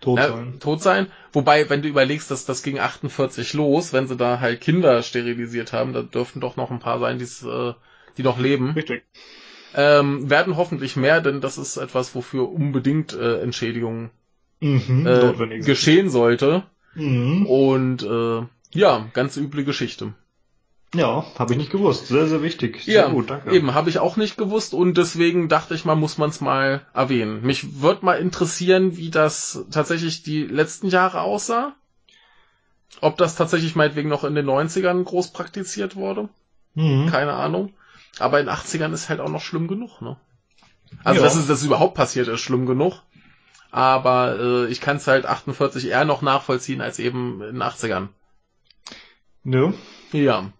Tot 0.00 0.18
äh, 0.18 0.28
sein. 0.28 0.60
tot 0.60 0.82
sein. 0.82 1.10
Wobei, 1.32 1.68
wenn 1.70 1.82
du 1.82 1.88
überlegst, 1.88 2.30
dass 2.30 2.44
das 2.44 2.62
ging 2.62 2.78
48 2.78 3.54
los, 3.54 3.92
wenn 3.92 4.06
sie 4.06 4.16
da 4.16 4.40
halt 4.40 4.60
Kinder 4.60 5.02
sterilisiert 5.02 5.72
haben, 5.72 5.92
da 5.92 6.02
dürften 6.02 6.40
doch 6.40 6.56
noch 6.56 6.70
ein 6.70 6.80
paar 6.80 7.00
sein, 7.00 7.18
die's, 7.18 7.42
äh, 7.42 7.72
die 8.16 8.22
noch 8.22 8.38
leben. 8.38 8.70
Richtig. 8.72 9.02
Ähm, 9.74 10.30
werden 10.30 10.56
hoffentlich 10.56 10.96
mehr, 10.96 11.20
denn 11.20 11.40
das 11.40 11.58
ist 11.58 11.76
etwas, 11.76 12.14
wofür 12.14 12.50
unbedingt 12.50 13.12
äh, 13.12 13.40
Entschädigung 13.40 14.10
Mhm, 14.60 15.06
äh, 15.06 15.58
geschehen 15.60 16.08
sollte. 16.08 16.62
Mhm. 16.94 17.46
Und 17.46 18.02
äh, 18.02 18.46
ja, 18.72 19.06
ganz 19.12 19.36
üble 19.36 19.64
Geschichte. 19.64 20.14
Ja, 20.94 21.26
habe 21.38 21.52
ich 21.52 21.58
nicht 21.58 21.70
gewusst. 21.72 22.06
Sehr, 22.06 22.26
sehr 22.26 22.42
wichtig. 22.42 22.84
Sehr 22.84 23.02
ja, 23.02 23.08
gut, 23.08 23.28
danke. 23.28 23.54
eben, 23.54 23.74
habe 23.74 23.90
ich 23.90 23.98
auch 23.98 24.16
nicht 24.16 24.38
gewusst 24.38 24.72
und 24.72 24.96
deswegen 24.96 25.48
dachte 25.48 25.74
ich 25.74 25.84
mal, 25.84 25.94
muss 25.94 26.16
man 26.16 26.30
es 26.30 26.40
mal 26.40 26.86
erwähnen. 26.94 27.42
Mich 27.42 27.82
würde 27.82 28.04
mal 28.04 28.18
interessieren, 28.18 28.96
wie 28.96 29.10
das 29.10 29.64
tatsächlich 29.70 30.22
die 30.22 30.44
letzten 30.44 30.88
Jahre 30.88 31.20
aussah. 31.20 31.74
Ob 33.02 33.18
das 33.18 33.34
tatsächlich 33.34 33.76
meinetwegen 33.76 34.08
noch 34.08 34.24
in 34.24 34.34
den 34.34 34.46
90ern 34.46 35.04
groß 35.04 35.32
praktiziert 35.32 35.96
wurde. 35.96 36.30
Mhm. 36.74 37.08
Keine 37.08 37.34
Ahnung. 37.34 37.74
Aber 38.18 38.40
in 38.40 38.46
den 38.46 38.54
80ern 38.54 38.92
ist 38.92 39.08
halt 39.08 39.20
auch 39.20 39.28
noch 39.28 39.42
schlimm 39.42 39.68
genug, 39.68 40.00
ne? 40.00 40.16
Also, 41.04 41.20
Ja. 41.20 41.24
dass 41.26 41.36
es 41.36 41.46
das 41.46 41.62
überhaupt 41.62 41.94
passiert 41.94 42.28
ist, 42.28 42.40
schlimm 42.40 42.66
genug. 42.66 43.02
Aber 43.70 44.38
äh, 44.38 44.66
ich 44.70 44.80
kann 44.80 44.96
es 44.96 45.06
halt 45.06 45.26
48 45.26 45.88
eher 45.88 46.04
noch 46.04 46.22
nachvollziehen 46.22 46.80
als 46.80 46.98
eben 46.98 47.42
in 47.42 47.54
den 47.54 47.62
80ern. 47.62 48.08
Ne? 49.42 49.74
Ja. 50.12 50.50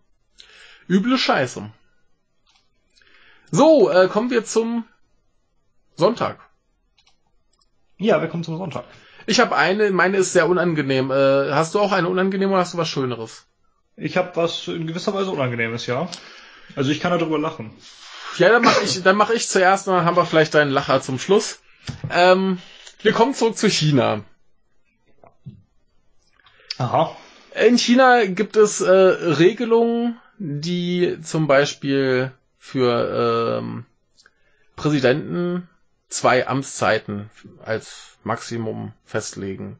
Üble 0.88 1.16
Scheiße. 1.16 1.70
So, 3.50 3.90
äh, 3.90 4.08
kommen 4.08 4.30
wir 4.30 4.44
zum 4.44 4.84
Sonntag. 5.94 6.38
Ja, 7.98 8.20
wir 8.20 8.28
kommen 8.28 8.44
zum 8.44 8.58
Sonntag. 8.58 8.84
Ich 9.26 9.40
habe 9.40 9.56
eine, 9.56 9.90
meine 9.90 10.18
ist 10.18 10.32
sehr 10.32 10.48
unangenehm. 10.48 11.10
Äh, 11.10 11.52
hast 11.52 11.74
du 11.74 11.80
auch 11.80 11.92
eine 11.92 12.08
unangenehme 12.08 12.52
oder 12.52 12.60
hast 12.60 12.74
du 12.74 12.78
was 12.78 12.88
Schöneres? 12.88 13.46
Ich 13.96 14.16
habe 14.16 14.32
was 14.34 14.68
in 14.68 14.86
gewisser 14.86 15.14
Weise 15.14 15.30
Unangenehmes, 15.30 15.86
ja. 15.86 16.08
Also 16.74 16.90
ich 16.90 17.00
kann 17.00 17.16
darüber 17.16 17.38
lachen. 17.38 17.70
Ja, 18.38 18.50
dann 18.50 18.62
mache 18.62 18.84
ich, 18.84 19.02
dann 19.02 19.16
mach 19.16 19.30
ich 19.30 19.48
zuerst, 19.48 19.86
dann 19.86 20.04
haben 20.04 20.16
wir 20.16 20.26
vielleicht 20.26 20.54
deinen 20.54 20.70
Lacher 20.70 21.00
zum 21.00 21.18
Schluss. 21.18 21.60
Ähm, 22.10 22.58
wir 23.02 23.12
kommen 23.12 23.34
zurück 23.34 23.56
zu 23.56 23.68
China. 23.70 24.24
Aha. 26.78 27.16
In 27.54 27.78
China 27.78 28.26
gibt 28.26 28.56
es 28.56 28.80
äh, 28.82 28.90
Regelungen, 28.90 30.20
die 30.38 31.18
zum 31.22 31.46
Beispiel 31.46 32.32
für 32.58 33.58
ähm, 33.62 33.86
Präsidenten 34.74 35.68
zwei 36.08 36.46
Amtszeiten 36.46 37.30
als 37.64 38.18
Maximum 38.24 38.92
festlegen. 39.04 39.78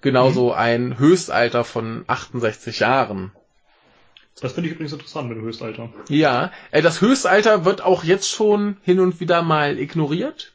Genauso 0.00 0.52
ein 0.52 0.98
Höchstalter 0.98 1.64
von 1.64 2.04
68 2.06 2.80
Jahren. 2.80 3.32
Das 4.40 4.52
finde 4.52 4.68
ich 4.68 4.74
übrigens 4.74 4.92
interessant 4.92 5.28
mit 5.28 5.38
dem 5.38 5.44
Höchstalter. 5.44 5.90
Ja, 6.08 6.50
äh, 6.70 6.82
das 6.82 7.00
Höchstalter 7.00 7.64
wird 7.64 7.82
auch 7.82 8.02
jetzt 8.04 8.28
schon 8.28 8.78
hin 8.82 9.00
und 9.00 9.20
wieder 9.20 9.42
mal 9.42 9.78
ignoriert. 9.78 10.54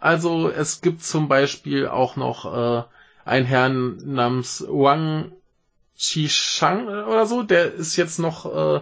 Also 0.00 0.50
es 0.50 0.80
gibt 0.80 1.04
zum 1.04 1.28
Beispiel 1.28 1.86
auch 1.86 2.16
noch 2.16 2.44
äh, 2.44 2.82
einen 3.24 3.46
Herrn 3.46 3.98
namens 4.04 4.64
Wang 4.68 5.32
Qishang 5.96 6.88
oder 6.88 7.26
so, 7.26 7.42
der 7.42 7.72
ist 7.72 7.96
jetzt 7.96 8.18
noch 8.18 8.46
äh, 8.46 8.80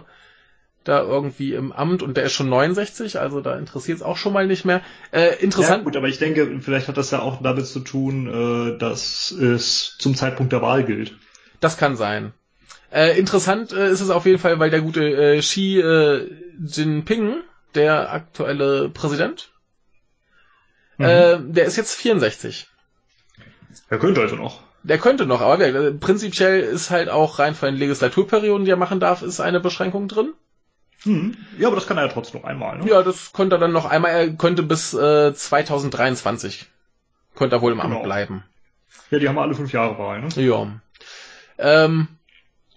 da 0.83 1.01
irgendwie 1.03 1.53
im 1.53 1.71
Amt 1.71 2.01
und 2.01 2.17
der 2.17 2.23
ist 2.23 2.33
schon 2.33 2.49
69, 2.49 3.19
also 3.19 3.41
da 3.41 3.55
interessiert 3.57 3.97
es 3.97 4.03
auch 4.03 4.17
schon 4.17 4.33
mal 4.33 4.47
nicht 4.47 4.65
mehr. 4.65 4.81
Äh, 5.11 5.27
Ja, 5.27 5.33
interessant. 5.33 5.83
gut, 5.83 5.95
aber 5.95 6.07
ich 6.07 6.17
denke, 6.17 6.59
vielleicht 6.59 6.87
hat 6.87 6.97
das 6.97 7.11
ja 7.11 7.19
auch 7.21 7.41
damit 7.43 7.67
zu 7.67 7.81
tun, 7.81 8.27
äh, 8.73 8.77
dass 8.79 9.31
es 9.31 9.95
zum 9.99 10.15
Zeitpunkt 10.15 10.51
der 10.51 10.63
Wahl 10.63 10.83
gilt. 10.83 11.15
Das 11.59 11.77
kann 11.77 11.95
sein. 11.95 12.33
Äh, 12.91 13.17
interessant 13.17 13.71
äh, 13.71 13.89
ist 13.89 14.01
es 14.01 14.09
auf 14.09 14.25
jeden 14.25 14.39
Fall, 14.39 14.59
weil 14.59 14.69
der 14.69 14.81
gute 14.81 15.01
äh, 15.03 15.39
Xi 15.39 15.79
äh, 15.79 16.29
Jinping, 16.59 17.37
der 17.75 18.11
aktuelle 18.11 18.89
Präsident, 18.89 19.49
Mhm. 20.97 21.05
äh, 21.05 21.39
der 21.39 21.65
ist 21.65 21.77
jetzt 21.77 21.95
64. 21.95 22.67
Er 23.89 23.97
könnte 23.97 24.21
also 24.21 24.35
noch. 24.35 24.61
Der 24.83 24.97
könnte 24.97 25.25
noch, 25.25 25.41
aber 25.41 25.59
äh, 25.59 25.91
prinzipiell 25.91 26.61
ist 26.61 26.89
halt 26.91 27.09
auch 27.09 27.39
rein 27.39 27.55
von 27.55 27.69
den 27.69 27.77
Legislaturperioden, 27.77 28.65
die 28.65 28.71
er 28.71 28.77
machen 28.77 28.99
darf, 28.99 29.21
ist 29.21 29.39
eine 29.39 29.59
Beschränkung 29.59 30.07
drin. 30.07 30.33
Hm. 31.03 31.35
Ja, 31.57 31.67
aber 31.67 31.75
das 31.77 31.87
kann 31.87 31.97
er 31.97 32.05
ja 32.07 32.11
trotzdem 32.11 32.41
noch 32.41 32.47
einmal, 32.47 32.77
ne? 32.77 32.87
Ja, 32.89 33.01
das 33.03 33.31
könnte 33.33 33.55
er 33.55 33.59
dann 33.59 33.71
noch 33.71 33.85
einmal, 33.85 34.11
er 34.11 34.29
könnte 34.33 34.63
bis 34.63 34.93
äh, 34.93 35.33
2023 35.33 36.67
könnte 37.35 37.55
er 37.55 37.61
wohl 37.61 37.71
im 37.71 37.79
Amt 37.79 37.91
Genau. 37.93 38.03
bleiben. 38.03 38.43
Ja, 39.09 39.19
die 39.19 39.27
haben 39.29 39.39
alle 39.39 39.55
fünf 39.55 39.71
Jahre 39.71 39.97
Wahl, 39.97 40.21
ne? 40.21 40.29
Ja. 40.35 40.67
Ähm, 41.57 42.07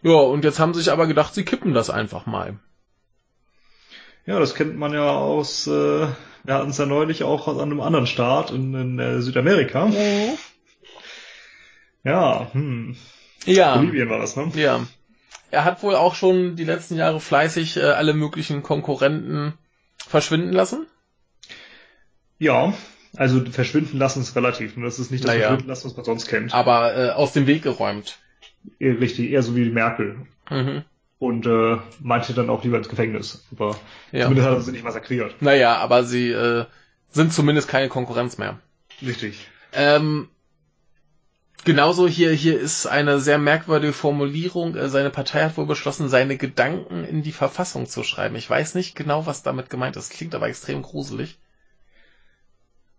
ja, 0.04 0.12
und 0.12 0.44
jetzt 0.44 0.60
haben 0.60 0.74
sie 0.74 0.80
sich 0.80 0.92
aber 0.92 1.06
gedacht, 1.08 1.34
sie 1.34 1.44
kippen 1.44 1.74
das 1.74 1.90
einfach 1.90 2.26
mal. 2.26 2.58
Ja, 4.26 4.38
das 4.38 4.54
kennt 4.54 4.76
man 4.76 4.92
ja 4.92 5.10
aus, 5.10 5.66
äh, 5.66 5.70
wir 6.44 6.54
hatten 6.54 6.70
es 6.70 6.78
ja 6.78 6.86
neulich 6.86 7.24
auch 7.24 7.48
aus 7.48 7.58
einem 7.58 7.80
anderen 7.80 8.06
Staat 8.06 8.50
in, 8.50 8.74
in 8.74 8.98
äh, 8.98 9.20
Südamerika. 9.20 9.90
Ja, 12.04 12.52
hm. 12.52 12.96
Ja. 13.46 13.76
Bolivien 13.76 14.10
war 14.10 14.18
das, 14.18 14.36
ne? 14.36 14.52
Ja. 14.54 14.86
Er 15.50 15.64
hat 15.64 15.82
wohl 15.82 15.94
auch 15.94 16.14
schon 16.14 16.56
die 16.56 16.64
letzten 16.64 16.96
Jahre 16.96 17.20
fleißig 17.20 17.76
äh, 17.76 17.82
alle 17.82 18.12
möglichen 18.12 18.62
Konkurrenten 18.62 19.54
verschwinden 19.96 20.52
lassen. 20.52 20.86
Ja, 22.38 22.74
also 23.16 23.44
verschwinden 23.44 23.98
lassen 23.98 24.20
ist 24.20 24.36
relativ, 24.36 24.76
ne? 24.76 24.84
Das 24.84 24.98
ist 24.98 25.10
nicht 25.10 25.24
das 25.24 25.28
Naja. 25.28 25.48
Verschwinden 25.48 25.68
lassen, 25.68 25.88
was 25.88 25.96
man 25.96 26.04
sonst 26.04 26.26
kennt. 26.26 26.52
Aber 26.52 26.96
äh, 26.96 27.10
aus 27.10 27.32
dem 27.32 27.46
Weg 27.46 27.62
geräumt. 27.62 28.18
Eher 28.78 29.00
richtig, 29.00 29.30
eher 29.30 29.42
so 29.42 29.54
wie 29.56 29.68
Merkel. 29.70 30.16
Mhm. 30.50 30.84
Und 31.18 31.46
äh, 31.46 31.78
manche 32.00 32.34
dann 32.34 32.50
auch 32.50 32.64
lieber 32.64 32.76
ins 32.78 32.88
Gefängnis. 32.88 33.44
Aber 33.52 33.76
Ja. 34.12 34.22
zumindest 34.24 34.48
hat 34.48 34.54
er 34.56 34.60
sie 34.62 34.72
nicht 34.72 34.84
massakriert. 34.84 35.40
Naja, 35.40 35.76
aber 35.76 36.04
sie 36.04 36.30
äh, 36.30 36.64
sind 37.10 37.32
zumindest 37.32 37.68
keine 37.68 37.88
Konkurrenz 37.88 38.36
mehr. 38.38 38.58
Richtig. 39.00 39.48
Ähm, 39.72 40.28
genauso 41.64 42.06
hier, 42.06 42.32
hier 42.32 42.58
ist 42.60 42.86
eine 42.86 43.20
sehr 43.20 43.38
merkwürdige 43.38 43.92
Formulierung. 43.92 44.76
Äh, 44.76 44.88
Seine 44.88 45.10
Partei 45.10 45.42
hat 45.44 45.56
wohl 45.56 45.66
beschlossen, 45.66 46.08
seine 46.08 46.36
Gedanken 46.36 47.04
in 47.04 47.22
die 47.22 47.32
Verfassung 47.32 47.86
zu 47.86 48.02
schreiben. 48.04 48.36
Ich 48.36 48.48
weiß 48.50 48.74
nicht 48.74 48.94
genau, 48.94 49.26
was 49.26 49.42
damit 49.42 49.70
gemeint 49.70 49.96
ist. 49.96 50.10
Klingt 50.10 50.34
aber 50.34 50.48
extrem 50.48 50.82
gruselig. 50.82 51.38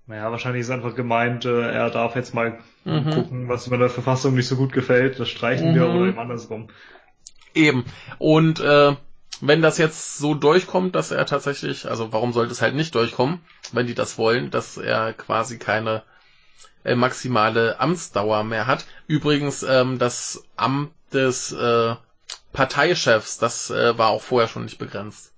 Naja, 0.07 0.31
wahrscheinlich 0.31 0.61
ist 0.61 0.69
einfach 0.69 0.95
gemeint, 0.95 1.45
äh, 1.45 1.71
er 1.71 1.89
darf 1.89 2.15
jetzt 2.15 2.33
mal 2.33 2.59
Mhm. 2.83 3.11
gucken, 3.11 3.49
was 3.49 3.71
an 3.71 3.79
der 3.79 3.89
Verfassung 3.89 4.35
nicht 4.35 4.47
so 4.47 4.55
gut 4.55 4.71
gefällt. 4.71 5.19
Das 5.19 5.29
streichen 5.29 5.73
wir 5.73 5.87
Mhm. 5.87 5.95
oder 5.95 6.07
eben 6.09 6.19
andersrum. 6.19 6.67
Eben. 7.55 7.85
Und 8.19 8.59
äh, 8.59 8.95
wenn 9.41 9.61
das 9.61 9.77
jetzt 9.77 10.17
so 10.17 10.35
durchkommt, 10.35 10.95
dass 10.95 11.11
er 11.11 11.25
tatsächlich, 11.25 11.89
also 11.89 12.13
warum 12.13 12.33
sollte 12.33 12.51
es 12.51 12.61
halt 12.61 12.75
nicht 12.75 12.93
durchkommen, 12.93 13.39
wenn 13.71 13.87
die 13.87 13.95
das 13.95 14.17
wollen, 14.17 14.51
dass 14.51 14.77
er 14.77 15.13
quasi 15.13 15.57
keine 15.57 16.03
äh, 16.83 16.95
maximale 16.95 17.79
Amtsdauer 17.79 18.43
mehr 18.43 18.67
hat. 18.67 18.85
Übrigens, 19.07 19.63
ähm, 19.63 19.97
das 19.97 20.43
Amt 20.55 20.91
des 21.11 21.51
äh, 21.51 21.95
Parteichefs, 22.53 23.37
das 23.39 23.71
äh, 23.71 23.97
war 23.97 24.09
auch 24.09 24.21
vorher 24.21 24.47
schon 24.47 24.65
nicht 24.65 24.77
begrenzt. 24.77 25.33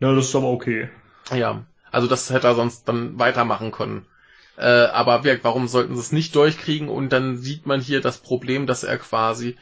Ja, 0.00 0.14
das 0.14 0.26
ist 0.28 0.34
aber 0.34 0.48
okay. 0.48 0.88
Ja, 1.32 1.64
also 1.94 2.08
das 2.08 2.28
hätte 2.30 2.48
er 2.48 2.54
sonst 2.56 2.88
dann 2.88 3.18
weitermachen 3.18 3.70
können. 3.70 4.04
Äh, 4.56 4.66
aber 4.66 5.24
warum 5.42 5.68
sollten 5.68 5.94
sie 5.94 6.00
es 6.00 6.12
nicht 6.12 6.34
durchkriegen? 6.34 6.88
Und 6.88 7.10
dann 7.10 7.36
sieht 7.36 7.66
man 7.66 7.80
hier 7.80 8.00
das 8.00 8.18
Problem, 8.18 8.66
dass 8.66 8.82
er 8.82 8.98
quasi 8.98 9.56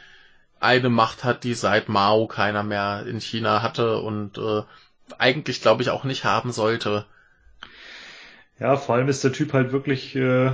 eine 0.59 0.89
Macht 0.89 1.25
hat, 1.25 1.45
die 1.45 1.55
seit 1.55 1.89
Mao 1.89 2.27
keiner 2.27 2.63
mehr 2.63 3.05
in 3.07 3.21
China 3.21 3.63
hatte 3.63 3.99
und 3.99 4.39
äh, 4.39 4.63
eigentlich, 5.19 5.61
glaube 5.61 5.83
ich, 5.83 5.91
auch 5.91 6.05
nicht 6.05 6.25
haben 6.25 6.53
sollte. 6.53 7.05
Ja, 8.59 8.77
vor 8.77 8.95
allem 8.95 9.09
ist 9.09 9.25
der 9.25 9.33
Typ 9.33 9.53
halt 9.53 9.73
wirklich 9.73 10.17
äh, 10.17 10.53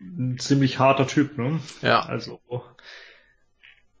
ein 0.00 0.38
ziemlich 0.38 0.78
harter 0.78 1.06
Typ, 1.06 1.36
ne? 1.36 1.60
Ja. 1.82 2.00
Also 2.00 2.40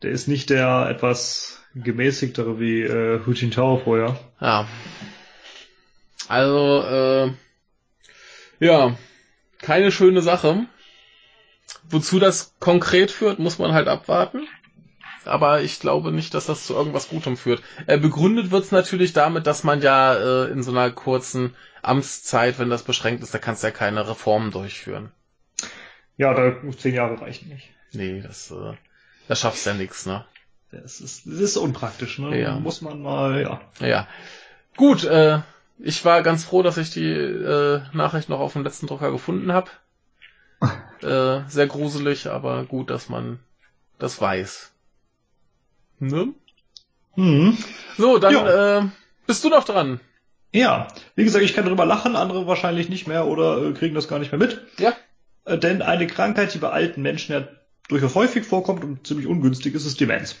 der 0.02 0.12
ist 0.12 0.28
nicht 0.28 0.48
der 0.48 0.88
etwas 0.88 1.62
gemäßigtere 1.74 2.58
wie 2.58 2.82
äh, 2.82 3.20
Hu 3.26 3.32
Jintao 3.32 3.78
vorher. 3.78 4.18
Ja. 4.40 4.66
Also, 6.28 6.82
äh, 6.84 7.32
ja, 8.64 8.96
keine 9.60 9.90
schöne 9.90 10.22
Sache. 10.22 10.66
Wozu 11.90 12.18
das 12.18 12.54
konkret 12.60 13.10
führt, 13.10 13.38
muss 13.38 13.58
man 13.58 13.72
halt 13.72 13.88
abwarten. 13.88 14.46
Aber 15.24 15.60
ich 15.62 15.80
glaube 15.80 16.12
nicht, 16.12 16.32
dass 16.34 16.46
das 16.46 16.66
zu 16.66 16.74
irgendwas 16.74 17.08
Gutem 17.08 17.36
führt. 17.36 17.62
Äh, 17.86 17.98
begründet 17.98 18.50
wird's 18.50 18.70
natürlich 18.70 19.12
damit, 19.12 19.46
dass 19.46 19.64
man 19.64 19.82
ja 19.82 20.14
äh, 20.14 20.50
in 20.50 20.62
so 20.62 20.70
einer 20.70 20.90
kurzen 20.90 21.54
Amtszeit, 21.82 22.58
wenn 22.58 22.70
das 22.70 22.82
beschränkt 22.82 23.22
ist, 23.22 23.34
da 23.34 23.38
kannst 23.38 23.62
du 23.62 23.68
ja 23.68 23.72
keine 23.72 24.08
Reformen 24.08 24.50
durchführen. 24.50 25.12
Ja, 26.16 26.34
da 26.34 26.56
zehn 26.76 26.94
Jahre 26.94 27.20
reichen 27.20 27.48
nicht. 27.48 27.68
Nee, 27.92 28.20
das, 28.20 28.50
äh, 28.50 28.74
da 29.28 29.36
schaffst 29.36 29.66
du 29.66 29.70
ja 29.70 29.76
nix, 29.76 30.06
ne? 30.06 30.24
Das 30.70 31.00
ist, 31.00 31.26
das 31.26 31.40
ist 31.40 31.56
unpraktisch, 31.56 32.18
ne? 32.18 32.38
Ja. 32.38 32.58
Muss 32.58 32.82
man 32.82 33.00
mal, 33.00 33.40
ja. 33.40 33.60
Ja. 33.80 34.08
Gut, 34.76 35.04
äh, 35.04 35.40
ich 35.78 36.04
war 36.04 36.22
ganz 36.22 36.44
froh, 36.44 36.62
dass 36.62 36.76
ich 36.76 36.90
die 36.90 37.08
äh, 37.10 37.80
Nachricht 37.92 38.28
noch 38.28 38.40
auf 38.40 38.52
dem 38.54 38.64
letzten 38.64 38.86
Drucker 38.86 39.10
gefunden 39.10 39.52
habe. 39.52 39.70
Äh, 41.00 41.42
sehr 41.48 41.68
gruselig, 41.68 42.26
aber 42.26 42.64
gut, 42.64 42.90
dass 42.90 43.08
man 43.08 43.38
das 44.00 44.20
weiß. 44.20 44.72
Ne? 46.00 46.32
Mhm. 47.14 47.56
So, 47.96 48.18
dann 48.18 48.32
Ja. 48.34 48.78
äh, 48.78 48.82
bist 49.24 49.44
du 49.44 49.48
noch 49.48 49.62
dran. 49.62 50.00
Ja, 50.52 50.88
wie 51.14 51.22
gesagt, 51.22 51.44
ich 51.44 51.54
kann 51.54 51.66
darüber 51.66 51.86
lachen, 51.86 52.16
andere 52.16 52.48
wahrscheinlich 52.48 52.88
nicht 52.88 53.06
mehr 53.06 53.26
oder 53.26 53.62
äh, 53.62 53.72
kriegen 53.74 53.94
das 53.94 54.08
gar 54.08 54.18
nicht 54.18 54.32
mehr 54.32 54.40
mit. 54.40 54.60
Ja. 54.78 54.92
Äh, 55.44 55.58
denn 55.58 55.82
eine 55.82 56.08
Krankheit, 56.08 56.52
die 56.52 56.58
bei 56.58 56.70
alten 56.70 57.00
Menschen 57.02 57.32
ja 57.32 57.46
durchaus 57.88 58.16
häufig 58.16 58.44
vorkommt 58.44 58.82
und 58.82 59.06
ziemlich 59.06 59.28
ungünstig 59.28 59.74
ist, 59.76 59.86
ist 59.86 60.00
Demenz. 60.00 60.34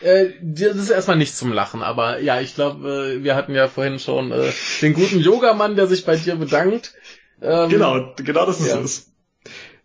Äh, 0.00 0.30
das 0.42 0.76
ist 0.76 0.90
erstmal 0.90 1.16
nicht 1.16 1.36
zum 1.36 1.52
Lachen, 1.52 1.82
aber 1.82 2.20
ja, 2.20 2.40
ich 2.40 2.54
glaube, 2.54 3.16
äh, 3.18 3.24
wir 3.24 3.34
hatten 3.34 3.54
ja 3.54 3.68
vorhin 3.68 3.98
schon 3.98 4.32
äh, 4.32 4.50
den 4.80 4.94
guten 4.94 5.20
Yogamann, 5.20 5.76
der 5.76 5.86
sich 5.86 6.04
bei 6.04 6.16
dir 6.16 6.36
bedankt. 6.36 6.94
Ähm, 7.42 7.68
Genau, 7.68 8.14
genau 8.16 8.46
das 8.46 8.60
ist 8.60 8.68
ja. 8.68 8.80
es. 8.80 9.12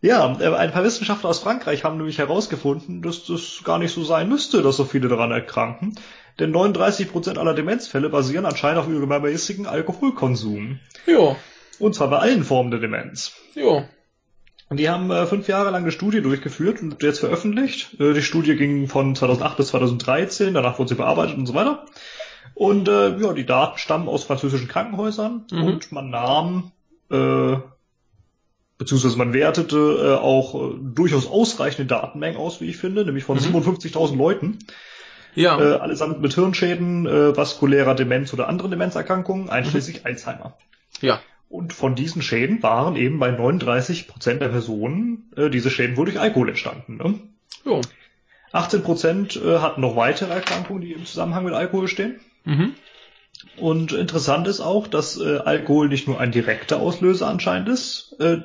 Ja, 0.02 0.28
ein 0.28 0.72
paar 0.72 0.84
Wissenschaftler 0.84 1.30
aus 1.30 1.40
Frankreich 1.40 1.84
haben 1.84 1.98
nämlich 1.98 2.20
herausgefunden, 2.20 3.02
dass 3.02 3.26
das 3.26 3.62
gar 3.64 3.80
nicht 3.80 3.92
so 3.92 4.04
sein 4.04 4.30
müsste, 4.30 4.62
dass 4.62 4.78
so 4.78 4.86
viele 4.86 5.08
daran 5.08 5.32
erkranken. 5.32 5.96
Denn 6.38 6.54
39% 6.54 7.38
aller 7.38 7.54
Demenzfälle 7.54 8.10
basieren 8.10 8.46
anscheinend 8.46 8.80
auf 8.80 8.88
übermäßigen 8.88 9.66
Alkoholkonsum. 9.66 10.80
Jo, 11.08 11.36
Und 11.80 11.96
zwar 11.96 12.10
bei 12.10 12.20
allen 12.20 12.44
Formen 12.44 12.72
der 12.72 12.82
Demenz. 12.82 13.34
jo. 13.56 13.86
Die 14.72 14.90
haben 14.90 15.12
äh, 15.12 15.26
fünf 15.28 15.48
Jahre 15.48 15.70
lang 15.72 15.84
eine 15.84 15.92
Studie 15.92 16.22
durchgeführt 16.22 16.82
und 16.82 17.02
jetzt 17.04 17.20
veröffentlicht. 17.20 18.00
Äh, 18.00 18.14
die 18.14 18.22
Studie 18.24 18.56
ging 18.56 18.88
von 18.88 19.16
2008 19.16 19.58
bis 19.58 19.68
2013, 19.68 20.54
danach 20.56 20.80
wurde 20.80 20.90
sie 20.90 20.96
bearbeitet 20.96 21.38
und 21.38 21.46
so 21.46 21.54
weiter. 21.54 21.86
Und 22.56 22.88
äh, 22.88 23.18
ja, 23.18 23.34
die 23.34 23.46
Daten 23.46 23.78
stammen 23.78 24.08
aus 24.08 24.24
französischen 24.24 24.68
Krankenhäusern 24.68 25.46
Mhm. 25.52 25.64
und 25.64 25.92
man 25.92 26.10
nahm, 26.10 26.72
äh, 27.12 27.58
beziehungsweise 28.78 29.18
man 29.18 29.34
wertete 29.34 29.78
äh, 29.78 30.14
auch 30.22 30.56
äh, 30.56 30.76
durchaus 30.82 31.28
ausreichende 31.28 31.86
Datenmengen 31.88 32.38
aus, 32.40 32.60
wie 32.60 32.70
ich 32.70 32.78
finde, 32.78 33.06
nämlich 33.06 33.24
von 33.24 33.38
Mhm. 33.38 33.42
57.000 33.56 34.18
Leuten, 34.18 34.60
Ja, 35.36 35.60
äh, 35.60 35.74
allesamt 35.80 36.22
mit 36.22 36.34
Hirnschäden, 36.34 37.06
äh, 37.06 37.36
vaskulärer 37.38 37.94
Demenz 37.94 38.34
oder 38.34 38.48
anderen 38.48 38.72
Demenzerkrankungen, 38.72 39.50
einschließlich 39.50 39.98
Mhm. 40.00 40.06
Alzheimer. 40.06 40.58
ja. 41.02 41.20
Und 41.56 41.72
von 41.72 41.96
diesen 41.96 42.22
Schäden 42.22 42.62
waren 42.64 42.98
eben 42.98 43.18
bei 43.18 43.32
39 43.32 44.10
Prozent 44.10 44.42
der 44.42 44.50
Personen 44.50 45.32
äh, 45.38 45.50
diese 45.50 45.70
Schäden 45.70 45.96
wohl 45.96 46.04
durch 46.04 46.20
Alkohol 46.20 46.50
entstanden. 46.50 46.98
Ne? 46.98 47.20
Jo. 47.64 47.82
18 48.52 48.84
Prozent 48.84 49.36
äh, 49.38 49.60
hatten 49.60 49.80
noch 49.80 49.96
weitere 49.96 50.34
Erkrankungen, 50.34 50.82
die 50.82 50.92
im 50.92 51.06
Zusammenhang 51.06 51.46
mit 51.46 51.54
Alkohol 51.54 51.88
stehen. 51.88 52.20
Mhm. 52.44 52.74
Und 53.56 53.94
interessant 53.94 54.48
ist 54.48 54.60
auch, 54.60 54.88
dass 54.88 55.18
äh, 55.18 55.38
Alkohol 55.38 55.88
nicht 55.88 56.10
nur 56.10 56.20
ein 56.20 56.34
direkter 56.34 56.82
Auslöser 56.82 57.28
anscheinend 57.28 57.70
ist 57.70 58.18
äh, 58.20 58.40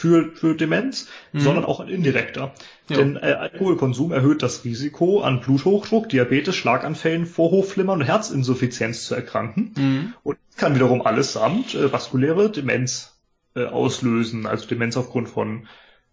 für, 0.00 0.32
für 0.34 0.54
Demenz, 0.54 1.08
Mhm. 1.32 1.40
sondern 1.40 1.64
auch 1.64 1.80
ein 1.80 1.88
indirekter. 1.88 2.54
Ja. 2.88 2.96
Denn 2.96 3.16
äh, 3.16 3.34
Alkoholkonsum 3.38 4.12
erhöht 4.12 4.42
das 4.42 4.64
Risiko, 4.64 5.20
an 5.20 5.40
Bluthochdruck, 5.40 6.08
Diabetes, 6.08 6.56
Schlaganfällen, 6.56 7.26
Vorhofflimmern 7.26 8.00
und 8.00 8.06
Herzinsuffizienz 8.06 9.04
zu 9.04 9.14
erkranken. 9.14 9.74
Mhm. 9.76 10.14
Und 10.22 10.38
kann 10.56 10.74
wiederum 10.74 11.02
allesamt 11.02 11.74
äh, 11.74 11.92
vaskuläre 11.92 12.50
Demenz 12.50 13.18
äh, 13.54 13.64
auslösen, 13.64 14.46
also 14.46 14.66
Demenz 14.66 14.96
aufgrund 14.96 15.28
von, 15.28 15.68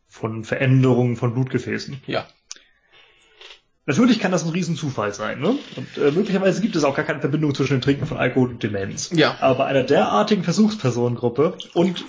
von 0.07 0.43
Veränderungen 0.43 1.15
von 1.15 1.33
Blutgefäßen. 1.33 2.01
Ja. 2.07 2.27
Natürlich 3.85 4.19
kann 4.19 4.33
das 4.33 4.43
ein 4.43 4.51
Riesenzufall 4.51 5.13
sein, 5.13 5.39
ne? 5.39 5.55
Und 5.77 5.97
äh, 5.97 6.11
möglicherweise 6.11 6.61
gibt 6.61 6.75
es 6.75 6.83
auch 6.83 6.93
gar 6.93 7.05
keine 7.05 7.21
Verbindung 7.21 7.55
zwischen 7.55 7.77
dem 7.77 7.81
Trinken 7.81 8.05
von 8.05 8.17
Alkohol 8.17 8.49
und 8.49 8.61
Demenz. 8.61 9.11
Ja. 9.13 9.37
Aber 9.39 9.59
bei 9.59 9.65
einer 9.65 9.83
derartigen 9.83 10.43
Versuchspersonengruppe 10.43 11.57
und 11.73 12.03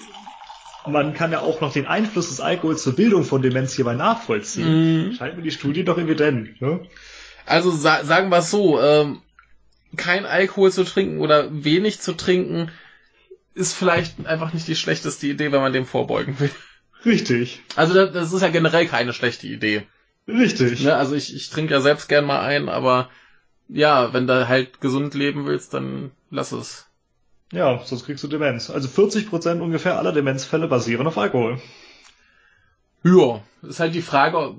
man 0.88 1.14
kann 1.14 1.32
ja 1.32 1.40
auch 1.40 1.60
noch 1.60 1.72
den 1.72 1.86
Einfluss 1.86 2.28
des 2.28 2.40
Alkohols 2.40 2.82
zur 2.82 2.94
Bildung 2.96 3.24
von 3.24 3.42
Demenz 3.42 3.74
hierbei 3.74 3.94
nachvollziehen. 3.94 5.08
Mhm. 5.08 5.12
Scheint 5.14 5.36
mir 5.36 5.42
die 5.42 5.50
Studie 5.50 5.84
doch 5.84 5.98
evident, 5.98 6.60
ne? 6.60 6.80
Also 7.46 7.70
sa 7.70 8.04
sagen 8.04 8.28
wir 8.30 8.38
es 8.38 8.50
so, 8.50 8.80
ähm, 8.80 9.22
kein 9.96 10.26
Alkohol 10.26 10.70
zu 10.70 10.84
trinken 10.84 11.20
oder 11.20 11.48
wenig 11.64 12.00
zu 12.00 12.12
trinken 12.12 12.70
ist 13.54 13.74
vielleicht 13.74 14.26
einfach 14.26 14.52
nicht 14.52 14.68
die 14.68 14.76
schlechteste 14.76 15.26
Idee, 15.26 15.50
wenn 15.50 15.60
man 15.60 15.72
dem 15.72 15.86
vorbeugen 15.86 16.38
will. 16.38 16.50
Richtig. 17.04 17.62
Also 17.76 17.94
das, 17.94 18.12
das 18.12 18.32
ist 18.32 18.42
ja 18.42 18.48
generell 18.48 18.86
keine 18.86 19.12
schlechte 19.12 19.46
Idee. 19.46 19.86
Richtig. 20.26 20.82
Ne? 20.84 20.94
Also 20.94 21.14
ich, 21.14 21.34
ich 21.34 21.50
trinke 21.50 21.72
ja 21.72 21.80
selbst 21.80 22.08
gern 22.08 22.24
mal 22.24 22.40
ein, 22.40 22.68
aber 22.68 23.08
ja, 23.68 24.12
wenn 24.12 24.26
du 24.26 24.48
halt 24.48 24.80
gesund 24.80 25.14
leben 25.14 25.46
willst, 25.46 25.74
dann 25.74 26.10
lass 26.30 26.52
es. 26.52 26.87
Ja, 27.52 27.80
sonst 27.84 28.04
kriegst 28.04 28.22
du 28.24 28.28
Demenz. 28.28 28.68
Also 28.70 28.88
40% 28.88 29.60
ungefähr 29.60 29.96
aller 29.98 30.12
Demenzfälle 30.12 30.68
basieren 30.68 31.06
auf 31.06 31.16
Alkohol. 31.18 31.60
Ja, 33.04 33.40
ist 33.62 33.80
halt 33.80 33.94
die 33.94 34.02
Frage, 34.02 34.54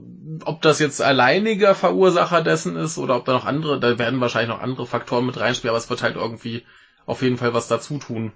ob 0.45 0.61
das 0.61 0.79
jetzt 0.79 1.01
alleiniger 1.01 1.75
Verursacher 1.75 2.41
dessen 2.41 2.75
ist 2.77 2.97
oder 2.97 3.17
ob 3.17 3.25
da 3.25 3.33
noch 3.33 3.45
andere, 3.45 3.79
da 3.79 3.99
werden 3.99 4.21
wahrscheinlich 4.21 4.49
noch 4.49 4.61
andere 4.61 4.87
Faktoren 4.87 5.25
mit 5.25 5.39
reinspielen, 5.39 5.71
aber 5.71 5.77
es 5.83 5.89
wird 5.89 6.01
halt 6.01 6.15
irgendwie 6.15 6.63
auf 7.05 7.21
jeden 7.21 7.37
Fall 7.37 7.53
was 7.53 7.67
dazu 7.67 7.97
tun. 7.97 8.31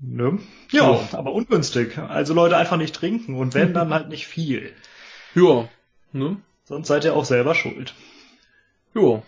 Ne? 0.00 0.38
Ja, 0.70 0.92
Ja. 0.92 1.08
aber 1.12 1.32
ungünstig. 1.32 1.98
Also 1.98 2.34
Leute 2.34 2.56
einfach 2.56 2.76
nicht 2.78 2.94
trinken 2.94 3.36
und 3.36 3.54
wenn 3.54 3.74
dann 3.74 3.92
halt 3.92 4.08
nicht 4.08 4.26
viel. 4.26 4.72
Ja, 5.34 5.66
ne? 6.12 6.36
Sonst 6.64 6.88
seid 6.88 7.04
ihr 7.04 7.14
auch 7.16 7.24
selber 7.24 7.54
schuld. 7.54 7.94
Ja. 8.94 9.22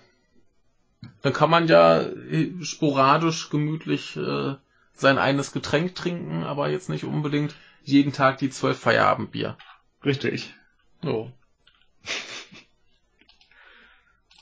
Dann 1.23 1.33
kann 1.33 1.51
man 1.51 1.67
ja 1.69 2.01
äh, 2.03 2.53
sporadisch 2.63 3.51
gemütlich 3.51 4.17
äh, 4.17 4.55
sein 4.95 5.19
eines 5.19 5.53
Getränk 5.53 5.95
trinken, 5.95 6.45
aber 6.45 6.69
jetzt 6.69 6.89
nicht 6.89 7.05
unbedingt 7.05 7.55
jeden 7.83 8.13
Tag 8.13 8.39
die 8.39 8.51
zwölf 8.51 8.79
Feierabendbier. 8.79 9.57
Richtig. 10.05 10.55
Ja. 11.03 11.27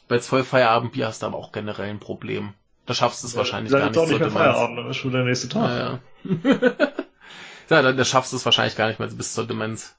Bei 0.08 0.18
zwölf 0.18 0.48
Feierabendbier 0.48 1.06
hast 1.06 1.22
du 1.22 1.26
aber 1.26 1.38
auch 1.38 1.52
generell 1.52 1.90
ein 1.90 2.00
Problem. 2.00 2.54
Da 2.86 2.94
schaffst 2.94 3.22
du 3.22 3.28
es 3.28 3.36
wahrscheinlich 3.36 3.70
Seid 3.70 3.80
gar 3.80 3.88
nicht 3.90 3.98
auch 3.98 4.02
nicht 4.02 4.10
zur 4.10 4.18
mehr 4.18 4.28
Demenz. 4.28 4.56
Feierabend, 4.56 4.78
dann 4.78 4.90
ist 4.90 4.96
schon 4.96 5.12
der 5.12 5.24
nächste 5.24 5.48
Tag. 5.48 5.70
Ja, 5.70 5.78
ja. 5.78 6.00
ja, 7.70 7.82
da, 7.82 7.92
da 7.92 8.04
schaffst 8.04 8.32
du 8.32 8.36
es 8.36 8.44
wahrscheinlich 8.44 8.76
gar 8.76 8.88
nicht 8.88 8.98
mehr 8.98 9.08
bis 9.08 9.34
zur 9.34 9.46
Demenz. 9.46 9.94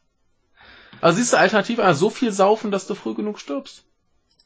Aber 1.02 1.14
siehst 1.14 1.34
du, 1.34 1.38
Alternative, 1.38 1.84
also 1.84 2.02
so 2.02 2.10
viel 2.10 2.32
saufen, 2.32 2.72
dass 2.72 2.88
du 2.88 2.96
früh 2.96 3.14
genug 3.14 3.40
stirbst. 3.40 3.86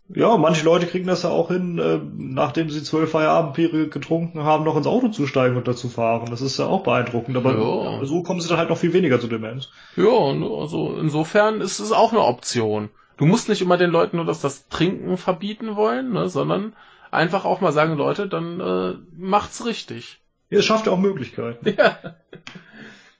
Ja, 0.09 0.37
manche 0.37 0.63
Leute 0.63 0.85
kriegen 0.87 1.05
das 1.07 1.23
ja 1.23 1.29
auch 1.29 1.49
hin, 1.49 1.79
äh, 1.79 1.99
nachdem 2.17 2.69
sie 2.69 2.81
zwölf 2.81 3.11
Feierabendbiere 3.11 3.87
getrunken 3.89 4.43
haben, 4.43 4.63
noch 4.63 4.77
ins 4.77 4.87
Auto 4.87 5.09
zu 5.09 5.27
steigen 5.27 5.57
und 5.57 5.67
dazu 5.67 5.89
fahren. 5.89 6.27
Das 6.29 6.39
ist 6.41 6.57
ja 6.57 6.65
auch 6.65 6.83
beeindruckend, 6.83 7.35
aber 7.35 7.53
Ja. 7.99 8.05
so 8.05 8.23
kommen 8.23 8.39
sie 8.39 8.47
dann 8.47 8.57
halt 8.57 8.69
noch 8.69 8.77
viel 8.77 8.93
weniger 8.93 9.19
zu 9.19 9.27
Demenz. 9.27 9.69
Ja, 9.97 10.07
also 10.07 10.95
insofern 10.99 11.59
ist 11.59 11.79
es 11.79 11.91
auch 11.91 12.11
eine 12.13 12.21
Option. 12.23 12.89
Du 13.17 13.25
musst 13.25 13.49
nicht 13.49 13.61
immer 13.61 13.77
den 13.77 13.89
Leuten 13.89 14.17
nur 14.17 14.25
das, 14.25 14.39
das 14.39 14.69
Trinken 14.69 15.17
verbieten 15.17 15.75
wollen, 15.75 16.13
ne, 16.13 16.29
sondern 16.29 16.73
einfach 17.11 17.43
auch 17.45 17.59
mal 17.61 17.73
sagen, 17.73 17.97
Leute, 17.97 18.27
dann 18.29 18.59
äh, 18.61 18.93
macht's 19.17 19.65
richtig. 19.65 20.21
Ja, 20.49 20.59
es 20.59 20.65
schafft 20.65 20.85
ja 20.85 20.93
auch 20.93 20.99
Möglichkeiten. 20.99 21.73
Ja. 21.77 21.97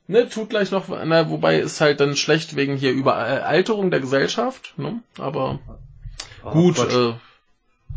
Ne, 0.10 0.30
tut 0.30 0.50
gleich 0.50 0.72
noch, 0.72 0.86
na, 0.88 1.30
wobei 1.30 1.60
ist 1.60 1.82
halt 1.82 2.00
dann 2.00 2.16
schlecht 2.16 2.56
wegen 2.56 2.78
hier 2.78 2.94
Überalterung 2.94 3.92
der 3.92 4.00
Gesellschaft, 4.00 4.74
ne? 4.78 5.02
Aber 5.18 5.60
gut, 6.44 6.76
Quatsch. 6.76 6.94
äh, 6.94 7.14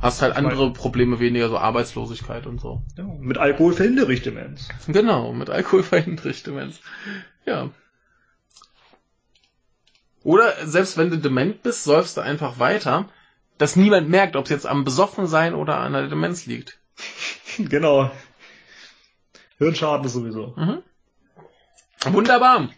Hast 0.01 0.23
halt 0.23 0.35
andere 0.35 0.73
Probleme 0.73 1.21
weniger, 1.21 1.51
so 1.51 1.59
Arbeitslosigkeit 1.59 2.47
und 2.47 2.59
so. 2.59 2.83
Ja, 2.97 3.05
mit 3.05 3.37
Alkohol 3.37 3.75
verhindere 3.75 4.13
ich 4.15 4.23
Demenz. 4.23 4.69
Genau, 4.87 5.33
mit 5.33 5.51
Alkohol 5.51 5.83
verhindere 5.83 6.31
ich 6.31 6.43
Demenz. 6.43 6.81
Ja. 7.45 7.71
Oder 10.23 10.67
selbst 10.67 10.97
wenn 10.97 11.11
du 11.11 11.19
dement 11.19 11.63
bist, 11.63 11.85
säufst 11.85 12.17
du 12.17 12.23
einfach 12.23 12.59
weiter, 12.59 13.09
dass 13.59 13.77
niemand 13.77 14.09
merkt, 14.09 14.37
ob 14.37 14.45
es 14.45 14.51
jetzt 14.51 14.67
am 14.67 14.85
Besoffensein 14.85 15.55
oder 15.55 15.79
an 15.79 15.93
der 15.93 16.09
Demenz 16.09 16.47
liegt. 16.47 16.79
genau. 17.59 18.11
Hirnschaden 19.59 20.07
ist 20.07 20.15
sowieso. 20.15 20.55
Mhm. 20.57 20.83
Wunderbar. 22.15 22.71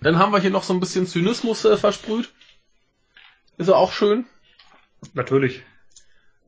Dann 0.00 0.18
haben 0.18 0.32
wir 0.32 0.40
hier 0.40 0.50
noch 0.50 0.62
so 0.62 0.72
ein 0.72 0.80
bisschen 0.80 1.06
Zynismus 1.06 1.66
äh, 1.66 1.76
versprüht. 1.76 2.32
Ist 3.58 3.68
ja 3.68 3.74
auch 3.74 3.92
schön. 3.92 4.24
Natürlich. 5.14 5.62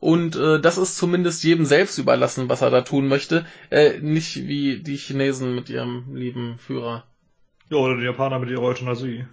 Und 0.00 0.34
äh, 0.36 0.60
das 0.60 0.78
ist 0.78 0.96
zumindest 0.96 1.44
jedem 1.44 1.64
selbst 1.64 1.98
überlassen, 1.98 2.48
was 2.48 2.60
er 2.60 2.70
da 2.70 2.80
tun 2.80 3.06
möchte. 3.06 3.46
Äh, 3.70 3.98
nicht 4.00 4.34
wie 4.36 4.82
die 4.82 4.96
Chinesen 4.96 5.54
mit 5.54 5.68
ihrem 5.70 6.14
lieben 6.16 6.58
Führer. 6.58 7.04
Ja, 7.70 7.76
oder 7.76 7.96
die 7.96 8.04
Japaner 8.04 8.38
mit 8.40 8.50
ihrer 8.50 8.62
Euthanasie. 8.62 9.26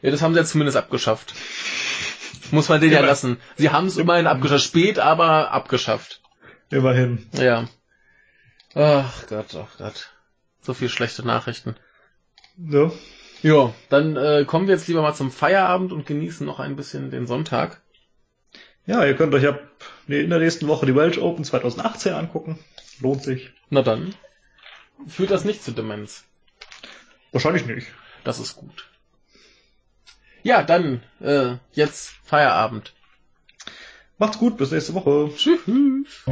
Ja, 0.00 0.10
das 0.10 0.22
haben 0.22 0.32
sie 0.34 0.40
ja 0.40 0.46
zumindest 0.46 0.76
abgeschafft. 0.78 1.34
Muss 2.50 2.68
man 2.68 2.80
denen 2.80 2.92
ja 2.92 2.98
Immer- 3.00 3.08
lassen. 3.08 3.36
Sie 3.56 3.70
haben 3.70 3.86
es 3.86 3.96
immerhin 3.96 4.26
abgeschafft. 4.26 4.64
Spät, 4.64 4.98
aber 4.98 5.50
abgeschafft. 5.50 6.22
Immerhin. 6.70 7.26
Ja. 7.34 7.68
Ach 8.74 9.26
Gott, 9.28 9.54
ach 9.54 9.78
Gott. 9.78 10.10
So 10.62 10.74
viel 10.74 10.88
schlechte 10.88 11.24
Nachrichten. 11.26 11.76
Ja. 12.56 12.90
Ja, 13.42 13.74
dann 13.90 14.16
äh, 14.16 14.44
kommen 14.46 14.66
wir 14.68 14.74
jetzt 14.74 14.88
lieber 14.88 15.02
mal 15.02 15.12
zum 15.14 15.30
Feierabend 15.30 15.92
und 15.92 16.06
genießen 16.06 16.46
noch 16.46 16.60
ein 16.60 16.76
bisschen 16.76 17.10
den 17.10 17.26
Sonntag. 17.26 17.82
Ja, 18.86 19.04
ihr 19.04 19.16
könnt 19.16 19.34
euch 19.34 19.46
ab 19.46 19.60
in 20.08 20.30
der 20.30 20.38
nächsten 20.38 20.68
Woche 20.68 20.86
die 20.86 20.94
Welsh 20.94 21.18
Open 21.18 21.44
2018 21.44 22.12
angucken. 22.12 22.58
Lohnt 23.00 23.22
sich. 23.22 23.52
Na 23.70 23.82
dann. 23.82 24.14
Führt 25.06 25.30
das 25.30 25.44
nicht 25.44 25.62
zu 25.62 25.72
Demenz. 25.72 26.24
Wahrscheinlich 27.32 27.66
nicht. 27.66 27.88
Das 28.22 28.38
ist 28.38 28.56
gut. 28.56 28.88
Ja, 30.42 30.62
dann 30.62 31.02
äh, 31.20 31.56
jetzt 31.72 32.10
Feierabend. 32.24 32.92
Macht's 34.18 34.38
gut, 34.38 34.56
bis 34.58 34.70
nächste 34.70 34.94
Woche. 34.94 35.30
Tschüss. 35.34 36.24